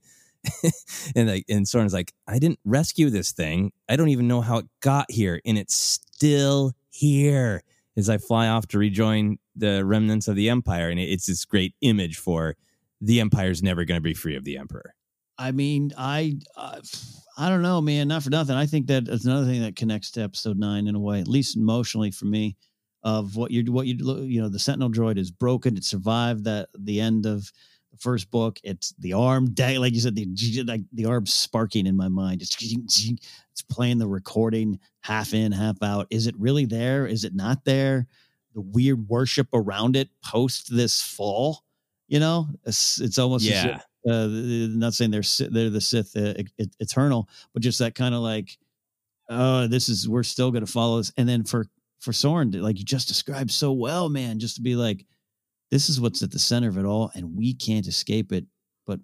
and 1.17 1.29
like 1.29 1.45
and 1.49 1.67
Soran's 1.67 1.93
like, 1.93 2.13
I 2.27 2.39
didn't 2.39 2.61
rescue 2.65 3.11
this 3.11 3.33
thing. 3.33 3.73
I 3.89 3.97
don't 3.97 4.09
even 4.09 4.29
know 4.29 4.41
how 4.41 4.59
it 4.59 4.67
got 4.81 5.11
here, 5.11 5.41
and 5.45 5.59
it's 5.59 5.75
still 5.75 6.73
here. 6.91 7.63
As 7.97 8.09
I 8.11 8.19
fly 8.19 8.49
off 8.49 8.67
to 8.69 8.79
rejoin 8.79 9.39
the 9.55 9.85
remnants 9.85 10.27
of 10.27 10.35
the 10.35 10.49
empire, 10.49 10.89
and 10.89 10.99
it's 10.99 11.27
this 11.27 11.45
great 11.45 11.75
image 11.81 12.17
for 12.17 12.57
the 13.01 13.21
empire's 13.21 13.63
never 13.63 13.85
going 13.85 13.99
to 13.99 14.03
be 14.03 14.15
free 14.15 14.35
of 14.35 14.45
the 14.45 14.57
emperor. 14.57 14.95
I 15.39 15.53
mean, 15.53 15.93
I, 15.97 16.39
uh, 16.57 16.81
I 17.37 17.49
don't 17.49 17.63
know, 17.63 17.81
man. 17.81 18.09
Not 18.09 18.23
for 18.23 18.31
nothing. 18.31 18.57
I 18.57 18.67
think 18.67 18.87
that 18.87 19.09
is 19.09 19.27
another 19.27 19.47
thing 19.47 19.63
that 19.63 19.77
connects 19.77 20.11
to 20.13 20.23
episode 20.23 20.59
nine 20.59 20.87
in 20.87 20.95
a 20.95 21.01
way, 21.01 21.21
at 21.21 21.29
least 21.29 21.57
emotionally 21.57 22.11
for 22.11 22.27
me. 22.27 22.57
Of 23.03 23.37
what 23.37 23.51
you're, 23.51 23.71
what 23.71 23.87
you, 23.87 24.23
you 24.23 24.41
know, 24.41 24.49
the 24.49 24.59
Sentinel 24.59 24.91
droid 24.91 25.19
is 25.19 25.31
broken. 25.31 25.77
It 25.77 25.85
survived 25.85 26.45
that 26.45 26.71
the 26.75 27.03
end 27.03 27.27
of 27.27 27.53
the 27.95 28.01
first 28.01 28.31
book. 28.31 28.59
It's 28.63 28.93
the 28.99 29.13
arm 29.13 29.53
day, 29.53 29.79
like 29.79 29.95
you 29.95 30.01
said, 30.01 30.15
the 30.15 30.27
like 30.67 30.83
the 30.93 31.07
arm 31.07 31.27
sparking 31.27 31.87
in 31.87 31.97
my 31.97 32.09
mind. 32.09 32.43
It's 32.43 32.57
it's 32.61 33.63
playing 33.63 33.99
the 33.99 34.07
recording 34.07 34.79
half 35.01 35.33
in, 35.33 35.53
half 35.53 35.83
out. 35.83 36.07
Is 36.11 36.27
it 36.27 36.35
really 36.39 36.65
there? 36.65 37.07
Is 37.07 37.25
it 37.25 37.35
not 37.35 37.65
there? 37.65 38.07
The 38.55 38.61
weird 38.61 39.09
worship 39.09 39.49
around 39.53 39.97
it 39.97 40.09
post 40.25 40.75
this 40.75 41.01
fall. 41.01 41.65
You 42.09 42.21
know, 42.21 42.49
it's, 42.65 43.01
it's 43.01 43.19
almost 43.19 43.45
yeah. 43.45 43.81
If, 44.05 44.11
uh, 44.11 44.29
not 44.77 44.93
saying 44.93 45.11
they're 45.11 45.23
they're 45.51 45.71
the 45.71 45.81
Sith 45.81 46.17
uh, 46.17 46.35
eternal, 46.79 47.29
but 47.53 47.63
just 47.63 47.79
that 47.79 47.95
kind 47.95 48.15
of 48.15 48.21
like, 48.21 48.59
oh, 49.31 49.67
this 49.67 49.89
is 49.89 50.09
we're 50.09 50.23
still 50.23 50.51
going 50.51 50.67
to 50.67 50.71
follow 50.71 50.99
this. 50.99 51.13
And 51.17 51.29
then 51.29 51.45
for 51.45 51.67
for 52.01 52.13
Soran, 52.13 52.61
like 52.61 52.79
you 52.79 52.85
just 52.85 53.09
described 53.09 53.51
so 53.51 53.73
well, 53.73 54.11
man, 54.11 54.39
just 54.39 54.57
to 54.57 54.63
be 54.63 54.77
like, 54.77 55.07
this 55.75 55.89
is 55.89 56.01
what's 56.01 56.23
at 56.23 56.31
the 56.31 56.39
center 56.39 56.69
of 56.69 56.79
it 56.79 56.85
all, 56.85 57.11
and 57.17 57.37
we 57.37 57.53
can't 57.53 57.89
escape 57.89 58.31
it. 58.31 58.47
But 58.87 59.01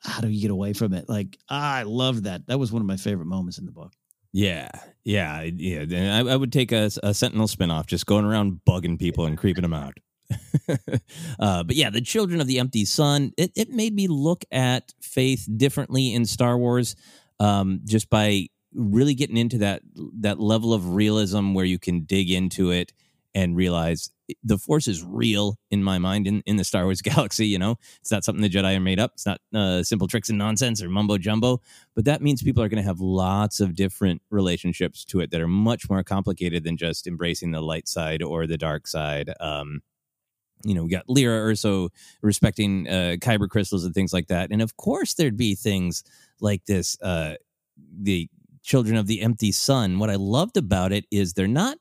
how 0.00 0.22
do 0.22 0.28
you 0.28 0.40
get 0.40 0.50
away 0.50 0.72
from 0.72 0.94
it? 0.94 1.10
Like 1.10 1.36
I 1.46 1.82
love 1.82 2.22
that. 2.22 2.46
That 2.46 2.58
was 2.58 2.72
one 2.72 2.80
of 2.80 2.88
my 2.88 2.96
favorite 2.96 3.26
moments 3.26 3.58
in 3.58 3.66
the 3.66 3.70
book. 3.70 3.92
Yeah, 4.32 4.70
yeah, 5.04 5.42
yeah. 5.42 6.16
I, 6.16 6.32
I 6.32 6.36
would 6.36 6.54
take 6.54 6.72
a, 6.72 6.90
a 7.02 7.12
Sentinel 7.12 7.48
spinoff, 7.48 7.86
just 7.86 8.06
going 8.06 8.24
around 8.24 8.60
bugging 8.66 8.98
people 8.98 9.26
and 9.26 9.36
creeping 9.36 9.60
them 9.60 9.74
out. 9.74 9.98
uh, 11.38 11.62
but 11.64 11.76
yeah, 11.76 11.90
the 11.90 12.00
Children 12.00 12.40
of 12.40 12.46
the 12.46 12.60
Empty 12.60 12.86
Sun. 12.86 13.32
It, 13.36 13.52
it 13.54 13.68
made 13.68 13.94
me 13.94 14.08
look 14.08 14.46
at 14.50 14.94
faith 15.02 15.46
differently 15.54 16.14
in 16.14 16.24
Star 16.24 16.56
Wars, 16.56 16.96
um, 17.40 17.80
just 17.84 18.08
by 18.08 18.46
really 18.72 19.14
getting 19.14 19.36
into 19.36 19.58
that 19.58 19.82
that 20.20 20.40
level 20.40 20.72
of 20.72 20.94
realism 20.94 21.52
where 21.52 21.66
you 21.66 21.78
can 21.78 22.04
dig 22.04 22.30
into 22.30 22.70
it 22.70 22.94
and 23.36 23.54
realize 23.54 24.10
the 24.42 24.56
force 24.56 24.88
is 24.88 25.04
real 25.04 25.58
in 25.70 25.84
my 25.84 25.98
mind 25.98 26.26
in, 26.26 26.42
in 26.46 26.56
the 26.56 26.64
Star 26.64 26.84
Wars 26.84 27.02
galaxy. 27.02 27.46
You 27.46 27.58
know, 27.58 27.76
it's 28.00 28.10
not 28.10 28.24
something 28.24 28.40
the 28.40 28.48
Jedi 28.48 28.74
are 28.74 28.80
made 28.80 28.98
up. 28.98 29.12
It's 29.14 29.26
not 29.26 29.40
uh, 29.54 29.82
simple 29.82 30.08
tricks 30.08 30.30
and 30.30 30.38
nonsense 30.38 30.82
or 30.82 30.88
mumbo 30.88 31.18
jumbo. 31.18 31.60
But 31.94 32.06
that 32.06 32.22
means 32.22 32.42
people 32.42 32.62
are 32.62 32.68
going 32.68 32.82
to 32.82 32.88
have 32.88 32.98
lots 32.98 33.60
of 33.60 33.74
different 33.74 34.22
relationships 34.30 35.04
to 35.06 35.20
it 35.20 35.30
that 35.30 35.40
are 35.42 35.46
much 35.46 35.88
more 35.90 36.02
complicated 36.02 36.64
than 36.64 36.78
just 36.78 37.06
embracing 37.06 37.50
the 37.50 37.60
light 37.60 37.88
side 37.88 38.22
or 38.22 38.46
the 38.46 38.56
dark 38.56 38.86
side. 38.86 39.30
Um, 39.38 39.82
you 40.64 40.74
know, 40.74 40.84
we 40.84 40.90
got 40.90 41.04
Lyra 41.06 41.52
Erso 41.52 41.90
respecting 42.22 42.88
uh, 42.88 43.16
kyber 43.20 43.50
crystals 43.50 43.84
and 43.84 43.94
things 43.94 44.14
like 44.14 44.28
that. 44.28 44.50
And 44.50 44.62
of 44.62 44.78
course, 44.78 45.12
there'd 45.12 45.36
be 45.36 45.54
things 45.54 46.02
like 46.40 46.64
this. 46.64 47.00
Uh, 47.02 47.34
the 48.00 48.30
Children 48.62 48.96
of 48.96 49.06
the 49.06 49.20
Empty 49.20 49.52
Sun. 49.52 50.00
What 50.00 50.10
I 50.10 50.16
loved 50.16 50.56
about 50.56 50.92
it 50.92 51.04
is 51.12 51.34
they're 51.34 51.46
not 51.46 51.78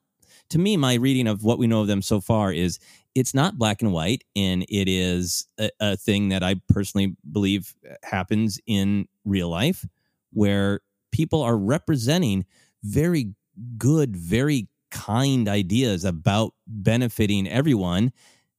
to 0.49 0.59
me, 0.59 0.77
my 0.77 0.95
reading 0.95 1.27
of 1.27 1.43
what 1.43 1.57
we 1.57 1.67
know 1.67 1.81
of 1.81 1.87
them 1.87 2.01
so 2.01 2.21
far 2.21 2.51
is 2.51 2.79
it's 3.13 3.33
not 3.33 3.57
black 3.57 3.81
and 3.81 3.93
white, 3.93 4.23
and 4.35 4.63
it 4.63 4.87
is 4.89 5.47
a, 5.57 5.69
a 5.79 5.97
thing 5.97 6.29
that 6.29 6.43
I 6.43 6.55
personally 6.67 7.15
believe 7.31 7.73
happens 8.03 8.59
in 8.67 9.07
real 9.23 9.49
life 9.49 9.85
where 10.31 10.81
people 11.11 11.41
are 11.41 11.57
representing 11.57 12.45
very 12.83 13.33
good, 13.77 14.15
very 14.15 14.67
kind 14.91 15.47
ideas 15.47 16.03
about 16.03 16.53
benefiting 16.67 17.47
everyone. 17.47 18.11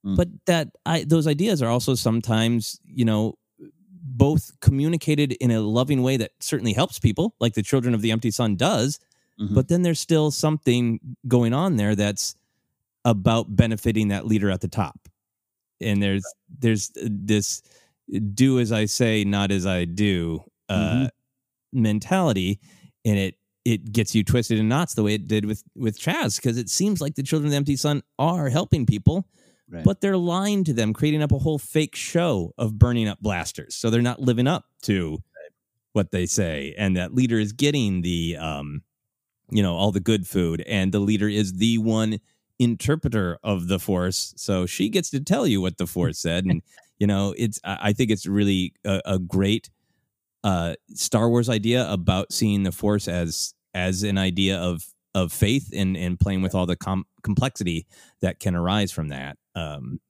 Mm. 0.05 0.17
But 0.17 0.29
that 0.47 0.69
I, 0.87 1.05
those 1.05 1.27
ideas 1.27 1.63
are 1.63 1.71
also 1.71 1.95
sometimes, 1.95 2.81
you 2.85 3.05
know, 3.05 3.35
both 4.09 4.53
communicated 4.61 5.33
in 5.33 5.51
a 5.51 5.61
loving 5.61 6.03
way 6.03 6.17
that 6.17 6.31
certainly 6.41 6.73
helps 6.73 6.99
people, 6.99 7.35
like 7.41 7.55
the 7.55 7.63
Children 7.63 7.95
of 7.95 8.01
the 8.01 8.11
Empty 8.11 8.31
Sun 8.31 8.57
does, 8.57 8.99
Mm-hmm. 9.41 9.55
But 9.55 9.69
then 9.69 9.83
there's 9.83 10.01
still 10.01 10.31
something 10.31 11.01
going 11.29 11.53
on 11.53 11.77
there 11.77 11.95
that's 11.95 12.35
about 13.05 13.55
benefiting 13.55 14.09
that 14.09 14.27
leader 14.27 14.51
at 14.51 14.61
the 14.61 14.69
top. 14.69 15.09
And 15.81 16.03
there's 16.03 16.25
there's 16.59 16.91
this 16.95 17.63
do 18.35 18.61
as 18.61 18.73
I 18.73 18.87
say, 18.87 19.25
not 19.25 19.51
as 19.51 19.67
I 19.67 19.85
do 19.85 20.43
uh, 20.69 20.75
mm-hmm. 20.75 21.83
mentality, 21.83 22.61
and 23.05 23.19
it 23.19 23.35
it 23.65 23.93
gets 23.93 24.15
you 24.15 24.23
twisted 24.25 24.59
in 24.59 24.69
knots 24.69 24.95
the 24.95 25.03
way 25.03 25.15
it 25.15 25.27
did 25.27 25.45
with 25.45 25.63
with 25.75 25.99
Chass 25.99 26.37
because 26.37 26.57
it 26.57 26.71
seems 26.71 27.01
like 27.01 27.15
the 27.15 27.23
children 27.23 27.47
of 27.47 27.51
the 27.51 27.57
empty 27.57 27.77
sun 27.77 28.03
are 28.19 28.49
helping 28.49 28.87
people, 28.87 29.29
right. 29.71 29.85
but 29.85 30.01
they're 30.01 30.17
lying 30.17 30.65
to 30.65 30.73
them, 30.73 30.95
creating 30.95 31.23
up 31.23 31.33
a 31.33 31.39
whole 31.39 31.59
fake 31.59 31.95
show 31.95 32.55
of 32.57 32.79
burning 32.79 33.09
up 33.09 33.21
blasters. 33.21 33.75
So 33.75 33.91
they're 33.91 34.03
not 34.03 34.21
living 34.21 34.47
up 34.47 34.65
to 34.83 35.11
right. 35.11 35.53
what 35.93 36.11
they 36.11 36.27
say, 36.27 36.75
and 36.79 36.97
that 36.97 37.15
leader 37.15 37.39
is 37.39 37.53
getting 37.53 38.01
the 38.01 38.39
um 38.39 38.83
you 39.51 39.63
know 39.63 39.75
all 39.75 39.93
the 39.93 40.01
good 40.01 40.27
food 40.27 40.63
and 40.67 40.93
the 40.93 40.99
leader 40.99 41.29
is 41.29 41.55
the 41.55 41.79
one 41.79 42.19
interpreter 42.59 43.39
of 43.43 43.69
the 43.69 43.79
force 43.79 44.33
so 44.37 44.67
she 44.67 44.89
gets 44.89 45.11
to 45.11 45.21
tell 45.21 45.47
you 45.47 45.61
what 45.61 45.77
the 45.79 45.87
force 45.87 46.19
said 46.19 46.45
and 46.45 46.63
you 46.99 47.07
know 47.07 47.35
it's 47.37 47.61
i 47.65 47.93
think 47.93 48.11
it's 48.11 48.27
really 48.27 48.73
a, 48.85 49.01
a 49.05 49.19
great 49.19 49.69
uh 50.45 50.75
star 50.95 51.29
wars 51.29 51.49
idea 51.49 51.91
about 51.91 52.33
seeing 52.33 52.63
the 52.63 52.73
force 52.73 53.09
as 53.09 53.55
as 53.75 54.03
an 54.03 54.17
idea 54.17 54.59
of 54.59 54.87
of 55.15 55.33
faith 55.33 55.71
and 55.75 55.97
and 55.97 56.19
playing 56.19 56.43
with 56.43 56.55
all 56.55 56.67
the 56.67 56.77
com- 56.77 57.07
complexity 57.23 57.87
that 58.23 58.41
can 58.41 58.55
arise 58.55 58.91
from 58.91 59.09
that 59.09 59.37
um 59.55 60.01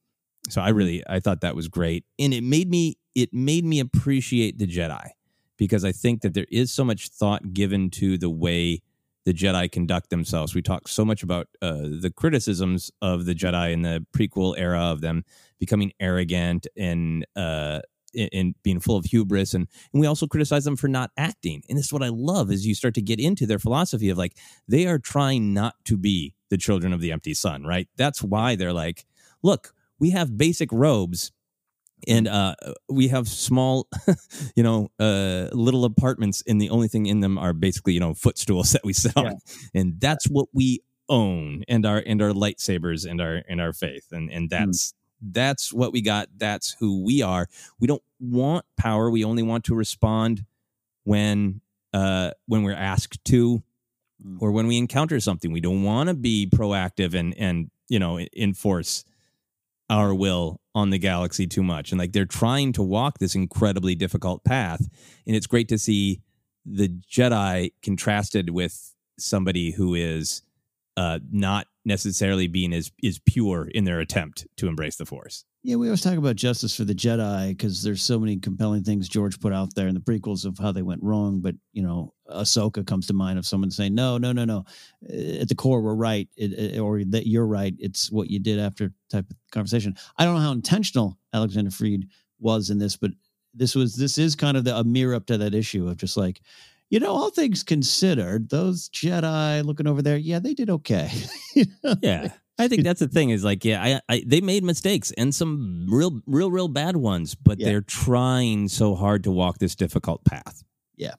so 0.48 0.60
i 0.60 0.68
really 0.68 1.02
i 1.08 1.18
thought 1.18 1.40
that 1.40 1.56
was 1.56 1.66
great 1.66 2.04
and 2.18 2.32
it 2.32 2.44
made 2.44 2.70
me 2.70 2.96
it 3.16 3.32
made 3.32 3.64
me 3.64 3.80
appreciate 3.80 4.58
the 4.58 4.66
jedi 4.66 5.08
because 5.56 5.84
i 5.84 5.90
think 5.90 6.22
that 6.22 6.34
there 6.34 6.46
is 6.52 6.72
so 6.72 6.84
much 6.84 7.08
thought 7.08 7.52
given 7.52 7.90
to 7.90 8.16
the 8.16 8.30
way 8.30 8.80
the 9.26 9.34
Jedi 9.34 9.70
conduct 9.70 10.08
themselves. 10.08 10.54
We 10.54 10.62
talk 10.62 10.88
so 10.88 11.04
much 11.04 11.22
about 11.22 11.48
uh, 11.60 11.82
the 12.00 12.12
criticisms 12.14 12.92
of 13.02 13.26
the 13.26 13.34
Jedi 13.34 13.72
in 13.72 13.82
the 13.82 14.06
prequel 14.16 14.54
era 14.56 14.80
of 14.80 15.00
them 15.02 15.24
becoming 15.58 15.92
arrogant 16.00 16.66
and 16.76 17.26
uh, 17.34 17.80
and 18.32 18.54
being 18.62 18.80
full 18.80 18.96
of 18.96 19.04
hubris, 19.04 19.52
and 19.52 19.66
and 19.92 20.00
we 20.00 20.06
also 20.06 20.26
criticize 20.26 20.64
them 20.64 20.76
for 20.76 20.88
not 20.88 21.10
acting. 21.18 21.62
And 21.68 21.76
this 21.76 21.86
is 21.86 21.92
what 21.92 22.04
I 22.04 22.08
love 22.08 22.50
is 22.50 22.66
you 22.66 22.74
start 22.74 22.94
to 22.94 23.02
get 23.02 23.20
into 23.20 23.46
their 23.46 23.58
philosophy 23.58 24.08
of 24.08 24.16
like 24.16 24.38
they 24.68 24.86
are 24.86 24.98
trying 24.98 25.52
not 25.52 25.74
to 25.86 25.98
be 25.98 26.32
the 26.48 26.56
children 26.56 26.92
of 26.92 27.00
the 27.00 27.12
empty 27.12 27.34
sun, 27.34 27.64
right? 27.64 27.88
That's 27.96 28.22
why 28.22 28.54
they're 28.54 28.72
like, 28.72 29.04
look, 29.42 29.74
we 29.98 30.10
have 30.10 30.38
basic 30.38 30.70
robes 30.72 31.32
and 32.06 32.28
uh, 32.28 32.54
we 32.88 33.08
have 33.08 33.28
small, 33.28 33.88
you 34.56 34.62
know, 34.62 34.90
uh, 34.98 35.48
little 35.52 35.84
apartments, 35.84 36.42
and 36.46 36.60
the 36.60 36.70
only 36.70 36.88
thing 36.88 37.06
in 37.06 37.20
them 37.20 37.38
are 37.38 37.52
basically, 37.52 37.94
you 37.94 38.00
know, 38.00 38.14
footstools 38.14 38.70
that 38.72 38.84
we 38.84 38.92
sit 38.92 39.12
yeah. 39.16 39.22
on, 39.22 39.38
and 39.74 40.00
that's 40.00 40.26
what 40.26 40.48
we 40.52 40.80
own, 41.08 41.64
and 41.68 41.86
our 41.86 42.02
and 42.06 42.20
our 42.20 42.30
lightsabers 42.30 43.08
and 43.08 43.20
our 43.20 43.42
and 43.48 43.60
our 43.60 43.72
faith, 43.72 44.08
and 44.12 44.30
and 44.30 44.44
hmm. 44.44 44.48
that's 44.48 44.92
mm. 44.92 44.94
that's 45.32 45.72
what 45.72 45.92
we 45.92 46.02
got. 46.02 46.28
That's 46.36 46.76
who 46.78 47.02
we 47.02 47.22
are. 47.22 47.48
We 47.80 47.86
don't 47.86 48.02
want 48.20 48.64
power. 48.76 49.10
We 49.10 49.24
only 49.24 49.42
want 49.42 49.64
to 49.64 49.74
respond 49.74 50.44
when 51.04 51.60
uh, 51.92 52.32
when 52.46 52.62
we're 52.62 52.74
asked 52.74 53.24
to, 53.26 53.62
mm. 54.24 54.36
or 54.40 54.52
when 54.52 54.66
we 54.66 54.76
encounter 54.76 55.18
something. 55.20 55.50
We 55.50 55.60
don't 55.60 55.82
want 55.82 56.08
to 56.08 56.14
be 56.14 56.48
proactive 56.54 57.14
and 57.14 57.34
and 57.38 57.70
you 57.88 57.98
know 57.98 58.18
enforce 58.36 59.04
our 59.88 60.14
will 60.14 60.60
on 60.74 60.90
the 60.90 60.98
galaxy 60.98 61.46
too 61.46 61.62
much. 61.62 61.90
And 61.90 61.98
like 61.98 62.12
they're 62.12 62.26
trying 62.26 62.72
to 62.72 62.82
walk 62.82 63.18
this 63.18 63.34
incredibly 63.34 63.94
difficult 63.94 64.44
path. 64.44 64.86
And 65.26 65.36
it's 65.36 65.46
great 65.46 65.68
to 65.68 65.78
see 65.78 66.20
the 66.64 66.88
Jedi 66.88 67.72
contrasted 67.82 68.50
with 68.50 68.94
somebody 69.18 69.70
who 69.70 69.94
is 69.94 70.42
uh, 70.96 71.20
not 71.30 71.66
necessarily 71.86 72.48
being 72.48 72.74
as 72.74 72.90
is 73.02 73.20
pure 73.20 73.68
in 73.68 73.84
their 73.84 74.00
attempt 74.00 74.46
to 74.56 74.66
embrace 74.66 74.96
the 74.96 75.06
Force. 75.06 75.44
Yeah, 75.62 75.76
we 75.76 75.86
always 75.86 76.02
talk 76.02 76.18
about 76.18 76.36
justice 76.36 76.76
for 76.76 76.84
the 76.84 76.94
Jedi 76.94 77.48
because 77.48 77.82
there's 77.82 78.02
so 78.02 78.20
many 78.20 78.36
compelling 78.36 78.84
things 78.84 79.08
George 79.08 79.40
put 79.40 79.52
out 79.52 79.74
there 79.74 79.88
in 79.88 79.94
the 79.94 80.00
prequels 80.00 80.44
of 80.44 80.58
how 80.58 80.72
they 80.72 80.82
went 80.82 81.02
wrong. 81.02 81.40
But 81.40 81.54
you 81.72 81.82
know, 81.82 82.12
Ahsoka 82.28 82.86
comes 82.86 83.06
to 83.06 83.14
mind 83.14 83.38
of 83.38 83.46
someone 83.46 83.70
saying, 83.70 83.94
"No, 83.94 84.18
no, 84.18 84.32
no, 84.32 84.44
no. 84.44 84.64
Uh, 85.08 85.40
at 85.40 85.48
the 85.48 85.54
core, 85.54 85.80
we're 85.80 85.94
right, 85.94 86.28
it, 86.36 86.78
or 86.78 87.02
that 87.04 87.26
you're 87.26 87.46
right. 87.46 87.74
It's 87.78 88.10
what 88.10 88.28
you 88.28 88.38
did 88.38 88.58
after." 88.58 88.92
Type 89.08 89.30
of 89.30 89.36
conversation. 89.52 89.96
I 90.18 90.24
don't 90.24 90.34
know 90.34 90.40
how 90.40 90.52
intentional 90.52 91.18
Alexander 91.32 91.70
Freed 91.70 92.08
was 92.40 92.70
in 92.70 92.78
this, 92.78 92.96
but 92.96 93.12
this 93.54 93.74
was 93.74 93.96
this 93.96 94.18
is 94.18 94.34
kind 94.34 94.56
of 94.56 94.64
the, 94.64 94.76
a 94.76 94.84
mirror 94.84 95.14
up 95.14 95.26
to 95.26 95.38
that 95.38 95.54
issue 95.54 95.88
of 95.88 95.96
just 95.96 96.16
like, 96.16 96.40
you 96.90 97.00
know, 97.00 97.12
all 97.12 97.30
things 97.30 97.62
considered, 97.62 98.50
those 98.50 98.88
Jedi 98.90 99.64
looking 99.64 99.86
over 99.86 100.02
there, 100.02 100.16
yeah, 100.16 100.38
they 100.38 100.54
did 100.54 100.70
okay. 100.70 101.10
you 101.54 101.66
know? 101.82 101.94
Yeah. 102.02 102.28
I 102.58 102.68
think 102.68 102.84
that's 102.84 103.00
the 103.00 103.08
thing 103.08 103.28
is 103.30 103.44
like, 103.44 103.66
yeah, 103.66 104.00
I, 104.08 104.14
I, 104.14 104.22
they 104.26 104.40
made 104.40 104.64
mistakes 104.64 105.12
and 105.18 105.34
some 105.34 105.86
real, 105.90 106.20
real, 106.26 106.50
real 106.50 106.68
bad 106.68 106.96
ones, 106.96 107.34
but 107.34 107.58
yeah. 107.58 107.66
they're 107.66 107.82
trying 107.82 108.68
so 108.68 108.94
hard 108.94 109.24
to 109.24 109.30
walk 109.30 109.58
this 109.58 109.74
difficult 109.74 110.24
path. 110.24 110.64
Yeah. 110.96 111.14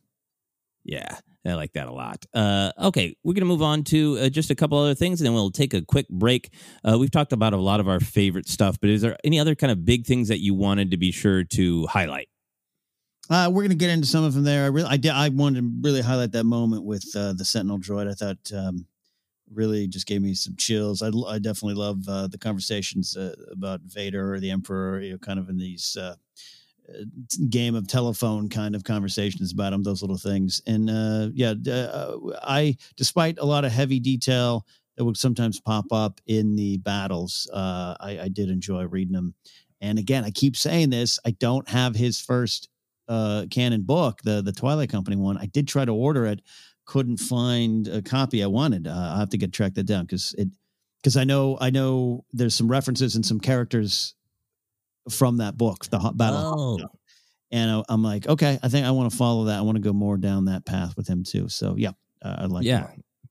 Yeah. 0.84 1.20
I 1.46 1.54
like 1.54 1.74
that 1.74 1.88
a 1.88 1.94
lot. 1.94 2.26
Uh, 2.34 2.72
okay, 2.78 3.16
we're 3.24 3.34
going 3.34 3.42
to 3.42 3.48
move 3.48 3.62
on 3.62 3.84
to 3.86 4.18
uh, 4.20 4.30
just 4.30 4.52
a 4.52 4.56
couple 4.56 4.78
other 4.78 4.96
things, 4.96 5.22
and 5.22 5.26
then 5.26 5.34
we'll 5.34 5.52
take 5.52 5.74
a 5.74 5.82
quick 5.82 6.10
break. 6.10 6.52
Uh, 6.84 6.98
we've 7.00 7.12
talked 7.12 7.32
about 7.32 7.54
a 7.54 7.58
lot 7.58 7.80
of 7.80 7.88
our 7.88 8.00
favorite 8.00 8.50
stuff, 8.50 8.78
but 8.82 8.90
is 8.90 9.02
there 9.02 9.16
any 9.24 9.40
other 9.40 9.56
kind 9.56 9.72
of 9.72 9.86
big 9.86 10.06
things 10.06 10.28
that 10.28 10.40
you 10.40 10.54
wanted 10.54 10.92
to 10.92 10.98
be 10.98 11.12
sure 11.12 11.44
to 11.44 11.88
highlight? 11.88 12.28
Uh, 13.30 13.50
we're 13.52 13.64
going 13.64 13.70
to 13.70 13.76
get 13.76 13.90
into 13.90 14.08
some 14.08 14.24
of 14.24 14.34
them 14.34 14.44
there. 14.44 14.64
I 14.64 14.68
really, 14.68 14.90
I, 14.90 14.98
did, 14.98 15.12
I 15.12 15.30
wanted 15.30 15.62
to 15.62 15.72
really 15.82 16.02
highlight 16.02 16.32
that 16.32 16.46
moment 16.46 16.84
with 16.84 17.06
uh, 17.16 17.34
the 17.34 17.44
Sentinel 17.44 17.80
droid. 17.80 18.10
I 18.10 18.14
thought 18.14 18.52
um, 18.54 18.86
really 19.54 19.88
just 19.88 20.08
gave 20.08 20.22
me 20.22 20.34
some 20.34 20.56
chills. 20.56 21.02
I, 21.02 21.10
I 21.28 21.40
definitely 21.40 21.76
love 21.76 22.08
uh, 22.08 22.28
the 22.28 22.38
conversations 22.38 23.18
uh, 23.18 23.36
about 23.52 23.82
Vader 23.82 24.34
or 24.34 24.40
the 24.40 24.52
Emperor, 24.52 25.02
you 25.02 25.12
know, 25.12 25.18
kind 25.18 25.40
of 25.40 25.50
in 25.50 25.58
these 25.58 25.98
uh, 26.00 26.16
uh 26.90 27.04
game 27.50 27.76
of 27.76 27.88
telephone 27.88 28.48
kind 28.48 28.76
of 28.76 28.86
conversations 28.86 29.52
about 29.52 29.72
them, 29.72 29.84
those 29.84 30.02
little 30.02 30.18
things. 30.18 30.62
And 30.66 30.90
yeah, 31.36 31.54
I, 32.44 32.78
despite 32.96 33.40
a 33.40 33.46
lot 33.46 33.66
of 33.66 33.74
heavy 33.74 34.00
detail 34.00 34.66
that 34.96 35.04
would 35.04 35.18
sometimes 35.18 35.60
pop 35.60 35.92
up 35.92 36.22
in 36.28 36.56
the 36.56 36.78
battles, 36.78 37.50
I, 37.54 38.20
I 38.22 38.30
did 38.30 38.50
enjoy 38.50 38.86
reading 38.86 39.14
them. 39.14 39.36
And 39.82 40.00
again, 40.00 40.24
I 40.24 40.32
keep 40.32 40.56
saying 40.56 40.90
this. 40.90 41.20
I 41.26 41.32
don't 41.32 41.68
have 41.70 41.96
his 41.96 42.20
first 42.20 42.70
uh, 43.08 43.46
canon 43.50 43.84
book, 43.84 44.22
the 44.24 44.42
the 44.42 44.52
Twilight 44.52 44.90
Company 44.90 45.16
one. 45.16 45.38
I 45.38 45.46
did 45.46 45.68
try 45.68 45.86
to 45.86 45.94
order 45.94 46.26
it, 46.26 46.42
couldn't 46.86 47.18
find 47.18 47.88
a 47.88 48.02
copy 48.02 48.44
I 48.44 48.48
wanted. 48.48 48.88
Uh, 48.88 49.14
I 49.16 49.20
have 49.20 49.30
to 49.30 49.38
get 49.38 49.54
track 49.54 49.76
that 49.76 49.84
down 49.86 50.06
because 50.06 50.34
it 50.38 50.50
because 51.02 51.18
I 51.18 51.24
know 51.24 51.58
I 51.60 51.70
know 51.70 52.26
there's 52.34 52.56
some 52.56 52.68
references 52.70 53.16
and 53.16 53.26
some 53.26 53.40
characters 53.40 54.16
from 55.10 55.38
that 55.38 55.58
book, 55.58 55.86
the 55.86 56.00
Hot 56.00 56.18
Battle. 56.18 56.80
Oh. 56.84 56.88
And 57.50 57.72
I, 57.72 57.94
am 57.94 58.04
like, 58.04 58.28
okay, 58.28 58.60
I 58.62 58.68
think 58.68 58.86
I 58.86 58.92
want 58.92 59.10
to 59.10 59.18
follow 59.18 59.46
that. 59.46 59.58
I 59.58 59.62
want 59.62 59.78
to 59.78 59.82
go 59.82 59.94
more 59.94 60.18
down 60.18 60.46
that 60.46 60.66
path 60.66 60.98
with 60.98 61.08
him 61.08 61.24
too. 61.24 61.48
So 61.48 61.76
yeah, 61.78 61.92
uh, 62.22 62.36
I 62.40 62.46
like. 62.46 62.66
Yeah, 62.66 62.88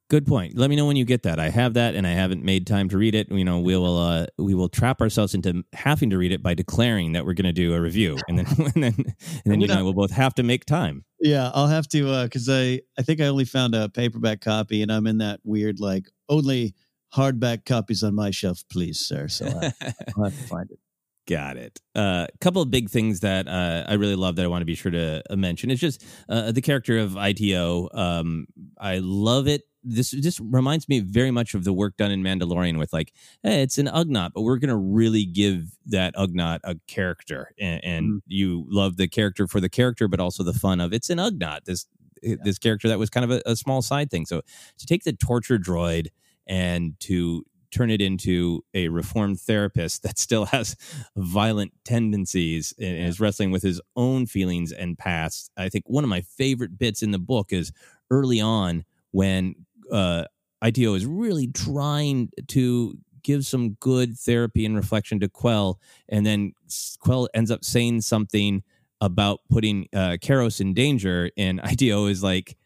Good 0.08 0.24
point. 0.24 0.56
Let 0.56 0.70
me 0.70 0.76
know 0.76 0.86
when 0.86 0.94
you 0.94 1.04
get 1.04 1.24
that. 1.24 1.40
I 1.40 1.48
have 1.48 1.74
that, 1.74 1.96
and 1.96 2.06
I 2.06 2.12
haven't 2.12 2.44
made 2.44 2.64
time 2.64 2.88
to 2.90 2.98
read 2.98 3.16
it. 3.16 3.28
You 3.28 3.44
know, 3.44 3.58
we 3.58 3.76
will 3.76 3.98
uh, 3.98 4.26
we 4.38 4.54
will 4.54 4.68
trap 4.68 5.00
ourselves 5.00 5.34
into 5.34 5.64
having 5.72 6.10
to 6.10 6.18
read 6.18 6.30
it 6.30 6.44
by 6.44 6.54
declaring 6.54 7.12
that 7.12 7.26
we're 7.26 7.34
going 7.34 7.46
to 7.46 7.52
do 7.52 7.74
a 7.74 7.80
review, 7.80 8.16
and 8.28 8.38
then 8.38 8.46
and 8.74 8.84
then 8.84 8.94
and 8.96 9.14
then 9.44 9.60
you 9.60 9.68
and 9.68 9.72
I 9.76 9.82
will 9.82 9.94
both 9.94 10.12
have 10.12 10.32
to 10.34 10.44
make 10.44 10.64
time. 10.64 11.04
Yeah, 11.20 11.50
I'll 11.54 11.66
have 11.66 11.88
to 11.88 12.22
because 12.22 12.48
uh, 12.48 12.52
I 12.52 12.80
I 12.98 13.02
think 13.02 13.20
I 13.20 13.26
only 13.26 13.44
found 13.44 13.74
a 13.74 13.88
paperback 13.88 14.40
copy, 14.42 14.80
and 14.82 14.92
I'm 14.92 15.08
in 15.08 15.18
that 15.18 15.40
weird 15.42 15.80
like 15.80 16.08
only 16.28 16.76
hardback 17.12 17.64
copies 17.64 18.04
on 18.04 18.14
my 18.14 18.30
shelf, 18.30 18.62
please, 18.70 19.00
sir. 19.00 19.26
So 19.26 19.46
I, 19.46 19.72
will 20.16 20.24
have 20.24 20.38
to 20.38 20.42
find 20.48 20.70
it. 20.70 20.78
Got 21.26 21.56
it. 21.56 21.80
A 21.96 22.00
uh, 22.00 22.26
couple 22.40 22.62
of 22.62 22.70
big 22.70 22.88
things 22.88 23.20
that 23.20 23.48
uh, 23.48 23.84
I 23.88 23.94
really 23.94 24.14
love 24.14 24.36
that 24.36 24.44
I 24.44 24.48
want 24.48 24.62
to 24.62 24.66
be 24.66 24.76
sure 24.76 24.92
to 24.92 25.24
uh, 25.28 25.34
mention. 25.34 25.72
It's 25.72 25.80
just 25.80 26.04
uh, 26.28 26.52
the 26.52 26.60
character 26.60 26.98
of 26.98 27.16
IT-O. 27.16 27.88
Um, 27.92 28.46
I 28.78 28.98
love 29.02 29.48
it 29.48 29.62
this 29.88 30.10
just 30.10 30.40
reminds 30.42 30.88
me 30.88 31.00
very 31.00 31.30
much 31.30 31.54
of 31.54 31.64
the 31.64 31.72
work 31.72 31.96
done 31.96 32.10
in 32.10 32.22
Mandalorian 32.22 32.78
with 32.78 32.92
like, 32.92 33.12
hey, 33.42 33.62
it's 33.62 33.78
an 33.78 33.86
Ugnaught, 33.86 34.32
but 34.34 34.42
we're 34.42 34.58
gonna 34.58 34.76
really 34.76 35.24
give 35.24 35.76
that 35.86 36.14
Ugnaught 36.16 36.60
a 36.64 36.76
character, 36.86 37.52
and, 37.58 37.84
and 37.84 38.06
mm 38.06 38.16
you 38.28 38.64
love 38.68 38.96
the 38.96 39.06
character 39.06 39.46
for 39.46 39.60
the 39.60 39.68
character, 39.68 40.08
but 40.08 40.18
also 40.18 40.42
the 40.42 40.52
fun 40.52 40.80
of 40.80 40.92
it's 40.92 41.10
an 41.10 41.18
Ugnaught. 41.18 41.64
This 41.64 41.86
yeah. 42.22 42.36
this 42.42 42.58
character 42.58 42.88
that 42.88 42.98
was 42.98 43.08
kind 43.08 43.24
of 43.24 43.30
a, 43.30 43.42
a 43.46 43.56
small 43.56 43.82
side 43.82 44.10
thing. 44.10 44.26
So 44.26 44.42
to 44.78 44.86
take 44.86 45.04
the 45.04 45.12
torture 45.12 45.58
droid 45.58 46.08
and 46.46 46.98
to 47.00 47.44
turn 47.70 47.90
it 47.90 48.00
into 48.00 48.64
a 48.74 48.88
reformed 48.88 49.40
therapist 49.40 50.02
that 50.02 50.18
still 50.18 50.46
has 50.46 50.76
violent 51.16 51.72
tendencies 51.84 52.74
and 52.78 52.98
is 52.98 53.20
wrestling 53.20 53.50
with 53.50 53.62
his 53.62 53.80
own 53.96 54.26
feelings 54.26 54.72
and 54.72 54.98
past. 54.98 55.50
I 55.56 55.68
think 55.68 55.84
one 55.86 56.04
of 56.04 56.10
my 56.10 56.22
favorite 56.22 56.78
bits 56.78 57.02
in 57.02 57.10
the 57.10 57.18
book 57.18 57.52
is 57.52 57.72
early 58.10 58.40
on 58.40 58.84
when 59.10 59.65
uh, 59.90 60.24
IT-O 60.62 60.94
is 60.94 61.06
really 61.06 61.48
trying 61.48 62.30
to 62.48 62.98
give 63.22 63.44
some 63.44 63.70
good 63.74 64.16
therapy 64.16 64.64
and 64.64 64.76
reflection 64.76 65.20
to 65.20 65.28
Quell, 65.28 65.80
and 66.08 66.24
then 66.24 66.52
Quell 67.00 67.28
ends 67.34 67.50
up 67.50 67.64
saying 67.64 68.02
something 68.02 68.62
about 69.00 69.40
putting 69.50 69.88
uh, 69.92 70.16
Kairos 70.20 70.60
in 70.60 70.74
danger, 70.74 71.30
and 71.36 71.60
IT-O 71.64 72.06
is 72.06 72.22
like, 72.22 72.56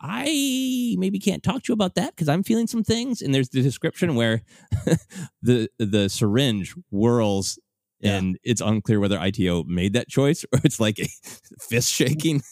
I 0.00 0.96
maybe 0.98 1.20
can't 1.20 1.42
talk 1.42 1.62
to 1.62 1.70
you 1.70 1.74
about 1.74 1.94
that 1.94 2.10
because 2.10 2.28
I'm 2.28 2.42
feeling 2.42 2.66
some 2.66 2.82
things. 2.82 3.22
And 3.22 3.32
there's 3.32 3.50
the 3.50 3.62
description 3.62 4.16
where 4.16 4.42
the 5.42 5.68
the 5.78 6.08
syringe 6.08 6.74
whirls 6.90 7.56
yeah. 8.02 8.16
and 8.16 8.38
it's 8.42 8.60
unclear 8.60 8.98
whether 8.98 9.18
IT-O 9.22 9.62
made 9.62 9.92
that 9.94 10.08
choice 10.08 10.44
or 10.52 10.60
it's 10.64 10.80
like 10.80 10.98
a 10.98 11.08
fist 11.60 11.90
shaking. 11.90 12.42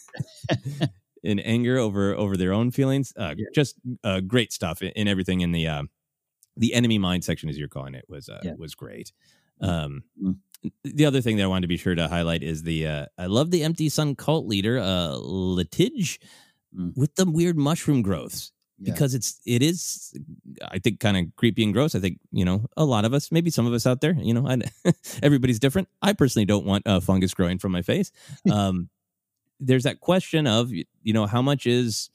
In 1.23 1.39
anger 1.39 1.77
over 1.77 2.15
over 2.15 2.37
their 2.37 2.53
own 2.53 2.71
feelings. 2.71 3.13
Uh, 3.17 3.35
yeah. 3.37 3.45
Just 3.53 3.75
uh, 4.03 4.19
great 4.21 4.51
stuff 4.51 4.81
in, 4.81 4.89
in, 4.89 5.07
everything 5.07 5.41
in 5.41 5.51
the 5.51 5.67
uh, 5.67 5.83
the 6.57 6.73
enemy 6.73 6.97
mind 6.97 7.23
section, 7.23 7.49
as 7.49 7.57
you're 7.57 7.67
calling 7.67 7.95
it, 7.95 8.05
was 8.07 8.29
uh, 8.29 8.39
yeah. 8.43 8.53
was 8.57 8.75
great. 8.75 9.11
Mm-hmm. 9.61 9.71
Um, 9.71 10.03
mm-hmm. 10.21 10.69
The 10.83 11.05
other 11.05 11.21
thing 11.21 11.37
that 11.37 11.43
I 11.43 11.47
wanted 11.47 11.61
to 11.61 11.67
be 11.67 11.77
sure 11.77 11.95
to 11.95 12.07
highlight 12.07 12.43
is 12.43 12.63
the 12.63 12.87
uh, 12.87 13.05
I 13.17 13.25
love 13.25 13.51
the 13.51 13.63
Empty 13.63 13.89
Sun 13.89 14.15
cult 14.15 14.45
leader, 14.45 14.77
uh, 14.77 15.15
Letij, 15.17 16.19
mm. 16.77 16.95
with 16.95 17.15
the 17.15 17.25
weird 17.25 17.57
mushroom 17.57 18.01
growths. 18.01 18.51
Yeah. 18.83 18.93
Because 18.93 19.13
it's 19.13 19.39
it 19.45 19.61
is, 19.61 20.11
I 20.67 20.79
think, 20.79 20.99
kind 20.99 21.15
of 21.15 21.35
creepy 21.35 21.63
and 21.63 21.71
gross. 21.71 21.93
I 21.93 21.99
think 21.99 22.19
you 22.31 22.45
know 22.45 22.65
a 22.75 22.85
lot 22.85 23.05
of 23.05 23.13
us, 23.13 23.31
maybe 23.31 23.51
some 23.51 23.67
of 23.67 23.73
us 23.73 23.85
out 23.85 24.01
there, 24.01 24.13
you 24.13 24.33
know, 24.33 24.47
I, 24.47 24.59
everybody's 25.23 25.59
different. 25.59 25.87
I 26.01 26.13
personally 26.13 26.45
don't 26.45 26.65
want 26.65 26.87
uh, 26.87 26.99
fungus 26.99 27.33
growing 27.35 27.59
from 27.59 27.73
my 27.73 27.83
face, 27.83 28.11
um, 28.51 28.89
there's 29.61 29.83
that 29.83 29.99
question 29.99 30.47
of 30.47 30.71
you 30.71 31.13
know 31.13 31.27
how 31.27 31.41
much 31.41 31.65
is 31.65 32.09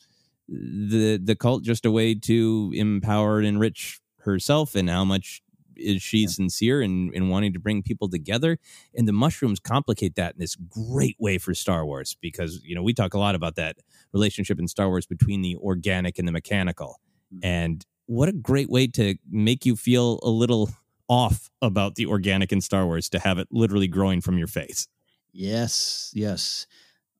the 0.48 1.18
the 1.22 1.34
cult 1.34 1.62
just 1.62 1.86
a 1.86 1.90
way 1.90 2.14
to 2.14 2.72
empower 2.74 3.38
and 3.38 3.46
enrich 3.46 4.00
herself? 4.18 4.74
And 4.74 4.90
how 4.90 5.04
much 5.04 5.42
is 5.76 6.02
she 6.02 6.20
yeah. 6.20 6.28
sincere 6.28 6.80
in, 6.80 7.12
in 7.14 7.28
wanting 7.28 7.52
to 7.52 7.58
bring 7.58 7.82
people 7.82 8.08
together? 8.08 8.58
And 8.94 9.08
the 9.08 9.12
mushrooms 9.12 9.60
complicate 9.60 10.16
that 10.16 10.34
in 10.34 10.40
this 10.40 10.56
great 10.56 11.16
way 11.18 11.38
for 11.38 11.54
star 11.54 11.86
wars 11.86 12.16
because 12.20 12.60
you 12.64 12.74
know 12.74 12.82
we 12.82 12.92
talk 12.92 13.14
a 13.14 13.18
lot 13.18 13.34
about 13.34 13.56
that 13.56 13.76
relationship 14.12 14.58
in 14.58 14.68
star 14.68 14.88
wars 14.88 15.06
between 15.06 15.42
the 15.42 15.56
organic 15.56 16.18
and 16.18 16.28
the 16.28 16.32
mechanical. 16.32 17.00
Mm-hmm. 17.34 17.44
and 17.44 17.86
what 18.06 18.28
a 18.28 18.32
great 18.32 18.70
way 18.70 18.86
to 18.86 19.16
make 19.28 19.66
you 19.66 19.74
feel 19.74 20.20
a 20.22 20.28
little 20.28 20.70
off 21.08 21.50
about 21.60 21.96
the 21.96 22.06
organic 22.06 22.52
in 22.52 22.60
star 22.60 22.86
wars 22.86 23.08
to 23.08 23.18
have 23.18 23.40
it 23.40 23.48
literally 23.50 23.88
growing 23.88 24.20
from 24.20 24.38
your 24.38 24.46
face. 24.46 24.86
Yes 25.32 26.12
yes 26.14 26.68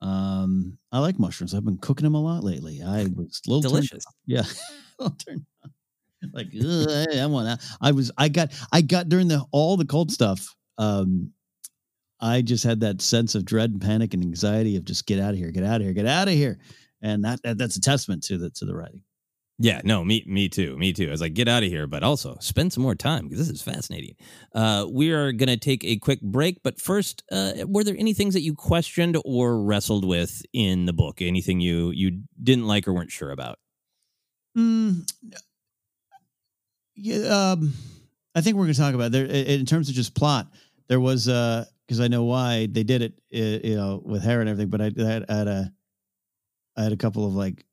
um, 0.03 0.79
I 0.93 0.99
like 0.99 1.19
mushrooms. 1.19 1.55
I've 1.55 1.65
been 1.65 1.79
cooking 1.79 2.05
them 2.05 2.15
a 2.15 2.23
lot 2.23 2.45
lately. 2.45 2.83
I 2.83 3.05
was 3.05 3.41
a 3.47 3.51
little 3.51 3.63
delicious. 3.63 4.05
yeah, 4.27 4.43
like 4.99 6.49
I 6.55 7.27
want. 7.27 7.61
I 7.81 7.93
was. 7.93 8.11
I 8.19 8.29
got. 8.29 8.53
I 8.73 8.83
got 8.83 9.09
during 9.09 9.29
the 9.29 9.45
all 9.53 9.77
the 9.77 9.87
cold 9.87 10.11
stuff. 10.11 10.55
Um, 10.79 11.33
I 12.21 12.43
just 12.43 12.65
had 12.65 12.81
that 12.81 13.03
sense 13.03 13.35
of 13.35 13.45
dread 13.45 13.71
and 13.71 13.81
panic 13.81 14.15
and 14.15 14.23
anxiety 14.23 14.77
of 14.77 14.85
just 14.85 15.07
get 15.07 15.21
out 15.21 15.31
of 15.31 15.37
here, 15.37 15.51
get 15.51 15.65
out 15.65 15.77
of 15.77 15.83
here, 15.83 15.93
get 15.93 16.07
out 16.07 16.29
of 16.29 16.35
here, 16.35 16.59
and 17.03 17.25
that, 17.25 17.43
that 17.43 17.59
that's 17.59 17.77
a 17.77 17.81
testament 17.81 18.23
to 18.25 18.39
the 18.39 18.51
to 18.51 18.65
the 18.65 18.75
writing. 18.75 19.03
Yeah, 19.59 19.81
no, 19.85 20.05
me, 20.05 20.23
me 20.27 20.51
too, 20.51 20.77
me 20.77 20.93
too. 20.93 21.09
I 21.09 21.11
was 21.11 21.23
like, 21.23 21.33
get 21.33 21.49
out 21.49 21.63
of 21.63 21.71
here, 21.71 21.87
but 21.87 22.03
also 22.03 22.37
spend 22.41 22.75
some 22.75 22.83
more 22.83 22.95
time 22.95 23.25
because 23.25 23.39
this 23.39 23.49
is 23.49 23.63
fascinating. 23.63 24.15
Uh, 24.55 24.87
we 24.91 25.13
are 25.13 25.33
going 25.33 25.49
to 25.49 25.57
take 25.57 25.83
a 25.83 25.97
quick 25.97 26.21
break, 26.21 26.63
but 26.63 26.79
first, 26.79 27.23
uh, 27.33 27.53
were 27.67 27.83
there 27.83 27.97
any 27.99 28.13
things 28.13 28.35
that 28.35 28.43
you 28.43 28.55
questioned 28.55 29.17
or 29.25 29.63
wrestled 29.63 30.05
with 30.05 30.43
in 30.53 30.85
the 30.85 30.93
book? 30.93 31.23
Anything 31.23 31.61
you 31.61 31.91
you 31.91 32.23
didn't 32.43 32.67
like 32.67 32.87
or 32.87 32.93
weren't 32.93 33.11
sure 33.11 33.31
about? 33.31 33.59
Mm, 34.59 35.11
yeah, 36.95 37.53
um, 37.53 37.73
I 38.35 38.43
think 38.43 38.57
we're 38.57 38.65
going 38.65 38.75
to 38.75 38.81
talk 38.81 38.95
about 38.95 39.13
there 39.13 39.25
in 39.25 39.65
terms 39.65 39.89
of 39.89 39.95
just 39.95 40.15
plot. 40.15 40.49
There 40.89 41.01
was 41.01 41.27
because 41.27 42.01
uh, 42.01 42.05
I 42.05 42.09
know 42.09 42.25
why 42.25 42.69
they 42.71 42.85
did 42.85 43.01
it, 43.01 43.15
you 43.31 43.77
know, 43.77 44.03
with 44.05 44.23
Hera 44.23 44.41
and 44.41 44.51
everything. 44.51 44.69
But 44.69 44.83
I, 44.83 44.91
I 44.99 45.35
had 45.35 45.49
a 45.49 45.73
I 46.77 46.83
had 46.83 46.93
a 46.93 46.97
couple 46.97 47.27
of 47.27 47.35
like 47.35 47.65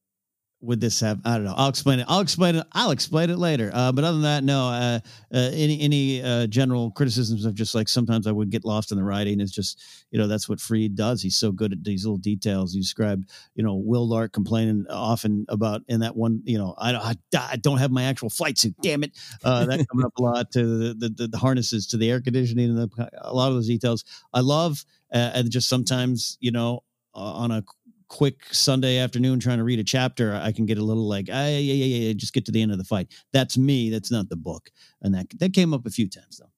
would 0.63 0.79
this 0.79 1.01
have? 1.01 1.19
I 1.25 1.35
don't 1.35 1.43
know. 1.43 1.53
I'll 1.55 1.69
explain 1.69 1.99
it. 1.99 2.05
I'll 2.07 2.21
explain 2.21 2.55
it. 2.55 2.65
I'll 2.71 2.91
explain 2.91 3.29
it 3.29 3.37
later. 3.37 3.69
Uh, 3.73 3.91
but 3.91 4.03
other 4.03 4.13
than 4.13 4.23
that, 4.23 4.43
no. 4.43 4.69
Uh, 4.69 4.99
uh, 5.33 5.49
any 5.53 5.81
any 5.81 6.23
uh, 6.23 6.47
general 6.47 6.91
criticisms 6.91 7.43
of 7.43 7.53
just 7.53 7.75
like 7.75 7.89
sometimes 7.89 8.27
I 8.27 8.31
would 8.31 8.49
get 8.49 8.63
lost 8.63 8.91
in 8.91 8.97
the 8.97 9.03
writing. 9.03 9.41
Is 9.41 9.51
just 9.51 9.81
you 10.09 10.17
know 10.17 10.27
that's 10.27 10.47
what 10.47 10.61
Freed 10.61 10.95
does. 10.95 11.21
He's 11.21 11.35
so 11.35 11.51
good 11.51 11.73
at 11.73 11.83
these 11.83 12.05
little 12.05 12.17
details. 12.17 12.73
You 12.73 12.81
described 12.81 13.29
you 13.55 13.63
know 13.63 13.75
Wyl 13.75 14.07
Lark 14.07 14.31
complaining 14.31 14.85
often 14.89 15.45
about 15.49 15.81
in 15.87 15.99
that 15.99 16.15
one. 16.15 16.41
You 16.45 16.57
know 16.57 16.75
I 16.77 16.91
don't 16.93 17.03
I, 17.03 17.15
I 17.51 17.55
don't 17.57 17.79
have 17.79 17.91
my 17.91 18.03
actual 18.03 18.29
flight 18.29 18.57
suit. 18.57 18.75
Damn 18.81 19.03
it. 19.03 19.11
Uh, 19.43 19.65
that 19.65 19.85
coming 19.91 20.05
up 20.05 20.17
a 20.17 20.21
lot 20.21 20.51
to 20.53 20.93
the, 20.93 21.09
the, 21.09 21.27
the 21.27 21.37
harnesses 21.37 21.87
to 21.87 21.97
the 21.97 22.09
air 22.09 22.21
conditioning 22.21 22.69
and 22.69 22.77
the, 22.77 23.09
a 23.21 23.33
lot 23.33 23.49
of 23.49 23.55
those 23.55 23.67
details. 23.67 24.05
I 24.33 24.39
love 24.39 24.85
uh, 25.13 25.31
and 25.33 25.51
just 25.51 25.67
sometimes 25.67 26.37
you 26.39 26.51
know 26.51 26.83
on 27.13 27.51
a 27.51 27.63
quick 28.13 28.45
Sunday 28.51 28.99
afternoon 28.99 29.39
trying 29.39 29.57
to 29.57 29.63
read 29.63 29.79
a 29.79 29.83
chapter, 29.83 30.35
I 30.35 30.51
can 30.51 30.67
get 30.67 30.77
a 30.77 30.83
little 30.83 31.09
like, 31.09 31.29
ah, 31.31 31.47
yeah, 31.47 31.57
yeah, 31.57 31.73
yeah, 31.73 32.07
yeah, 32.07 32.13
just 32.13 32.31
get 32.31 32.45
to 32.45 32.51
the 32.51 32.61
end 32.61 32.71
of 32.71 32.77
the 32.77 32.83
fight. 32.83 33.11
That's 33.31 33.57
me. 33.57 33.89
That's 33.89 34.11
not 34.11 34.29
the 34.29 34.35
book. 34.35 34.69
And 35.01 35.15
that 35.15 35.25
that 35.39 35.53
came 35.53 35.73
up 35.73 35.87
a 35.87 35.89
few 35.89 36.07
times 36.07 36.39
though. 36.39 36.51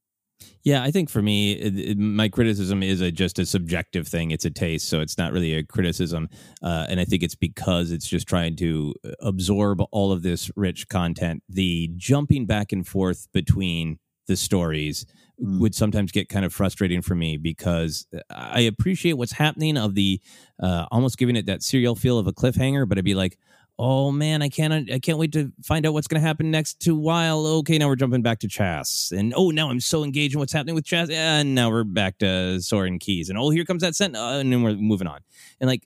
Yeah, 0.66 0.84
I 0.84 0.92
think 0.92 1.10
for 1.10 1.22
me, 1.22 1.54
it, 1.54 1.80
it, 1.80 1.98
my 1.98 2.28
criticism 2.28 2.84
is 2.84 3.00
a, 3.00 3.10
just 3.10 3.40
a 3.40 3.46
subjective 3.46 4.06
thing. 4.06 4.32
It's 4.32 4.44
a 4.44 4.50
taste, 4.50 4.90
so 4.90 5.00
it's 5.00 5.18
not 5.18 5.32
really 5.32 5.54
a 5.54 5.64
criticism. 5.64 6.28
Uh, 6.62 6.88
and 6.90 7.00
I 7.00 7.06
think 7.06 7.24
it's 7.24 7.36
because 7.36 7.92
it's 7.92 8.08
just 8.08 8.28
trying 8.28 8.58
to 8.58 8.94
absorb 9.22 9.80
all 9.92 10.12
of 10.12 10.24
this 10.24 10.52
rich 10.58 10.90
content. 10.90 11.42
The 11.48 11.90
jumping 11.96 12.48
back 12.48 12.74
and 12.74 12.86
forth 12.86 13.28
between 13.32 14.00
the 14.28 14.36
stories 14.36 15.06
mm. 15.42 15.60
would 15.60 15.76
sometimes 15.76 16.12
get 16.12 16.30
kind 16.30 16.46
of 16.46 16.54
frustrating 16.54 17.02
for 17.02 17.16
me 17.16 17.38
because 17.38 18.08
I 18.30 18.62
appreciate 18.62 19.14
what's 19.14 19.34
happening 19.34 19.78
of 19.78 19.96
the 19.96 20.22
uh, 20.62 20.86
almost 20.92 21.18
giving 21.18 21.36
it 21.36 21.46
that 21.48 21.64
serial 21.64 21.96
feel 21.96 22.18
of 22.18 22.28
a 22.28 22.34
cliffhanger, 22.34 22.88
but 22.88 22.98
I'd 22.98 23.04
be 23.04 23.16
like, 23.16 23.38
oh 23.78 24.12
man, 24.12 24.42
I 24.42 24.50
can't 24.50 24.90
I 24.92 25.00
can't 25.00 25.18
wait 25.18 25.34
to 25.34 25.52
find 25.64 25.86
out 25.86 25.94
what's 25.94 26.08
going 26.08 26.22
to 26.22 26.28
happen 26.28 26.50
next 26.52 26.80
to 26.82 26.96
while 26.96 27.46
okay 27.46 27.78
now 27.78 27.88
we're 27.88 27.96
jumping 27.96 28.22
back 28.22 28.40
to 28.40 28.48
Chass 28.48 29.12
and 29.12 29.34
oh 29.36 29.50
now 29.50 29.70
I'm 29.70 29.82
so 29.82 30.04
engaged 30.04 30.34
in 30.34 30.40
what's 30.40 30.54
happening 30.54 30.76
with 30.76 30.86
Chass 30.86 31.12
and 31.12 31.54
now 31.54 31.70
we're 31.70 31.84
back 31.84 32.18
to 32.20 32.58
Soran 32.60 33.00
Keize, 33.00 33.30
and 33.30 33.38
oh 33.38 33.50
here 33.50 33.66
comes 33.66 33.82
that 33.82 33.96
sent 33.96 34.16
uh, 34.16 34.38
and 34.40 34.52
then 34.52 34.64
we're 34.64 34.76
moving 34.76 35.08
on 35.08 35.20
and 35.60 35.68
like 35.68 35.86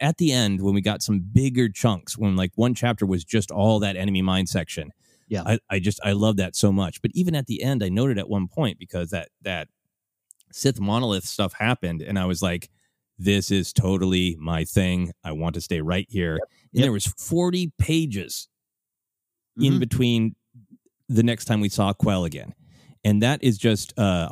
at 0.00 0.16
the 0.16 0.32
end 0.32 0.62
when 0.62 0.74
we 0.74 0.80
got 0.80 1.02
some 1.02 1.20
bigger 1.20 1.68
chunks 1.68 2.18
when 2.18 2.34
like 2.34 2.52
one 2.56 2.74
chapter 2.74 3.06
was 3.06 3.24
just 3.24 3.50
all 3.50 3.78
that 3.78 3.96
enemy 3.96 4.22
mind 4.22 4.48
section 4.48 4.90
yeah. 5.30 5.42
I, 5.46 5.58
I 5.70 5.78
just 5.78 6.00
I 6.04 6.12
love 6.12 6.36
that 6.36 6.56
so 6.56 6.72
much. 6.72 7.00
But 7.00 7.12
even 7.14 7.34
at 7.34 7.46
the 7.46 7.62
end, 7.62 7.82
I 7.82 7.88
noted 7.88 8.18
at 8.18 8.28
one 8.28 8.48
point 8.48 8.78
because 8.78 9.10
that 9.10 9.28
that 9.42 9.68
Sith 10.52 10.80
monolith 10.80 11.24
stuff 11.24 11.54
happened, 11.54 12.02
and 12.02 12.18
I 12.18 12.26
was 12.26 12.42
like, 12.42 12.68
this 13.16 13.50
is 13.50 13.72
totally 13.72 14.36
my 14.40 14.64
thing. 14.64 15.12
I 15.22 15.32
want 15.32 15.54
to 15.54 15.60
stay 15.60 15.80
right 15.80 16.06
here. 16.10 16.32
Yep. 16.34 16.48
And 16.72 16.80
yep. 16.80 16.84
there 16.84 16.92
was 16.92 17.06
40 17.06 17.72
pages 17.78 18.48
mm-hmm. 19.58 19.74
in 19.74 19.78
between 19.78 20.34
the 21.08 21.22
next 21.22 21.44
time 21.44 21.60
we 21.60 21.68
saw 21.68 21.92
Quell 21.92 22.24
again. 22.24 22.52
And 23.04 23.22
that 23.22 23.42
is 23.42 23.56
just 23.56 23.96
uh 23.98 24.30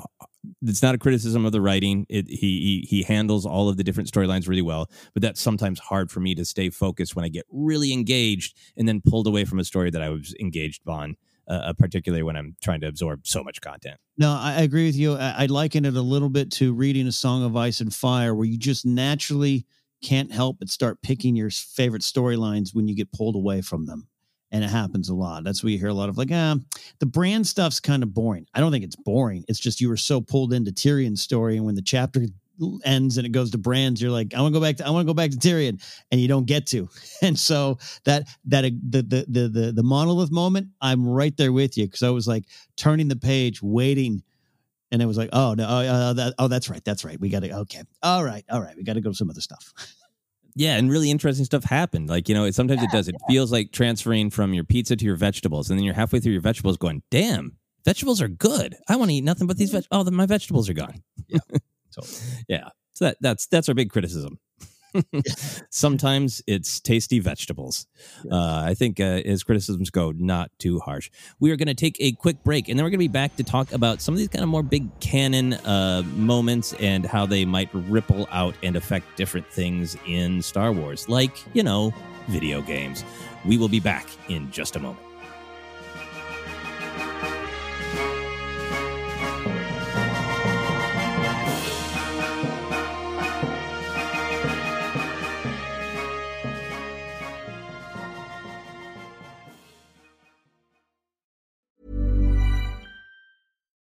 it's 0.62 0.82
not 0.82 0.94
a 0.94 0.98
criticism 0.98 1.44
of 1.44 1.52
the 1.52 1.60
writing. 1.60 2.06
It, 2.08 2.28
he, 2.28 2.36
he 2.36 2.86
he 2.88 3.02
handles 3.02 3.46
all 3.46 3.68
of 3.68 3.76
the 3.76 3.84
different 3.84 4.10
storylines 4.10 4.48
really 4.48 4.62
well, 4.62 4.90
but 5.14 5.22
that's 5.22 5.40
sometimes 5.40 5.78
hard 5.78 6.10
for 6.10 6.20
me 6.20 6.34
to 6.34 6.44
stay 6.44 6.70
focused 6.70 7.16
when 7.16 7.24
I 7.24 7.28
get 7.28 7.46
really 7.50 7.92
engaged 7.92 8.56
and 8.76 8.88
then 8.88 9.00
pulled 9.00 9.26
away 9.26 9.44
from 9.44 9.58
a 9.58 9.64
story 9.64 9.90
that 9.90 10.02
I 10.02 10.08
was 10.08 10.34
engaged 10.40 10.88
on. 10.88 11.16
Uh, 11.46 11.72
particularly 11.78 12.22
when 12.22 12.36
I'm 12.36 12.54
trying 12.62 12.82
to 12.82 12.88
absorb 12.88 13.26
so 13.26 13.42
much 13.42 13.62
content. 13.62 13.96
No, 14.18 14.32
I 14.38 14.60
agree 14.60 14.84
with 14.84 14.96
you. 14.96 15.14
I, 15.14 15.34
I 15.38 15.46
liken 15.46 15.86
it 15.86 15.96
a 15.96 16.02
little 16.02 16.28
bit 16.28 16.50
to 16.52 16.74
reading 16.74 17.06
a 17.06 17.12
Song 17.12 17.42
of 17.42 17.56
Ice 17.56 17.80
and 17.80 17.94
Fire, 17.94 18.34
where 18.34 18.44
you 18.44 18.58
just 18.58 18.84
naturally 18.84 19.64
can't 20.02 20.30
help 20.30 20.58
but 20.58 20.68
start 20.68 21.00
picking 21.00 21.36
your 21.36 21.48
favorite 21.48 22.02
storylines 22.02 22.74
when 22.74 22.86
you 22.86 22.94
get 22.94 23.10
pulled 23.12 23.34
away 23.34 23.62
from 23.62 23.86
them 23.86 24.08
and 24.50 24.64
it 24.64 24.70
happens 24.70 25.08
a 25.08 25.14
lot. 25.14 25.44
That's 25.44 25.62
where 25.62 25.70
you 25.70 25.78
hear 25.78 25.88
a 25.88 25.94
lot 25.94 26.08
of 26.08 26.16
like, 26.16 26.30
ah, 26.32 26.56
the 26.98 27.06
Bran 27.06 27.44
stuff's 27.44 27.80
kind 27.80 28.02
of 28.02 28.14
boring. 28.14 28.46
I 28.54 28.60
don't 28.60 28.72
think 28.72 28.84
it's 28.84 28.96
boring. 28.96 29.44
It's 29.48 29.60
just 29.60 29.80
you 29.80 29.88
were 29.88 29.96
so 29.96 30.20
pulled 30.20 30.52
into 30.52 30.70
Tyrion's 30.70 31.22
story, 31.22 31.56
and 31.56 31.66
when 31.66 31.74
the 31.74 31.82
chapter 31.82 32.26
ends 32.84 33.16
and 33.16 33.26
it 33.26 33.30
goes 33.30 33.50
to 33.52 33.58
Bran's, 33.58 34.00
you're 34.02 34.10
like, 34.10 34.34
I 34.34 34.40
want 34.40 34.54
to 34.54 34.60
go 34.60 34.64
back 34.64 34.76
to 34.76 34.86
I 34.86 34.90
want 34.90 35.06
to 35.06 35.10
go 35.10 35.14
back 35.14 35.30
to 35.30 35.36
Tyrion, 35.36 35.82
and 36.10 36.20
you 36.20 36.28
don't 36.28 36.46
get 36.46 36.66
to. 36.68 36.88
And 37.20 37.38
so 37.38 37.78
that 38.04 38.28
that 38.46 38.64
uh, 38.64 38.70
the 38.88 39.02
the 39.02 39.26
the 39.28 39.48
the, 39.48 39.72
the 39.72 39.82
monolith 39.82 40.30
moment, 40.30 40.68
I'm 40.80 41.06
right 41.06 41.36
there 41.36 41.52
with 41.52 41.76
you 41.76 41.86
because 41.86 42.02
I 42.02 42.10
was 42.10 42.28
like 42.28 42.44
turning 42.76 43.08
the 43.08 43.16
page, 43.16 43.62
waiting. 43.62 44.22
And 44.90 45.02
it 45.02 45.06
was 45.06 45.18
like, 45.18 45.28
oh 45.34 45.52
no, 45.52 45.66
oh, 45.68 45.86
uh, 45.86 46.12
that, 46.14 46.34
oh, 46.38 46.48
that's 46.48 46.70
right, 46.70 46.82
that's 46.82 47.04
right. 47.04 47.20
We 47.20 47.28
got 47.28 47.42
to, 47.42 47.52
okay, 47.58 47.82
all 48.02 48.24
right, 48.24 48.42
all 48.50 48.62
right, 48.62 48.74
we 48.74 48.84
got 48.84 48.94
to 48.94 49.02
go 49.02 49.10
to 49.10 49.14
some 49.14 49.28
other 49.28 49.42
stuff. 49.42 49.74
Yeah, 50.58 50.76
and 50.76 50.90
really 50.90 51.08
interesting 51.08 51.44
stuff 51.44 51.62
happened. 51.62 52.08
Like, 52.08 52.28
you 52.28 52.34
know, 52.34 52.42
it, 52.42 52.52
sometimes 52.52 52.82
it 52.82 52.90
does. 52.90 53.06
It 53.06 53.14
feels 53.28 53.52
like 53.52 53.70
transferring 53.70 54.28
from 54.28 54.52
your 54.52 54.64
pizza 54.64 54.96
to 54.96 55.04
your 55.04 55.14
vegetables. 55.14 55.70
And 55.70 55.78
then 55.78 55.84
you're 55.84 55.94
halfway 55.94 56.18
through 56.18 56.32
your 56.32 56.40
vegetables 56.40 56.76
going, 56.76 57.04
damn, 57.12 57.56
vegetables 57.84 58.20
are 58.20 58.26
good. 58.26 58.74
I 58.88 58.96
want 58.96 59.12
to 59.12 59.14
eat 59.14 59.22
nothing 59.22 59.46
but 59.46 59.56
these 59.56 59.70
veg. 59.70 59.84
Oh, 59.92 60.02
my 60.10 60.26
vegetables 60.26 60.68
are 60.68 60.74
gone. 60.74 61.00
Yeah. 61.28 61.38
totally. 61.94 62.18
yeah. 62.48 62.70
So 62.90 63.04
that, 63.04 63.18
that's, 63.20 63.46
that's 63.46 63.68
our 63.68 63.74
big 63.76 63.90
criticism. 63.90 64.40
Sometimes 65.70 66.42
it's 66.46 66.80
tasty 66.80 67.20
vegetables. 67.20 67.86
Uh, 68.30 68.62
I 68.64 68.74
think 68.74 69.00
uh, 69.00 69.22
his 69.24 69.42
criticisms 69.42 69.90
go 69.90 70.12
not 70.12 70.50
too 70.58 70.78
harsh. 70.80 71.10
We 71.40 71.50
are 71.50 71.56
going 71.56 71.68
to 71.68 71.74
take 71.74 71.96
a 72.00 72.12
quick 72.12 72.42
break, 72.44 72.68
and 72.68 72.78
then 72.78 72.84
we're 72.84 72.90
going 72.90 72.98
to 72.98 73.04
be 73.04 73.08
back 73.08 73.36
to 73.36 73.44
talk 73.44 73.72
about 73.72 74.00
some 74.00 74.14
of 74.14 74.18
these 74.18 74.28
kind 74.28 74.42
of 74.42 74.48
more 74.48 74.62
big 74.62 74.88
canon 75.00 75.54
uh, 75.54 76.02
moments 76.16 76.74
and 76.74 77.04
how 77.04 77.26
they 77.26 77.44
might 77.44 77.68
ripple 77.72 78.28
out 78.30 78.54
and 78.62 78.76
affect 78.76 79.16
different 79.16 79.46
things 79.46 79.96
in 80.06 80.42
Star 80.42 80.72
Wars, 80.72 81.08
like, 81.08 81.36
you 81.54 81.62
know, 81.62 81.92
video 82.28 82.60
games. 82.62 83.04
We 83.44 83.56
will 83.56 83.68
be 83.68 83.80
back 83.80 84.06
in 84.28 84.50
just 84.50 84.76
a 84.76 84.80
moment. 84.80 85.07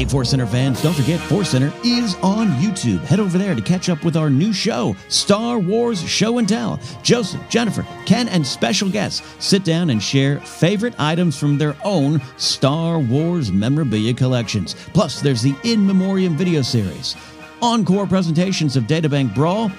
Hey, 0.00 0.06
Force 0.06 0.30
Center 0.30 0.46
fans, 0.46 0.82
don't 0.82 0.94
forget 0.94 1.20
Force 1.20 1.50
Center 1.50 1.70
is 1.84 2.14
on 2.22 2.48
YouTube. 2.52 3.00
Head 3.00 3.20
over 3.20 3.36
there 3.36 3.54
to 3.54 3.60
catch 3.60 3.90
up 3.90 4.02
with 4.02 4.16
our 4.16 4.30
new 4.30 4.50
show, 4.50 4.96
Star 5.08 5.58
Wars 5.58 6.00
Show 6.02 6.38
and 6.38 6.48
Tell. 6.48 6.80
Joseph, 7.02 7.46
Jennifer, 7.50 7.86
Ken, 8.06 8.26
and 8.26 8.46
special 8.46 8.88
guests 8.88 9.20
sit 9.44 9.62
down 9.62 9.90
and 9.90 10.02
share 10.02 10.40
favorite 10.40 10.94
items 10.98 11.38
from 11.38 11.58
their 11.58 11.76
own 11.84 12.18
Star 12.38 12.98
Wars 12.98 13.52
memorabilia 13.52 14.14
collections. 14.14 14.74
Plus, 14.94 15.20
there's 15.20 15.42
the 15.42 15.54
In 15.64 15.86
Memoriam 15.86 16.34
video 16.34 16.62
series, 16.62 17.14
encore 17.60 18.06
presentations 18.06 18.76
of 18.76 18.84
Databank 18.84 19.34
Brawl, 19.34 19.70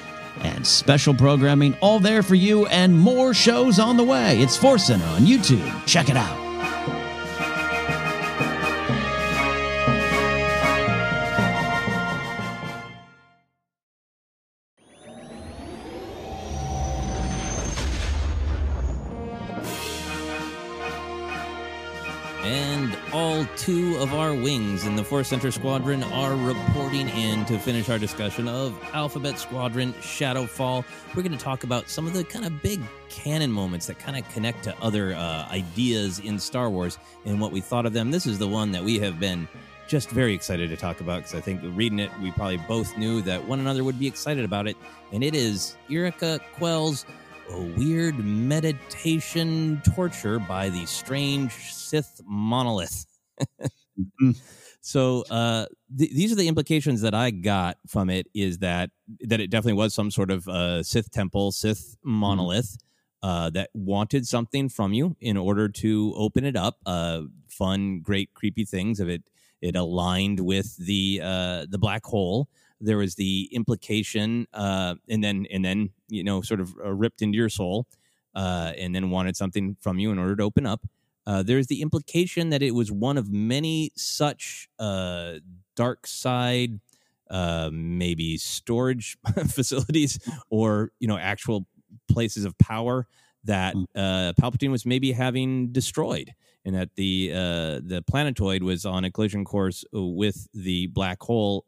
and 0.42 0.68
special 0.68 1.16
programming 1.16 1.76
all 1.82 2.00
there 2.00 2.22
for 2.22 2.36
you 2.36 2.68
and 2.68 2.96
more 2.96 3.34
shows 3.34 3.80
on 3.80 3.98
the 3.98 4.04
way. 4.04 4.40
It's 4.40 4.56
Force 4.56 4.86
Center 4.86 5.06
on 5.06 5.22
YouTube. 5.22 5.88
Check 5.88 6.10
it 6.10 6.16
out. 6.16 6.51
Two 23.62 23.96
of 23.98 24.12
our 24.16 24.34
wings 24.34 24.88
in 24.88 24.96
the 24.96 25.04
Force 25.04 25.28
Center 25.28 25.52
Squadron 25.52 26.02
are 26.02 26.36
reporting 26.36 27.10
in 27.10 27.46
to 27.46 27.60
finish 27.60 27.90
our 27.90 28.00
discussion 28.00 28.48
of 28.48 28.76
Alphabet 28.92 29.38
Squadron 29.38 29.94
Shadowfall. 30.02 30.84
We're 31.16 31.22
going 31.22 31.38
to 31.38 31.44
talk 31.44 31.64
about 31.64 31.88
some 31.88 32.08
of 32.08 32.14
the 32.14 32.24
kind 32.24 32.44
of 32.44 32.60
big 32.64 32.82
canon 33.10 33.52
moments 33.52 33.86
that 33.86 34.00
kind 34.00 34.18
of 34.18 34.28
connect 34.34 34.64
to 34.64 34.76
other 34.82 35.14
uh, 35.14 35.48
ideas 35.52 36.18
in 36.18 36.40
Star 36.40 36.72
Wars 36.72 36.98
and 37.24 37.40
what 37.40 37.52
we 37.52 37.62
thought 37.62 37.86
of 37.86 37.94
them. 37.94 38.10
This 38.10 38.26
is 38.26 38.40
the 38.40 38.48
one 38.48 38.72
that 38.72 38.84
we 38.84 38.98
have 38.98 39.20
been 39.20 39.48
just 39.88 40.10
very 40.10 40.34
excited 40.34 40.72
to 40.72 40.76
talk 40.76 41.00
about 41.00 41.18
because 41.18 41.36
I 41.36 41.42
think 41.42 41.62
reading 41.64 42.00
it, 42.00 42.10
we 42.20 42.32
probably 42.32 42.58
both 42.58 42.98
knew 42.98 43.22
that 43.22 43.48
one 43.48 43.60
another 43.60 43.84
would 43.84 44.00
be 44.00 44.08
excited 44.08 44.44
about 44.44 44.68
it. 44.68 44.76
And 45.12 45.24
it 45.24 45.36
is 45.36 45.78
Yrica 45.88 46.40
Quell's 46.56 47.06
a 47.52 47.62
weird 47.62 48.18
meditation 48.18 49.84
torture 49.94 50.40
by 50.40 50.70
the 50.70 50.88
strange 50.88 51.52
Sith 51.72 52.22
monolith. 52.26 53.06
Mm-hmm. 54.00 54.32
So 54.82 55.24
uh, 55.30 55.66
th- 55.96 56.12
these 56.12 56.32
are 56.32 56.36
the 56.36 56.48
implications 56.48 57.02
that 57.02 57.14
I 57.14 57.30
got 57.30 57.78
from 57.88 58.10
it 58.10 58.28
is 58.34 58.60
that 58.60 58.90
that 59.20 59.40
it 59.40 59.52
definitely 59.52 59.74
was 59.74 59.94
some 59.94 60.10
sort 60.10 60.32
of 60.32 60.48
uh, 60.48 60.82
Sith 60.82 61.12
temple, 61.12 61.52
Sith 61.52 61.98
monolith 62.04 62.78
uh, 63.22 63.52
that 63.52 63.70
wanted 63.74 64.26
something 64.26 64.70
from 64.70 64.94
you 64.94 65.16
in 65.20 65.38
order 65.38 65.70
to 65.70 66.14
open 66.16 66.46
it 66.46 66.56
up. 66.56 66.78
Uh, 66.86 67.24
fun, 67.48 68.00
great, 68.00 68.34
creepy 68.34 68.66
things 68.66 69.00
of 69.00 69.08
it. 69.08 69.24
It 69.62 69.76
aligned 69.76 70.40
with 70.40 70.78
the 70.78 71.22
uh, 71.24 71.66
the 71.70 71.78
black 71.78 72.04
hole 72.06 72.50
there 72.82 72.98
was 72.98 73.16
the 73.16 73.48
implication 73.52 74.48
uh, 74.54 74.96
and 75.08 75.24
then 75.24 75.46
and 75.52 75.64
then 75.64 75.92
you 76.10 76.24
know 76.24 76.42
sort 76.42 76.60
of 76.60 76.74
uh, 76.84 76.92
ripped 76.92 77.22
into 77.22 77.38
your 77.38 77.50
soul 77.50 77.86
uh, 78.36 78.74
and 78.78 78.94
then 78.94 79.10
wanted 79.10 79.38
something 79.38 79.78
from 79.80 80.00
you 80.00 80.12
in 80.12 80.20
order 80.20 80.36
to 80.36 80.44
open 80.44 80.66
up 80.66 80.82
uh, 81.28 81.44
there's 81.44 81.68
the 81.68 81.82
implication 81.82 82.50
that 82.50 82.62
it 82.62 82.72
was 82.72 82.92
one 82.92 83.18
of 83.18 83.32
many 83.32 83.92
such 83.96 84.70
uh, 84.80 85.34
dark 85.76 86.08
side 86.08 86.80
uh, 87.30 87.70
maybe 87.72 88.38
storage 88.38 89.18
facilities 89.48 90.20
or 90.50 90.92
you 91.00 91.08
know 91.08 91.18
actual 91.18 91.66
places 92.10 92.46
of 92.46 92.58
power 92.58 93.08
that 93.44 93.76
uh, 93.96 94.34
Palpatine 94.40 94.70
was 94.70 94.86
maybe 94.86 95.14
having 95.14 95.72
destroyed, 95.72 96.34
and 96.66 96.76
that 96.76 96.90
the 96.96 97.32
uh, 97.34 97.80
the 97.84 98.04
planetoid 98.06 98.64
was 98.64 98.86
on 98.86 99.06
a 99.06 99.12
collision 99.12 99.46
course 99.46 99.84
with 99.94 100.48
the 100.54 100.88
black 100.88 101.22
hole 101.24 101.66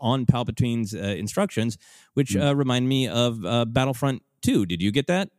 on 0.00 0.26
Palpatine's 0.26 0.94
uh, 0.94 0.98
instructions, 0.98 1.78
which 2.14 2.34
uh, 2.34 2.56
remind 2.56 2.88
me 2.88 3.06
of 3.06 3.44
uh, 3.44 3.64
Battlefront 3.66 4.22
Two. 4.42 4.66
Did 4.66 4.82
you 4.82 4.90
get 4.90 5.06
that? 5.06 5.30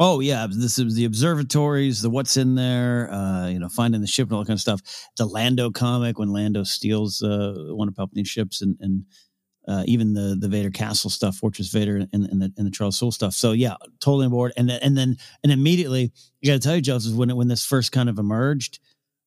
Oh 0.00 0.20
yeah, 0.20 0.46
this 0.48 0.78
is 0.78 0.94
the 0.94 1.06
observatories, 1.06 2.02
the 2.02 2.10
what's 2.10 2.36
in 2.36 2.54
there, 2.54 3.12
uh, 3.12 3.48
you 3.48 3.58
know, 3.58 3.68
finding 3.68 4.00
the 4.00 4.06
ship 4.06 4.28
and 4.28 4.34
all 4.34 4.40
that 4.42 4.46
kind 4.46 4.56
of 4.56 4.60
stuff. 4.60 4.80
The 5.16 5.26
Lando 5.26 5.70
comic 5.70 6.18
when 6.18 6.32
Lando 6.32 6.62
steals 6.62 7.20
uh, 7.22 7.54
one 7.70 7.88
of 7.88 7.94
Palpatine's 7.94 8.28
ships, 8.28 8.62
and 8.62 8.76
and 8.80 9.04
uh, 9.66 9.82
even 9.86 10.14
the 10.14 10.36
the 10.40 10.48
Vader 10.48 10.70
Castle 10.70 11.10
stuff, 11.10 11.36
Fortress 11.36 11.70
Vader, 11.70 11.96
and, 11.96 12.08
and 12.12 12.40
the 12.40 12.52
and 12.56 12.66
the 12.66 12.70
Charles 12.70 12.96
Soule 12.96 13.10
stuff. 13.10 13.34
So 13.34 13.52
yeah, 13.52 13.74
totally 14.00 14.26
on 14.26 14.30
board. 14.30 14.52
And 14.56 14.68
then 14.70 14.78
and 14.82 14.96
then 14.96 15.16
and 15.42 15.50
immediately, 15.50 16.12
I 16.44 16.46
got 16.46 16.52
to 16.54 16.60
tell 16.60 16.76
you, 16.76 16.82
Joseph, 16.82 17.14
when 17.14 17.30
it, 17.30 17.36
when 17.36 17.48
this 17.48 17.64
first 17.66 17.90
kind 17.90 18.08
of 18.08 18.20
emerged, 18.20 18.78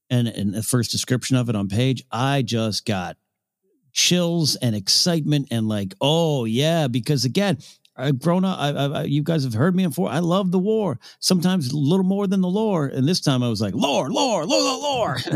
and 0.09 0.29
and 0.29 0.53
the 0.53 0.63
first 0.63 0.89
description 0.89 1.35
of 1.35 1.49
it 1.49 1.55
on 1.55 1.67
page, 1.67 2.03
I 2.11 2.43
just 2.43 2.85
got 2.85 3.17
chills 3.93 4.55
and 4.55 4.73
excitement 4.75 5.49
and 5.51 5.67
like, 5.67 5.93
oh 5.99 6.45
yeah, 6.45 6.87
because 6.87 7.25
again, 7.25 7.57
I've 8.01 8.19
grown 8.19 8.43
up. 8.43 8.59
I, 8.59 8.69
I, 8.69 9.03
you 9.03 9.23
guys 9.23 9.43
have 9.43 9.53
heard 9.53 9.75
me 9.75 9.85
before. 9.87 10.09
I 10.09 10.19
love 10.19 10.51
the 10.51 10.59
war. 10.59 10.99
Sometimes 11.19 11.71
a 11.71 11.77
little 11.77 12.05
more 12.05 12.27
than 12.27 12.41
the 12.41 12.49
lore. 12.49 12.87
And 12.87 13.07
this 13.07 13.21
time 13.21 13.43
I 13.43 13.49
was 13.49 13.61
like, 13.61 13.73
lore, 13.73 14.09
lore, 14.09 14.45
lore, 14.45 14.79
lore. 14.79 15.17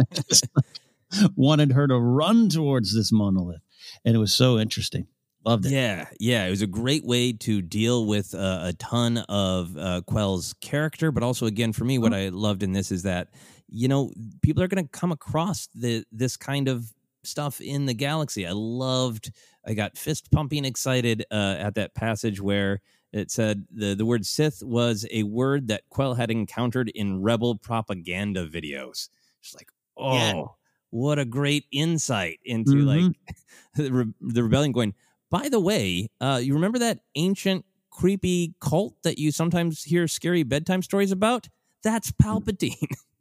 wanted 1.36 1.72
her 1.72 1.88
to 1.88 1.98
run 1.98 2.50
towards 2.50 2.96
this 2.96 3.12
monolith, 3.12 3.62
and 4.04 4.16
it 4.16 4.20
was 4.20 4.34
so 4.34 4.58
interesting. 4.58 5.08
Loved 5.46 5.66
it. 5.68 5.74
Yeah, 5.74 6.08
yeah, 6.20 6.46
it 6.46 6.50
was 6.50 6.62
a 6.62 6.68
great 6.68 7.06
way 7.06 7.32
to 7.32 7.62
deal 7.62 8.06
with 8.06 8.34
uh, 8.34 8.62
a 8.64 8.74
ton 8.74 9.20
of 9.30 9.78
uh, 9.78 10.02
Quell's 10.08 10.54
character, 10.62 11.12
but 11.12 11.24
also, 11.24 11.46
again, 11.46 11.72
for 11.72 11.86
me, 11.86 11.98
what 12.00 12.14
I 12.14 12.30
loved 12.30 12.64
in 12.64 12.74
this 12.74 12.92
is 12.92 13.04
that 13.04 13.30
you 13.68 13.88
know 13.88 14.12
people 14.42 14.64
are 14.64 14.68
going 14.68 14.84
to 14.84 14.90
come 14.90 15.12
across 15.12 15.68
the 15.74 16.04
this 16.12 16.38
kind 16.38 16.68
of 16.68 16.92
stuff 17.28 17.62
in 17.62 17.86
the 17.86 17.94
galaxy. 17.94 18.46
I 18.48 18.52
loved. 18.54 19.32
I 19.66 19.74
got 19.74 19.98
fist 19.98 20.32
pumping 20.32 20.66
excited 20.66 21.26
uh, 21.32 21.56
at 21.60 21.76
that 21.76 21.94
passage 21.96 22.40
where 22.42 22.82
it 23.14 23.32
said 23.32 23.66
the 23.72 23.96
the 23.96 24.06
word 24.06 24.26
Sith 24.26 24.62
was 24.64 25.06
a 25.12 25.24
word 25.24 25.68
that 25.70 25.84
Quell 25.90 26.14
had 26.16 26.30
encountered 26.32 26.90
in 26.90 27.22
rebel 27.22 27.56
propaganda 27.58 28.48
videos. 28.48 29.10
It's 29.42 29.56
like, 29.56 29.70
oh, 29.98 30.14
Yeah. 30.14 30.44
what 30.92 31.20
a 31.20 31.26
great 31.26 31.66
insight 31.72 32.40
into 32.46 32.72
Mhm. 32.76 32.86
like 32.86 33.16
the, 33.76 33.92
re- 33.92 34.14
the 34.22 34.44
rebellion. 34.44 34.72
Going, 34.72 34.94
by 35.32 35.50
the 35.50 35.60
way, 35.60 36.10
uh, 36.22 36.40
you 36.44 36.54
remember 36.54 36.80
that 36.80 37.00
ancient 37.16 37.66
creepy 37.90 38.54
cult 38.60 38.96
that 39.04 39.18
you 39.18 39.32
sometimes 39.32 39.84
hear 39.84 40.08
scary 40.08 40.44
bedtime 40.44 40.82
stories 40.82 41.12
about? 41.12 41.48
That's 41.84 42.12
Palpatine. 42.12 42.76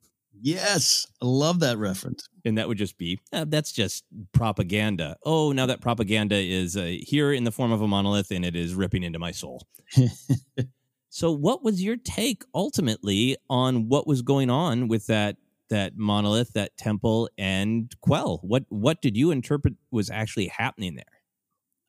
Yes, 0.44 1.06
I 1.22 1.24
love 1.24 1.60
that 1.60 1.78
reference. 1.78 2.28
and 2.44 2.58
that 2.58 2.68
would 2.68 2.76
just 2.76 2.98
be 2.98 3.18
uh, 3.32 3.46
that's 3.48 3.72
just 3.72 4.04
propaganda. 4.32 5.16
Oh, 5.24 5.52
now 5.52 5.64
that 5.64 5.80
propaganda 5.80 6.36
is 6.36 6.76
uh, 6.76 6.96
here 7.00 7.32
in 7.32 7.44
the 7.44 7.50
form 7.50 7.72
of 7.72 7.80
a 7.80 7.88
monolith 7.88 8.30
and 8.30 8.44
it 8.44 8.54
is 8.54 8.74
ripping 8.74 9.02
into 9.04 9.18
my 9.18 9.30
soul. 9.30 9.66
so, 11.08 11.32
what 11.32 11.64
was 11.64 11.82
your 11.82 11.96
take 11.96 12.42
ultimately 12.54 13.38
on 13.48 13.88
what 13.88 14.06
was 14.06 14.20
going 14.20 14.50
on 14.50 14.86
with 14.86 15.06
that 15.06 15.36
that 15.70 15.96
monolith, 15.96 16.52
that 16.52 16.76
temple, 16.76 17.30
and 17.38 17.90
Quell? 18.02 18.40
What 18.42 18.66
what 18.68 19.00
did 19.00 19.16
you 19.16 19.30
interpret 19.30 19.72
was 19.90 20.10
actually 20.10 20.48
happening 20.48 20.96
there? 20.96 21.04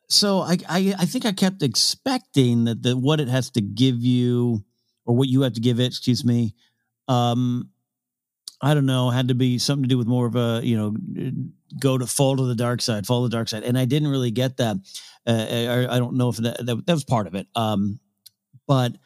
so 0.08 0.40
I, 0.40 0.58
I 0.70 0.96
I 1.00 1.06
think 1.06 1.26
I 1.26 1.34
kept 1.34 1.62
expecting 1.62 2.66
that 2.66 2.84
the 2.84 2.96
what 2.96 3.20
it 3.20 3.28
has 3.28 3.50
to 3.52 3.62
give 3.62 4.02
you 4.02 4.64
or 5.06 5.14
what 5.14 5.28
you 5.28 5.42
have 5.42 5.54
to 5.54 5.60
give 5.62 5.80
it, 5.82 5.88
excuse 5.88 6.24
me, 6.24 6.56
um 7.10 7.70
I 8.66 8.74
don't 8.74 8.88
know, 8.88 9.12
had 9.12 9.28
to 9.28 9.36
be 9.36 9.60
something 9.60 9.84
to 9.84 9.90
do 9.90 9.98
with 10.00 10.08
more 10.08 10.26
of 10.26 10.36
a, 10.36 10.60
you 10.64 10.76
know, 10.76 10.96
go 11.80 12.00
to 12.00 12.08
fall 12.08 12.36
to 12.36 12.46
the 12.46 12.56
dark 12.56 12.82
side, 12.82 13.06
fall 13.06 13.22
to 13.22 13.30
the 13.30 13.38
dark 13.38 13.48
side. 13.48 13.62
And 13.62 13.78
I 13.78 13.86
didn't 13.86 14.08
really 14.08 14.32
get 14.32 14.58
that. 14.58 14.78
Uh, 15.28 15.32
I, 15.32 15.96
I 15.96 16.00
don't 16.00 16.16
know 16.16 16.30
if 16.30 16.38
that, 16.38 16.66
that, 16.66 16.86
that 16.88 16.94
was 16.94 17.04
part 17.04 17.28
of 17.28 17.36
it. 17.36 17.48
Um, 17.56 18.00
but 18.66 18.98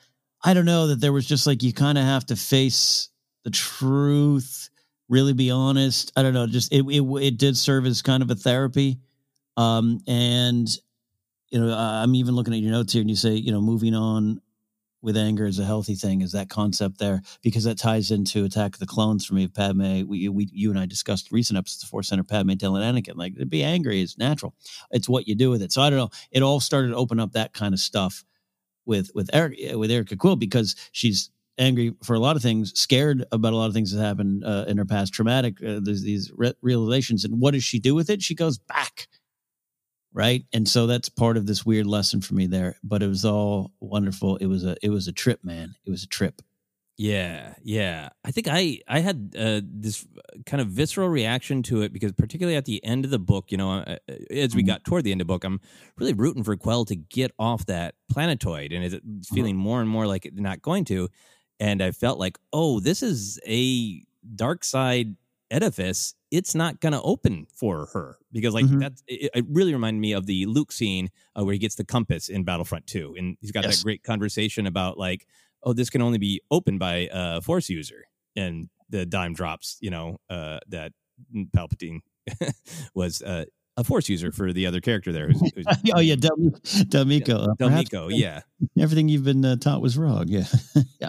I 0.41 0.53
don't 0.53 0.63
know 0.63 0.87
that 0.87 1.01
there 1.01 1.11
was 1.11 1.25
just 1.25 1.45
like, 1.45 1.61
you 1.61 1.73
kind 1.73 1.97
of 1.97 2.05
have 2.05 2.25
to 2.27 2.37
face 2.37 3.09
the 3.43 3.51
truth, 3.51 4.69
really 5.09 5.33
be 5.33 5.51
honest. 5.51 6.13
I 6.15 6.23
don't 6.23 6.33
know. 6.33 6.47
Just, 6.47 6.71
it, 6.71 6.85
it, 6.89 7.03
it 7.21 7.37
did 7.37 7.57
serve 7.57 7.85
as 7.85 8.01
kind 8.01 8.23
of 8.23 8.31
a 8.31 8.35
therapy. 8.35 8.99
Um, 9.57 9.99
and, 10.07 10.69
you 11.49 11.59
know, 11.59 11.73
I'm 11.73 12.15
even 12.15 12.33
looking 12.33 12.53
at 12.53 12.61
your 12.61 12.71
notes 12.71 12.93
here 12.93 13.01
and 13.01 13.09
you 13.09 13.17
say, 13.17 13.33
you 13.33 13.51
know, 13.51 13.59
moving 13.59 13.93
on 13.93 14.39
with 15.01 15.17
anger 15.17 15.45
is 15.45 15.59
a 15.59 15.65
healthy 15.65 15.95
thing 15.95 16.21
is 16.21 16.31
that 16.33 16.49
concept 16.49 16.97
there 16.97 17.21
because 17.41 17.63
that 17.63 17.77
ties 17.77 18.11
into 18.11 18.45
attack 18.45 18.75
of 18.75 18.79
the 18.79 18.85
clones 18.85 19.25
for 19.25 19.33
me 19.33 19.47
padme. 19.47 20.07
We, 20.07 20.29
we 20.29 20.49
you 20.51 20.69
and 20.69 20.79
i 20.79 20.85
discussed 20.85 21.31
recent 21.31 21.57
episodes 21.57 21.83
of 21.83 21.89
force 21.89 22.09
center 22.09 22.23
padme 22.23 22.53
telling 22.53 22.83
anakin 22.83 23.15
like 23.15 23.35
to 23.37 23.45
be 23.45 23.63
angry 23.63 24.01
is 24.01 24.17
natural. 24.17 24.53
It's 24.91 25.09
what 25.09 25.27
you 25.27 25.35
do 25.35 25.49
with 25.49 25.61
it. 25.61 25.71
So 25.71 25.81
i 25.81 25.89
don't 25.89 25.99
know 25.99 26.09
it 26.31 26.43
all 26.43 26.59
started 26.59 26.89
to 26.89 26.95
open 26.95 27.19
up 27.19 27.33
that 27.33 27.53
kind 27.53 27.73
of 27.73 27.79
stuff 27.79 28.23
with 28.85 29.11
with 29.13 29.29
eric 29.33 29.57
with 29.75 29.91
yrica 29.91 30.17
quell 30.17 30.35
because 30.35 30.75
she's 30.91 31.29
angry 31.57 31.93
for 32.03 32.15
a 32.15 32.19
lot 32.19 32.35
of 32.35 32.41
things 32.41 32.71
scared 32.79 33.25
about 33.31 33.53
a 33.53 33.55
lot 33.55 33.67
of 33.67 33.73
things 33.73 33.91
that 33.91 34.01
happened 34.01 34.43
uh, 34.45 34.65
in 34.67 34.77
her 34.77 34.85
past 34.85 35.13
traumatic 35.13 35.61
uh, 35.61 35.79
there's 35.81 36.01
these 36.01 36.31
re- 36.35 36.53
realizations 36.61 37.25
and 37.25 37.39
what 37.39 37.53
does 37.53 37.63
she 37.63 37.79
do 37.79 37.93
with 37.93 38.09
it? 38.09 38.21
She 38.21 38.33
goes 38.33 38.57
back 38.57 39.07
right 40.13 40.45
and 40.53 40.67
so 40.67 40.87
that's 40.87 41.09
part 41.09 41.37
of 41.37 41.45
this 41.45 41.65
weird 41.65 41.85
lesson 41.85 42.21
for 42.21 42.33
me 42.33 42.47
there 42.47 42.77
but 42.83 43.03
it 43.03 43.07
was 43.07 43.25
all 43.25 43.71
wonderful 43.79 44.37
it 44.37 44.47
was 44.47 44.63
a 44.63 44.75
it 44.81 44.89
was 44.89 45.07
a 45.07 45.11
trip 45.11 45.43
man 45.43 45.75
it 45.85 45.89
was 45.91 46.03
a 46.03 46.07
trip 46.07 46.41
Yeah, 47.01 47.53
yeah. 47.63 48.09
I 48.25 48.31
think 48.31 48.47
I 48.49 48.81
I 48.85 48.99
had 48.99 49.33
uh, 49.39 49.61
this 49.63 50.05
kind 50.45 50.59
of 50.59 50.67
visceral 50.67 51.07
reaction 51.07 51.63
to 51.63 51.81
it 51.81 51.93
because 51.93 52.11
particularly 52.11 52.57
at 52.57 52.65
the 52.65 52.83
end 52.83 53.05
of 53.05 53.11
the 53.11 53.19
book, 53.19 53.53
you 53.53 53.57
know, 53.57 53.71
uh, 53.71 53.95
as 54.29 54.53
we 54.53 54.63
got 54.63 54.83
toward 54.83 55.05
the 55.05 55.13
end 55.13 55.21
of 55.21 55.27
the 55.27 55.33
book, 55.33 55.45
I'm 55.45 55.61
really 55.97 56.11
rooting 56.11 56.43
for 56.43 56.57
Quell 56.57 56.83
to 56.85 56.97
get 56.97 57.31
off 57.39 57.65
that 57.67 57.95
planetoid, 58.11 58.73
and 58.73 58.83
it's 58.83 59.29
feeling 59.29 59.55
more 59.55 59.79
and 59.79 59.89
more 59.89 60.07
like 60.07 60.25
it's 60.25 60.41
not 60.41 60.61
going 60.61 60.83
to. 60.91 61.07
And 61.57 61.81
I 61.81 61.91
felt 61.91 62.19
like, 62.19 62.37
oh, 62.51 62.81
this 62.81 63.01
is 63.01 63.39
a 63.47 64.03
dark 64.35 64.65
side 64.65 65.15
edifice. 65.49 66.15
It's 66.31 66.53
not 66.55 66.79
going 66.79 66.93
to 66.93 67.01
open 67.01 67.47
for 67.55 67.87
her 67.93 68.17
because, 68.31 68.53
like, 68.53 68.65
Mhm. 68.65 68.79
that's 68.79 69.03
it, 69.07 69.31
it 69.33 69.45
really 69.49 69.73
reminded 69.73 69.99
me 69.99 70.11
of 70.13 70.25
the 70.27 70.45
Luke 70.45 70.71
scene 70.71 71.09
uh, 71.35 71.43
where 71.43 71.53
he 71.53 71.59
gets 71.59 71.75
the 71.75 71.83
compass 71.85 72.29
in 72.29 72.43
Battlefront 72.43 72.85
2, 72.87 73.15
and 73.17 73.37
he's 73.41 73.51
got 73.51 73.63
Yes. 73.63 73.77
that 73.77 73.83
great 73.83 74.03
conversation 74.03 74.65
about 74.67 74.97
like 74.97 75.25
oh, 75.63 75.73
this 75.73 75.89
can 75.89 76.01
only 76.01 76.17
be 76.17 76.39
opened 76.51 76.79
by 76.79 77.09
a 77.11 77.41
force 77.41 77.67
user. 77.69 78.05
And 78.37 78.69
the 78.89 79.05
dime 79.05 79.33
drops, 79.33 79.77
you 79.81 79.89
know, 79.89 80.17
uh, 80.29 80.59
that 80.69 80.93
Palpatine 81.53 81.99
was 82.93 83.21
uh, 83.21 83.43
a 83.75 83.83
force 83.83 84.07
user 84.07 84.31
for 84.31 84.53
the 84.53 84.65
other 84.67 84.79
character 84.79 85.11
there. 85.11 85.27
Who's, 85.27 85.41
who's 85.55 85.65
oh 85.93 85.99
yeah 85.99 86.15
Del, 86.15 86.37
Delmico 86.87 87.49
uh, 87.49 87.55
perhaps 87.55 87.89
Del 87.89 88.07
Meeko, 88.09 88.11
yeah. 88.17 88.41
everything 88.79 89.09
you've 89.09 89.25
been 89.25 89.43
uh, 89.43 89.57
taught 89.57 89.81
was 89.81 89.97
wrong 89.97 90.27
yeah 90.29 90.45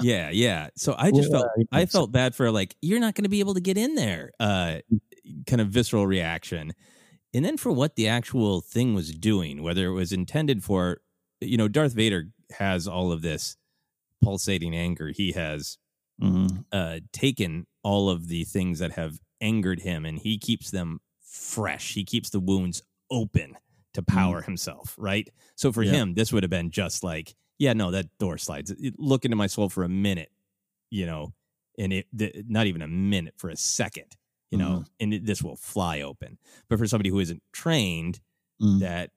yeah. 0.02 0.30
yeah, 0.30 0.68
So 0.76 0.94
I 0.98 1.10
just 1.12 1.30
Well, 1.30 1.42
felt 1.42 1.52
uh, 1.72 1.76
I 1.76 1.86
felt 1.86 2.10
bad 2.12 2.34
for 2.34 2.50
like 2.50 2.74
you're 2.82 3.00
not 3.00 3.14
going 3.14 3.24
to 3.24 3.28
be 3.30 3.40
able 3.40 3.54
to 3.54 3.60
get 3.60 3.76
in 3.78 3.94
there. 3.94 4.32
Uh, 4.40 4.78
kind 5.46 5.60
of 5.60 5.68
visceral 5.68 6.06
reaction, 6.06 6.72
and 7.34 7.44
then 7.44 7.56
for 7.56 7.72
what 7.72 7.96
the 7.96 8.08
actual 8.08 8.60
thing 8.60 8.94
was 8.94 9.12
doing, 9.12 9.62
whether 9.62 9.86
it 9.86 9.92
was 9.92 10.12
intended 10.12 10.64
for, 10.64 11.00
you 11.40 11.56
know, 11.56 11.68
Darth 11.68 11.92
Vader 11.94 12.30
has 12.58 12.88
all 12.88 13.12
of 13.12 13.22
this 13.22 13.56
pulsating 14.22 14.74
anger. 14.74 15.08
He 15.08 15.32
has 15.32 15.78
Mhm. 16.20 16.64
uh, 16.72 17.00
taken 17.12 17.66
all 17.82 18.10
of 18.10 18.28
the 18.28 18.44
things 18.44 18.78
that 18.80 18.92
have 18.92 19.20
angered 19.40 19.80
him 19.80 20.04
and 20.04 20.18
he 20.18 20.38
keeps 20.38 20.70
them 20.70 21.00
fresh. 21.22 21.94
He 21.94 22.04
keeps 22.04 22.30
the 22.30 22.40
wounds 22.40 22.82
open 23.10 23.56
to 23.94 24.02
power 24.02 24.42
himself, 24.42 24.94
right? 24.98 25.28
So 25.56 25.72
for 25.72 25.82
Yeah. 25.82 25.92
him, 25.92 26.14
this 26.14 26.32
would 26.32 26.42
have 26.42 26.50
been 26.50 26.70
just 26.70 27.02
like, 27.02 27.34
yeah, 27.58 27.72
no, 27.72 27.90
that 27.90 28.16
door 28.18 28.38
slides. 28.38 28.74
Look 28.98 29.24
into 29.24 29.36
my 29.36 29.46
soul 29.46 29.68
for 29.70 29.82
a 29.84 29.88
minute, 29.88 30.30
you 30.90 31.06
know, 31.06 31.34
and 31.78 31.92
it 31.92 32.06
not 32.48 32.66
even 32.66 32.82
a 32.82 32.88
minute 32.88 33.34
for 33.38 33.48
a 33.50 33.56
second, 33.56 34.16
you 34.50 34.58
know, 34.58 34.84
and 34.98 35.14
it, 35.14 35.24
this 35.26 35.42
will 35.42 35.56
fly 35.56 36.00
open. 36.02 36.38
But 36.68 36.78
for 36.78 36.86
somebody 36.86 37.10
who 37.10 37.18
isn't 37.20 37.42
trained, 37.52 38.20
Mm. 38.62 38.80
that 38.80 39.12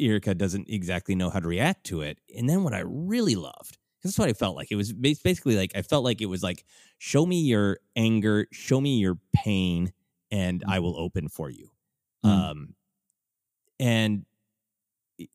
Yrica 0.00 0.34
doesn't 0.34 0.70
exactly 0.70 1.14
know 1.14 1.28
how 1.28 1.40
to 1.40 1.46
react 1.46 1.84
to 1.88 2.00
it. 2.00 2.18
And 2.34 2.48
then 2.48 2.64
what 2.64 2.72
I 2.72 2.82
really 2.86 3.34
loved, 3.34 3.76
because 3.98 4.12
that's 4.12 4.18
what 4.18 4.30
I 4.30 4.32
felt 4.32 4.56
like. 4.56 4.70
It 4.70 4.76
was 4.76 4.94
basically 4.94 5.56
like 5.56 5.72
I 5.76 5.82
felt 5.82 6.04
like 6.04 6.22
it 6.22 6.26
was 6.26 6.42
like, 6.42 6.64
show 6.96 7.26
me 7.26 7.40
your 7.42 7.80
anger, 7.96 8.46
show 8.50 8.80
me 8.80 8.96
your 8.96 9.18
pain, 9.34 9.92
and 10.30 10.64
I 10.66 10.78
will 10.78 10.98
open 10.98 11.28
for 11.28 11.50
you. 11.50 11.70
Mm. 12.24 12.30
Um, 12.30 12.74
and 13.78 14.24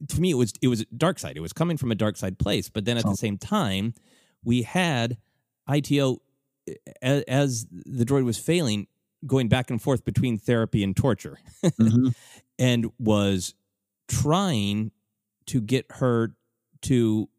to 0.07 0.19
me, 0.21 0.31
it 0.31 0.35
was 0.35 0.53
it 0.61 0.67
was 0.67 0.83
dark 0.97 1.19
side. 1.19 1.37
It 1.37 1.41
was 1.41 1.53
coming 1.53 1.77
from 1.77 1.91
a 1.91 1.95
dark 1.95 2.17
side 2.17 2.39
place, 2.39 2.69
but 2.69 2.85
then 2.85 2.97
at 2.97 3.03
the 3.03 3.15
same 3.15 3.37
time, 3.37 3.93
we 4.43 4.63
had 4.63 5.17
IT-O 5.69 6.21
as, 7.01 7.23
as 7.23 7.67
the 7.69 8.05
droid 8.05 8.23
was 8.23 8.37
failing, 8.37 8.87
going 9.25 9.47
back 9.47 9.69
and 9.69 9.81
forth 9.81 10.05
between 10.05 10.37
therapy 10.37 10.83
and 10.83 10.95
torture, 10.95 11.37
Mhm. 11.63 12.13
and 12.59 12.91
was 12.99 13.53
trying 14.07 14.91
to 15.47 15.61
get 15.61 15.85
her 15.91 16.35
to 16.83 17.29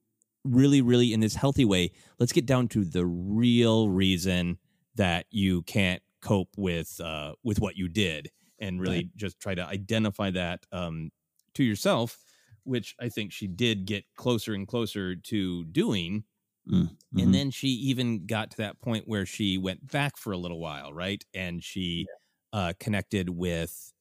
really, 0.45 0.83
really 0.83 1.13
in 1.13 1.21
this 1.21 1.35
healthy 1.35 1.65
way. 1.65 1.93
Let's 2.19 2.33
get 2.33 2.47
down 2.47 2.69
to 2.69 2.85
the 2.85 3.07
real 3.07 3.89
reason 3.89 4.59
that 4.97 5.27
you 5.31 5.63
can't 5.63 6.03
cope 6.21 6.51
with 6.57 7.01
uh, 7.01 7.35
with 7.43 7.61
what 7.61 7.77
you 7.77 7.89
did, 7.89 8.31
and 8.59 8.81
really 8.81 9.11
just 9.17 9.39
try 9.41 9.55
to 9.55 9.65
identify 9.65 10.31
that 10.31 10.65
um, 10.73 11.11
to 11.55 11.65
yourself, 11.65 12.25
which 12.65 12.95
I 13.01 13.09
think 13.09 13.33
she 13.33 13.47
did 13.47 13.85
get 13.87 14.05
closer 14.17 14.55
and 14.55 14.67
closer 14.67 15.17
to 15.17 15.65
doing. 15.65 16.25
Mm. 16.69 16.97
Mhm. 17.15 17.23
And 17.23 17.35
then 17.35 17.51
she 17.51 17.69
even 17.69 18.27
got 18.27 18.51
to 18.53 18.57
that 18.59 18.81
point 18.81 19.07
where 19.07 19.27
she 19.27 19.59
went 19.59 19.87
back 19.91 20.17
for 20.17 20.33
a 20.33 20.39
little 20.39 20.59
while, 20.59 20.93
right? 20.93 21.25
And 21.35 21.63
she 21.63 22.09
uh, 22.53 22.73
connected 22.81 23.29
with 23.31 23.93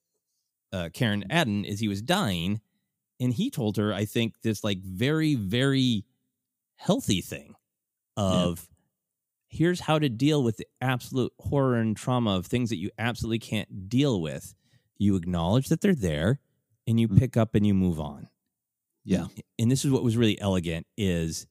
uh, 0.71 0.89
Caern 0.93 1.23
Adan 1.29 1.65
as 1.65 1.79
he 1.79 1.87
was 1.87 2.01
dying. 2.01 2.61
And 3.19 3.33
he 3.33 3.49
told 3.51 3.77
her, 3.77 3.93
I 3.93 4.05
think, 4.05 4.41
this 4.41 4.63
like 4.63 4.79
very, 4.81 5.35
very 5.35 6.05
healthy 6.75 7.21
thing 7.21 7.55
of 8.17 8.69
here's 9.49 9.81
how 9.81 9.99
to 9.99 10.09
deal 10.09 10.43
with 10.43 10.57
the 10.57 10.67
absolute 10.81 11.33
horror 11.39 11.75
and 11.75 11.95
trauma 11.95 12.35
of 12.37 12.45
things 12.45 12.69
that 12.69 12.77
you 12.77 12.89
absolutely 12.97 13.39
can't 13.39 13.89
deal 13.89 14.21
with. 14.21 14.55
You 14.97 15.15
acknowledge 15.15 15.69
that 15.69 15.81
they're 15.81 15.95
there 15.95 16.39
and 16.87 16.99
you 16.99 17.07
pick 17.07 17.37
up 17.37 17.55
and 17.55 17.65
you 17.65 17.73
move 17.73 17.99
on 17.99 18.29
yeah 19.05 19.25
and 19.59 19.71
this 19.71 19.85
is 19.85 19.91
what 19.91 20.03
was 20.03 20.17
really 20.17 20.39
elegant 20.41 20.85
is 20.97 21.47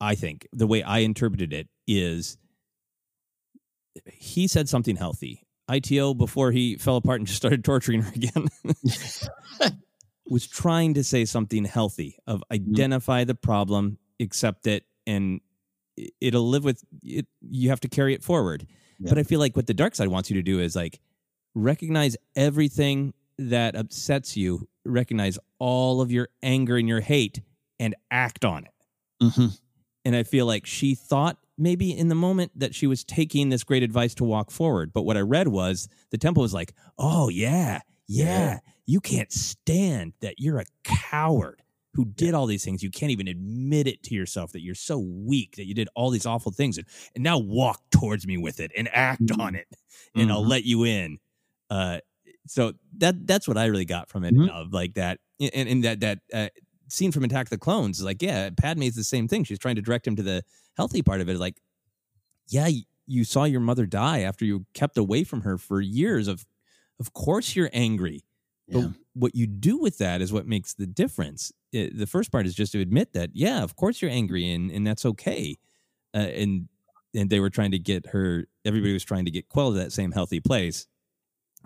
i 0.00 0.14
think 0.14 0.46
the 0.52 0.66
way 0.66 0.82
i 0.82 0.98
interpreted 0.98 1.52
it 1.52 1.68
is 1.86 2.36
he 4.12 4.46
said 4.46 4.68
something 4.68 4.96
healthy. 4.96 5.42
IT-O 5.68 6.14
before 6.14 6.52
he 6.52 6.76
fell 6.76 6.96
apart 6.96 7.20
and 7.20 7.26
just 7.26 7.36
started 7.36 7.64
torturing 7.64 8.02
her 8.02 8.12
again 8.14 8.48
was 10.26 10.46
trying 10.46 10.94
to 10.94 11.04
say 11.04 11.24
something 11.24 11.64
healthy 11.64 12.16
of 12.26 12.42
identify 12.52 13.24
the 13.24 13.34
problem 13.34 13.98
accept 14.20 14.66
it 14.66 14.84
and 15.06 15.40
it- 15.96 16.12
it'll 16.20 16.48
live 16.48 16.64
with 16.64 16.82
it 17.02 17.26
you 17.40 17.68
have 17.68 17.80
to 17.80 17.88
carry 17.88 18.14
it 18.14 18.22
forward. 18.22 18.66
But 19.00 19.16
i 19.18 19.22
feel 19.22 19.40
like 19.40 19.56
what 19.56 19.66
the 19.66 19.74
dark 19.74 19.94
side 19.94 20.08
wants 20.08 20.30
you 20.30 20.34
to 20.36 20.42
do 20.42 20.60
is 20.60 20.76
like 20.76 21.00
recognize 21.54 22.16
everything 22.36 23.12
that 23.38 23.74
upsets 23.74 24.36
you 24.36 24.68
recognize 24.84 25.38
all 25.58 26.00
of 26.00 26.12
your 26.12 26.28
anger 26.42 26.76
and 26.76 26.86
your 26.88 27.00
hate 27.00 27.40
and 27.78 27.94
act 28.10 28.44
on 28.44 28.64
it. 28.64 28.72
Mhm. 29.22 29.58
And 30.04 30.16
i 30.16 30.22
feel 30.22 30.46
like 30.46 30.66
she 30.66 30.94
thought 30.94 31.38
maybe 31.58 31.90
in 31.96 32.08
the 32.08 32.14
moment 32.14 32.52
that 32.58 32.74
she 32.74 32.86
was 32.86 33.04
taking 33.04 33.50
this 33.50 33.64
great 33.64 33.82
advice 33.82 34.14
to 34.14 34.24
walk 34.24 34.50
forward. 34.50 34.92
But 34.94 35.02
what 35.02 35.16
i 35.16 35.20
read 35.20 35.48
was 35.48 35.88
the 36.10 36.18
temple 36.18 36.42
was 36.42 36.54
like 36.54 36.72
oh 36.98 37.28
yeah 37.28 37.80
yeah, 38.12 38.58
you 38.86 39.00
can't 39.00 39.30
stand 39.30 40.14
that 40.20 40.40
you're 40.40 40.58
a 40.58 40.64
coward 40.82 41.62
who 41.94 42.04
did 42.06 42.34
all 42.34 42.46
these 42.46 42.64
things. 42.64 42.82
You 42.82 42.90
can't 42.90 43.12
even 43.12 43.28
admit 43.28 43.86
it 43.86 44.02
to 44.04 44.14
yourself 44.16 44.50
that 44.50 44.62
you're 44.62 44.74
so 44.74 44.98
weak 44.98 45.54
that 45.56 45.66
you 45.66 45.74
did 45.74 45.88
all 45.94 46.10
these 46.10 46.26
awful 46.26 46.50
things. 46.50 46.76
And, 46.76 46.88
and 47.14 47.22
now 47.22 47.38
walk 47.38 47.82
towards 47.92 48.26
me 48.26 48.36
with 48.36 48.58
it 48.58 48.72
and 48.76 48.88
act 48.92 49.30
on 49.38 49.54
it. 49.54 49.68
And 50.16 50.32
i'll 50.32 50.42
Mhm. 50.44 50.48
let 50.48 50.64
you 50.64 50.82
in. 50.84 51.18
Uh 51.70 52.00
so 52.48 52.72
that 52.98 53.28
that's 53.28 53.46
what 53.46 53.56
i 53.58 53.66
really 53.66 53.84
got 53.84 54.08
from 54.08 54.24
it 54.24 54.34
Mhm. 54.34 54.48
of 54.48 54.72
like 54.72 54.94
that 54.94 55.20
and, 55.40 55.68
and 55.68 55.84
that 55.84 56.00
that 56.00 56.18
uh, 56.34 56.48
scene 56.90 57.12
from 57.12 57.24
attack 57.24 57.48
the 57.48 57.58
clones 57.58 57.98
is 57.98 58.04
like 58.04 58.20
yeah 58.22 58.50
padme's 58.56 58.94
the 58.94 59.04
same 59.04 59.28
thing 59.28 59.44
she's 59.44 59.58
trying 59.58 59.76
to 59.76 59.82
direct 59.82 60.06
him 60.06 60.16
to 60.16 60.22
the 60.22 60.42
healthy 60.76 61.02
part 61.02 61.20
of 61.20 61.28
it 61.28 61.38
like 61.38 61.60
yeah 62.48 62.68
you 63.06 63.24
saw 63.24 63.44
your 63.44 63.60
mother 63.60 63.86
die 63.86 64.20
after 64.20 64.44
you 64.44 64.64
kept 64.74 64.96
away 64.98 65.24
from 65.24 65.42
her 65.42 65.58
for 65.58 65.80
years 65.80 66.28
of 66.28 66.46
of 66.98 67.12
course 67.12 67.54
you're 67.56 67.70
angry 67.72 68.24
Yeah. 68.66 68.80
but 68.82 68.90
what 69.14 69.34
you 69.34 69.46
do 69.46 69.78
with 69.78 69.98
that 69.98 70.20
is 70.22 70.32
what 70.32 70.46
makes 70.46 70.74
the 70.74 70.86
difference 70.86 71.52
It- 71.72 71.98
the 71.98 72.06
first 72.06 72.30
part 72.32 72.46
is 72.46 72.54
just 72.54 72.72
to 72.72 72.80
admit 72.80 73.12
that 73.14 73.30
yeah 73.34 73.62
of 73.62 73.76
course 73.76 74.00
you're 74.02 74.10
angry 74.10 74.50
and 74.52 74.70
and 74.70 74.86
that's 74.86 75.04
okay 75.04 75.58
uh, 76.14 76.18
and 76.18 76.68
and 77.14 77.28
they 77.30 77.40
were 77.40 77.50
trying 77.50 77.72
to 77.72 77.78
get 77.80 78.06
her. 78.06 78.46
Everybody 78.64 78.92
was 78.92 79.02
trying 79.02 79.24
to 79.24 79.32
get 79.32 79.48
Quell 79.48 79.72
to 79.72 79.78
that 79.78 79.90
same 79.92 80.12
healthy 80.12 80.38
place, 80.38 80.86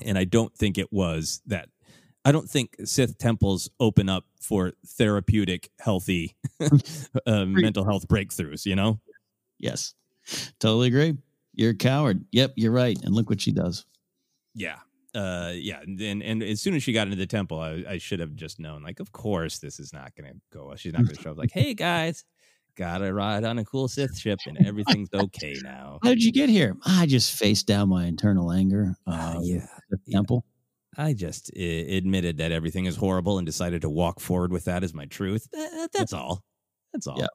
and 0.02 0.16
I 0.16 0.24
don't 0.24 0.54
think 0.56 0.78
it 0.78 0.90
was 0.90 1.42
that. 1.46 1.68
I 2.24 2.32
don't 2.32 2.48
think 2.48 2.76
Sith 2.84 3.18
temples 3.18 3.70
open 3.80 4.08
up 4.08 4.24
for 4.40 4.72
therapeutic, 4.86 5.70
healthy 5.78 6.36
uh, 7.26 7.44
mental 7.44 7.84
health 7.84 8.08
breakthroughs. 8.08 8.66
You 8.66 8.76
know. 8.76 9.00
Yes, 9.58 9.94
totally 10.58 10.88
agree. 10.88 11.16
You're 11.52 11.70
a 11.70 11.76
coward. 11.76 12.24
Yep, 12.32 12.54
you're 12.56 12.72
right. 12.72 12.98
And 13.02 13.14
look 13.14 13.30
what 13.30 13.40
she 13.40 13.52
does. 13.52 13.86
Yeah. 14.54 14.76
Uh, 15.14 15.52
yeah, 15.54 15.80
and 15.80 16.22
and 16.22 16.42
as 16.42 16.60
soon 16.60 16.74
as 16.74 16.82
she 16.82 16.92
got 16.92 17.06
into 17.06 17.16
the 17.16 17.26
temple, 17.26 17.60
I, 17.60 17.84
I 17.88 17.98
should 17.98 18.18
have 18.18 18.34
just 18.34 18.58
known. 18.58 18.82
Like, 18.82 18.98
of 18.98 19.12
course, 19.12 19.58
this 19.58 19.78
is 19.78 19.92
not 19.92 20.12
going 20.16 20.32
to 20.32 20.40
go. 20.52 20.66
well. 20.66 20.76
She's 20.76 20.92
not 20.92 21.02
going 21.02 21.14
to 21.14 21.22
show 21.22 21.30
up. 21.30 21.38
Like, 21.38 21.52
hey 21.52 21.72
guys, 21.72 22.24
got 22.74 22.98
to 22.98 23.14
ride 23.14 23.44
on 23.44 23.58
a 23.58 23.64
cool 23.64 23.86
Sith 23.86 24.18
ship, 24.18 24.40
and 24.46 24.66
everything's 24.66 25.08
okay 25.14 25.54
now. 25.62 26.00
How 26.02 26.08
did 26.08 26.24
you 26.24 26.32
get 26.32 26.48
here? 26.48 26.76
I 26.84 27.06
just 27.06 27.38
faced 27.38 27.68
down 27.68 27.90
my 27.90 28.06
internal 28.06 28.50
anger. 28.50 28.96
Uh, 29.06 29.38
yeah, 29.40 29.66
the 29.88 29.98
temple. 30.10 30.44
I 30.96 31.12
just 31.14 31.50
uh, 31.56 31.60
admitted 31.60 32.38
that 32.38 32.52
everything 32.52 32.86
is 32.86 32.96
horrible 32.96 33.38
and 33.38 33.46
decided 33.46 33.82
to 33.82 33.90
walk 33.90 34.20
forward 34.20 34.52
with 34.52 34.64
that 34.64 34.84
as 34.84 34.94
my 34.94 35.06
truth. 35.06 35.48
Th- 35.52 35.88
that's 35.92 36.12
all. 36.12 36.42
That's 36.92 37.06
all. 37.06 37.18
Yeah. 37.18 37.26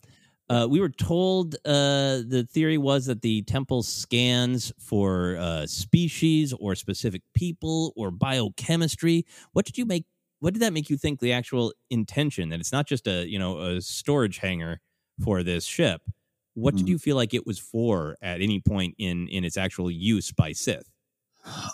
Uh, 0.49 0.65
we 0.67 0.79
were 0.79 0.89
told 0.89 1.55
uh, 1.65 2.23
the 2.27 2.47
theory 2.49 2.77
was 2.77 3.05
that 3.05 3.21
the 3.21 3.43
temple 3.43 3.83
scans 3.83 4.73
for 4.79 5.37
uh, 5.37 5.67
species 5.67 6.53
or 6.59 6.73
specific 6.73 7.21
people 7.35 7.93
or 7.95 8.09
biochemistry. 8.09 9.25
What 9.53 9.65
did 9.65 9.77
you 9.77 9.85
make? 9.85 10.05
What 10.39 10.53
did 10.53 10.61
that 10.61 10.73
make 10.73 10.89
you 10.89 10.97
think? 10.97 11.19
The 11.19 11.33
actual 11.33 11.73
intention 11.91 12.49
that 12.49 12.59
it's 12.59 12.71
not 12.71 12.87
just 12.87 13.07
a 13.07 13.27
you 13.29 13.37
know 13.37 13.59
a 13.59 13.81
storage 13.81 14.37
hangar 14.39 14.79
for 15.23 15.43
this 15.43 15.65
ship. 15.65 16.01
What 16.55 16.75
did 16.75 16.85
Mhm. 16.87 16.89
you 16.89 16.97
feel 16.97 17.15
like 17.15 17.33
it 17.35 17.45
was 17.45 17.59
for 17.59 18.17
at 18.21 18.41
any 18.41 18.59
point 18.59 18.95
in 18.97 19.27
in 19.27 19.43
its 19.43 19.55
actual 19.57 19.91
use 19.91 20.31
by 20.31 20.53
Sith? 20.53 20.89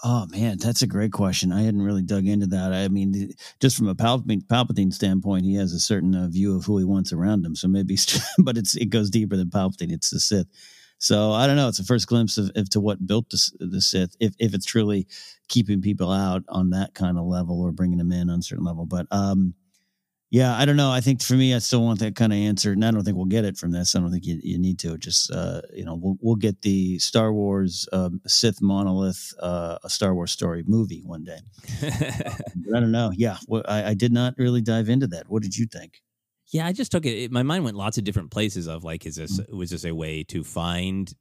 Oh 0.03 0.27
man, 0.29 0.57
that's 0.57 0.83
a 0.83 0.87
great 0.87 1.11
question. 1.11 1.51
I 1.51 1.63
hadn't 1.63 1.81
really 1.81 2.03
dug 2.03 2.27
into 2.27 2.47
that. 2.47 2.71
I 2.71 2.87
mean, 2.87 3.31
just 3.59 3.75
from 3.77 3.87
a 3.87 3.95
Palpatine, 3.95 4.43
Palpatine 4.43 4.93
standpoint, 4.93 5.45
he 5.45 5.55
has 5.55 5.73
a 5.73 5.79
certain 5.79 6.15
uh, 6.15 6.27
view 6.27 6.55
of 6.55 6.65
who 6.65 6.77
he 6.77 6.85
wants 6.85 7.11
around 7.11 7.45
him. 7.45 7.55
So 7.55 7.67
maybe, 7.67 7.97
but 8.37 8.57
it's 8.57 8.75
it 8.75 8.89
goes 8.89 9.09
deeper 9.09 9.35
than 9.35 9.49
Palpatine. 9.49 9.91
It's 9.91 10.11
the 10.11 10.19
Sith. 10.19 10.47
So 10.97 11.31
I 11.31 11.45
don't 11.47 11.55
know. 11.55 11.67
It's 11.67 11.79
a 11.79 11.83
first 11.83 12.07
glimpse 12.07 12.37
of, 12.37 12.51
of 12.55 12.69
to 12.69 12.79
what 12.79 13.05
built 13.05 13.29
the, 13.29 13.51
the 13.59 13.81
Sith. 13.81 14.15
If 14.19 14.33
if 14.39 14.53
it's 14.53 14.65
truly 14.65 15.07
keeping 15.47 15.81
people 15.81 16.11
out 16.11 16.43
on 16.47 16.69
that 16.69 16.93
kind 16.93 17.17
of 17.17 17.25
level 17.25 17.61
or 17.61 17.71
bringing 17.71 17.97
them 17.97 18.11
in 18.11 18.29
on 18.29 18.39
a 18.39 18.43
certain 18.43 18.65
level. 18.65 18.85
But 18.85 19.07
um, 19.11 19.55
yeah, 20.31 20.55
I 20.57 20.65
don't 20.65 20.75
know. 20.75 20.91
I 20.91 21.01
think 21.01 21.21
for 21.21 21.35
me, 21.35 21.53
I 21.53 21.59
still 21.59 21.83
want 21.83 21.99
that 21.99 22.15
kind 22.15 22.33
of 22.33 22.37
answer, 22.37 22.71
and 22.73 22.83
I 22.83 22.91
don't 22.91 23.03
think 23.03 23.15
we'll 23.15 23.25
get 23.25 23.45
it 23.45 23.57
from 23.57 23.71
this. 23.71 23.95
I 23.95 23.99
don't 23.99 24.11
think 24.11 24.25
you, 24.25 24.39
you 24.43 24.57
need 24.57 24.79
to. 24.79 24.97
Just 24.97 25.31
uh, 25.31 25.61
you 25.73 25.85
know, 25.85 25.95
we'll 25.95 26.17
we'll 26.19 26.35
get 26.35 26.61
the 26.61 26.99
Star 26.99 27.31
Wars 27.31 27.87
um, 27.93 28.19
Sith 28.27 28.61
monolith, 28.61 29.33
uh, 29.39 29.77
a 29.83 29.89
Star 29.89 30.13
Wars 30.15 30.31
story 30.31 30.63
movie 30.67 31.01
one 31.05 31.23
day. 31.23 31.39
But 32.67 32.77
I 32.77 32.79
don't 32.79 32.91
know. 32.91 33.11
Yeah, 33.15 33.37
well, 33.47 33.63
I, 33.67 33.91
I 33.91 33.93
did 33.93 34.11
not 34.11 34.33
really 34.37 34.61
dive 34.61 34.89
into 34.89 35.07
that. 35.07 35.29
What 35.29 35.43
did 35.43 35.55
you 35.55 35.65
think? 35.67 36.01
Yeah, 36.51 36.65
I 36.67 36.73
just 36.73 36.91
took 36.91 37.05
it. 37.05 37.09
it- 37.25 37.31
My 37.31 37.43
mind 37.43 37.63
went 37.63 37.77
lots 37.77 37.97
of 37.97 38.03
different 38.03 38.31
places. 38.31 38.67
Of 38.67 38.83
like, 38.83 39.05
is 39.05 39.15
this 39.15 39.39
was 39.49 39.69
this 39.69 39.85
a 39.85 39.93
way 39.93 40.23
to 40.25 40.43
find 40.43 41.13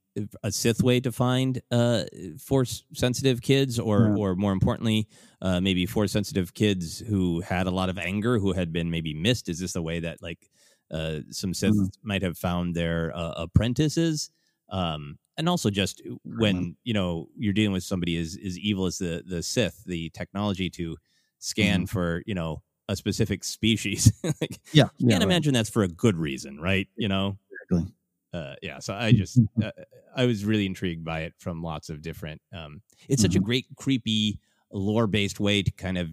a 0.43 0.53
Sith 0.53 0.83
way 0.83 1.01
to 1.01 1.11
find 1.13 1.61
uh, 1.71 2.05
force 2.39 2.85
sensitive 2.93 3.43
kids, 3.43 3.79
or 3.79 4.09
Yeah. 4.09 4.17
or 4.17 4.35
more 4.37 4.53
importantly, 4.53 5.09
uh, 5.43 5.61
maybe 5.61 5.87
force 5.87 6.13
sensitive 6.13 6.55
kids 6.55 7.01
who 7.01 7.41
had 7.41 7.67
a 7.67 7.71
lot 7.71 7.89
of 7.89 7.99
anger, 7.99 8.39
who 8.39 8.53
had 8.53 8.73
been 8.73 8.91
maybe 8.91 9.15
missed? 9.15 9.49
Is 9.49 9.59
this 9.59 9.77
a 9.77 9.83
way 9.83 10.01
that 10.01 10.23
like 10.23 10.51
uh, 10.91 11.21
some 11.31 11.53
Sith 11.55 11.75
Mhm. 11.75 11.91
might 12.03 12.23
have 12.23 12.39
found 12.39 12.75
their 12.77 13.13
uh, 13.17 13.33
apprentices? 13.37 14.31
Um, 14.69 15.19
and 15.37 15.49
also 15.49 15.69
just 15.71 16.01
when 16.25 16.77
you 16.85 16.95
know 16.95 17.29
you're 17.37 17.53
dealing 17.53 17.73
with 17.73 17.83
somebody 17.85 18.17
as 18.19 18.39
as 18.45 18.57
evil 18.59 18.87
as 18.87 18.99
the 18.99 19.23
the 19.27 19.43
Sith, 19.43 19.83
the 19.85 20.11
technology 20.11 20.71
to 20.71 20.97
scan 21.41 21.87
for 21.87 22.23
you 22.27 22.35
know 22.35 22.63
a 22.89 22.95
specific 22.97 23.43
species. 23.45 24.13
like, 24.25 24.61
Yeah, 24.73 24.85
you 24.99 25.09
yeah, 25.09 25.11
can't 25.15 25.25
right. 25.25 25.31
imagine 25.33 25.55
that's 25.55 25.71
for 25.71 25.83
a 25.83 25.89
good 25.89 26.17
reason, 26.17 26.61
right? 26.61 26.87
You 26.97 27.09
know, 27.09 27.39
Exactly. 27.71 27.93
Uh, 28.35 28.55
yeah. 28.63 28.79
So 28.81 28.95
I 28.95 29.13
just 29.13 29.39
uh, 29.63 29.71
I 30.17 30.27
was 30.27 30.45
really 30.45 30.67
intrigued 30.67 31.05
by 31.05 31.21
it 31.21 31.35
from 31.39 31.63
lots 31.63 31.89
of 31.91 32.03
different. 32.03 32.41
Um, 32.53 32.83
it's 33.09 33.23
such 33.23 33.37
a 33.37 33.41
Mhm. 33.41 33.45
great, 33.45 33.67
creepy, 33.77 34.41
lore 34.73 35.07
based 35.07 35.39
way 35.41 35.63
to 35.63 35.71
kind 35.71 35.99
of 35.99 36.11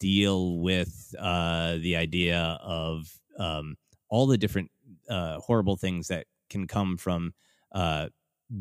deal 0.00 0.58
with 0.58 1.14
uh, 1.18 1.76
the 1.78 1.94
idea 1.96 2.58
of 2.62 3.06
um, 3.38 3.76
all 4.08 4.26
the 4.26 4.36
different 4.38 4.70
uh, 5.08 5.38
horrible 5.40 5.76
things 5.76 6.08
that 6.08 6.26
can 6.50 6.66
come 6.66 6.96
from 6.96 7.32
uh, 7.72 8.08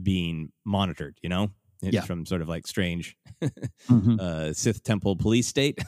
being 0.03 0.52
monitored. 0.65 1.18
You 1.23 1.30
know. 1.30 1.52
It's 1.84 1.95
Yeah. 1.95 2.02
From 2.02 2.28
sort 2.28 2.44
of 2.44 2.48
like 2.48 2.68
strange 2.68 3.18
Mhm. 3.90 4.19
uh, 4.19 4.53
Sith 4.53 4.84
Temple 4.84 5.15
police 5.15 5.48
state 5.48 5.80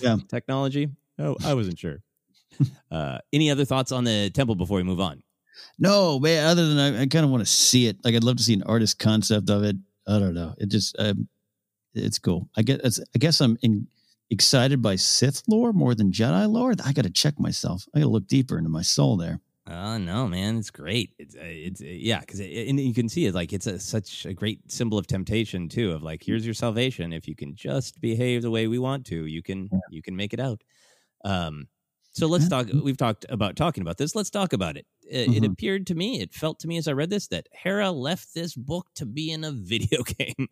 Yeah. 0.00 0.16
technology. 0.28 0.88
Oh, 1.18 1.36
I 1.44 1.54
wasn't 1.54 1.78
sure. 1.78 2.02
Uh, 2.90 3.18
any 3.32 3.50
other 3.50 3.64
thoughts 3.64 3.92
on 3.92 4.04
the 4.04 4.28
temple 4.34 4.54
before 4.54 4.76
we 4.76 4.82
move 4.82 5.00
on? 5.00 5.22
No, 5.78 6.18
man. 6.18 6.46
Other 6.46 6.68
than 6.68 6.78
I, 6.78 7.02
I 7.02 7.06
kind 7.06 7.24
of 7.24 7.30
want 7.30 7.42
to 7.42 7.50
see 7.50 7.86
it. 7.86 7.96
Like 8.04 8.14
I'd 8.14 8.24
love 8.24 8.36
to 8.36 8.42
see 8.42 8.54
an 8.54 8.62
artist 8.64 8.98
concept 8.98 9.50
of 9.50 9.62
it. 9.64 9.76
I 10.06 10.18
don't 10.18 10.34
know. 10.34 10.54
It 10.58 10.68
just 10.68 10.96
um, 10.98 11.28
it's 11.94 12.18
cool. 12.18 12.48
I 12.56 12.62
guess 12.62 12.80
it's, 12.82 13.00
I 13.14 13.18
guess 13.18 13.40
I'm 13.40 13.56
in, 13.62 13.86
excited 14.30 14.80
by 14.80 14.96
Sith 14.96 15.42
lore 15.46 15.72
more 15.72 15.94
than 15.94 16.10
Jedi 16.10 16.50
lore. 16.50 16.74
I 16.84 16.92
got 16.92 17.04
to 17.04 17.10
check 17.10 17.38
myself. 17.38 17.86
I 17.94 17.98
got 17.98 18.06
to 18.06 18.10
look 18.10 18.26
deeper 18.26 18.58
into 18.58 18.70
my 18.70 18.82
soul 18.82 19.16
there. 19.16 19.40
Oh 19.68 19.96
no, 19.96 20.26
man, 20.26 20.58
it's 20.58 20.70
great. 20.70 21.14
It's 21.18 21.36
uh, 21.36 21.40
it's 21.42 21.80
uh, 21.80 21.86
yeah, 21.86 22.18
because 22.20 22.40
it, 22.40 22.68
and 22.68 22.80
you 22.80 22.92
can 22.92 23.08
see 23.08 23.26
it 23.26 23.34
like 23.34 23.52
it's 23.52 23.68
a, 23.68 23.78
such 23.78 24.26
a 24.26 24.34
great 24.34 24.58
symbol 24.70 24.98
of 24.98 25.06
temptation 25.06 25.68
too. 25.68 25.92
Of 25.92 26.02
like, 26.02 26.22
here's 26.24 26.44
your 26.44 26.54
salvation. 26.54 27.12
If 27.12 27.28
you 27.28 27.36
can 27.36 27.54
just 27.54 28.00
behave 28.00 28.42
the 28.42 28.50
way 28.50 28.66
we 28.66 28.80
want 28.80 29.06
to, 29.06 29.26
you 29.26 29.40
can 29.40 29.70
you 29.88 30.02
can 30.02 30.16
make 30.16 30.32
it 30.32 30.40
out. 30.40 30.62
Um, 31.24 31.68
so 32.12 32.26
let's 32.26 32.48
talk. 32.48 32.68
We've 32.72 32.96
talked 32.96 33.24
about 33.28 33.56
talking 33.56 33.82
about 33.82 33.96
this. 33.98 34.14
Let's 34.14 34.30
talk 34.30 34.52
about 34.52 34.76
it. 34.76 34.86
It, 35.08 35.34
it 35.34 35.42
Mhm. 35.42 35.52
appeared 35.52 35.86
to 35.88 35.94
me, 35.94 36.20
it 36.20 36.32
felt 36.34 36.60
to 36.60 36.68
me 36.68 36.76
as 36.76 36.86
I 36.88 36.92
read 36.92 37.10
this 37.10 37.26
that 37.28 37.48
Hera 37.52 37.90
left 37.90 38.34
this 38.34 38.54
book 38.54 38.86
to 38.96 39.06
be 39.06 39.30
in 39.30 39.44
a 39.44 39.50
video 39.72 40.02
game. 40.02 40.48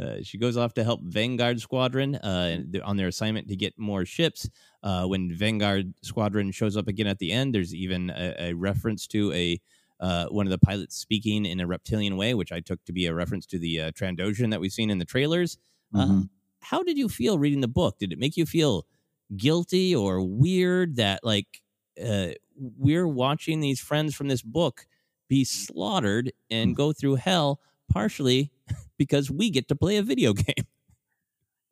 Uh, 0.00 0.16
she 0.22 0.38
goes 0.38 0.56
off 0.56 0.74
to 0.74 0.82
help 0.82 1.00
Vanguard 1.04 1.60
Squadron 1.60 2.16
uh, 2.16 2.58
on 2.84 2.96
their 2.96 3.06
assignment 3.08 3.46
to 3.48 3.54
get 3.56 3.78
more 3.78 4.04
ships. 4.04 4.48
Uh, 4.82 5.06
when 5.06 5.32
Vanguard 5.32 5.94
Squadron 6.02 6.50
shows 6.50 6.76
up 6.76 6.88
again 6.88 7.06
at 7.06 7.18
the 7.20 7.30
end, 7.30 7.54
there's 7.54 7.72
even 7.72 8.10
a, 8.10 8.34
a 8.50 8.52
reference 8.54 9.06
to 9.08 9.32
a 9.32 9.60
uh, 10.00 10.26
one 10.26 10.46
of 10.46 10.50
the 10.50 10.58
pilots 10.58 10.96
speaking 10.96 11.46
in 11.46 11.60
a 11.60 11.66
reptilian 11.66 12.16
way, 12.16 12.34
which 12.34 12.50
I 12.50 12.58
took 12.58 12.84
to 12.86 12.92
be 12.92 13.06
a 13.06 13.14
reference 13.14 13.46
to 13.46 13.58
the 13.58 13.80
uh, 13.82 13.90
Trandoshan 13.92 14.50
that 14.50 14.60
we've 14.60 14.72
seen 14.72 14.90
in 14.90 14.98
the 14.98 15.04
trailers. 15.04 15.56
Uh, 15.94 16.06
Mhm. 16.06 16.28
how 16.60 16.82
did 16.82 16.98
you 16.98 17.08
feel 17.08 17.38
reading 17.38 17.60
the 17.60 17.68
book? 17.68 17.98
Did 18.00 18.12
it 18.12 18.18
make 18.18 18.36
you 18.36 18.44
feel 18.46 18.86
guilty 19.36 19.94
or 19.94 20.22
weird 20.22 20.96
that 20.96 21.20
like 21.22 21.62
uh, 22.02 22.28
we're 22.56 23.08
watching 23.08 23.60
these 23.60 23.80
friends 23.80 24.14
from 24.14 24.28
this 24.28 24.42
book 24.42 24.86
be 25.28 25.44
slaughtered 25.44 26.32
and 26.50 26.76
go 26.76 26.92
through 26.92 27.16
hell 27.16 27.60
partially 27.90 28.50
because 28.98 29.30
we 29.30 29.50
get 29.50 29.68
to 29.68 29.76
play 29.76 29.96
a 29.96 30.02
video 30.02 30.32
game? 30.32 30.66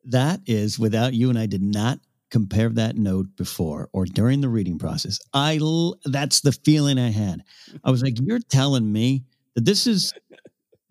That 0.05 0.41
is 0.45 0.77
without 0.77 1.13
you 1.13 1.29
and 1.29 1.39
I 1.39 1.45
did 1.45 1.61
not 1.61 1.99
compare 2.29 2.69
that 2.69 2.97
note 2.97 3.27
before 3.37 3.89
or 3.93 4.05
during 4.05 4.41
the 4.41 4.49
reading 4.49 4.79
process. 4.79 5.19
I 5.33 5.57
l- 5.61 5.97
that's 6.03 6.41
the 6.41 6.51
feeling 6.51 6.97
I 6.97 7.11
had. 7.11 7.43
I 7.83 7.91
was 7.91 8.01
like, 8.01 8.15
you're 8.19 8.39
telling 8.39 8.91
me 8.91 9.23
that 9.53 9.65
this 9.65 9.85
is 9.87 10.13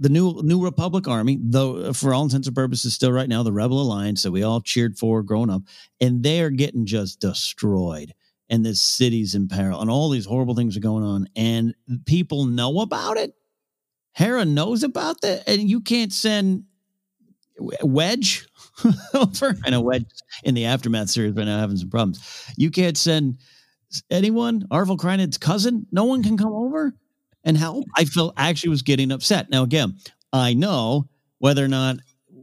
the 0.03 0.09
new 0.09 0.41
New 0.43 0.63
Republic 0.63 1.07
Army, 1.07 1.39
though 1.41 1.93
for 1.93 2.13
all 2.13 2.25
intents 2.25 2.49
and 2.49 2.57
purposes, 2.57 2.93
still 2.93 3.13
right 3.13 3.29
now 3.29 3.45
the 3.45 3.53
Rebel 3.53 3.81
Alliance 3.81 4.25
that 4.25 4.33
we 4.33 4.43
all 4.43 4.61
cheered 4.61 4.99
for 4.99 5.23
growing 5.23 5.49
up, 5.49 5.63
and 6.01 6.25
they 6.25 6.41
are 6.43 6.51
getting 6.51 6.85
just 6.85 7.21
destroyed. 7.21 8.13
And 8.51 8.67
this 8.67 8.83
city's 8.83 9.35
in 9.35 9.49
peril, 9.49 9.81
and 9.81 9.89
all 9.89 10.11
these 10.11 10.27
horrible 10.27 10.57
things 10.57 10.77
are 10.77 10.81
going 10.81 11.05
on, 11.05 11.29
and 11.37 11.75
people 12.05 12.45
know 12.45 12.81
about 12.81 13.17
it. 13.17 13.33
Hera 14.13 14.45
knows 14.45 14.83
about 14.83 15.21
that, 15.23 15.49
and 15.49 15.71
you 15.71 15.81
can't 15.81 16.13
send 16.13 16.65
Wedge 17.59 18.47
over. 19.15 19.57
I 19.65 19.71
know 19.71 19.81
Wedge 19.81 20.05
in 20.43 20.55
the 20.55 20.65
aftermath 20.65 21.11
series 21.11 21.35
right 21.35 21.45
now 21.45 21.61
having 21.61 21.77
some 21.77 21.91
problems. 21.91 22.21
You 22.57 22.73
can't 22.73 22.99
send 22.99 23.39
anyone, 24.11 24.67
Arvel 24.71 24.99
Crynyd's 24.99 25.39
cousin. 25.39 25.87
No 25.93 26.05
one 26.05 26.25
can 26.25 26.37
come 26.37 26.53
over 26.53 26.93
and 27.45 27.57
help. 27.57 27.87
I 27.97 28.05
felt 28.05 28.35
actually 28.37 28.71
was 28.71 28.83
getting 28.83 29.13
upset. 29.13 29.51
Now 29.51 29.63
again, 29.63 29.97
I 30.33 30.55
know 30.55 31.09
whether 31.39 31.65
or 31.65 31.69
not 31.69 31.97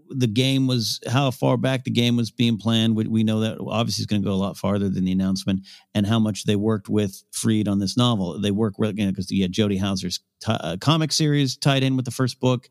the 0.09 0.27
game 0.27 0.67
was 0.67 0.99
how 1.07 1.29
far 1.31 1.55
back 1.55 1.83
the 1.83 1.91
game 1.91 2.17
was 2.17 2.31
being 2.31 2.57
planned. 2.57 2.95
We, 2.95 3.05
we 3.05 3.23
know 3.23 3.41
that 3.41 3.59
obviously 3.59 4.01
is 4.01 4.07
going 4.07 4.21
to 4.21 4.27
go 4.27 4.33
a 4.33 4.35
lot 4.35 4.57
farther 4.57 4.89
than 4.89 5.05
the 5.05 5.11
announcement, 5.11 5.61
and 5.93 6.05
how 6.05 6.19
much 6.19 6.45
they 6.45 6.55
worked 6.55 6.89
with 6.89 7.23
Freed 7.31 7.67
on 7.67 7.79
this 7.79 7.95
novel. 7.95 8.39
They 8.39 8.51
work 8.51 8.79
with 8.79 8.95
because 8.95 9.29
you 9.31 9.43
had 9.43 9.51
Jody 9.51 9.77
Houser's 9.77 10.19
t- 10.43 10.51
uh, 10.51 10.77
comic 10.81 11.11
series 11.11 11.57
tied 11.57 11.83
in 11.83 11.95
with 11.95 12.05
the 12.05 12.11
first 12.11 12.39
book. 12.39 12.69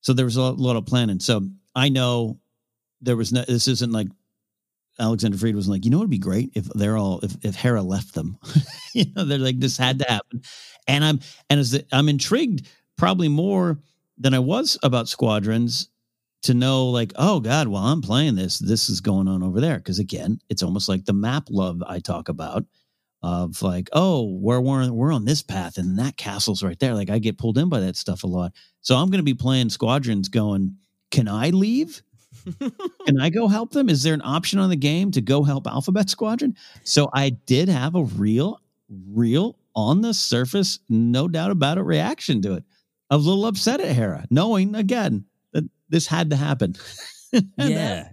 So 0.00 0.12
there 0.12 0.24
was 0.24 0.36
a 0.36 0.42
lot, 0.42 0.58
lot 0.58 0.76
of 0.76 0.86
planning. 0.86 1.20
So 1.20 1.48
I 1.74 1.88
know 1.88 2.40
there 3.00 3.16
was 3.16 3.32
no, 3.32 3.44
this 3.46 3.68
isn't 3.68 3.92
like 3.92 4.08
Alexander 5.00 5.36
Freed 5.38 5.56
was 5.56 5.68
like, 5.68 5.84
you 5.84 5.90
know, 5.90 5.98
it'd 5.98 6.10
be 6.10 6.18
great 6.18 6.50
if 6.54 6.64
they're 6.66 6.96
all, 6.96 7.20
if, 7.22 7.36
if 7.42 7.54
Hera 7.54 7.82
left 7.82 8.14
them, 8.14 8.38
you 8.94 9.04
know, 9.14 9.24
they're 9.24 9.38
like, 9.38 9.60
this 9.60 9.76
had 9.76 10.00
to 10.00 10.06
happen. 10.08 10.42
And 10.86 11.04
I'm, 11.04 11.20
and 11.48 11.60
as 11.60 11.72
the, 11.72 11.86
I'm 11.92 12.08
intrigued 12.08 12.68
probably 12.96 13.28
more 13.28 13.78
than 14.18 14.34
I 14.34 14.40
was 14.40 14.78
about 14.82 15.08
squadrons 15.08 15.88
to 16.42 16.54
know 16.54 16.88
like, 16.88 17.12
oh 17.16 17.40
God, 17.40 17.68
while 17.68 17.84
I'm 17.84 18.02
playing 18.02 18.34
this, 18.34 18.58
this 18.58 18.88
is 18.88 19.00
going 19.00 19.28
on 19.28 19.42
over 19.42 19.60
there. 19.60 19.78
Because 19.78 19.98
again, 19.98 20.38
it's 20.48 20.62
almost 20.62 20.88
like 20.88 21.04
the 21.04 21.12
map 21.12 21.48
love 21.50 21.82
I 21.86 22.00
talk 22.00 22.28
about 22.28 22.64
of 23.22 23.60
like, 23.62 23.88
oh, 23.92 24.36
we're 24.40 24.60
we're 24.60 24.90
we're 24.92 25.12
on 25.12 25.24
this 25.24 25.42
path 25.42 25.78
and 25.78 25.98
that 25.98 26.16
castle's 26.16 26.62
right 26.62 26.78
there. 26.78 26.94
Like 26.94 27.10
I 27.10 27.18
get 27.18 27.38
pulled 27.38 27.58
in 27.58 27.68
by 27.68 27.80
that 27.80 27.96
stuff 27.96 28.22
a 28.22 28.28
lot. 28.28 28.52
So 28.80 28.96
I'm 28.96 29.10
going 29.10 29.18
to 29.18 29.24
be 29.24 29.34
playing 29.34 29.70
squadrons, 29.70 30.28
going, 30.28 30.76
can 31.10 31.26
I 31.26 31.50
leave? 31.50 32.02
Can 33.06 33.20
I 33.20 33.30
go 33.30 33.48
help 33.48 33.72
them? 33.72 33.88
Is 33.88 34.02
there 34.02 34.14
an 34.14 34.22
option 34.24 34.58
on 34.58 34.70
the 34.70 34.76
game 34.76 35.10
to 35.12 35.20
go 35.20 35.42
help 35.42 35.66
Alphabet 35.66 36.10
Squadron? 36.10 36.56
So 36.84 37.10
I 37.12 37.30
did 37.30 37.68
have 37.68 37.94
a 37.94 38.04
real, 38.04 38.60
real 39.08 39.58
on 39.74 40.00
the 40.00 40.14
surface, 40.14 40.78
no 40.88 41.28
doubt 41.28 41.50
about 41.50 41.78
it, 41.78 41.82
reaction 41.82 42.42
to 42.42 42.54
it. 42.54 42.64
I 43.10 43.16
was 43.16 43.26
a 43.26 43.28
little 43.28 43.46
upset 43.46 43.80
at 43.80 43.94
Hera, 43.94 44.26
knowing 44.30 44.74
again 44.74 45.24
that 45.52 45.64
this 45.88 46.06
had 46.06 46.30
to 46.30 46.36
happen. 46.36 46.74
yeah. 47.56 48.08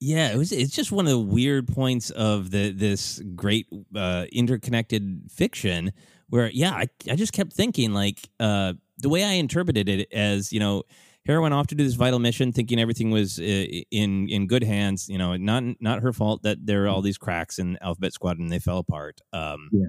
Yeah, 0.00 0.32
it 0.32 0.36
was. 0.36 0.52
It's 0.52 0.74
just 0.74 0.92
one 0.92 1.06
of 1.06 1.10
the 1.10 1.18
weird 1.18 1.66
points 1.66 2.10
of 2.10 2.52
the 2.52 2.70
this 2.70 3.20
great 3.34 3.66
uh, 3.96 4.26
interconnected 4.30 5.22
fiction, 5.28 5.92
where 6.28 6.48
yeah, 6.50 6.70
I, 6.70 6.86
I 7.10 7.16
just 7.16 7.32
kept 7.32 7.52
thinking 7.52 7.92
like 7.92 8.28
uh, 8.38 8.74
the 8.98 9.08
way 9.08 9.24
I 9.24 9.32
interpreted 9.32 9.88
it 9.88 10.12
as 10.12 10.52
you 10.52 10.60
know, 10.60 10.84
Hera 11.28 11.42
went 11.42 11.52
off 11.52 11.66
to 11.66 11.74
do 11.74 11.84
this 11.84 11.92
vital 11.92 12.18
mission, 12.18 12.52
thinking 12.52 12.80
everything 12.80 13.10
was 13.10 13.38
uh, 13.38 13.42
in 13.42 14.30
in 14.30 14.46
good 14.46 14.64
hands. 14.64 15.10
You 15.10 15.18
know, 15.18 15.36
not 15.36 15.62
not 15.78 16.00
her 16.00 16.14
fault 16.14 16.42
that 16.42 16.64
there 16.64 16.84
are 16.84 16.88
all 16.88 17.02
these 17.02 17.18
cracks 17.18 17.58
in 17.58 17.76
Alphabet 17.82 18.14
Squad 18.14 18.38
and 18.38 18.50
they 18.50 18.58
fell 18.58 18.78
apart. 18.78 19.20
Um, 19.34 19.68
yeah. 19.70 19.88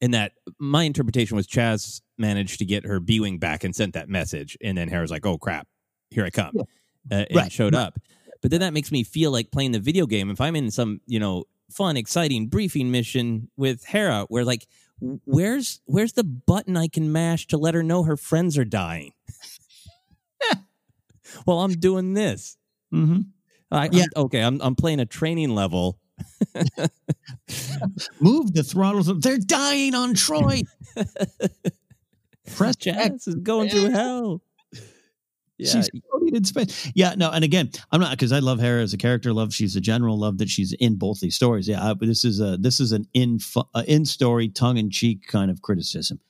And 0.00 0.12
that 0.14 0.32
my 0.58 0.82
interpretation 0.82 1.36
was 1.36 1.46
Chass 1.46 2.00
managed 2.18 2.58
to 2.58 2.64
get 2.64 2.84
her 2.86 2.98
B 2.98 3.20
wing 3.20 3.38
back 3.38 3.62
and 3.62 3.74
sent 3.74 3.94
that 3.94 4.08
message, 4.08 4.58
and 4.60 4.76
then 4.76 4.88
Hera's 4.88 5.12
like, 5.12 5.24
"Oh 5.24 5.38
crap, 5.38 5.68
here 6.10 6.24
I 6.24 6.30
come," 6.30 6.50
yeah. 6.54 6.62
uh, 7.12 7.24
and 7.30 7.36
Right, 7.36 7.52
showed 7.52 7.74
right. 7.74 7.82
up. 7.82 7.98
But 8.42 8.50
then 8.50 8.58
that 8.60 8.72
makes 8.72 8.90
me 8.90 9.04
feel 9.04 9.30
like 9.30 9.52
playing 9.52 9.72
the 9.72 9.78
video 9.80 10.06
game. 10.06 10.28
If 10.28 10.40
I'm 10.40 10.56
in 10.56 10.72
some, 10.72 11.00
you 11.06 11.20
know, 11.20 11.44
fun, 11.70 11.96
exciting 11.96 12.48
briefing 12.48 12.90
mission 12.90 13.48
with 13.56 13.84
Hera, 13.84 14.26
where 14.28 14.44
like, 14.44 14.66
where's 15.24 15.80
where's 15.84 16.14
the 16.14 16.24
button 16.24 16.76
I 16.76 16.88
can 16.88 17.12
mash 17.12 17.46
to 17.48 17.56
let 17.56 17.74
her 17.74 17.84
know 17.84 18.02
her 18.02 18.16
friends 18.16 18.58
are 18.58 18.64
dying? 18.64 19.12
well, 21.46 21.60
I'm 21.60 21.72
doing 21.72 22.14
this. 22.14 22.56
Mm-hmm. 22.92 23.20
I, 23.70 23.88
Yeah. 23.92 24.04
I'm, 24.16 24.24
okay, 24.24 24.40
I'm 24.40 24.60
I'm 24.62 24.74
playing 24.74 25.00
a 25.00 25.06
training 25.06 25.54
level. 25.54 25.98
Move 28.20 28.52
the 28.54 28.62
throttles. 28.62 29.06
They're 29.20 29.38
dying 29.38 29.94
on 29.94 30.14
Troy. 30.14 30.62
Press 32.56 32.76
Chass 32.76 33.28
is 33.28 33.34
going 33.36 33.68
through 33.68 33.90
hell. 33.90 34.42
Yeah, 35.58 35.72
She's 35.72 35.90
floating 36.08 36.36
in 36.36 36.44
space. 36.44 36.90
Yeah, 36.94 37.14
no, 37.16 37.30
and 37.32 37.42
again, 37.42 37.70
I'm 37.90 38.00
not 38.00 38.12
because 38.12 38.30
I 38.30 38.38
love 38.38 38.60
Hera 38.60 38.80
as 38.80 38.92
a 38.92 38.96
character. 38.96 39.32
Love 39.32 39.52
she's 39.52 39.74
a 39.74 39.80
general. 39.80 40.16
Love 40.16 40.38
that 40.38 40.48
she's 40.48 40.72
in 40.74 40.96
both 40.96 41.18
these 41.18 41.34
stories. 41.34 41.68
Yeah, 41.68 41.84
I, 41.84 41.94
this 41.98 42.24
is 42.24 42.40
a 42.40 42.56
this 42.56 42.78
is 42.78 42.92
an 42.92 43.08
in 43.12 43.40
uh, 43.56 43.82
in 43.88 44.04
story, 44.04 44.48
tongue 44.48 44.76
in 44.76 44.88
cheek 44.88 45.26
kind 45.26 45.50
of 45.50 45.60
criticism. 45.60 46.20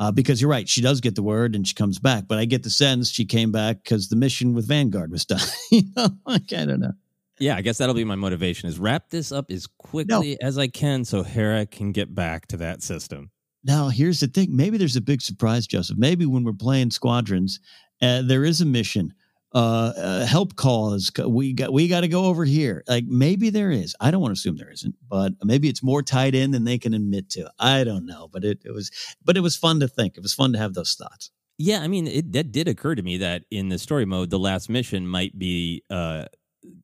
Uh, 0.00 0.10
because 0.10 0.40
you're 0.40 0.50
right, 0.50 0.66
she 0.66 0.80
does 0.80 1.02
get 1.02 1.14
the 1.14 1.22
word 1.22 1.54
and 1.54 1.68
she 1.68 1.74
comes 1.74 1.98
back. 1.98 2.24
But 2.26 2.38
I 2.38 2.46
get 2.46 2.62
the 2.62 2.70
sense 2.70 3.10
she 3.10 3.26
came 3.26 3.52
back 3.52 3.84
because 3.84 4.08
the 4.08 4.16
mission 4.16 4.54
with 4.54 4.66
Vanguard 4.66 5.12
was 5.12 5.24
done. 5.26 5.46
you 5.70 5.82
know, 5.94 6.08
like 6.26 6.52
I 6.54 6.64
don't 6.64 6.80
know. 6.80 6.94
yeah. 7.38 7.54
I 7.54 7.60
guess 7.60 7.76
that'll 7.78 7.94
be 7.94 8.04
my 8.04 8.14
motivation: 8.16 8.68
is 8.68 8.78
wrap 8.78 9.10
this 9.10 9.30
up 9.30 9.50
as 9.50 9.66
quickly 9.66 10.40
as 10.40 10.56
I 10.56 10.68
can 10.68 11.04
so 11.04 11.22
Hera 11.22 11.66
can 11.66 11.92
get 11.92 12.14
back 12.14 12.46
to 12.48 12.56
that 12.56 12.82
system. 12.82 13.30
Now, 13.62 13.90
here's 13.90 14.20
the 14.20 14.26
thing. 14.26 14.56
Maybe 14.56 14.78
there's 14.78 14.96
a 14.96 15.02
big 15.02 15.20
surprise, 15.20 15.66
Joseph. 15.66 15.98
Maybe 15.98 16.24
when 16.24 16.44
we're 16.44 16.54
playing 16.54 16.92
squadrons, 16.92 17.60
uh, 18.00 18.22
there 18.22 18.42
is 18.44 18.62
a 18.62 18.66
mission. 18.66 19.12
Uh, 19.52 19.92
uh, 19.96 20.26
help 20.26 20.54
call 20.54 20.94
is 20.94 21.10
we 21.26 21.52
got 21.52 21.72
we 21.72 21.88
got 21.88 22.02
to 22.02 22.08
go 22.08 22.26
over 22.26 22.44
here. 22.44 22.84
Like 22.86 23.04
maybe 23.06 23.50
there 23.50 23.72
is. 23.72 23.96
I 24.00 24.12
don't 24.12 24.20
want 24.20 24.30
to 24.30 24.38
assume 24.38 24.56
there 24.56 24.70
isn't, 24.70 24.94
but 25.08 25.32
maybe 25.42 25.68
it's 25.68 25.82
more 25.82 26.02
tied 26.02 26.36
in 26.36 26.52
than 26.52 26.64
they 26.64 26.78
can 26.78 26.94
admit 26.94 27.30
to. 27.30 27.50
I 27.58 27.82
don't 27.82 28.06
know, 28.06 28.28
but 28.28 28.44
it, 28.44 28.60
it 28.64 28.72
was 28.72 28.92
but 29.24 29.36
it 29.36 29.40
was 29.40 29.56
fun 29.56 29.80
to 29.80 29.88
think. 29.88 30.16
It 30.16 30.22
was 30.22 30.34
fun 30.34 30.52
to 30.52 30.58
have 30.58 30.74
those 30.74 30.94
thoughts. 30.94 31.30
Yeah, 31.58 31.80
I 31.80 31.88
mean, 31.88 32.06
it, 32.06 32.32
that 32.32 32.52
did 32.52 32.68
occur 32.68 32.94
to 32.94 33.02
me 33.02 33.18
that 33.18 33.44
in 33.50 33.68
the 33.68 33.78
story 33.78 34.04
mode, 34.04 34.30
the 34.30 34.38
last 34.38 34.70
mission 34.70 35.06
might 35.06 35.38
be 35.38 35.82
uh, 35.90 36.26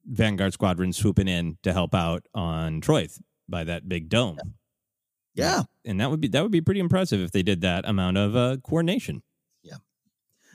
Vanguard 0.05 0.53
Squadron 0.53 0.93
swooping 0.93 1.29
in 1.29 1.59
to 1.63 1.73
help 1.73 1.95
out 1.95 2.27
on 2.35 2.81
Troithe 2.81 3.19
by 3.49 3.65
that 3.65 3.89
big 3.89 4.09
dome. 4.09 4.39
Yeah, 5.35 5.63
and 5.85 6.01
that 6.01 6.11
would 6.11 6.21
be 6.21 6.29
that 6.29 6.43
would 6.43 6.51
be 6.51 6.61
pretty 6.61 6.81
impressive 6.81 7.21
if 7.21 7.31
they 7.31 7.43
did 7.43 7.61
that 7.61 7.89
amount 7.89 8.17
of 8.17 8.35
uh, 8.35 8.57
coordination. 8.65 9.23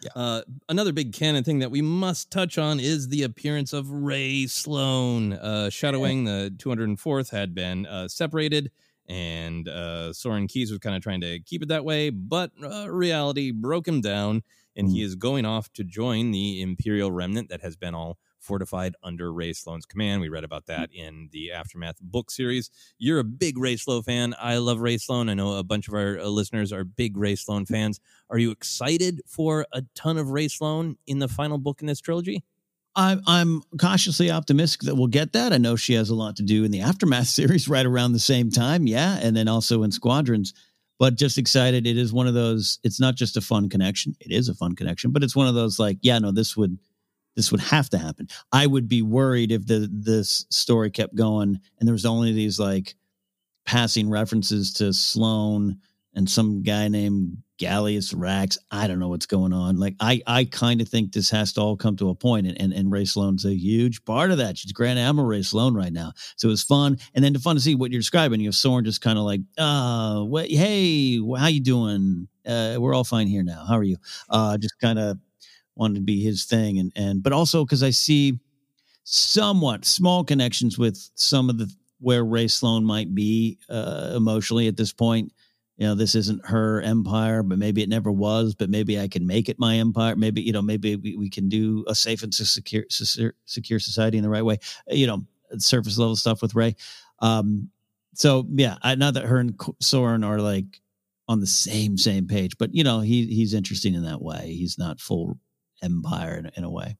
Yeah. 0.01 0.09
Yeah. 0.15 0.21
Uh, 0.21 0.41
another 0.69 0.93
big 0.93 1.13
canon 1.13 1.43
thing 1.43 1.59
that 1.59 1.71
we 1.71 1.81
must 1.81 2.31
touch 2.31 2.57
on 2.57 2.79
is 2.79 3.07
the 3.09 3.23
appearance 3.23 3.73
of 3.73 3.91
Rae 3.91 4.47
Sloane. 4.47 5.33
Uh, 5.33 5.69
Shadow 5.69 5.99
Wing 5.99 6.23
the 6.25 6.53
204th 6.57 7.29
had 7.31 7.53
been 7.53 7.85
uh, 7.85 8.07
separated, 8.07 8.71
and 9.07 9.67
uh, 9.67 10.09
Soran 10.11 10.47
Keize 10.47 10.71
was 10.71 10.79
kind 10.79 10.95
of 10.95 11.03
trying 11.03 11.21
to 11.21 11.39
keep 11.39 11.61
it 11.61 11.67
that 11.69 11.85
way, 11.85 12.09
but 12.09 12.51
uh, 12.63 12.89
reality 12.89 13.51
broke 13.51 13.87
him 13.87 14.01
down, 14.01 14.43
and 14.75 14.89
he 14.89 15.01
is 15.03 15.15
going 15.15 15.45
off 15.45 15.71
to 15.73 15.83
join 15.83 16.31
the 16.31 16.61
Imperial 16.61 17.11
Remnant 17.11 17.49
that 17.49 17.61
has 17.61 17.75
been 17.75 17.93
all 17.93 18.17
fortified 18.41 18.95
under 19.03 19.31
Rae 19.31 19.53
Sloane's 19.53 19.85
command. 19.85 20.21
We 20.21 20.29
read 20.29 20.43
about 20.43 20.65
that 20.65 20.89
in 20.93 21.29
the 21.31 21.51
Aftermath 21.51 21.99
book 22.01 22.31
series. 22.31 22.69
You're 22.97 23.19
a 23.19 23.23
big 23.23 23.57
Rae 23.57 23.77
Sloane 23.77 24.03
fan. 24.03 24.35
I 24.39 24.57
love 24.57 24.79
Rae 24.79 24.97
Sloane. 24.97 25.29
I 25.29 25.33
know 25.33 25.57
a 25.57 25.63
bunch 25.63 25.87
of 25.87 25.93
our 25.93 26.19
uh, 26.19 26.25
listeners 26.25 26.73
are 26.73 26.83
big 26.83 27.17
Rae 27.17 27.35
Sloane 27.35 27.65
fans. 27.65 27.99
Are 28.29 28.37
you 28.37 28.51
excited 28.51 29.21
for 29.27 29.65
a 29.71 29.83
ton 29.95 30.17
of 30.17 30.31
Rae 30.31 30.47
Sloane 30.47 30.97
in 31.07 31.19
the 31.19 31.27
final 31.27 31.57
book 31.57 31.81
in 31.81 31.87
this 31.87 32.01
trilogy? 32.01 32.43
I'm 32.95 33.21
I'm 33.25 33.61
cautiously 33.79 34.31
optimistic 34.31 34.81
that 34.81 34.95
we'll 34.95 35.07
get 35.07 35.33
that. 35.33 35.53
I 35.53 35.57
know 35.57 35.75
she 35.75 35.93
has 35.93 36.09
a 36.09 36.15
lot 36.15 36.35
to 36.37 36.43
do 36.43 36.63
in 36.63 36.71
the 36.71 36.81
aftermath 36.81 37.27
series 37.27 37.69
right 37.69 37.85
around 37.85 38.11
the 38.11 38.19
same 38.19 38.51
time, 38.51 38.87
yeah, 38.87 39.19
and 39.21 39.35
then 39.35 39.47
also 39.47 39.83
in 39.83 39.91
Squadrons. 39.91 40.53
But 40.99 41.15
just 41.15 41.39
excited. 41.39 41.87
It 41.87 41.97
is 41.97 42.13
one 42.13 42.27
of 42.27 42.35
those. 42.35 42.79
It's 42.83 42.99
not 42.99 43.15
just 43.15 43.35
a 43.35 43.41
fun 43.41 43.69
connection. 43.69 44.15
It 44.19 44.31
is 44.31 44.49
a 44.49 44.53
fun 44.53 44.75
connection, 44.75 45.11
but 45.11 45.23
it's 45.23 45.35
one 45.35 45.47
of 45.47 45.55
those 45.55 45.79
like, 45.79 45.97
yeah, 46.01 46.19
no, 46.19 46.31
this 46.31 46.55
would 46.55 46.77
this 47.35 47.51
would 47.51 47.61
have 47.61 47.89
to 47.89 47.97
happen. 47.97 48.27
I 48.51 48.67
would 48.67 48.87
be 48.87 49.01
worried 49.01 49.51
if 49.51 49.65
the 49.65 49.89
this 49.91 50.45
story 50.49 50.91
kept 50.91 51.15
going 51.15 51.59
and 51.79 51.87
there 51.87 51.93
was 51.93 52.05
only 52.05 52.33
these 52.33 52.59
like 52.59 52.95
passing 53.65 54.09
references 54.09 54.73
to 54.73 54.93
Sloane 54.93 55.77
and 56.13 56.29
some 56.29 56.61
guy 56.61 56.87
named 56.87 57.37
Gallius 57.61 58.13
Rax. 58.17 58.57
I 58.71 58.87
don't 58.87 58.99
know 58.99 59.09
what's 59.09 59.27
going 59.27 59.53
on. 59.53 59.77
Like 59.77 59.95
I, 59.99 60.21
I 60.25 60.45
kind 60.45 60.81
of 60.81 60.89
think 60.89 61.13
this 61.13 61.29
has 61.29 61.53
to 61.53 61.61
all 61.61 61.77
come 61.77 61.95
to 61.97 62.09
a 62.09 62.15
point, 62.15 62.47
and, 62.47 62.59
and 62.59 62.73
and 62.73 62.91
Rae 62.91 63.05
Sloane's 63.05 63.45
a 63.45 63.53
huge 63.53 64.03
part 64.03 64.31
of 64.31 64.39
that. 64.39 64.57
She's 64.57 64.71
Grand 64.71 64.99
Admiral 64.99 65.27
Rae 65.27 65.43
Sloane 65.43 65.75
right 65.75 65.93
now, 65.93 66.11
so 66.35 66.47
it 66.47 66.51
was 66.51 66.63
fun. 66.63 66.97
And 67.13 67.23
then 67.23 67.35
fun 67.35 67.55
to 67.55 67.61
see 67.61 67.75
what 67.75 67.91
you're 67.91 67.99
describing. 67.99 68.39
You 68.39 68.47
have 68.47 68.55
Soran 68.55 68.83
just 68.83 69.01
kind 69.01 69.19
of 69.19 69.25
like, 69.25 69.41
uh, 69.57 70.21
what? 70.21 70.49
Hey, 70.49 71.17
how 71.37 71.47
you 71.47 71.61
doing? 71.61 72.27
Uh, 72.45 72.77
we're 72.79 72.95
all 72.95 73.03
fine 73.03 73.27
here 73.27 73.43
now. 73.43 73.63
How 73.67 73.77
are 73.77 73.83
you? 73.83 73.97
Uh, 74.29 74.57
just 74.57 74.79
kind 74.79 74.97
of 74.97 75.19
wanted 75.75 75.95
to 75.95 76.01
be 76.01 76.21
his 76.21 76.45
thing, 76.45 76.79
and 76.79 76.91
and 76.95 77.23
but 77.23 77.33
also 77.33 77.65
because 77.65 77.83
I 77.83 77.91
see 77.91 78.39
somewhat 79.03 79.85
small 79.85 80.23
connections 80.23 80.77
with 80.77 80.97
some 81.15 81.49
of 81.49 81.57
the 81.57 81.71
where 81.99 82.23
Rae 82.23 82.47
Sloane 82.47 82.83
might 82.83 83.13
be 83.13 83.59
uh, 83.69 84.13
emotionally 84.15 84.67
at 84.67 84.77
this 84.77 84.91
point. 84.91 85.31
You 85.77 85.87
know 85.87 85.95
this 85.95 86.13
isn't 86.13 86.45
her 86.45 86.81
empire 86.81 87.41
but 87.41 87.57
maybe 87.57 87.81
it 87.81 87.89
never 87.89 88.11
was 88.11 88.53
but 88.53 88.69
maybe 88.69 88.99
i 88.99 89.07
can 89.07 89.25
make 89.25 89.49
it 89.49 89.57
my 89.59 89.77
empire. 89.77 90.15
Maybe 90.15 90.41
you 90.41 90.51
know 90.51 90.61
maybe 90.61 90.95
we, 90.95 91.15
we 91.15 91.29
can 91.29 91.49
do 91.49 91.83
a 91.87 91.95
safe 91.95 92.21
and 92.21 92.33
secure 92.33 92.85
secure 93.45 93.79
society 93.79 94.17
in 94.17 94.23
the 94.23 94.29
right 94.29 94.45
way. 94.45 94.59
You 94.87 95.07
know 95.07 95.25
surface 95.57 95.97
level 95.97 96.15
stuff 96.15 96.41
with 96.41 96.53
Rae. 96.53 96.75
Um 97.19 97.69
so 98.13 98.45
yeah 98.51 98.75
I, 98.83 98.95
not 98.95 99.15
that 99.15 99.25
her 99.25 99.37
and 99.37 99.57
Soran 99.57 100.25
are 100.25 100.39
like 100.39 100.81
on 101.27 101.39
the 101.39 101.47
same 101.47 101.97
same 101.97 102.27
page 102.27 102.57
but 102.59 102.75
you 102.75 102.83
know 102.83 102.99
he 102.99 103.25
he's 103.25 103.55
interesting 103.55 103.95
in 103.95 104.03
that 104.03 104.21
way. 104.21 104.53
He's 104.53 104.77
not 104.77 104.99
full 104.99 105.39
empire 105.81 106.37
in, 106.37 106.51
in 106.57 106.63
a 106.63 106.69
way 106.71 106.97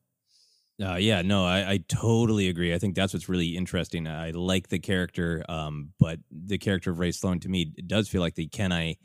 Uh, 0.82 0.95
yeah, 0.95 1.22
no, 1.22 1.45
I, 1.45 1.74
I 1.74 1.78
totally 1.88 2.48
agree. 2.49 2.74
I 2.74 2.80
think 2.80 2.95
that's 2.95 3.14
what's 3.14 3.30
really 3.30 3.56
interesting. 3.56 4.08
I 4.08 4.32
like 4.32 4.70
the 4.70 4.80
character, 4.80 5.44
um, 5.48 5.94
but 5.99 6.20
the 6.32 6.58
character 6.58 6.90
of 6.90 6.98
Rae 6.98 7.12
Sloane 7.12 7.40
to 7.41 7.49
me 7.49 7.72
it 7.78 7.88
does 7.88 8.10
feel 8.10 8.22
like 8.22 8.34
the 8.36 8.48
can 8.48 8.72
I 8.72 8.95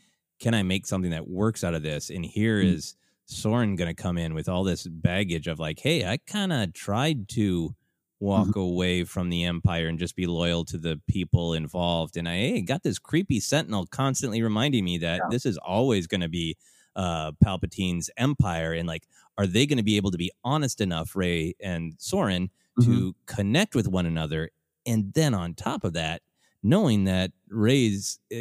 can 0.41 0.55
I 0.55 0.63
make 0.63 0.87
something 0.87 1.11
that 1.11 1.29
works 1.29 1.65
out 1.65 1.75
of 1.75 1.83
this? 1.83 2.09
And 2.09 2.25
here 2.25 2.61
Mm. 2.61 2.77
is 2.77 2.95
Soran 3.29 3.77
going 3.77 3.95
to 3.95 4.01
come 4.03 4.17
in 4.17 4.33
with 4.35 4.49
all 4.49 4.65
this 4.65 4.87
baggage 4.87 5.49
of 5.49 5.59
like, 5.59 5.79
hey, 5.81 6.07
I 6.07 6.17
kind 6.19 6.53
of 6.53 6.73
tried 6.73 7.29
to 7.31 7.75
walk 8.21 8.55
Mm-hmm. 8.55 8.57
away 8.57 9.05
from 9.05 9.29
the 9.29 9.45
empire 9.45 9.87
and 9.89 9.99
just 9.99 10.17
be 10.17 10.27
loyal 10.27 10.65
to 10.67 10.79
the 10.79 11.01
people 11.09 11.53
involved, 11.53 12.17
and 12.17 12.27
I 12.27 12.37
hey, 12.37 12.63
got 12.63 12.85
this 12.85 12.99
creepy 12.99 13.39
sentinel 13.41 13.87
constantly 13.87 14.41
reminding 14.43 14.85
me 14.85 14.97
that 14.99 15.25
this 15.29 15.45
is 15.45 15.59
always 15.59 16.07
going 16.07 16.23
to 16.23 16.29
be 16.29 16.57
uh, 16.97 17.33
Palpatine's 17.45 18.11
empire, 18.17 18.73
and 18.73 18.89
like, 18.89 19.07
are 19.39 19.47
they 19.47 19.67
going 19.67 19.79
to 19.79 19.85
be 19.85 19.97
able 19.99 20.11
to 20.11 20.19
be 20.19 20.33
honest 20.43 20.81
enough, 20.81 21.15
Rae 21.15 21.55
and 21.63 21.95
Soran, 21.99 22.49
to 22.83 22.89
Mm-hmm. 22.89 23.11
connect 23.27 23.75
with 23.77 23.87
one 23.89 24.07
another? 24.07 24.51
And 24.87 25.13
then 25.15 25.35
on 25.35 25.55
top 25.55 25.85
of 25.85 25.93
that, 25.95 26.23
knowing 26.63 27.05
that 27.05 27.33
Rae's 27.49 28.19
uh, 28.35 28.41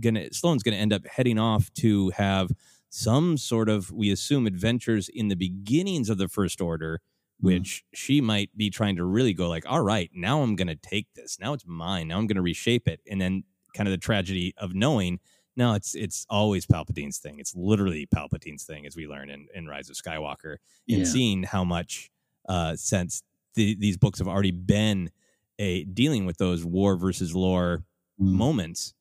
gonna 0.00 0.32
Sloane's 0.32 0.62
gonna 0.62 0.76
end 0.78 0.92
up 0.92 1.06
heading 1.06 1.38
off 1.38 1.72
to 1.74 2.10
have 2.10 2.50
some 2.90 3.36
sort 3.36 3.68
of, 3.68 3.90
we 3.92 4.10
assume, 4.10 4.46
adventures 4.46 5.08
in 5.08 5.28
the 5.28 5.36
beginnings 5.36 6.08
of 6.08 6.18
the 6.18 6.28
First 6.28 6.60
Order, 6.60 7.00
which 7.40 7.84
she 7.92 8.20
might 8.22 8.56
be 8.56 8.70
trying 8.70 8.96
to 8.96 9.04
really 9.04 9.34
go 9.34 9.48
like, 9.48 9.64
all 9.66 9.82
right, 9.82 10.10
now 10.14 10.42
I'm 10.42 10.56
going 10.56 10.68
to 10.68 10.76
take 10.76 11.06
this. 11.14 11.38
Now 11.38 11.52
it's 11.52 11.66
mine. 11.66 12.08
Now 12.08 12.16
I'm 12.18 12.26
going 12.26 12.36
to 12.36 12.42
reshape 12.42 12.88
it. 12.88 13.00
And 13.10 13.20
then 13.20 13.44
kind 13.74 13.86
of 13.86 13.92
the 13.92 13.98
tragedy 13.98 14.54
of 14.56 14.74
knowing 14.74 15.20
no, 15.56 15.74
it's 15.74 15.94
it's 15.94 16.26
always 16.28 16.66
Palpatine's 16.66 17.18
thing. 17.18 17.38
It's 17.38 17.54
literally 17.56 18.06
Palpatine's 18.06 18.64
thing, 18.64 18.86
as 18.86 18.94
we 18.96 19.06
learn 19.06 19.30
in, 19.30 19.46
in 19.54 19.66
Rise 19.66 19.88
of 19.90 19.96
Skywalker, 19.96 20.56
and 20.88 20.98
Yeah. 21.00 21.04
seeing 21.04 21.42
how 21.44 21.64
much 21.64 22.10
uh, 22.48 22.76
since 22.76 23.22
the, 23.54 23.74
these 23.74 23.96
books 23.96 24.18
have 24.18 24.28
already 24.28 24.50
been 24.52 25.10
a 25.58 25.84
dealing 25.84 26.26
with 26.26 26.36
those 26.38 26.64
war 26.64 26.96
versus 26.96 27.34
lore 27.34 27.82
moments. 28.18 28.92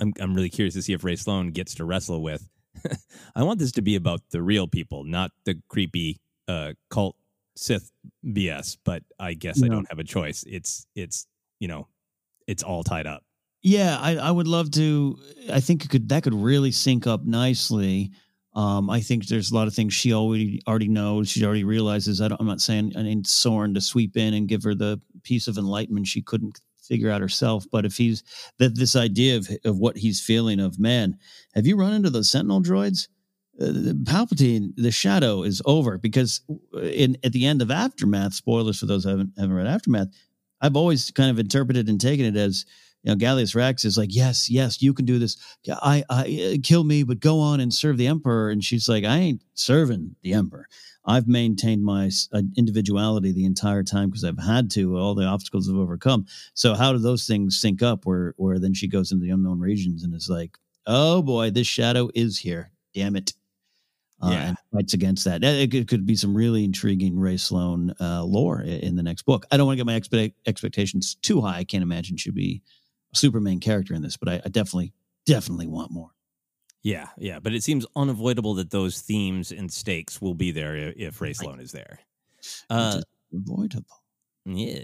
I'm 0.00 0.12
I'm 0.20 0.34
really 0.34 0.50
curious 0.50 0.74
to 0.74 0.82
see 0.82 0.92
if 0.92 1.04
Rae 1.04 1.16
Sloane 1.16 1.50
gets 1.50 1.74
to 1.76 1.84
wrestle 1.84 2.22
with. 2.22 2.48
I 3.36 3.42
want 3.42 3.58
this 3.58 3.72
to 3.72 3.82
be 3.82 3.96
about 3.96 4.20
the 4.30 4.42
real 4.42 4.66
people, 4.66 5.04
not 5.04 5.30
the 5.44 5.60
creepy 5.68 6.20
uh, 6.48 6.72
cult 6.90 7.16
Sith 7.56 7.90
BS. 8.24 8.76
But 8.84 9.02
I 9.18 9.34
guess 9.34 9.62
I 9.62 9.68
don't 9.68 9.88
have 9.88 9.98
a 9.98 10.04
choice. 10.04 10.44
It's 10.46 10.86
it's 10.94 11.26
you 11.60 11.68
know, 11.68 11.88
it's 12.46 12.62
all 12.62 12.82
tied 12.84 13.06
up. 13.06 13.24
Yeah, 13.64 13.98
I, 13.98 14.16
I 14.16 14.30
would 14.30 14.46
love 14.46 14.70
to. 14.72 15.18
I 15.50 15.58
think 15.58 15.88
could 15.88 16.10
that 16.10 16.22
could 16.22 16.34
really 16.34 16.70
sync 16.70 17.06
up 17.06 17.24
nicely. 17.24 18.12
Um, 18.52 18.90
I 18.90 19.00
think 19.00 19.26
there's 19.26 19.50
a 19.50 19.54
lot 19.54 19.66
of 19.68 19.74
things 19.74 19.94
she 19.94 20.12
already 20.12 20.60
already 20.68 20.88
knows. 20.88 21.30
She 21.30 21.44
already 21.46 21.64
realizes. 21.64 22.20
I 22.20 22.28
I'm 22.38 22.46
not 22.46 22.60
saying 22.60 22.92
I 22.94 23.02
need 23.02 23.24
Soran 23.24 23.74
to 23.74 23.80
sweep 23.80 24.18
in 24.18 24.34
and 24.34 24.46
give 24.46 24.62
her 24.64 24.74
the 24.74 25.00
piece 25.22 25.48
of 25.48 25.56
enlightenment 25.56 26.06
she 26.06 26.20
couldn't 26.20 26.60
figure 26.82 27.10
out 27.10 27.22
herself. 27.22 27.64
But 27.72 27.86
if 27.86 27.96
he's 27.96 28.22
that 28.58 28.76
this 28.76 28.94
idea 28.94 29.38
of 29.38 29.48
of 29.64 29.78
what 29.78 29.96
he's 29.96 30.20
feeling 30.20 30.60
of 30.60 30.78
man, 30.78 31.16
have 31.54 31.66
you 31.66 31.76
run 31.76 31.94
into 31.94 32.10
those 32.10 32.30
Sentinel 32.30 32.62
droids? 32.62 33.08
Uh, 33.58 33.94
Palpatine, 34.02 34.74
the 34.76 34.90
shadow 34.90 35.42
is 35.42 35.62
over 35.64 35.96
because 35.96 36.42
in 36.82 37.16
at 37.24 37.32
the 37.32 37.46
end 37.46 37.62
of 37.62 37.70
Aftermath. 37.70 38.34
Spoilers 38.34 38.78
for 38.78 38.84
those 38.84 39.04
who 39.04 39.10
haven't 39.10 39.32
haven't 39.38 39.56
read 39.56 39.66
Aftermath. 39.66 40.08
I've 40.60 40.76
always 40.76 41.10
kind 41.10 41.30
of 41.30 41.38
interpreted 41.38 41.88
and 41.88 41.98
taken 41.98 42.26
it 42.26 42.36
as 42.36 42.66
you 43.04 43.12
know, 43.12 43.16
Gallius 43.16 43.54
Rax 43.54 43.84
is 43.84 43.98
like, 43.98 44.14
yes, 44.14 44.50
yes, 44.50 44.80
you 44.82 44.94
can 44.94 45.04
do 45.04 45.18
this. 45.18 45.36
I, 45.68 46.02
I, 46.08 46.54
uh, 46.54 46.60
kill 46.62 46.84
me, 46.84 47.02
but 47.02 47.20
go 47.20 47.38
on 47.38 47.60
and 47.60 47.72
serve 47.72 47.98
the 47.98 48.06
emperor. 48.06 48.48
And 48.48 48.64
she's 48.64 48.88
like, 48.88 49.04
I 49.04 49.18
ain't 49.18 49.42
serving 49.52 50.16
the 50.22 50.32
emperor. 50.32 50.66
I've 51.04 51.28
maintained 51.28 51.84
my 51.84 52.10
uh, 52.32 52.40
individuality 52.56 53.30
the 53.32 53.44
entire 53.44 53.82
time 53.82 54.08
because 54.08 54.24
I've 54.24 54.38
had 54.38 54.70
to. 54.72 54.96
All 54.96 55.14
the 55.14 55.26
obstacles 55.26 55.68
I've 55.68 55.76
overcome. 55.76 56.24
So 56.54 56.74
how 56.74 56.92
do 56.92 56.98
those 56.98 57.26
things 57.26 57.60
sync 57.60 57.82
up? 57.82 58.06
Where, 58.06 58.32
where 58.38 58.58
then 58.58 58.72
she 58.72 58.88
goes 58.88 59.12
into 59.12 59.22
the 59.22 59.30
unknown 59.30 59.60
regions 59.60 60.02
and 60.02 60.14
is 60.14 60.30
like, 60.30 60.56
oh 60.86 61.20
boy, 61.20 61.50
this 61.50 61.66
shadow 61.66 62.08
is 62.14 62.38
here. 62.38 62.70
Damn 62.94 63.16
it. 63.16 63.34
Uh, 64.22 64.30
Yeah. 64.30 64.48
and 64.48 64.56
fights 64.72 64.94
against 64.94 65.26
that. 65.26 65.44
It 65.44 65.70
could, 65.70 65.88
could 65.88 66.06
be 66.06 66.16
some 66.16 66.34
really 66.34 66.64
intriguing 66.64 67.18
Rae 67.18 67.36
Sloane 67.36 67.92
uh, 68.00 68.24
lore 68.24 68.62
in 68.62 68.96
the 68.96 69.02
next 69.02 69.24
book. 69.24 69.44
I 69.50 69.58
don't 69.58 69.66
want 69.66 69.78
to 69.78 69.84
get 69.84 69.86
my 69.86 70.00
expe- 70.00 70.32
expectations 70.46 71.16
too 71.20 71.42
high. 71.42 71.58
I 71.58 71.64
can't 71.64 71.82
imagine 71.82 72.16
she'd 72.16 72.34
be 72.34 72.62
a 73.14 73.18
super 73.18 73.40
main 73.40 73.60
character 73.60 73.94
in 73.94 74.02
this, 74.02 74.16
but 74.16 74.28
I, 74.28 74.34
I 74.44 74.48
definitely, 74.48 74.92
definitely 75.26 75.66
want 75.66 75.90
more. 75.90 76.10
Yeah, 76.82 77.08
yeah, 77.16 77.38
but 77.40 77.54
it 77.54 77.62
seems 77.62 77.86
unavoidable 77.96 78.54
that 78.54 78.70
those 78.70 79.00
themes 79.00 79.52
and 79.52 79.72
stakes 79.72 80.20
will 80.20 80.34
be 80.34 80.50
there 80.50 80.76
if 80.76 81.20
Rae 81.20 81.32
Sloane 81.32 81.60
is 81.60 81.72
there. 81.72 82.00
Uh, 82.68 83.00
avoidable. 83.32 84.02
Yeah. 84.44 84.80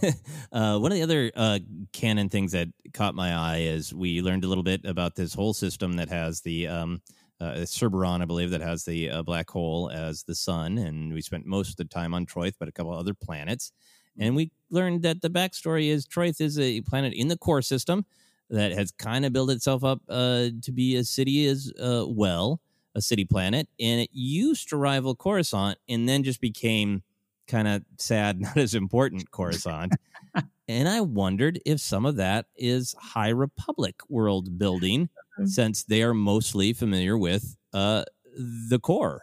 uh, 0.52 0.78
one 0.78 0.90
of 0.90 0.96
the 0.96 1.02
other 1.02 1.30
uh, 1.36 1.58
canon 1.92 2.30
things 2.30 2.52
that 2.52 2.68
caught 2.94 3.14
my 3.14 3.34
eye 3.34 3.58
is 3.58 3.92
we 3.92 4.22
learned 4.22 4.44
a 4.44 4.48
little 4.48 4.64
bit 4.64 4.86
about 4.86 5.14
this 5.14 5.34
whole 5.34 5.52
system 5.52 5.96
that 5.96 6.08
has 6.08 6.40
the 6.40 6.66
um, 6.68 7.02
uh, 7.40 7.52
Cerberon, 7.66 8.22
I 8.22 8.24
believe, 8.24 8.50
that 8.50 8.62
has 8.62 8.84
the 8.84 9.10
uh, 9.10 9.22
black 9.22 9.50
hole 9.50 9.90
as 9.90 10.22
the 10.22 10.34
sun, 10.34 10.78
and 10.78 11.12
we 11.12 11.20
spent 11.20 11.44
most 11.44 11.70
of 11.70 11.76
the 11.76 11.84
time 11.84 12.14
on 12.14 12.24
Troithe, 12.24 12.54
but 12.58 12.68
a 12.68 12.72
couple 12.72 12.92
other 12.92 13.14
planets. 13.14 13.72
And 14.18 14.36
we 14.36 14.50
learned 14.70 15.02
that 15.02 15.22
the 15.22 15.30
backstory 15.30 15.88
is 15.88 16.06
Troithe 16.06 16.40
is 16.40 16.58
a 16.58 16.80
planet 16.82 17.12
in 17.14 17.28
the 17.28 17.36
core 17.36 17.62
system 17.62 18.04
that 18.50 18.72
has 18.72 18.92
kind 18.92 19.24
of 19.24 19.32
built 19.32 19.50
itself 19.50 19.84
up 19.84 20.00
uh, 20.08 20.48
to 20.62 20.72
be 20.72 20.96
a 20.96 21.04
city 21.04 21.46
as 21.46 21.72
uh, 21.80 22.04
well, 22.06 22.60
a 22.94 23.00
city 23.00 23.24
planet, 23.24 23.68
and 23.80 24.00
it 24.00 24.10
used 24.12 24.68
to 24.68 24.76
rival 24.76 25.14
Coruscant, 25.14 25.78
and 25.88 26.08
then 26.08 26.22
just 26.22 26.40
became 26.40 27.02
kind 27.48 27.66
of 27.66 27.82
sad, 27.98 28.40
not 28.40 28.56
as 28.56 28.74
important 28.74 29.30
Coruscant. 29.30 29.92
and 30.68 30.88
I 30.88 31.00
wondered 31.00 31.60
if 31.66 31.80
some 31.80 32.06
of 32.06 32.16
that 32.16 32.46
is 32.56 32.94
High 32.98 33.30
Republic 33.30 33.96
world 34.08 34.58
building, 34.58 35.08
since 35.46 35.82
they 35.82 36.02
are 36.02 36.14
mostly 36.14 36.72
familiar 36.72 37.18
with 37.18 37.56
uh, 37.72 38.04
the 38.36 38.78
core. 38.78 39.22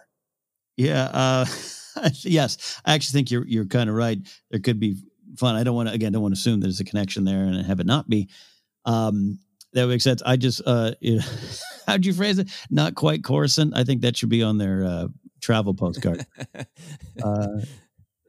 Yeah. 0.76 1.46
Yes, 2.24 2.80
I 2.86 2.94
actually 2.94 3.18
think 3.18 3.32
you're 3.32 3.46
you're 3.48 3.66
kind 3.66 3.90
of 3.90 3.96
right. 3.96 4.20
There 4.50 4.60
could 4.60 4.80
be 4.80 4.96
fun. 5.38 5.56
I 5.56 5.64
don't 5.64 5.76
want 5.76 5.90
to 5.90 5.96
again 5.96 6.12
don't 6.12 6.22
want 6.22 6.34
to 6.34 6.40
assume 6.40 6.60
there's 6.60 6.80
a 6.80 6.86
connection 6.86 7.24
there 7.24 7.44
and 7.44 7.66
have 7.66 7.80
it 7.80 7.86
not 7.86 8.10
be. 8.10 8.30
Um, 8.86 9.40
that 9.74 9.88
makes 9.88 10.04
sense. 10.04 10.22
I 10.26 10.36
just 10.38 10.62
uh, 10.66 10.94
you 11.02 11.18
know, 11.18 11.26
how'd 11.88 12.06
you 12.06 12.14
phrase 12.14 12.40
it? 12.40 12.50
Not 12.70 12.96
quite 12.96 13.24
Coruscant. 13.24 13.74
I 13.76 13.84
think 13.84 14.02
that 14.02 14.18
should 14.18 14.30
be 14.30 14.44
on 14.44 14.58
their 14.58 14.84
uh, 14.84 15.08
travel 15.42 15.74
postcard. 15.74 16.26
uh, 17.24 17.48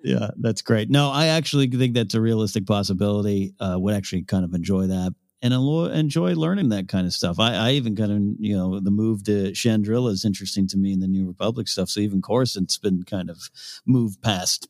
yeah, 0.04 0.30
that's 0.40 0.62
great. 0.62 0.90
No, 0.90 1.10
I 1.10 1.26
actually 1.26 1.68
think 1.68 1.94
that's 1.94 2.14
a 2.14 2.20
realistic 2.20 2.66
possibility. 2.66 3.54
Uh, 3.60 3.76
would 3.78 3.94
actually 3.94 4.24
kind 4.24 4.44
of 4.44 4.54
enjoy 4.54 4.88
that 4.88 5.14
and 5.42 5.52
enjoy 5.52 6.34
learning 6.34 6.68
that 6.68 6.88
kind 6.88 7.06
of 7.06 7.12
stuff. 7.12 7.40
I, 7.40 7.54
I 7.54 7.70
even 7.72 7.96
kind 7.96 8.12
of, 8.12 8.18
you 8.38 8.56
know, 8.56 8.78
the 8.78 8.92
move 8.92 9.24
to 9.24 9.50
Chandrila 9.50 10.10
is 10.10 10.24
interesting 10.24 10.68
to 10.68 10.78
me 10.78 10.92
in 10.92 11.00
the 11.00 11.08
New 11.08 11.26
Republic 11.26 11.66
stuff. 11.66 11.88
So 11.88 12.00
even 12.00 12.22
Coruscant's 12.22 12.78
been 12.78 13.02
kind 13.02 13.28
of 13.28 13.50
moved 13.84 14.22
past 14.22 14.68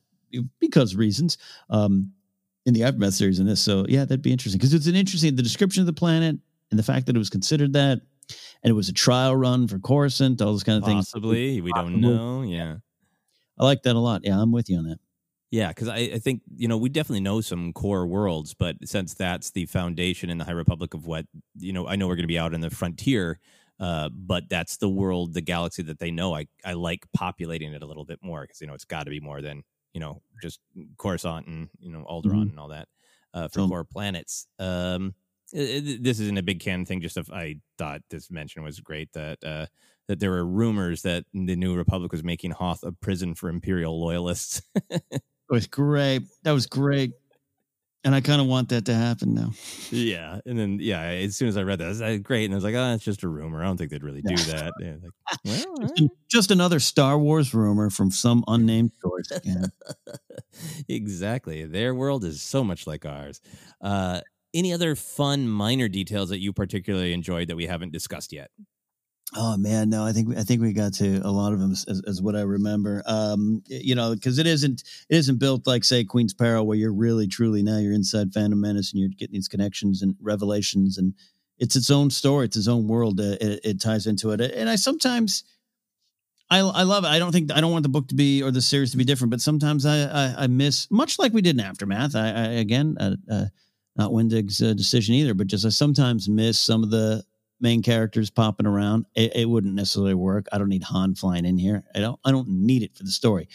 because 0.59 0.97
reasons 0.97 1.37
um, 1.69 2.13
in 2.65 2.73
the 2.73 2.85
Aftermath 2.85 3.13
series 3.13 3.39
and 3.39 3.47
this. 3.47 3.61
So 3.61 3.85
yeah, 3.87 4.01
that'd 4.01 4.23
be 4.23 4.33
interesting 4.33 4.59
because 4.59 4.73
it's 4.73 4.87
an 4.87 4.97
interesting, 4.97 5.37
the 5.37 5.43
description 5.43 5.83
of 5.83 5.87
the 5.87 5.93
planet 5.93 6.37
and 6.71 6.79
the 6.79 6.83
fact 6.83 7.05
that 7.07 7.15
it 7.15 7.19
was 7.19 7.31
considered 7.31 7.75
that 7.75 8.01
and 8.63 8.71
it 8.71 8.75
was 8.75 8.89
a 8.89 8.95
trial 8.95 9.37
run 9.37 9.69
for 9.69 9.79
Coruscant, 9.79 10.41
all 10.41 10.53
those 10.53 10.65
kind 10.65 10.79
of 10.79 10.89
things. 10.89 11.11
Possibly, 11.11 11.61
we 11.61 11.71
don't 11.73 12.01
know. 12.01 12.43
Yeah. 12.43 12.77
I 13.59 13.65
like 13.65 13.83
that 13.83 13.95
a 13.95 13.99
lot. 13.99 14.23
Yeah, 14.25 14.41
I'm 14.41 14.53
with 14.53 14.71
you 14.71 14.79
on 14.79 14.85
that. 14.85 14.99
Yeah, 15.53 15.69
because 15.69 15.89
I, 15.89 15.97
I 15.99 16.19
think 16.19 16.43
you 16.57 16.67
know 16.67 16.79
we 16.79 16.89
definitely 16.89 17.21
know 17.21 17.43
some 17.43 17.75
core 17.75 18.07
worlds, 18.07 18.55
but 18.55 18.77
since 18.87 19.15
that's 19.15 19.51
the 19.51 19.67
foundation 19.67 20.31
in 20.31 20.39
the 20.39 20.45
High 20.45 20.53
Republic 20.53 20.95
of 20.95 21.07
what 21.07 21.27
you 21.59 21.75
know, 21.75 21.87
I 21.87 21.97
know 21.97 22.09
we're 22.09 22.17
going 22.17 22.25
to 22.25 22.29
be 22.29 22.39
out 22.39 22.55
in 22.55 22.63
the 22.63 22.71
frontier, 22.71 23.39
uh, 23.79 24.09
but 24.09 24.49
that's 24.49 24.79
the 24.79 24.89
world, 24.89 25.35
the 25.35 25.43
galaxy 25.43 25.83
that 25.85 25.99
they 25.99 26.11
know. 26.11 26.35
I 26.35 26.47
I 26.65 26.73
like 26.73 27.07
populating 27.13 27.75
it 27.75 27.83
a 27.83 27.87
little 27.87 28.07
bit 28.07 28.21
more 28.23 28.43
because 28.43 28.63
you 28.63 28.67
know 28.67 28.75
it's 28.75 28.87
got 28.87 29.05
to 29.05 29.11
be 29.11 29.21
more 29.21 29.43
than 29.43 29.63
you 29.93 30.01
know 30.01 30.23
just 30.41 30.61
Coruscant 30.99 31.47
and 31.47 31.69
you 31.79 31.93
know 31.93 32.05
Alderaan 32.09 32.49
Mhm. 32.49 32.51
and 32.51 32.59
all 32.59 32.69
that 32.69 32.89
uh, 33.35 33.49
for 33.49 33.61
Totally. 33.61 33.69
core 33.69 33.85
planets. 33.85 34.47
Um, 34.59 35.15
this 35.53 36.19
isn't 36.19 36.39
a 36.39 36.43
big 36.43 36.61
canon 36.61 36.87
thing. 36.87 37.03
Just 37.03 37.19
if 37.19 37.31
I 37.31 37.57
thought 37.77 38.01
this 38.09 38.31
mention 38.31 38.63
was 38.63 38.81
great 38.81 39.13
that 39.13 39.45
uh, 39.45 39.67
that 40.09 40.19
there 40.19 40.31
were 40.31 40.47
rumors 40.47 41.03
that 41.03 41.27
the 41.35 41.57
New 41.57 41.77
Republic 41.77 42.11
was 42.11 42.25
making 42.25 42.53
Hoth 42.53 42.83
a 42.85 42.93
prison 42.93 43.35
for 43.35 43.51
Imperial 43.51 44.01
loyalists. 44.01 44.63
It 45.53 45.57
was 45.57 45.67
great. 45.67 46.23
That 46.45 46.53
was 46.53 46.67
great. 46.67 47.13
And 48.05 48.15
I 48.15 48.23
kind 48.23 48.41
of 48.41 48.47
want 48.49 48.71
that 48.71 48.87
to 48.87 48.95
happen 48.95 49.35
now. 49.35 49.53
Yeah, 49.91 50.41
and 50.45 50.59
then 50.59 50.79
yeah, 50.81 51.03
as 51.03 51.37
soon 51.37 51.47
as 51.49 51.57
I 51.57 51.63
read 51.63 51.79
that, 51.79 51.85
I 51.85 51.89
was 51.89 52.01
like, 52.01 52.23
great, 52.23 52.47
and 52.47 52.55
I 52.55 52.57
was 52.57 52.65
like, 52.65 52.75
oh, 52.75 52.95
it's 52.95 53.05
just 53.05 53.23
a 53.23 53.29
rumor. 53.29 53.63
I 53.63 53.67
don't 53.67 53.77
think 53.77 53.91
they'd 53.91 54.03
really 54.03 54.23
do 54.23 54.35
that. 54.35 54.73
Like, 54.81 55.13
well, 55.45 55.75
right. 55.79 56.11
Just 56.29 56.51
another 56.51 56.81
Star 56.81 57.19
Wars 57.19 57.55
rumor 57.55 57.91
from 57.91 58.11
some 58.11 58.45
unnamed 58.49 58.93
source. 59.01 59.31
Exactly. 60.89 61.65
Their 61.65 61.95
world 61.95 62.25
is 62.25 62.43
so 62.43 62.63
much 62.65 62.87
like 62.87 63.07
ours. 63.07 63.41
Uh, 63.81 64.21
any 64.55 64.73
other 64.73 64.95
fun 64.95 65.49
minor 65.49 65.89
details 65.89 66.29
that 66.29 66.41
you 66.41 66.53
particularly 66.53 67.13
enjoyed 67.13 67.49
that 67.49 67.57
we 67.57 67.67
haven't 67.67 67.93
discussed 67.93 68.33
yet? 68.33 68.51
Oh 69.35 69.57
man, 69.57 69.89
no, 69.89 70.05
I 70.05 70.13
think 70.13 70.37
I 70.37 70.43
think 70.43 70.61
we 70.61 70.75
got 70.75 70.93
to 70.95 71.21
a 71.25 71.31
lot 71.31 71.55
of 71.55 71.61
them 71.61 71.73
as, 71.73 72.03
as 72.07 72.21
what 72.21 72.37
I 72.37 72.43
remember. 72.43 73.03
Um, 73.07 73.63
you 73.67 73.95
know, 73.95 74.15
because 74.15 74.39
it 74.39 74.47
isn't 74.47 74.83
it 75.09 75.17
isn't 75.17 75.39
built 75.39 75.67
like 75.67 75.85
say 75.85 76.05
Queen's 76.05 76.35
Peril, 76.35 76.67
where 76.67 76.77
you're 76.77 76.93
really 76.93 77.27
truly 77.27 77.63
now 77.63 77.79
you're 77.79 77.95
inside 77.95 78.35
Phantom 78.35 78.61
Menace 78.61 78.93
and 78.93 79.01
you're 79.01 79.09
getting 79.09 79.33
these 79.33 79.49
connections 79.49 80.03
and 80.03 80.17
revelations, 80.21 80.99
and 80.99 81.15
it's 81.59 81.77
its 81.77 81.91
own 81.91 82.11
story, 82.11 82.45
it's 82.45 82.59
its 82.59 82.69
own 82.69 82.87
world. 82.87 83.21
Uh, 83.21 83.37
it, 83.41 83.61
it 83.65 83.81
ties 83.81 84.07
into 84.07 84.31
it, 84.33 84.41
and 84.41 84.69
I 84.69 84.77
sometimes. 84.77 85.45
I, 86.51 86.59
I 86.59 86.83
love 86.83 87.05
it. 87.05 87.09
I 87.09 87.19
don't 87.19 87.33
think 87.33 87.51
I 87.51 87.63
don't 87.63 87.73
want 87.73 87.85
the 87.85 87.89
book 87.89 88.09
to 88.09 88.15
be 88.15 88.43
or 88.43 88.51
the 88.51 88.61
series 88.61 88.91
to 88.91 88.99
be 88.99 89.05
different, 89.05 89.31
but 89.31 89.41
sometimes 89.41 89.87
I 89.87 90.03
I, 90.03 90.35
I 90.45 90.47
miss 90.49 90.87
much 90.91 91.19
like 91.19 91.33
we 91.33 91.41
did 91.41 91.57
in 91.57 91.65
Aftermath. 91.65 92.15
I, 92.15 92.29
I 92.29 92.45
again 92.61 92.99
uh, 93.01 93.17
uh, 93.31 93.45
not 93.97 94.13
Wendig's 94.13 94.61
uh, 94.61 94.75
decision 94.75 95.15
either, 95.15 95.33
but 95.33 95.47
just 95.47 95.65
I 95.65 95.71
sometimes 95.71 96.29
miss 96.29 96.61
some 96.61 96.83
of 96.83 96.91
the 96.91 97.25
main 97.63 97.83
characters 97.83 98.31
popping 98.31 98.67
around. 98.67 99.07
It, 99.15 99.35
it 99.35 99.49
wouldn't 99.49 99.75
necessarily 99.75 100.15
work. 100.15 100.47
I 100.53 100.59
don't 100.59 100.69
need 100.69 100.83
Han 100.85 101.15
flying 101.15 101.47
in 101.47 101.57
here. 101.57 101.85
I 101.95 102.01
don't. 102.01 102.21
I 102.25 102.33
don't 102.33 102.49
need 102.49 102.83
it 102.83 102.97
for 102.97 103.05
the 103.05 103.11
story. 103.11 103.49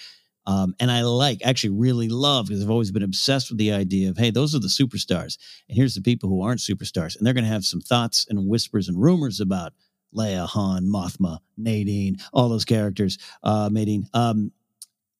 Um, 0.48 0.76
and 0.80 0.90
I 0.90 1.02
like, 1.02 1.42
actually, 1.44 1.72
really 1.72 2.08
love 2.08 2.48
because 2.48 2.64
I've 2.64 2.70
always 2.70 2.92
been 2.92 3.04
obsessed 3.04 3.50
with 3.50 3.58
the 3.58 3.74
idea 3.74 4.10
of, 4.10 4.18
hey, 4.18 4.32
those 4.32 4.56
are 4.56 4.60
the 4.60 4.68
superstars, 4.68 5.38
and 5.68 5.78
here's 5.78 5.94
the 5.94 6.02
people 6.02 6.30
who 6.30 6.42
aren't 6.42 6.62
superstars, 6.62 7.18
and 7.18 7.28
they're 7.28 7.34
going 7.34 7.44
to 7.44 7.52
have 7.52 7.66
some 7.66 7.82
thoughts 7.82 8.26
and 8.30 8.48
whispers 8.48 8.88
and 8.88 9.00
rumors 9.00 9.42
about 9.42 9.74
Leia, 10.16 10.48
Han, 10.48 10.86
Mothma, 10.86 11.40
Nadine, 11.58 12.18
all 12.32 12.48
those 12.48 12.64
characters, 12.64 13.18
uh, 13.44 13.70
Nadine. 13.70 14.08
Um, 14.14 14.54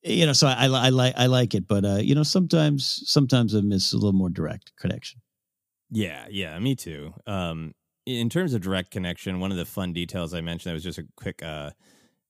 you 0.02 0.26
know, 0.26 0.32
so 0.32 0.48
I, 0.48 0.68
I, 0.68 0.86
I 0.86 0.90
like 0.90 1.14
I 1.18 1.26
like 1.26 1.56
it, 1.56 1.68
but 1.68 1.84
uh, 1.84 1.96
you 1.96 2.16
know, 2.16 2.24
sometimes 2.24 3.04
sometimes 3.06 3.54
I 3.54 3.60
miss 3.60 3.92
a 3.92 3.98
little 3.98 4.14
more 4.14 4.30
direct 4.30 4.72
connection. 4.78 5.20
Yeah, 5.92 6.26
yeah, 6.30 6.58
me 6.60 6.76
too. 6.76 7.14
Um, 7.26 7.74
in 8.08 8.30
terms 8.30 8.54
of 8.54 8.62
direct 8.62 8.92
connection, 8.92 9.40
one 9.40 9.52
of 9.52 9.58
the 9.58 9.66
fun 9.66 9.92
details 9.94 10.34
I 10.34 10.42
mentioned 10.42 10.70
that 10.70 10.74
was 10.74 10.84
just 10.84 10.98
a 11.00 11.06
quick, 11.16 11.44
uh, 11.44 11.72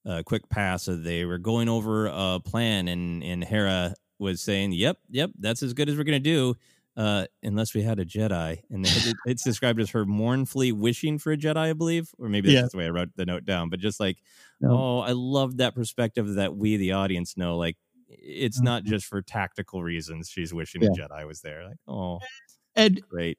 uh 0.05 0.23
quick 0.25 0.49
pass. 0.49 0.83
So 0.83 0.95
they 0.95 1.25
were 1.25 1.37
going 1.37 1.69
over 1.69 2.07
a 2.07 2.39
plan, 2.43 2.87
and 2.87 3.23
and 3.23 3.43
Hera 3.43 3.93
was 4.19 4.41
saying, 4.41 4.71
"Yep, 4.73 4.97
yep, 5.09 5.31
that's 5.39 5.61
as 5.63 5.73
good 5.73 5.89
as 5.89 5.97
we're 5.97 6.03
gonna 6.03 6.19
do." 6.19 6.55
Uh, 6.95 7.27
unless 7.43 7.75
we 7.75 7.83
had 7.83 7.99
a 7.99 8.05
Jedi, 8.05 8.59
and 8.71 8.83
it, 8.83 9.15
it's 9.27 9.43
described 9.43 9.79
as 9.79 9.91
her 9.91 10.03
mournfully 10.03 10.71
wishing 10.71 11.19
for 11.19 11.31
a 11.31 11.37
Jedi, 11.37 11.55
I 11.57 11.73
believe, 11.73 12.09
or 12.17 12.27
maybe 12.27 12.51
that's 12.51 12.63
Yeah. 12.63 12.69
the 12.71 12.77
way 12.79 12.85
I 12.87 12.89
wrote 12.89 13.09
the 13.15 13.25
note 13.27 13.45
down. 13.45 13.69
But 13.69 13.79
just 13.79 13.99
like, 13.99 14.17
No. 14.61 14.71
oh, 14.71 14.99
I 15.01 15.11
love 15.11 15.57
that 15.57 15.75
perspective 15.75 16.33
that 16.33 16.57
we, 16.57 16.75
the 16.75 16.93
audience, 16.93 17.37
know. 17.37 17.55
Like, 17.55 17.77
it's 18.09 18.59
not 18.61 18.83
just 18.83 19.05
for 19.05 19.21
tactical 19.21 19.83
reasons. 19.83 20.27
She's 20.27 20.55
wishing 20.55 20.83
a 20.83 20.87
Mm-hmm. 20.87 20.99
Jedi 21.13 21.27
was 21.27 21.41
there. 21.41 21.65
Like, 21.67 21.77
oh, 21.87 22.19
And 22.75 22.99
great. 23.07 23.37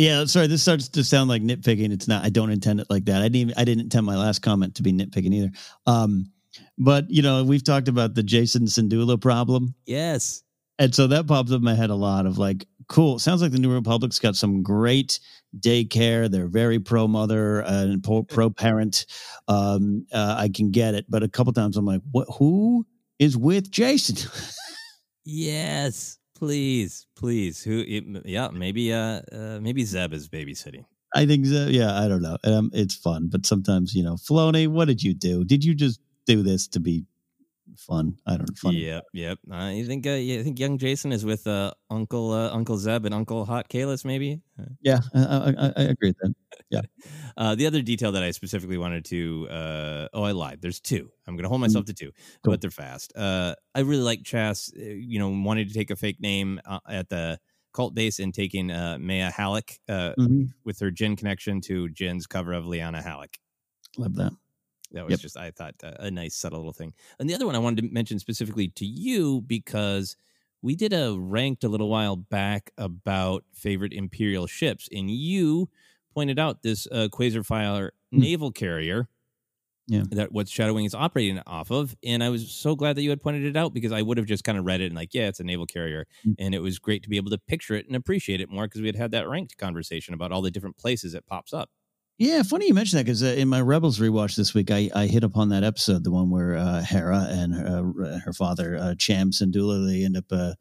Yeah, 0.00 0.24
sorry. 0.24 0.46
This 0.46 0.62
starts 0.62 0.88
to 0.88 1.04
sound 1.04 1.28
like 1.28 1.42
nitpicking. 1.42 1.92
It's 1.92 2.08
not. 2.08 2.24
I 2.24 2.30
don't 2.30 2.50
intend 2.50 2.80
it 2.80 2.86
like 2.88 3.04
that. 3.04 3.20
I 3.20 3.24
didn't. 3.24 3.36
Even, 3.36 3.54
I 3.58 3.64
didn't 3.64 3.82
intend 3.82 4.06
my 4.06 4.16
last 4.16 4.40
comment 4.40 4.74
to 4.76 4.82
be 4.82 4.92
nitpicking 4.94 5.34
either. 5.34 5.50
Um, 5.86 6.32
but 6.78 7.10
you 7.10 7.20
know, 7.20 7.44
we've 7.44 7.62
talked 7.62 7.86
about 7.86 8.14
the 8.14 8.22
Jacen 8.22 8.62
Syndulla 8.62 9.20
problem, 9.20 9.74
Yes. 9.84 10.42
and 10.78 10.94
so 10.94 11.06
that 11.08 11.26
pops 11.26 11.52
up 11.52 11.58
in 11.58 11.64
my 11.64 11.74
head 11.74 11.90
a 11.90 11.94
lot. 11.94 12.24
Of 12.24 12.38
like, 12.38 12.66
cool. 12.88 13.18
Sounds 13.18 13.42
like 13.42 13.52
the 13.52 13.58
New 13.58 13.72
Republic's 13.74 14.18
got 14.18 14.36
some 14.36 14.62
great 14.62 15.20
daycare. 15.58 16.30
They're 16.30 16.48
very 16.48 16.78
pro 16.78 17.06
mother 17.06 17.60
and 17.60 18.02
pro 18.28 18.48
parent. 18.48 19.04
Um, 19.48 20.06
uh, 20.14 20.34
I 20.38 20.48
can 20.48 20.70
get 20.70 20.94
it, 20.94 21.04
but 21.10 21.22
a 21.22 21.28
couple 21.28 21.52
times 21.52 21.76
I'm 21.76 21.84
like, 21.84 22.00
what? 22.10 22.26
Who 22.38 22.86
is 23.18 23.36
with 23.36 23.70
Jacen? 23.70 24.26
Yes, 25.26 26.16
please, 26.40 27.06
please. 27.14 27.62
Who? 27.62 27.84
It, 27.86 28.04
yeah, 28.24 28.48
maybe. 28.52 28.92
Uh, 28.92 29.20
uh, 29.30 29.58
maybe 29.60 29.84
Zeb 29.84 30.12
is 30.12 30.28
babysitting. 30.28 30.84
I 31.14 31.26
think 31.26 31.46
so. 31.46 31.66
Yeah, 31.68 32.00
I 32.00 32.08
don't 32.08 32.22
know. 32.22 32.38
Um, 32.44 32.70
it's 32.72 32.94
fun, 32.94 33.28
but 33.30 33.44
sometimes 33.46 33.94
you 33.94 34.02
know, 34.02 34.14
Filoni, 34.14 34.66
what 34.66 34.88
did 34.88 35.02
you 35.02 35.14
do? 35.14 35.44
Did 35.44 35.64
you 35.64 35.74
just 35.74 36.00
do 36.26 36.42
this 36.42 36.66
to 36.68 36.80
be 36.80 37.04
fun? 37.76 38.16
I 38.26 38.36
don't 38.36 38.48
know. 38.48 38.54
Funny. 38.56 38.84
Yep, 38.86 39.04
yep. 39.12 39.38
Uh, 39.50 39.70
you 39.74 39.86
think? 39.86 40.06
Uh, 40.06 40.10
you 40.10 40.42
think 40.44 40.58
young 40.58 40.78
Jacen 40.78 41.12
is 41.12 41.24
with 41.24 41.46
uh, 41.46 41.72
Uncle 41.90 42.32
uh, 42.32 42.50
Uncle 42.50 42.76
Zeb 42.78 43.04
and 43.06 43.14
Uncle 43.14 43.44
Hot 43.44 43.68
Kalis? 43.68 44.04
Maybe. 44.04 44.40
Uh, 44.58 44.64
Yeah, 44.82 45.00
I, 45.14 45.20
I, 45.58 45.72
I 45.76 45.82
agree 45.82 46.10
with 46.10 46.16
that. 46.22 46.34
Yeah. 46.70 46.82
Uh, 47.36 47.54
the 47.54 47.66
other 47.66 47.80
detail 47.80 48.12
that 48.12 48.22
I 48.22 48.32
specifically 48.32 48.76
wanted 48.76 49.04
to, 49.06 49.48
uh, 49.48 50.08
oh, 50.12 50.24
I 50.24 50.32
lied. 50.32 50.58
There's 50.60 50.78
two. 50.80 51.10
I'm 51.26 51.36
going 51.36 51.44
to 51.44 51.48
hold 51.48 51.60
myself 51.62 51.86
to 51.86 51.94
two, 51.94 52.10
Cool. 52.44 52.52
but 52.52 52.60
they're 52.60 52.70
fast. 52.70 53.16
Uh, 53.16 53.54
I 53.74 53.80
really 53.80 54.02
like 54.02 54.24
Chass, 54.24 54.70
uh, 54.76 54.82
you 54.82 55.18
know, 55.18 55.30
wanting 55.30 55.66
to 55.68 55.72
take 55.72 55.90
a 55.90 55.96
fake 55.96 56.20
name 56.20 56.60
uh, 56.66 56.80
at 56.86 57.08
the 57.08 57.38
cult 57.72 57.94
base 57.94 58.18
and 58.18 58.34
taking 58.34 58.70
uh, 58.70 58.98
Maya 59.00 59.30
Halleck 59.30 59.78
uh, 59.88 60.12
Mhm. 60.18 60.48
with 60.64 60.80
her 60.80 60.90
Jin 60.90 61.16
connection 61.16 61.62
to 61.62 61.88
Jin's 61.88 62.26
cover 62.26 62.52
of 62.52 62.66
Liana 62.66 63.00
Hallik. 63.00 63.36
Love 63.96 64.16
that. 64.16 64.32
That 64.92 65.06
was 65.06 65.16
Yep. 65.16 65.20
just, 65.20 65.36
I 65.36 65.50
thought, 65.52 65.74
uh, 65.84 65.92
a 66.00 66.10
nice, 66.10 66.34
subtle 66.36 66.58
little 66.58 66.72
thing. 66.72 66.94
And 67.18 67.30
the 67.30 67.34
other 67.34 67.46
one 67.46 67.54
I 67.54 67.58
wanted 67.60 67.82
to 67.82 67.92
mention 67.94 68.18
specifically 68.18 68.68
to 68.68 68.84
you 68.86 69.42
because 69.42 70.16
we 70.62 70.74
did 70.76 70.92
a 70.92 71.16
ranked 71.18 71.64
a 71.64 71.68
little 71.68 71.88
while 71.88 72.16
back 72.16 72.70
about 72.76 73.44
favorite 73.52 73.92
Imperial 73.92 74.46
ships, 74.46 74.88
and 74.92 75.10
you 75.10 75.70
pointed 76.12 76.38
out 76.38 76.62
this 76.62 76.86
uh, 76.90 77.08
Quasar 77.12 77.46
fire 77.46 77.92
naval 78.10 78.50
carrier 78.50 79.08
Yeah. 79.86 80.04
that 80.10 80.32
what 80.32 80.48
Shadow 80.48 80.74
Wing 80.74 80.84
is 80.86 80.94
operating 80.94 81.38
off 81.46 81.70
of. 81.70 81.96
And 82.02 82.22
I 82.24 82.30
was 82.30 82.50
so 82.50 82.74
glad 82.74 82.96
that 82.96 83.02
you 83.02 83.10
had 83.10 83.22
pointed 83.22 83.44
it 83.44 83.56
out 83.56 83.72
because 83.72 83.92
I 83.92 84.02
would 84.02 84.16
have 84.18 84.26
just 84.26 84.42
kind 84.42 84.58
of 84.58 84.64
read 84.64 84.80
it 84.80 84.86
and 84.86 84.96
like, 84.96 85.14
yeah, 85.14 85.28
it's 85.28 85.38
a 85.40 85.44
naval 85.44 85.66
carrier. 85.66 86.06
And 86.36 86.54
it 86.54 86.60
was 86.60 86.78
great 86.80 87.02
to 87.04 87.08
be 87.08 87.16
able 87.16 87.30
to 87.30 87.38
picture 87.38 87.74
it 87.74 87.86
and 87.86 87.94
appreciate 87.94 88.40
it 88.40 88.48
more 88.50 88.64
because 88.64 88.80
we 88.80 88.88
had 88.88 88.96
had 88.96 89.12
that 89.12 89.28
ranked 89.28 89.56
conversation 89.56 90.12
about 90.14 90.32
all 90.32 90.42
the 90.42 90.50
different 90.50 90.76
places 90.76 91.14
it 91.14 91.26
pops 91.26 91.52
up. 91.52 91.70
Yeah, 92.20 92.42
funny 92.42 92.66
you 92.66 92.74
mentioned 92.74 92.98
that 93.00 93.04
because 93.06 93.22
uh, 93.22 93.28
in 93.28 93.48
my 93.48 93.62
Rebels 93.62 93.98
rewatch 93.98 94.36
this 94.36 94.52
week, 94.52 94.70
I, 94.70 94.90
I 94.94 95.06
hit 95.06 95.24
upon 95.24 95.48
that 95.48 95.64
episode, 95.64 96.04
the 96.04 96.10
one 96.10 96.28
where 96.28 96.54
uh, 96.54 96.82
Hera 96.82 97.26
and 97.30 97.54
her, 97.54 98.20
her 98.26 98.32
father, 98.34 98.76
uh, 98.76 98.94
and 99.08 99.50
Dula 99.50 99.78
they 99.86 100.04
end 100.04 100.18
up 100.18 100.26
uh, 100.30 100.52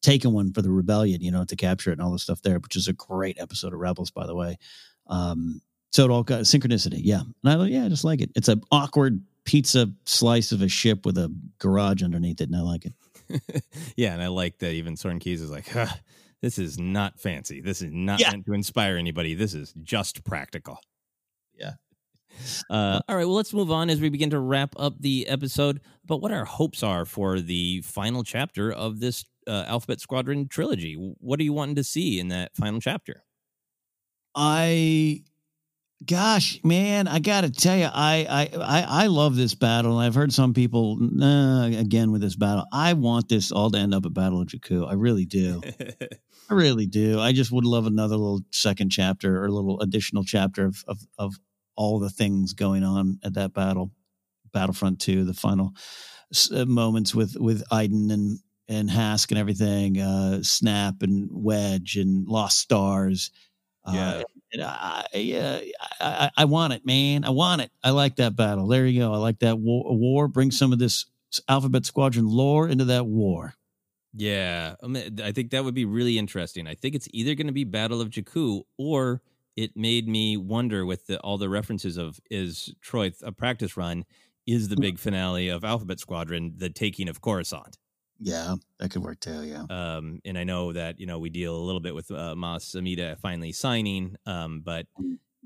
taking 0.00 0.32
one 0.32 0.54
for 0.54 0.62
the 0.62 0.70
rebellion, 0.70 1.20
you 1.20 1.30
know, 1.30 1.44
to 1.44 1.54
capture 1.54 1.90
it 1.90 1.98
and 1.98 2.00
all 2.02 2.12
the 2.12 2.18
stuff 2.18 2.40
there, 2.40 2.58
which 2.58 2.76
is 2.76 2.88
a 2.88 2.94
great 2.94 3.38
episode 3.38 3.74
of 3.74 3.78
Rebels, 3.80 4.10
by 4.10 4.26
the 4.26 4.34
way. 4.34 4.56
Um, 5.06 5.60
so 5.92 6.06
it 6.06 6.10
all 6.10 6.22
got 6.22 6.40
synchronicity, 6.44 7.02
yeah. 7.02 7.20
And 7.44 7.62
I, 7.62 7.66
yeah, 7.66 7.84
I 7.84 7.88
just 7.90 8.04
like 8.04 8.22
it. 8.22 8.30
It's 8.34 8.48
an 8.48 8.62
awkward 8.70 9.22
pizza 9.44 9.92
slice 10.06 10.50
of 10.50 10.62
a 10.62 10.68
ship 10.68 11.04
with 11.04 11.18
a 11.18 11.30
garage 11.58 12.02
underneath 12.02 12.40
it, 12.40 12.48
and 12.48 12.56
I 12.56 12.62
like 12.62 12.86
it. 12.86 13.64
yeah, 13.98 14.14
and 14.14 14.22
I 14.22 14.28
like 14.28 14.60
that 14.60 14.72
even 14.72 14.94
Soran 14.94 15.20
Keize 15.20 15.42
is 15.42 15.50
like, 15.50 15.68
huh, 15.68 15.88
this 16.40 16.58
is 16.58 16.78
not 16.78 17.20
fancy. 17.20 17.60
This 17.60 17.82
is 17.82 17.92
not 17.92 18.18
Yeah. 18.18 18.30
meant 18.30 18.46
to 18.46 18.54
inspire 18.54 18.96
anybody. 18.96 19.34
This 19.34 19.52
is 19.52 19.74
just 19.82 20.24
practical. 20.24 20.78
Yeah. 21.54 21.72
Uh, 22.70 23.00
all 23.08 23.16
right, 23.16 23.24
well, 23.24 23.34
let's 23.34 23.52
move 23.52 23.70
on 23.70 23.90
as 23.90 24.00
we 24.00 24.08
begin 24.08 24.30
to 24.30 24.38
wrap 24.38 24.74
up 24.78 24.94
the 25.00 25.28
episode 25.28 25.80
about 26.04 26.20
what 26.20 26.32
our 26.32 26.44
hopes 26.44 26.82
are 26.82 27.04
for 27.04 27.40
the 27.40 27.80
final 27.82 28.24
chapter 28.24 28.72
of 28.72 29.00
this 29.00 29.24
uh, 29.46 29.64
Alphabet 29.66 30.00
Squadron 30.00 30.48
trilogy. 30.48 30.94
What 30.94 31.40
are 31.40 31.42
you 31.42 31.52
wanting 31.52 31.76
to 31.76 31.84
see 31.84 32.18
in 32.18 32.28
that 32.28 32.56
final 32.56 32.80
chapter? 32.80 33.24
I, 34.34 35.24
gosh, 36.06 36.60
man, 36.64 37.06
I 37.06 37.18
got 37.18 37.42
to 37.42 37.50
tell 37.50 37.76
you, 37.76 37.88
I, 37.92 38.26
I, 38.28 38.58
I, 38.58 39.04
I 39.04 39.06
love 39.08 39.36
this 39.36 39.54
battle. 39.54 39.98
And 39.98 40.06
I've 40.06 40.14
heard 40.14 40.32
some 40.32 40.54
people, 40.54 40.96
nah, 40.98 41.64
again 41.64 42.12
with 42.12 42.22
this 42.22 42.36
battle. 42.36 42.64
I 42.72 42.94
want 42.94 43.28
this 43.28 43.52
all 43.52 43.70
to 43.70 43.78
end 43.78 43.94
up 43.94 44.06
a 44.06 44.10
Battle 44.10 44.40
of 44.40 44.48
Jakku. 44.48 44.88
I 44.88 44.94
really 44.94 45.26
do. 45.26 45.60
I 46.50 46.54
really 46.54 46.86
do. 46.86 47.18
I 47.20 47.32
just 47.32 47.50
would 47.52 47.64
love 47.64 47.86
another 47.86 48.16
little 48.16 48.42
second 48.50 48.90
chapter 48.90 49.42
or 49.42 49.46
a 49.46 49.52
little 49.52 49.80
additional 49.80 50.24
chapter 50.24 50.66
of 50.66 50.84
of, 50.86 50.98
of 51.18 51.34
all 51.76 51.98
the 51.98 52.10
things 52.10 52.52
going 52.52 52.84
on 52.84 53.18
at 53.24 53.34
that 53.34 53.54
battle, 53.54 53.90
Battlefront 54.52 55.00
Two, 55.00 55.24
the 55.24 55.34
final 55.34 55.72
s- 56.32 56.50
uh, 56.52 56.66
moments 56.66 57.14
with 57.14 57.36
with 57.38 57.62
Iden 57.70 58.10
and 58.10 58.38
and 58.68 58.90
Hask 58.90 59.30
and 59.30 59.38
everything, 59.38 59.98
uh, 60.00 60.42
Snap 60.42 61.02
and 61.02 61.28
Wedge 61.32 61.96
and 61.96 62.26
Lost 62.28 62.58
Stars. 62.58 63.30
Yeah. 63.90 64.22
Uh, 64.60 65.02
I, 65.12 65.16
yeah, 65.18 65.60
I, 66.00 66.06
I, 66.06 66.30
I 66.36 66.44
want 66.44 66.72
it, 66.74 66.86
man. 66.86 67.24
I 67.24 67.30
want 67.30 67.62
it. 67.62 67.70
I 67.82 67.90
like 67.90 68.16
that 68.16 68.36
battle. 68.36 68.68
There 68.68 68.86
you 68.86 69.00
go. 69.00 69.12
I 69.12 69.16
like 69.16 69.40
that 69.40 69.58
war. 69.58 69.84
war. 69.96 70.28
Bring 70.28 70.50
some 70.50 70.72
of 70.72 70.78
this 70.78 71.06
Alphabet 71.48 71.84
Squadron 71.86 72.26
lore 72.26 72.68
into 72.68 72.84
that 72.86 73.06
war. 73.06 73.54
Yeah, 74.14 74.74
I, 74.82 74.86
mean, 74.86 75.20
I 75.22 75.32
think 75.32 75.50
that 75.50 75.64
would 75.64 75.74
be 75.74 75.84
really 75.84 76.18
interesting. 76.18 76.66
I 76.66 76.74
think 76.74 76.94
it's 76.94 77.08
either 77.12 77.34
going 77.34 77.46
to 77.46 77.52
be 77.52 77.64
Battle 77.64 78.00
of 78.00 78.10
Jakku 78.10 78.62
or 78.76 79.22
it 79.56 79.76
made 79.76 80.08
me 80.08 80.36
wonder 80.36 80.84
with 80.84 81.06
the, 81.06 81.18
all 81.20 81.38
the 81.38 81.48
references 81.48 81.96
of 81.96 82.20
is 82.30 82.74
Troy 82.80 83.12
a 83.22 83.32
practice 83.32 83.76
run 83.76 84.04
is 84.46 84.68
the 84.68 84.76
big 84.76 84.98
finale 84.98 85.48
of 85.48 85.64
Alphabet 85.64 86.00
Squadron 86.00 86.54
the 86.56 86.70
taking 86.70 87.08
of 87.08 87.20
Coruscant. 87.20 87.78
Yeah, 88.18 88.54
that 88.78 88.90
could 88.90 89.02
work 89.02 89.20
too. 89.20 89.42
Yeah. 89.42 89.64
Um, 89.68 90.20
and 90.24 90.38
I 90.38 90.44
know 90.44 90.72
that 90.72 91.00
you 91.00 91.06
know 91.06 91.18
we 91.18 91.30
deal 91.30 91.56
a 91.56 91.58
little 91.58 91.80
bit 91.80 91.94
with 91.94 92.10
uh, 92.10 92.34
Mas 92.34 92.72
Amedda 92.76 93.18
finally 93.18 93.52
signing, 93.52 94.16
um, 94.26 94.60
but 94.64 94.86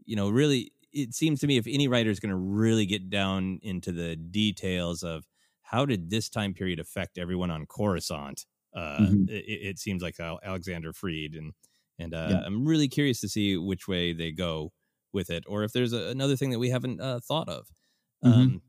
you 0.04 0.16
know 0.16 0.28
really 0.28 0.72
it 0.92 1.14
seems 1.14 1.40
to 1.40 1.46
me 1.46 1.56
if 1.56 1.66
any 1.66 1.88
writer 1.88 2.10
is 2.10 2.20
going 2.20 2.30
to 2.30 2.36
really 2.36 2.86
get 2.86 3.10
down 3.10 3.60
into 3.62 3.92
the 3.92 4.16
details 4.16 5.02
of 5.02 5.26
how 5.62 5.84
did 5.84 6.10
this 6.10 6.28
time 6.28 6.54
period 6.54 6.78
affect 6.78 7.18
everyone 7.18 7.50
on 7.50 7.66
Coruscant, 7.66 8.46
uh, 8.76 9.14
Mhm. 9.14 9.28
it, 9.28 9.44
it 9.70 9.80
seems 9.80 10.02
like 10.02 10.20
Alexander 10.20 10.94
Freed 10.94 11.36
and 11.36 11.54
and 11.98 12.14
uh, 12.14 12.36
Yeah. 12.36 12.42
I'm 12.44 12.66
really 12.68 12.88
curious 12.88 13.20
to 13.22 13.30
see 13.30 13.56
which 13.58 13.88
way 13.88 14.12
they 14.14 14.32
go 14.32 14.72
with 15.14 15.30
it, 15.30 15.44
or 15.48 15.64
if 15.64 15.72
there's 15.72 15.94
a, 15.94 16.08
another 16.08 16.36
thing 16.36 16.50
that 16.50 16.60
we 16.60 16.70
haven't 16.70 17.00
uh, 17.00 17.20
thought 17.20 17.48
of. 17.48 17.68
Mhm. 18.22 18.48
Um, 18.48 18.62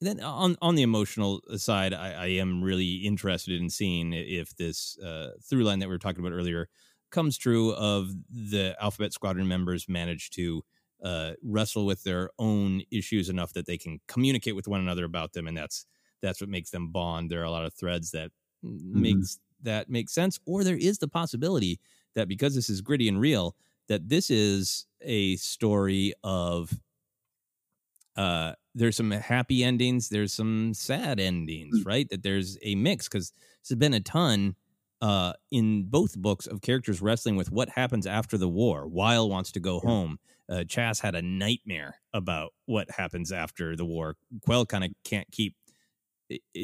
then 0.00 0.20
on 0.20 0.56
on 0.62 0.76
the 0.76 0.82
emotional 0.82 1.42
side, 1.56 1.92
I, 1.92 2.12
I 2.12 2.26
am 2.26 2.62
really 2.62 2.96
interested 2.96 3.60
in 3.60 3.70
seeing 3.70 4.12
if 4.12 4.56
this 4.56 4.98
uh, 4.98 5.32
through 5.44 5.64
line 5.64 5.80
that 5.80 5.88
we 5.88 5.94
were 5.94 5.98
talking 5.98 6.20
about 6.24 6.34
earlier 6.36 6.68
comes 7.10 7.36
true 7.38 7.72
of 7.74 8.10
the 8.30 8.76
Alphabet 8.80 9.12
Squadron 9.12 9.48
members 9.48 9.88
manage 9.88 10.30
to 10.30 10.62
uh, 11.02 11.34
wrestle 11.42 11.86
with 11.86 12.04
their 12.04 12.30
own 12.38 12.82
issues 12.92 13.28
enough 13.28 13.52
that 13.54 13.66
they 13.66 13.78
can 13.78 14.00
communicate 14.08 14.54
with 14.56 14.68
one 14.68 14.80
another 14.80 15.04
about 15.04 15.32
them, 15.32 15.48
and 15.48 15.56
that's 15.56 15.86
that's 16.22 16.40
what 16.40 16.50
makes 16.50 16.70
them 16.70 16.92
bond. 16.92 17.30
There 17.30 17.40
are 17.40 17.44
a 17.44 17.50
lot 17.50 17.64
of 17.66 17.74
threads 17.74 18.10
that 18.12 18.30
makes 18.62 19.38
that 19.62 19.88
makes 19.88 20.12
sense, 20.12 20.38
or 20.46 20.64
there 20.64 20.76
is 20.76 20.98
the 20.98 21.08
possibility 21.08 21.80
that 22.14 22.28
because 22.28 22.54
this 22.54 22.70
is 22.70 22.80
gritty 22.80 23.08
and 23.08 23.20
real, 23.20 23.54
that 23.88 24.08
this 24.08 24.30
is 24.30 24.86
a 25.00 25.36
story 25.36 26.12
of 26.24 26.72
uh 28.16 28.52
there's 28.74 28.96
some 28.96 29.12
happy 29.12 29.62
endings 29.62 30.08
there's 30.08 30.32
some 30.32 30.74
sad 30.74 31.20
endings 31.20 31.84
right 31.84 32.08
that 32.10 32.24
there's 32.24 32.58
a 32.62 32.74
mix 32.74 33.08
because 33.08 33.32
there's 33.68 33.78
been 33.78 33.94
a 33.94 34.00
ton 34.00 34.56
uh, 35.00 35.32
in 35.50 35.84
both 35.84 36.16
books 36.16 36.46
of 36.46 36.60
characters 36.60 37.00
wrestling 37.00 37.36
with 37.36 37.52
what 37.52 37.68
happens 37.68 38.06
after 38.06 38.36
the 38.36 38.48
war. 38.48 38.86
Wyl 38.88 39.28
wants 39.28 39.52
to 39.52 39.60
go 39.60 39.80
home. 39.80 40.18
Uh, 40.48 40.64
Chas 40.64 40.98
had 41.00 41.14
a 41.14 41.22
nightmare 41.22 42.00
about 42.12 42.52
what 42.66 42.90
happens 42.90 43.30
after 43.30 43.76
the 43.76 43.84
war. 43.84 44.16
Quell 44.42 44.66
kind 44.66 44.84
of 44.84 44.90
can't 45.04 45.30
keep 45.30 45.54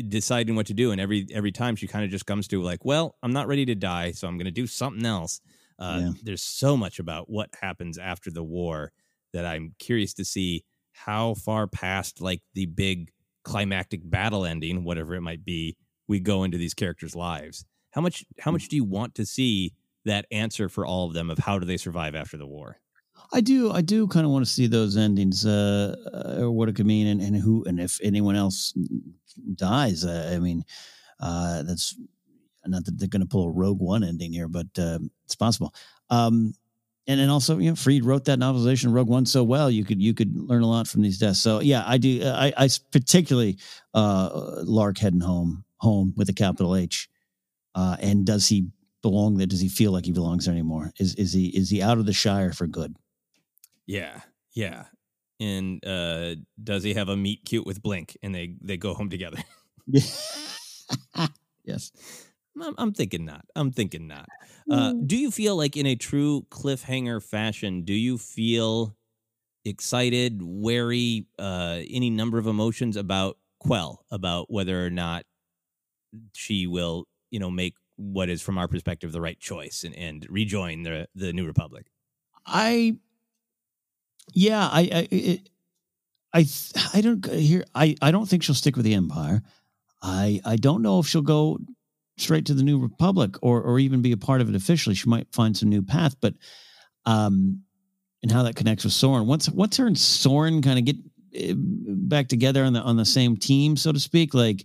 deciding 0.09 0.57
what 0.57 0.66
to 0.66 0.74
do, 0.74 0.91
and 0.93 1.01
every 1.01 1.27
every 1.32 1.53
time 1.53 1.77
she 1.77 1.86
kind 1.86 2.05
of 2.05 2.11
just 2.11 2.27
comes 2.27 2.49
to 2.49 2.62
like, 2.62 2.85
well, 2.85 3.16
I'm 3.23 3.32
not 3.32 3.47
ready 3.49 3.65
to 3.66 3.74
die, 3.74 4.12
so 4.12 4.28
I'm 4.28 4.36
going 4.36 4.45
to 4.47 4.51
do 4.51 4.66
something 4.66 5.05
else. 5.07 5.41
Uh, 5.78 5.99
Yeah. 6.03 6.12
There's 6.23 6.43
so 6.43 6.77
much 6.77 6.99
about 6.99 7.28
what 7.31 7.51
happens 7.61 7.99
after 7.99 8.31
the 8.31 8.45
war 8.45 8.93
that 9.32 9.45
I'm 9.45 9.74
curious 9.78 10.15
to 10.15 10.24
see 10.24 10.65
how 10.93 11.35
far 11.35 11.66
past 11.66 12.20
like 12.20 12.43
the 12.55 12.66
big 12.66 13.11
climactic 13.43 14.01
battle 14.09 14.45
ending, 14.45 14.85
whatever 14.85 15.15
it 15.15 15.20
might 15.20 15.45
be, 15.45 15.77
we 16.07 16.20
go 16.20 16.45
into 16.45 16.57
these 16.59 16.74
characters' 16.74 17.16
lives. 17.16 17.65
How 17.91 18.01
much 18.01 18.24
how 18.41 18.51
much 18.53 18.69
do 18.69 18.77
you 18.77 18.85
want 18.85 19.15
to 19.16 19.27
see 19.27 19.73
that 20.05 20.27
answer 20.31 20.69
for 20.69 20.85
all 20.86 21.07
of 21.07 21.15
them 21.15 21.31
of 21.31 21.39
how 21.39 21.59
do 21.59 21.66
they 21.66 21.77
survive 21.78 22.15
after 22.15 22.36
the 22.36 22.47
war? 22.47 22.78
I 23.32 23.41
do. 23.41 23.73
I 23.73 23.81
do 23.81 24.07
kind 24.07 24.27
of 24.27 24.32
want 24.32 24.45
to 24.45 24.51
see 24.51 24.66
those 24.66 24.97
endings, 24.97 25.47
uh, 25.47 25.95
uh, 26.12 26.43
or 26.43 26.51
what 26.51 26.69
it 26.69 26.74
could 26.77 26.86
mean, 26.86 27.07
and, 27.07 27.20
and 27.20 27.35
who, 27.36 27.65
and 27.65 27.81
if 27.81 27.99
anyone 28.03 28.36
else 28.36 28.74
dies. 29.55 30.05
Uh, 30.05 30.32
I 30.35 30.39
mean, 30.39 30.65
uh, 31.20 31.62
that's 31.62 31.97
not 32.66 32.85
that 32.85 32.98
they're 32.98 33.09
going 33.09 33.23
to 33.23 33.28
pull 33.28 33.47
a 33.47 33.51
Rogue 33.51 33.81
One 33.81 34.05
ending 34.05 34.32
here, 34.32 34.48
but 34.48 34.66
uh, 34.78 34.98
it's 35.24 35.36
possible. 35.36 35.74
Um, 36.11 36.55
and 37.06 37.20
then 37.20 37.28
also, 37.28 37.59
you 37.59 37.70
know, 37.70 37.77
Freed 37.77 38.05
wrote 38.05 38.24
that 38.24 38.39
novelization 38.39 38.93
Rogue 38.93 39.09
One 39.09 39.27
so 39.27 39.44
well, 39.44 39.70
you 39.70 39.85
could 39.85 40.01
you 40.01 40.15
could 40.15 40.35
learn 40.35 40.62
a 40.62 40.69
lot 40.69 40.89
from 40.89 41.02
these 41.02 41.19
deaths. 41.19 41.40
So 41.40 41.61
yeah, 41.61 41.85
I 41.86 41.98
do. 41.98 42.23
I, 42.24 42.52
I 42.56 42.69
particularly 42.93 43.59
uh, 43.93 44.62
Lark 44.65 44.98
heading 44.98 45.20
home, 45.20 45.65
home 45.78 46.15
with 46.16 46.28
a 46.31 46.32
capital 46.32 46.74
H. 46.74 47.09
Uh, 47.74 47.97
and 48.01 48.24
does 48.24 48.48
he 48.48 48.69
belong 49.02 49.36
there? 49.36 49.47
Does 49.47 49.61
he 49.61 49.69
feel 49.69 49.93
like 49.93 50.06
he 50.06 50.12
belongs 50.12 50.47
there 50.47 50.55
anymore? 50.55 50.93
Is 50.98 51.15
is 51.16 51.32
he 51.32 51.48
is 51.48 51.69
he 51.69 51.82
out 51.82 51.98
of 51.98 52.06
the 52.06 52.12
Shire 52.12 52.52
for 52.52 52.66
good? 52.66 52.97
Yeah, 53.86 54.20
yeah. 54.55 54.85
And 55.40 55.85
uh, 55.85 56.36
does 56.62 56.85
he 56.85 56.94
have 56.94 57.09
a 57.09 57.16
meet 57.16 57.44
cute 57.44 57.66
with 57.66 57.82
Blink, 57.82 58.16
and 58.23 58.35
they 58.35 58.56
they 58.61 58.77
go 58.77 58.94
home 58.94 59.11
together? 59.11 59.39
yes. 61.65 61.90
I'm, 62.61 62.74
I'm 62.78 62.93
thinking 62.93 63.24
not. 63.24 63.44
I'm 63.56 63.73
thinking 63.73 64.06
not. 64.06 64.28
Uh, 64.70 64.94
do 65.05 65.16
you 65.16 65.31
feel 65.31 65.56
like 65.56 65.77
in 65.77 65.86
a 65.86 65.97
true 65.97 66.47
cliffhanger 66.51 67.23
fashion? 67.23 67.82
Do 67.82 67.93
you 67.93 68.16
feel 68.16 68.97
excited, 69.65 70.40
wary, 70.43 71.27
uh, 71.39 71.81
any 71.90 72.11
number 72.11 72.39
of 72.39 72.47
emotions 72.47 72.97
about 72.97 73.39
Quell, 73.59 74.05
about 74.11 74.51
whether 74.51 74.85
or 74.85 74.90
not 74.90 75.24
she 76.35 76.66
will, 76.66 77.06
you 77.31 77.40
know, 77.40 77.51
make 77.51 77.74
what 77.97 78.28
is 78.28 78.43
from 78.43 78.59
our 78.59 78.69
perspective 78.69 79.12
the 79.12 79.20
right 79.20 79.39
choice 79.39 79.85
and, 79.85 79.94
and 79.97 80.27
rejoin 80.28 80.82
the 80.82 81.09
the 81.15 81.32
New 81.32 81.47
Republic? 81.47 81.86
I, 82.47 82.97
yeah, 84.32 84.68
I, 84.70 84.80
I, 84.80 85.09
it, 85.10 85.48
I, 86.32 86.46
I 86.92 87.01
don't 87.01 87.24
here. 87.26 87.64
I, 87.74 87.96
I 88.02 88.10
don't 88.10 88.26
think 88.26 88.42
she'll 88.42 88.55
stick 88.55 88.76
with 88.76 88.84
the 88.84 88.94
Empire. 88.94 89.42
I, 90.02 90.40
I 90.44 90.56
don't 90.56 90.82
know 90.82 90.98
if 90.98 91.06
she'll 91.06 91.22
go 91.22 91.59
straight 92.18 92.46
to 92.46 92.55
the 92.55 92.62
New 92.62 92.78
Republic 92.78 93.36
or, 93.42 93.62
or 93.62 93.78
even 93.78 94.02
be 94.02 94.12
a 94.12 94.16
part 94.16 94.40
of 94.40 94.48
it 94.48 94.55
officially. 94.55 94.94
She 94.94 95.09
might 95.09 95.32
find 95.32 95.56
some 95.56 95.68
new 95.68 95.82
path, 95.82 96.16
but, 96.20 96.34
um, 97.06 97.62
and 98.22 98.30
how 98.30 98.42
that 98.42 98.56
connects 98.56 98.84
with 98.84 98.92
Soran. 98.92 99.26
Once, 99.26 99.48
once 99.48 99.76
her 99.76 99.86
and 99.86 99.96
Soran 99.96 100.62
kind 100.62 100.78
of 100.78 100.84
get 100.84 100.96
eh, 101.34 101.55
back 101.56 102.28
together 102.28 102.64
on 102.64 102.72
the 102.72 102.80
on 102.80 102.96
the 102.96 103.05
same 103.05 103.36
team, 103.36 103.76
so 103.76 103.92
to 103.92 104.01
speak, 104.01 104.34
like 104.34 104.64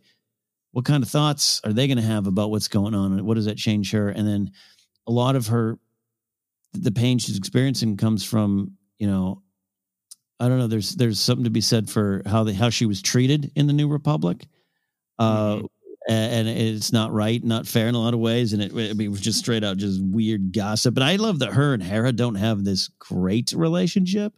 what 0.71 0.85
kind 0.85 1.03
of 1.03 1.09
thoughts 1.09 1.61
are 1.63 1.73
they 1.73 1.87
going 1.87 1.97
to 1.97 2.03
have 2.03 2.27
about 2.27 2.51
what's 2.51 2.67
going 2.67 2.93
on 2.93 3.25
what 3.25 3.35
does 3.35 3.45
that 3.45 3.57
change 3.57 3.91
her? 3.91 4.09
And 4.09 4.27
then 4.27 4.51
a 5.07 5.11
lot 5.11 5.35
of 5.35 5.47
her 5.47 5.77
the 6.73 6.91
pain 6.91 7.17
she's 7.17 7.37
experiencing 7.37 7.97
comes 7.97 8.23
from 8.23 8.77
you 8.99 9.07
know 9.07 9.41
i 10.39 10.47
don't 10.47 10.59
know 10.59 10.67
there's 10.67 10.95
there's 10.95 11.19
something 11.19 11.43
to 11.43 11.49
be 11.49 11.61
said 11.61 11.89
for 11.89 12.21
how 12.25 12.43
the 12.43 12.53
how 12.53 12.69
she 12.69 12.85
was 12.85 13.01
treated 13.01 13.51
in 13.55 13.67
the 13.67 13.73
new 13.73 13.87
republic. 13.87 14.45
Uh 15.17 15.61
a- 16.07 16.11
and 16.11 16.47
it's 16.47 16.91
not 16.91 17.11
right 17.11 17.43
not 17.43 17.67
fair 17.67 17.87
in 17.87 17.93
a 17.95 17.99
lot 17.99 18.13
of 18.13 18.19
ways 18.19 18.53
and 18.53 18.61
it, 18.63 18.71
I 18.71 18.93
mean, 18.93 19.01
it 19.01 19.11
was 19.11 19.21
just 19.21 19.37
straight 19.39 19.63
out 19.63 19.77
just 19.77 20.01
weird 20.01 20.53
gossip 20.53 20.93
but 20.95 21.03
i 21.03 21.17
love 21.17 21.39
that 21.39 21.53
her 21.53 21.73
and 21.73 21.83
hera 21.83 22.11
don't 22.11 22.35
have 22.35 22.63
this 22.63 22.87
great 22.99 23.51
relationship. 23.51 24.33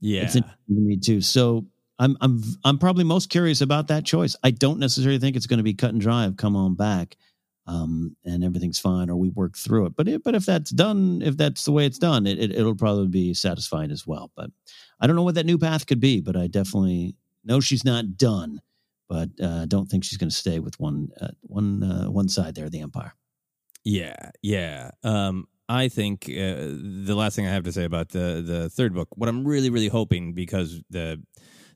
Yeah. 0.00 0.22
it's 0.22 0.36
interesting 0.36 0.76
to 0.76 0.80
me 0.80 0.96
too 0.96 1.20
so 1.20 1.66
i'm 1.98 2.16
i'm 2.20 2.40
i'm 2.64 2.78
probably 2.78 3.02
most 3.04 3.30
curious 3.30 3.60
about 3.62 3.88
that 3.88 4.04
choice. 4.04 4.36
I 4.44 4.50
don't 4.52 4.78
necessarily 4.78 5.18
think 5.18 5.34
it's 5.34 5.46
going 5.46 5.58
to 5.58 5.64
be 5.64 5.74
cut 5.74 5.90
and 5.90 6.00
dry 6.00 6.26
of 6.26 6.36
come 6.36 6.54
on 6.54 6.74
back 6.74 7.16
um, 7.68 8.16
and 8.24 8.42
everything's 8.42 8.80
fine, 8.80 9.10
or 9.10 9.16
we 9.16 9.28
work 9.28 9.56
through 9.56 9.86
it. 9.86 9.94
But 9.94 10.08
it, 10.08 10.24
but 10.24 10.34
if 10.34 10.46
that's 10.46 10.70
done, 10.70 11.20
if 11.22 11.36
that's 11.36 11.64
the 11.66 11.72
way 11.72 11.84
it's 11.84 11.98
done, 11.98 12.26
it, 12.26 12.38
it 12.38 12.50
it'll 12.52 12.74
probably 12.74 13.08
be 13.08 13.34
satisfying 13.34 13.90
as 13.90 14.06
well. 14.06 14.32
But 14.34 14.50
I 15.00 15.06
don't 15.06 15.16
know 15.16 15.22
what 15.22 15.34
that 15.34 15.46
new 15.46 15.58
path 15.58 15.86
could 15.86 16.00
be, 16.00 16.20
but 16.20 16.34
I 16.34 16.46
definitely 16.46 17.14
know 17.44 17.60
she's 17.60 17.84
not 17.84 18.16
done. 18.16 18.60
But 19.08 19.28
uh, 19.42 19.66
don't 19.66 19.86
think 19.86 20.04
she's 20.04 20.18
going 20.18 20.30
to 20.30 20.34
stay 20.34 20.58
with 20.58 20.80
one 20.80 21.10
uh, 21.20 21.28
one 21.42 21.82
uh, 21.82 22.10
one 22.10 22.28
side 22.28 22.54
there, 22.54 22.70
the 22.70 22.80
Empire. 22.80 23.14
Yeah, 23.84 24.30
yeah. 24.42 24.90
Um, 25.04 25.46
I 25.68 25.88
think 25.88 26.24
uh, 26.24 26.72
the 27.06 27.14
last 27.14 27.36
thing 27.36 27.46
I 27.46 27.52
have 27.52 27.64
to 27.64 27.72
say 27.72 27.84
about 27.84 28.08
the 28.08 28.42
the 28.44 28.70
third 28.70 28.94
book, 28.94 29.08
what 29.14 29.28
I'm 29.28 29.46
really, 29.46 29.68
really 29.68 29.88
hoping, 29.88 30.32
because 30.32 30.82
the 30.88 31.22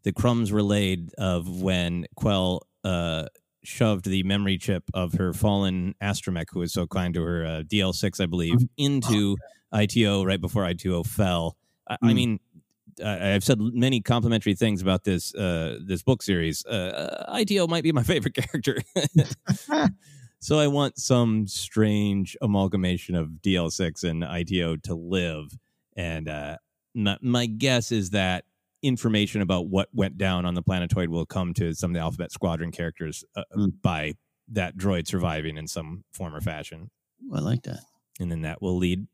the 0.04 0.12
crumbs 0.12 0.50
were 0.50 0.62
laid 0.62 1.12
of 1.18 1.60
when 1.60 2.06
Quell 2.16 2.66
uh, 2.82 3.26
shoved 3.64 4.04
the 4.06 4.22
memory 4.24 4.58
chip 4.58 4.84
of 4.94 5.14
her 5.14 5.32
fallen 5.32 5.94
astromech, 6.02 6.46
who 6.50 6.60
was 6.60 6.72
so 6.72 6.86
kind 6.86 7.14
to 7.14 7.22
her, 7.22 7.44
uh, 7.46 7.62
DL6, 7.62 8.20
I 8.20 8.26
believe, 8.26 8.58
into 8.76 9.36
IT-O 9.72 10.24
right 10.24 10.40
before 10.40 10.66
IT-O 10.68 11.02
fell. 11.04 11.56
I, 11.88 11.96
I 12.02 12.06
Mm. 12.12 12.14
mean, 12.14 12.40
I- 13.04 13.32
I've 13.34 13.44
said 13.44 13.58
many 13.60 14.00
complimentary 14.00 14.54
things 14.54 14.82
about 14.82 15.04
this 15.04 15.34
uh, 15.34 15.78
this 15.82 16.02
book 16.02 16.22
series. 16.22 16.64
Uh, 16.66 17.24
IT-O 17.38 17.66
might 17.66 17.82
be 17.84 17.92
my 17.92 18.02
favorite 18.02 18.34
character. 18.42 18.78
so 20.40 20.58
I 20.58 20.66
want 20.66 20.98
some 20.98 21.46
strange 21.46 22.36
amalgamation 22.42 23.14
of 23.14 23.28
DL6 23.42 24.04
and 24.04 24.24
IT-O 24.24 24.76
to 24.76 24.94
live. 24.94 25.56
And 25.96 26.28
uh, 26.28 26.56
my, 26.94 27.16
my 27.22 27.46
guess 27.46 27.92
is 27.92 28.10
that 28.10 28.44
information 28.82 29.40
about 29.40 29.68
what 29.68 29.88
went 29.92 30.18
down 30.18 30.44
on 30.44 30.54
the 30.54 30.62
planetoid 30.62 31.08
will 31.08 31.26
come 31.26 31.54
to 31.54 31.74
some 31.74 31.90
of 31.90 31.94
the 31.94 32.00
Alphabet 32.00 32.32
Squadron 32.32 32.72
characters 32.72 33.24
uh, 33.36 33.42
by 33.82 34.14
that 34.48 34.76
droid 34.76 35.06
surviving 35.06 35.56
in 35.56 35.66
some 35.66 36.04
form 36.12 36.34
or 36.34 36.40
fashion. 36.40 36.90
I 37.34 37.40
like 37.40 37.62
that. 37.62 37.80
And 38.20 38.30
then 38.30 38.42
that 38.42 38.60
will 38.60 38.76
lead 38.76 39.06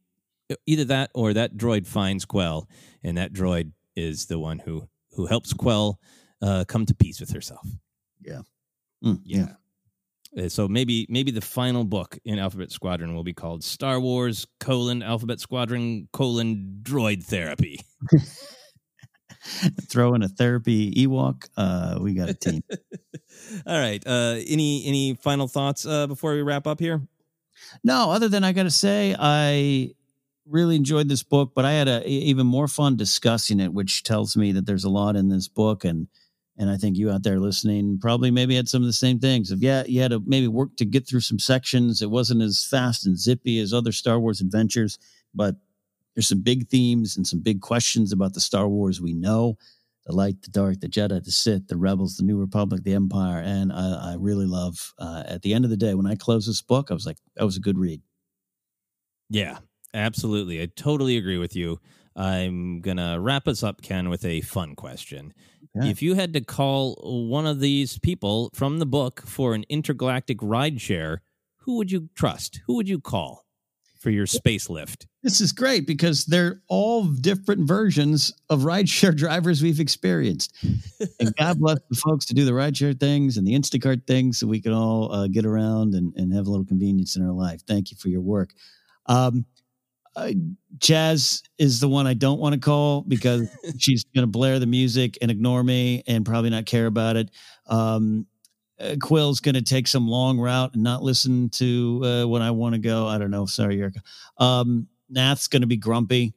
either 0.67 0.85
that 0.85 1.11
or 1.15 1.33
that 1.35 1.57
droid 1.57 1.87
finds 1.87 2.25
Quell, 2.25 2.69
and 3.03 3.17
that 3.19 3.33
droid 3.33 3.73
is 3.97 4.27
the 4.27 4.39
one 4.39 4.59
who 4.59 4.89
who 5.13 5.27
helps 5.27 5.53
Quell 5.53 5.99
uh, 6.43 6.65
come 6.67 6.87
to 6.87 6.95
peace 6.95 7.21
with 7.21 7.31
herself. 7.31 7.67
Yeah. 8.23 8.43
yeah. 9.25 9.49
Uh, 10.37 10.49
So 10.49 10.69
maybe 10.69 11.07
maybe 11.09 11.31
the 11.31 11.41
final 11.41 11.85
book 11.85 12.19
in 12.25 12.39
Alphabet 12.39 12.71
Squadron 12.71 13.15
will 13.15 13.25
be 13.25 13.35
called 13.35 13.65
Star 13.65 14.01
Wars 14.01 14.47
colon 14.61 15.03
Alphabet 15.03 15.41
Squadron 15.41 16.09
colon 16.13 16.81
Droid 16.83 17.25
Therapy. 17.25 17.81
Throw 19.89 20.15
in 20.15 20.23
a 20.23 20.29
therapy 20.29 20.93
Ewok. 20.93 21.49
Uh, 21.57 21.99
we 22.01 22.15
got 22.15 22.29
a 22.29 22.35
team. 22.35 22.63
All 23.67 23.79
right. 23.79 24.05
Uh, 24.07 24.37
any 24.47 24.85
any 24.87 25.15
final 25.15 25.49
thoughts 25.49 25.87
uh, 25.87 26.07
before 26.07 26.35
we 26.35 26.43
wrap 26.43 26.67
up 26.67 26.81
here? 26.81 27.03
No, 27.85 28.11
other 28.11 28.29
than 28.29 28.45
I 28.45 28.53
got 28.53 28.65
to 28.65 28.71
say, 28.71 29.15
I 29.19 29.93
really 30.47 30.77
enjoyed 30.77 31.09
this 31.09 31.23
book, 31.23 31.53
but 31.55 31.65
I 31.65 31.73
had 31.73 31.89
a, 31.89 32.09
even 32.09 32.47
more 32.47 32.69
fun 32.69 32.97
discussing 32.97 33.61
it, 33.61 33.73
which 33.73 34.03
tells 34.03 34.37
me 34.37 34.53
that 34.53 34.67
there's 34.67 34.85
a 34.85 34.91
lot 34.91 35.17
in 35.17 35.29
this 35.29 35.49
book, 35.49 35.85
and 35.85 36.09
and 36.57 36.69
I 36.69 36.77
think 36.77 36.97
you 36.97 37.11
out 37.11 37.23
there 37.23 37.39
listening 37.39 37.99
probably 38.01 38.31
maybe 38.31 38.57
had 38.57 38.69
some 38.69 38.83
of 38.83 38.87
the 38.87 38.93
same 38.93 39.21
things. 39.21 39.51
If 39.51 39.61
yeah, 39.61 39.85
you 39.87 40.01
had 40.01 40.11
to 40.11 40.23
maybe 40.27 40.49
work 40.49 40.77
to 40.77 40.85
get 40.85 41.07
through 41.07 41.21
some 41.21 41.39
sections. 41.39 42.03
It 42.03 42.11
wasn't 42.11 42.43
as 42.43 42.67
fast 42.69 43.07
and 43.07 43.19
zippy 43.19 43.61
as 43.61 43.73
other 43.73 43.93
Star 43.93 44.19
Wars 44.19 44.41
adventures, 44.41 44.99
but 45.35 45.57
there's 46.19 46.27
some 46.27 46.41
big 46.41 46.69
themes 46.69 47.17
and 47.17 47.25
some 47.25 47.39
big 47.39 47.61
questions 47.61 48.11
about 48.11 48.35
the 48.35 48.41
Star 48.41 48.69
Wars 48.69 49.01
we 49.01 49.15
know. 49.15 49.57
The 50.05 50.13
light, 50.13 50.43
the 50.43 50.51
dark, 50.51 50.81
the 50.81 50.89
Jedi, 50.89 51.23
the 51.23 51.31
Sith, 51.31 51.69
the 51.69 51.77
Rebels, 51.77 52.17
the 52.17 52.25
New 52.25 52.37
Republic, 52.37 52.83
the 52.83 52.95
Empire, 52.95 53.41
and 53.41 53.73
I, 53.73 54.15
I 54.15 54.17
really 54.19 54.47
love. 54.47 54.95
Uh, 54.99 55.23
at 55.27 55.43
the 55.43 55.55
end 55.55 55.65
of 55.65 55.71
the 55.71 55.77
day, 55.77 55.95
when 55.95 56.09
I 56.09 56.17
close 56.17 56.45
this 56.45 56.61
book, 56.61 56.91
I 56.91 56.95
was 56.95 57.07
like, 57.07 57.19
that 57.37 57.45
was 57.45 57.57
a 57.57 57.61
good 57.61 57.79
read. 57.79 58.03
Yeah, 59.31 59.59
absolutely. 59.95 60.61
I 60.61 60.67
totally 60.75 61.19
agree 61.19 61.39
with 61.39 61.55
you. 61.55 61.79
I'm 62.17 62.81
going 62.81 62.97
to 62.97 63.19
wrap 63.21 63.47
us 63.47 63.63
up, 63.63 63.81
Ken, 63.81 64.09
with 64.09 64.25
a 64.25 64.41
fun 64.41 64.75
question. 64.75 65.33
Okay. 65.77 65.89
If 65.89 66.03
you 66.03 66.15
had 66.15 66.33
to 66.33 66.41
call 66.41 66.95
one 67.31 67.47
of 67.47 67.61
these 67.61 67.97
people 68.01 68.51
from 68.55 68.81
the 68.81 68.87
book 68.87 69.23
for 69.25 69.55
an 69.55 69.65
intergalactic 69.69 70.39
ride 70.43 70.81
share, 70.81 71.23
who 71.59 71.77
would 71.77 71.93
you 71.93 72.09
trust? 72.17 72.61
Who 72.67 72.75
would 72.75 72.89
you 72.89 72.99
call? 72.99 73.45
For 73.99 74.11
your 74.11 74.27
space 74.27 74.71
lift. 74.71 75.07
This 75.25 75.41
is 75.41 75.51
great 75.51 75.87
because 75.87 76.25
they're 76.25 76.63
all 76.69 77.05
different 77.05 77.67
versions 77.67 78.33
of 78.49 78.61
rideshare 78.61 79.17
drivers 79.17 79.61
we've 79.61 79.81
experienced. 79.81 80.55
and 81.19 81.35
God 81.37 81.59
bless 81.59 81.79
the 81.91 81.97
folks 81.97 82.25
to 82.27 82.35
do 82.35 82.45
the 82.45 82.53
rideshare 82.53 82.99
things 82.99 83.37
and 83.37 83.47
the 83.47 83.55
Instacart 83.55 84.07
things 84.07 84.39
so 84.39 84.47
we 84.47 84.61
can 84.61 84.73
all 84.73 85.13
uh, 85.13 85.27
get 85.27 85.45
around 85.45 85.95
and, 85.95 86.15
and 86.15 86.33
have 86.33 86.47
a 86.47 86.51
little 86.51 86.65
convenience 86.65 87.17
in 87.17 87.25
our 87.25 87.33
life. 87.33 87.63
Thank 87.67 87.91
you 87.91 87.97
for 87.97 88.09
your 88.09 88.21
work. 88.21 88.55
Um, 89.07 89.45
uh, 90.15 90.33
Chass 90.79 91.43
is 91.59 91.81
the 91.81 91.89
one 91.89 92.07
I 92.07 92.15
don't 92.15 92.41
want 92.41 92.55
to 92.55 92.61
call 92.61 93.03
because 93.03 93.49
she's 93.79 94.05
going 94.15 94.23
to 94.23 94.31
blare 94.31 94.59
the 94.59 94.67
music 94.67 95.19
and 95.23 95.31
ignore 95.31 95.63
me 95.63 96.03
and 96.07 96.25
probably 96.25 96.51
not 96.51 96.67
care 96.67 96.87
about 96.87 97.17
it. 97.17 97.31
Um, 97.67 98.27
uh, 98.81 98.97
Quell's 99.01 99.41
going 99.41 99.55
to 99.55 99.63
take 99.63 99.87
some 99.87 100.07
long 100.07 100.39
route 100.39 100.75
and 100.75 100.83
not 100.83 101.03
listen 101.03 101.49
to 101.51 102.01
uh, 102.05 102.27
when 102.27 102.43
I 102.43 102.51
want 102.51 102.75
to 102.75 102.79
go. 102.79 103.07
I 103.07 103.19
don't 103.19 103.31
know. 103.31 103.47
Sorry, 103.47 103.77
Yrica. 103.77 104.01
Um, 104.39 104.89
Nath's 105.11 105.49
going 105.49 105.63
to 105.63 105.67
be 105.67 105.77
grumpy, 105.77 106.35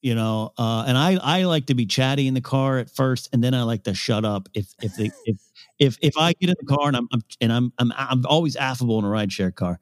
you 0.00 0.14
know. 0.14 0.52
Uh, 0.58 0.84
and 0.86 0.96
I 0.96 1.18
I 1.22 1.44
like 1.44 1.66
to 1.66 1.74
be 1.74 1.86
chatty 1.86 2.26
in 2.26 2.34
the 2.34 2.40
car 2.40 2.78
at 2.78 2.90
first, 2.90 3.28
and 3.32 3.42
then 3.42 3.54
I 3.54 3.62
like 3.62 3.84
to 3.84 3.94
shut 3.94 4.24
up 4.24 4.48
if 4.54 4.74
if 4.82 4.94
the 4.96 5.10
if 5.24 5.36
if 5.78 5.98
if 6.00 6.16
I 6.16 6.32
get 6.32 6.50
in 6.50 6.56
the 6.60 6.66
car 6.66 6.88
and 6.88 6.96
I'm, 6.96 7.08
I'm 7.12 7.22
and 7.40 7.52
I'm 7.52 7.72
I'm 7.78 7.92
I'm 7.96 8.26
always 8.26 8.56
affable 8.56 8.98
in 8.98 9.04
a 9.04 9.08
rideshare 9.08 9.54
car, 9.54 9.78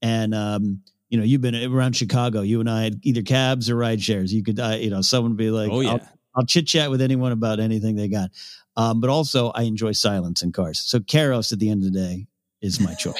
and 0.00 0.34
um 0.34 0.82
you 1.14 1.18
know, 1.20 1.24
you've 1.24 1.42
been 1.42 1.54
around 1.54 1.94
Chicago. 1.94 2.40
You 2.40 2.58
and 2.58 2.68
I 2.68 2.82
had 2.82 2.98
either 3.04 3.22
cabs 3.22 3.70
or 3.70 3.76
ride 3.76 4.02
shares. 4.02 4.34
You 4.34 4.42
could, 4.42 4.58
uh, 4.58 4.78
you 4.80 4.90
know, 4.90 5.00
someone 5.00 5.30
would 5.32 5.38
be 5.38 5.50
like, 5.50 5.70
"Oh 5.70 5.78
yeah, 5.78 5.92
I'll, 5.92 6.00
I'll 6.34 6.44
chit 6.44 6.66
chat 6.66 6.90
with 6.90 7.00
anyone 7.00 7.30
about 7.30 7.60
anything 7.60 7.94
they 7.94 8.08
got." 8.08 8.30
Um, 8.76 9.00
but 9.00 9.10
also, 9.10 9.50
I 9.50 9.62
enjoy 9.62 9.92
silence 9.92 10.42
in 10.42 10.52
cars. 10.52 10.80
So, 10.80 10.98
Kairos 11.00 11.52
at 11.52 11.58
the 11.58 11.70
end 11.70 11.84
of 11.84 11.92
the 11.92 11.98
day 11.98 12.26
is 12.64 12.80
my 12.80 12.94
choice. 12.94 13.14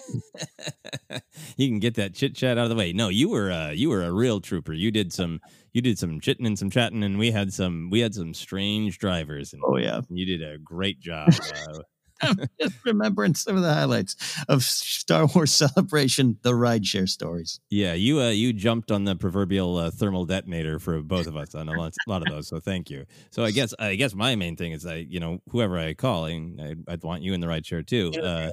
you 1.57 1.69
can 1.69 1.79
get 1.79 1.95
that 1.95 2.15
chit 2.15 2.35
chat 2.35 2.57
out 2.57 2.65
of 2.65 2.71
the 2.71 2.77
way. 2.77 2.93
No, 2.93 3.09
you 3.09 3.29
were 3.29 3.53
uh, 3.53 3.71
you 3.71 3.91
were 3.91 4.03
a 4.03 4.11
real 4.11 4.41
trooper. 4.41 4.73
You 4.73 4.91
did 4.91 5.13
some 5.13 5.41
you 5.73 5.83
did 5.83 5.99
some 5.99 6.19
chitting 6.21 6.47
and 6.47 6.59
some 6.59 6.71
chatting, 6.71 7.05
and 7.05 7.19
we 7.19 7.31
had 7.31 7.53
some 7.53 7.91
we 7.91 8.01
had 8.01 8.15
some 8.15 8.33
strange 8.33 8.99
drivers. 8.99 9.53
And 9.53 9.63
oh 9.65 9.77
yeah, 9.77 10.01
you 10.09 10.25
did 10.25 10.43
a 10.43 10.59
great 10.59 10.99
job. 10.99 11.29
Uh, 11.69 11.81
I'm 12.25 12.49
just 12.61 12.85
remembering 12.85 13.35
some 13.35 13.57
of 13.57 13.63
the 13.63 13.73
highlights 13.73 14.17
of 14.49 14.63
Star 14.63 15.27
Wars 15.27 15.53
Celebration, 15.55 16.39
the 16.43 16.53
rideshare 16.53 17.09
stories. 17.09 17.61
Yeah, 17.71 17.95
you 17.95 18.21
uh, 18.21 18.31
you 18.31 18.53
jumped 18.53 18.91
on 18.91 19.05
the 19.05 19.17
proverbial 19.17 19.77
uh, 19.77 19.91
thermal 19.91 20.25
detonator 20.25 20.79
for 20.79 21.01
both 21.03 21.27
of 21.27 21.37
us 21.37 21.55
on 21.55 21.69
a 21.69 21.73
lot, 21.73 21.95
lot, 22.07 22.23
of 22.23 22.29
those. 22.33 22.49
So 22.49 22.61
thank 22.61 22.91
you. 22.91 23.05
So 23.31 23.45
I 23.45 23.51
guess 23.51 23.75
I 23.79 23.95
guess 23.95 24.15
my 24.15 24.37
main 24.37 24.57
thing 24.57 24.73
is 24.73 24.87
I 24.87 24.97
you 24.97 25.21
know 25.21 25.41
whoever 25.51 25.79
I 25.79 25.95
call, 25.95 26.25
I, 26.25 26.75
I'd 26.89 27.03
want 27.03 27.23
you 27.23 27.35
in 27.35 27.41
the 27.41 27.47
rideshare 27.47 27.87
too. 27.87 28.13
Uh, 28.21 28.51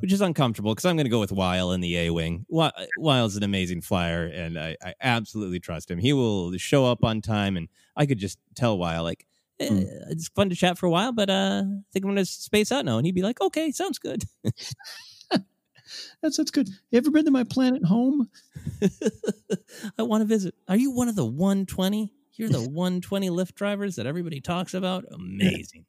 which 0.00 0.12
is 0.12 0.20
uncomfortable 0.20 0.74
because 0.74 0.84
I'm 0.84 0.96
going 0.96 1.06
to 1.06 1.10
go 1.10 1.20
with 1.20 1.32
Wyl 1.32 1.72
in 1.72 1.80
the 1.80 1.96
A 1.96 2.10
wing. 2.10 2.44
Wyl's 2.50 3.36
an 3.36 3.42
amazing 3.42 3.80
flyer, 3.80 4.26
and 4.26 4.58
I, 4.58 4.76
I 4.84 4.94
absolutely 5.00 5.60
trust 5.60 5.90
him. 5.90 5.98
He 5.98 6.12
will 6.12 6.52
show 6.58 6.84
up 6.84 7.04
on 7.04 7.22
time, 7.22 7.56
and 7.56 7.68
I 7.96 8.04
could 8.04 8.18
just 8.18 8.38
tell 8.54 8.76
Wyl 8.76 9.02
like 9.02 9.24
mm. 9.60 9.86
it's 10.10 10.28
fun 10.28 10.50
to 10.50 10.56
chat 10.56 10.78
for 10.78 10.86
a 10.86 10.90
while, 10.90 11.12
but 11.12 11.30
uh, 11.30 11.62
I 11.64 11.82
think 11.92 12.04
I'm 12.04 12.10
going 12.10 12.16
to 12.16 12.24
space 12.24 12.72
out 12.72 12.84
now. 12.84 12.96
And 12.96 13.06
he'd 13.06 13.14
be 13.14 13.22
like, 13.22 13.40
okay, 13.40 13.70
sounds 13.70 13.98
good. 13.98 14.24
that's 16.22 16.36
that's 16.36 16.50
good. 16.50 16.68
You 16.90 16.98
ever 16.98 17.10
been 17.10 17.24
to 17.24 17.30
my 17.30 17.44
planet 17.44 17.84
home? 17.84 18.28
I 19.98 20.02
want 20.02 20.22
to 20.22 20.26
visit. 20.26 20.54
Are 20.68 20.76
you 20.76 20.90
one 20.90 21.08
of 21.08 21.16
the 21.16 21.24
120? 21.24 22.12
You're 22.34 22.48
the 22.48 22.60
120 22.68 23.30
Lyft 23.30 23.54
drivers 23.54 23.96
that 23.96 24.06
everybody 24.06 24.40
talks 24.40 24.74
about. 24.74 25.04
Amazing. 25.12 25.86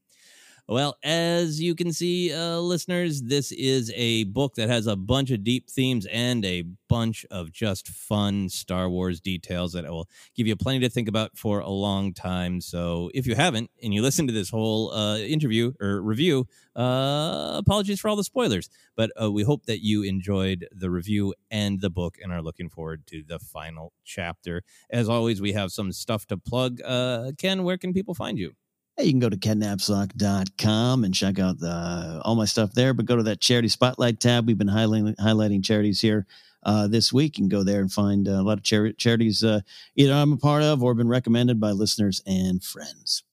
Well, 0.68 0.98
as 1.04 1.62
you 1.62 1.76
can 1.76 1.94
see, 1.94 2.34
uh, 2.34 2.58
listeners, 2.58 3.22
this 3.22 3.52
is 3.52 3.92
a 3.96 4.24
book 4.24 4.56
that 4.56 4.68
has 4.68 4.88
a 4.88 4.96
bunch 4.96 5.30
of 5.30 5.44
deep 5.44 5.70
themes 5.70 6.08
and 6.12 6.44
a 6.44 6.64
bunch 6.90 7.24
of 7.30 7.52
just 7.52 7.88
fun 7.88 8.50
Star 8.50 8.90
Wars 8.90 9.22
details 9.22 9.74
that 9.74 9.84
will 9.86 10.10
give 10.36 10.48
you 10.48 10.56
plenty 10.56 10.80
to 10.80 10.90
think 10.90 11.08
about 11.08 11.38
for 11.38 11.60
a 11.60 11.70
long 11.70 12.14
time. 12.14 12.62
So 12.62 13.12
if 13.14 13.28
you 13.28 13.36
haven't 13.36 13.70
and 13.84 13.94
you 13.94 14.02
listen 14.02 14.26
to 14.26 14.34
this 14.34 14.50
whole 14.50 14.92
uh, 14.92 15.20
interview 15.20 15.74
or 15.80 16.02
review, 16.02 16.48
uh, 16.76 17.54
apologies 17.58 18.00
for 18.00 18.10
all 18.10 18.16
the 18.16 18.24
spoilers, 18.24 18.68
but 18.96 19.12
uh, 19.22 19.32
we 19.32 19.44
hope 19.44 19.68
that 19.68 19.84
you 19.86 20.02
enjoyed 20.02 20.68
the 20.72 20.90
review 20.90 21.36
and 21.52 21.80
the 21.80 21.92
book 21.92 22.18
and 22.24 22.34
are 22.34 22.42
looking 22.42 22.70
forward 22.70 23.06
to 23.06 23.22
the 23.28 23.38
final 23.38 23.94
chapter. 24.04 24.64
As 24.90 25.10
always, 25.10 25.40
we 25.40 25.54
have 25.54 25.72
some 25.72 25.92
stuff 25.92 26.26
to 26.26 26.38
plug. 26.38 26.82
Uh, 26.84 27.34
Ken, 27.38 27.64
where 27.64 27.78
can 27.78 27.94
people 27.94 28.16
find 28.16 28.40
you? 28.40 28.54
Hey, 28.97 29.05
you 29.05 29.11
can 29.11 29.19
go 29.19 29.30
to 29.30 29.35
kennapzok.com 29.35 31.03
and 31.03 31.13
check 31.13 31.38
out 31.38 31.59
the, 31.59 32.22
all 32.23 32.35
my 32.35 32.45
stuff 32.45 32.73
there, 32.73 32.93
but 32.93 33.05
go 33.05 33.17
to 33.17 33.23
that 33.23 33.41
charity 33.41 33.67
spotlight 33.67 34.22
tab. 34.22 34.47
We've 34.47 34.57
been 34.57 34.67
highlighting, 34.67 35.17
highlighting 35.17 35.65
charities 35.65 35.99
here 35.99 36.26
uh, 36.63 36.88
this 36.88 37.11
week 37.11 37.38
and 37.38 37.51
go 37.51 37.63
there 37.63 37.81
and 37.81 37.91
find 37.91 38.27
uh, 38.27 38.31
a 38.31 38.41
lot 38.41 38.57
of 38.57 38.63
char- 38.63 38.93
charities 38.93 39.43
uh, 39.43 39.59
either 39.95 40.13
I'm 40.13 40.34
a 40.34 40.38
part 40.38 40.63
of 40.63 40.81
or 40.81 40.93
been 40.93 41.09
recommended 41.09 41.59
by 41.59 41.72
listeners 41.72 42.22
and 42.26 42.63
friends. 42.63 43.23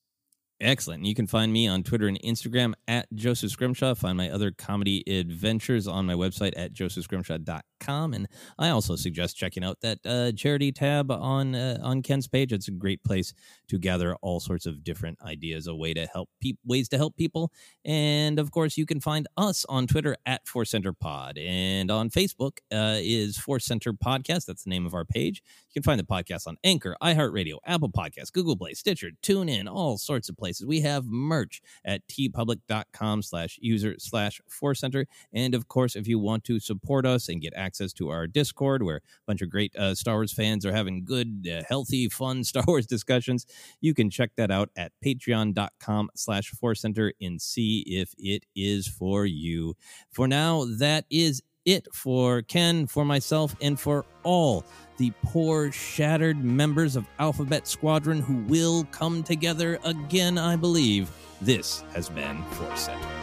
Excellent. 0.59 1.05
You 1.05 1.15
can 1.15 1.27
find 1.27 1.51
me 1.51 1.67
on 1.67 1.83
Twitter 1.83 2.07
and 2.07 2.21
Instagram 2.21 2.73
at 2.87 3.07
Joseph 3.13 3.51
Scrimshaw. 3.51 3.95
Find 3.95 4.17
my 4.17 4.29
other 4.29 4.51
comedy 4.51 5.03
adventures 5.07 5.87
on 5.87 6.05
my 6.05 6.13
website 6.13 6.53
at 6.55 6.73
josephscrimshaw.com. 6.73 7.61
And 7.87 8.27
I 8.57 8.69
also 8.69 8.95
suggest 8.95 9.37
checking 9.37 9.63
out 9.63 9.81
that 9.81 9.99
uh, 10.05 10.31
charity 10.31 10.71
tab 10.71 11.11
on 11.11 11.55
uh, 11.55 11.77
on 11.81 12.01
Ken's 12.01 12.27
page. 12.27 12.53
It's 12.53 12.67
a 12.67 12.71
great 12.71 13.03
place 13.03 13.33
to 13.67 13.77
gather 13.77 14.15
all 14.21 14.39
sorts 14.39 14.65
of 14.65 14.83
different 14.83 15.19
ideas, 15.21 15.67
a 15.67 15.75
way 15.75 15.93
to 15.93 16.05
help 16.05 16.29
pe- 16.41 16.53
ways 16.65 16.87
to 16.89 16.97
help 16.97 17.15
people. 17.17 17.51
And 17.83 18.39
of 18.39 18.51
course, 18.51 18.77
you 18.77 18.85
can 18.85 19.01
find 19.01 19.27
us 19.37 19.65
on 19.67 19.87
Twitter 19.87 20.15
at 20.25 20.47
Force 20.47 20.71
Center 20.71 20.93
Pod, 20.93 21.37
and 21.37 21.91
on 21.91 22.09
Facebook 22.09 22.59
uh, 22.71 22.97
is 22.99 23.37
Force 23.37 23.65
Center 23.65 23.93
Podcast. 23.93 24.45
That's 24.45 24.63
the 24.63 24.69
name 24.69 24.85
of 24.85 24.93
our 24.93 25.05
page. 25.05 25.41
You 25.69 25.81
can 25.81 25.83
find 25.83 25.99
the 25.99 26.05
podcast 26.05 26.47
on 26.47 26.57
Anchor, 26.63 26.95
iHeartRadio, 27.01 27.57
Apple 27.65 27.89
Podcasts, 27.89 28.31
Google 28.31 28.55
Play, 28.55 28.73
Stitcher, 28.73 29.11
TuneIn, 29.21 29.69
all 29.69 29.97
sorts 29.97 30.29
of 30.29 30.37
places. 30.37 30.65
We 30.65 30.81
have 30.81 31.05
merch 31.05 31.61
at 31.83 32.07
teepublic.com 32.07 33.23
slash 33.23 33.59
user 33.61 33.95
slash 33.97 34.39
Force 34.47 34.79
Center. 34.79 35.05
And 35.33 35.53
of 35.55 35.67
course, 35.67 35.95
if 35.95 36.07
you 36.07 36.19
want 36.19 36.43
to 36.45 36.59
support 36.59 37.05
us 37.05 37.27
and 37.27 37.41
get 37.41 37.53
access 37.55 37.72
to 37.73 38.09
our 38.09 38.27
Discord, 38.27 38.83
where 38.83 38.97
a 38.97 39.01
bunch 39.25 39.41
of 39.41 39.49
great 39.49 39.75
uh, 39.75 39.95
Star 39.95 40.15
Wars 40.15 40.33
fans 40.33 40.65
are 40.65 40.73
having 40.73 41.03
good, 41.03 41.47
uh, 41.51 41.63
healthy, 41.67 42.07
fun 42.09 42.43
Star 42.43 42.63
Wars 42.67 42.85
discussions, 42.85 43.45
you 43.81 43.93
can 43.93 44.09
check 44.09 44.31
that 44.37 44.51
out 44.51 44.69
at 44.75 44.91
patreon.com 45.03 46.09
slash 46.15 46.49
Force 46.51 46.81
Center 46.81 47.13
and 47.21 47.41
see 47.41 47.83
if 47.87 48.13
it 48.17 48.45
is 48.55 48.87
for 48.87 49.25
you. 49.25 49.75
For 50.11 50.27
now, 50.27 50.65
that 50.77 51.05
is 51.09 51.41
it 51.65 51.87
for 51.93 52.41
Ken, 52.41 52.87
for 52.87 53.05
myself, 53.05 53.55
and 53.61 53.79
for 53.79 54.05
all 54.23 54.65
the 54.97 55.11
poor, 55.23 55.71
shattered 55.71 56.43
members 56.43 56.95
of 56.95 57.07
Alphabet 57.19 57.67
Squadron 57.67 58.21
who 58.21 58.35
will 58.47 58.83
come 58.85 59.23
together 59.23 59.79
again, 59.83 60.37
I 60.37 60.55
believe. 60.55 61.09
This 61.41 61.83
has 61.93 62.09
been 62.09 62.43
Force 62.43 62.81
Center. 62.81 63.22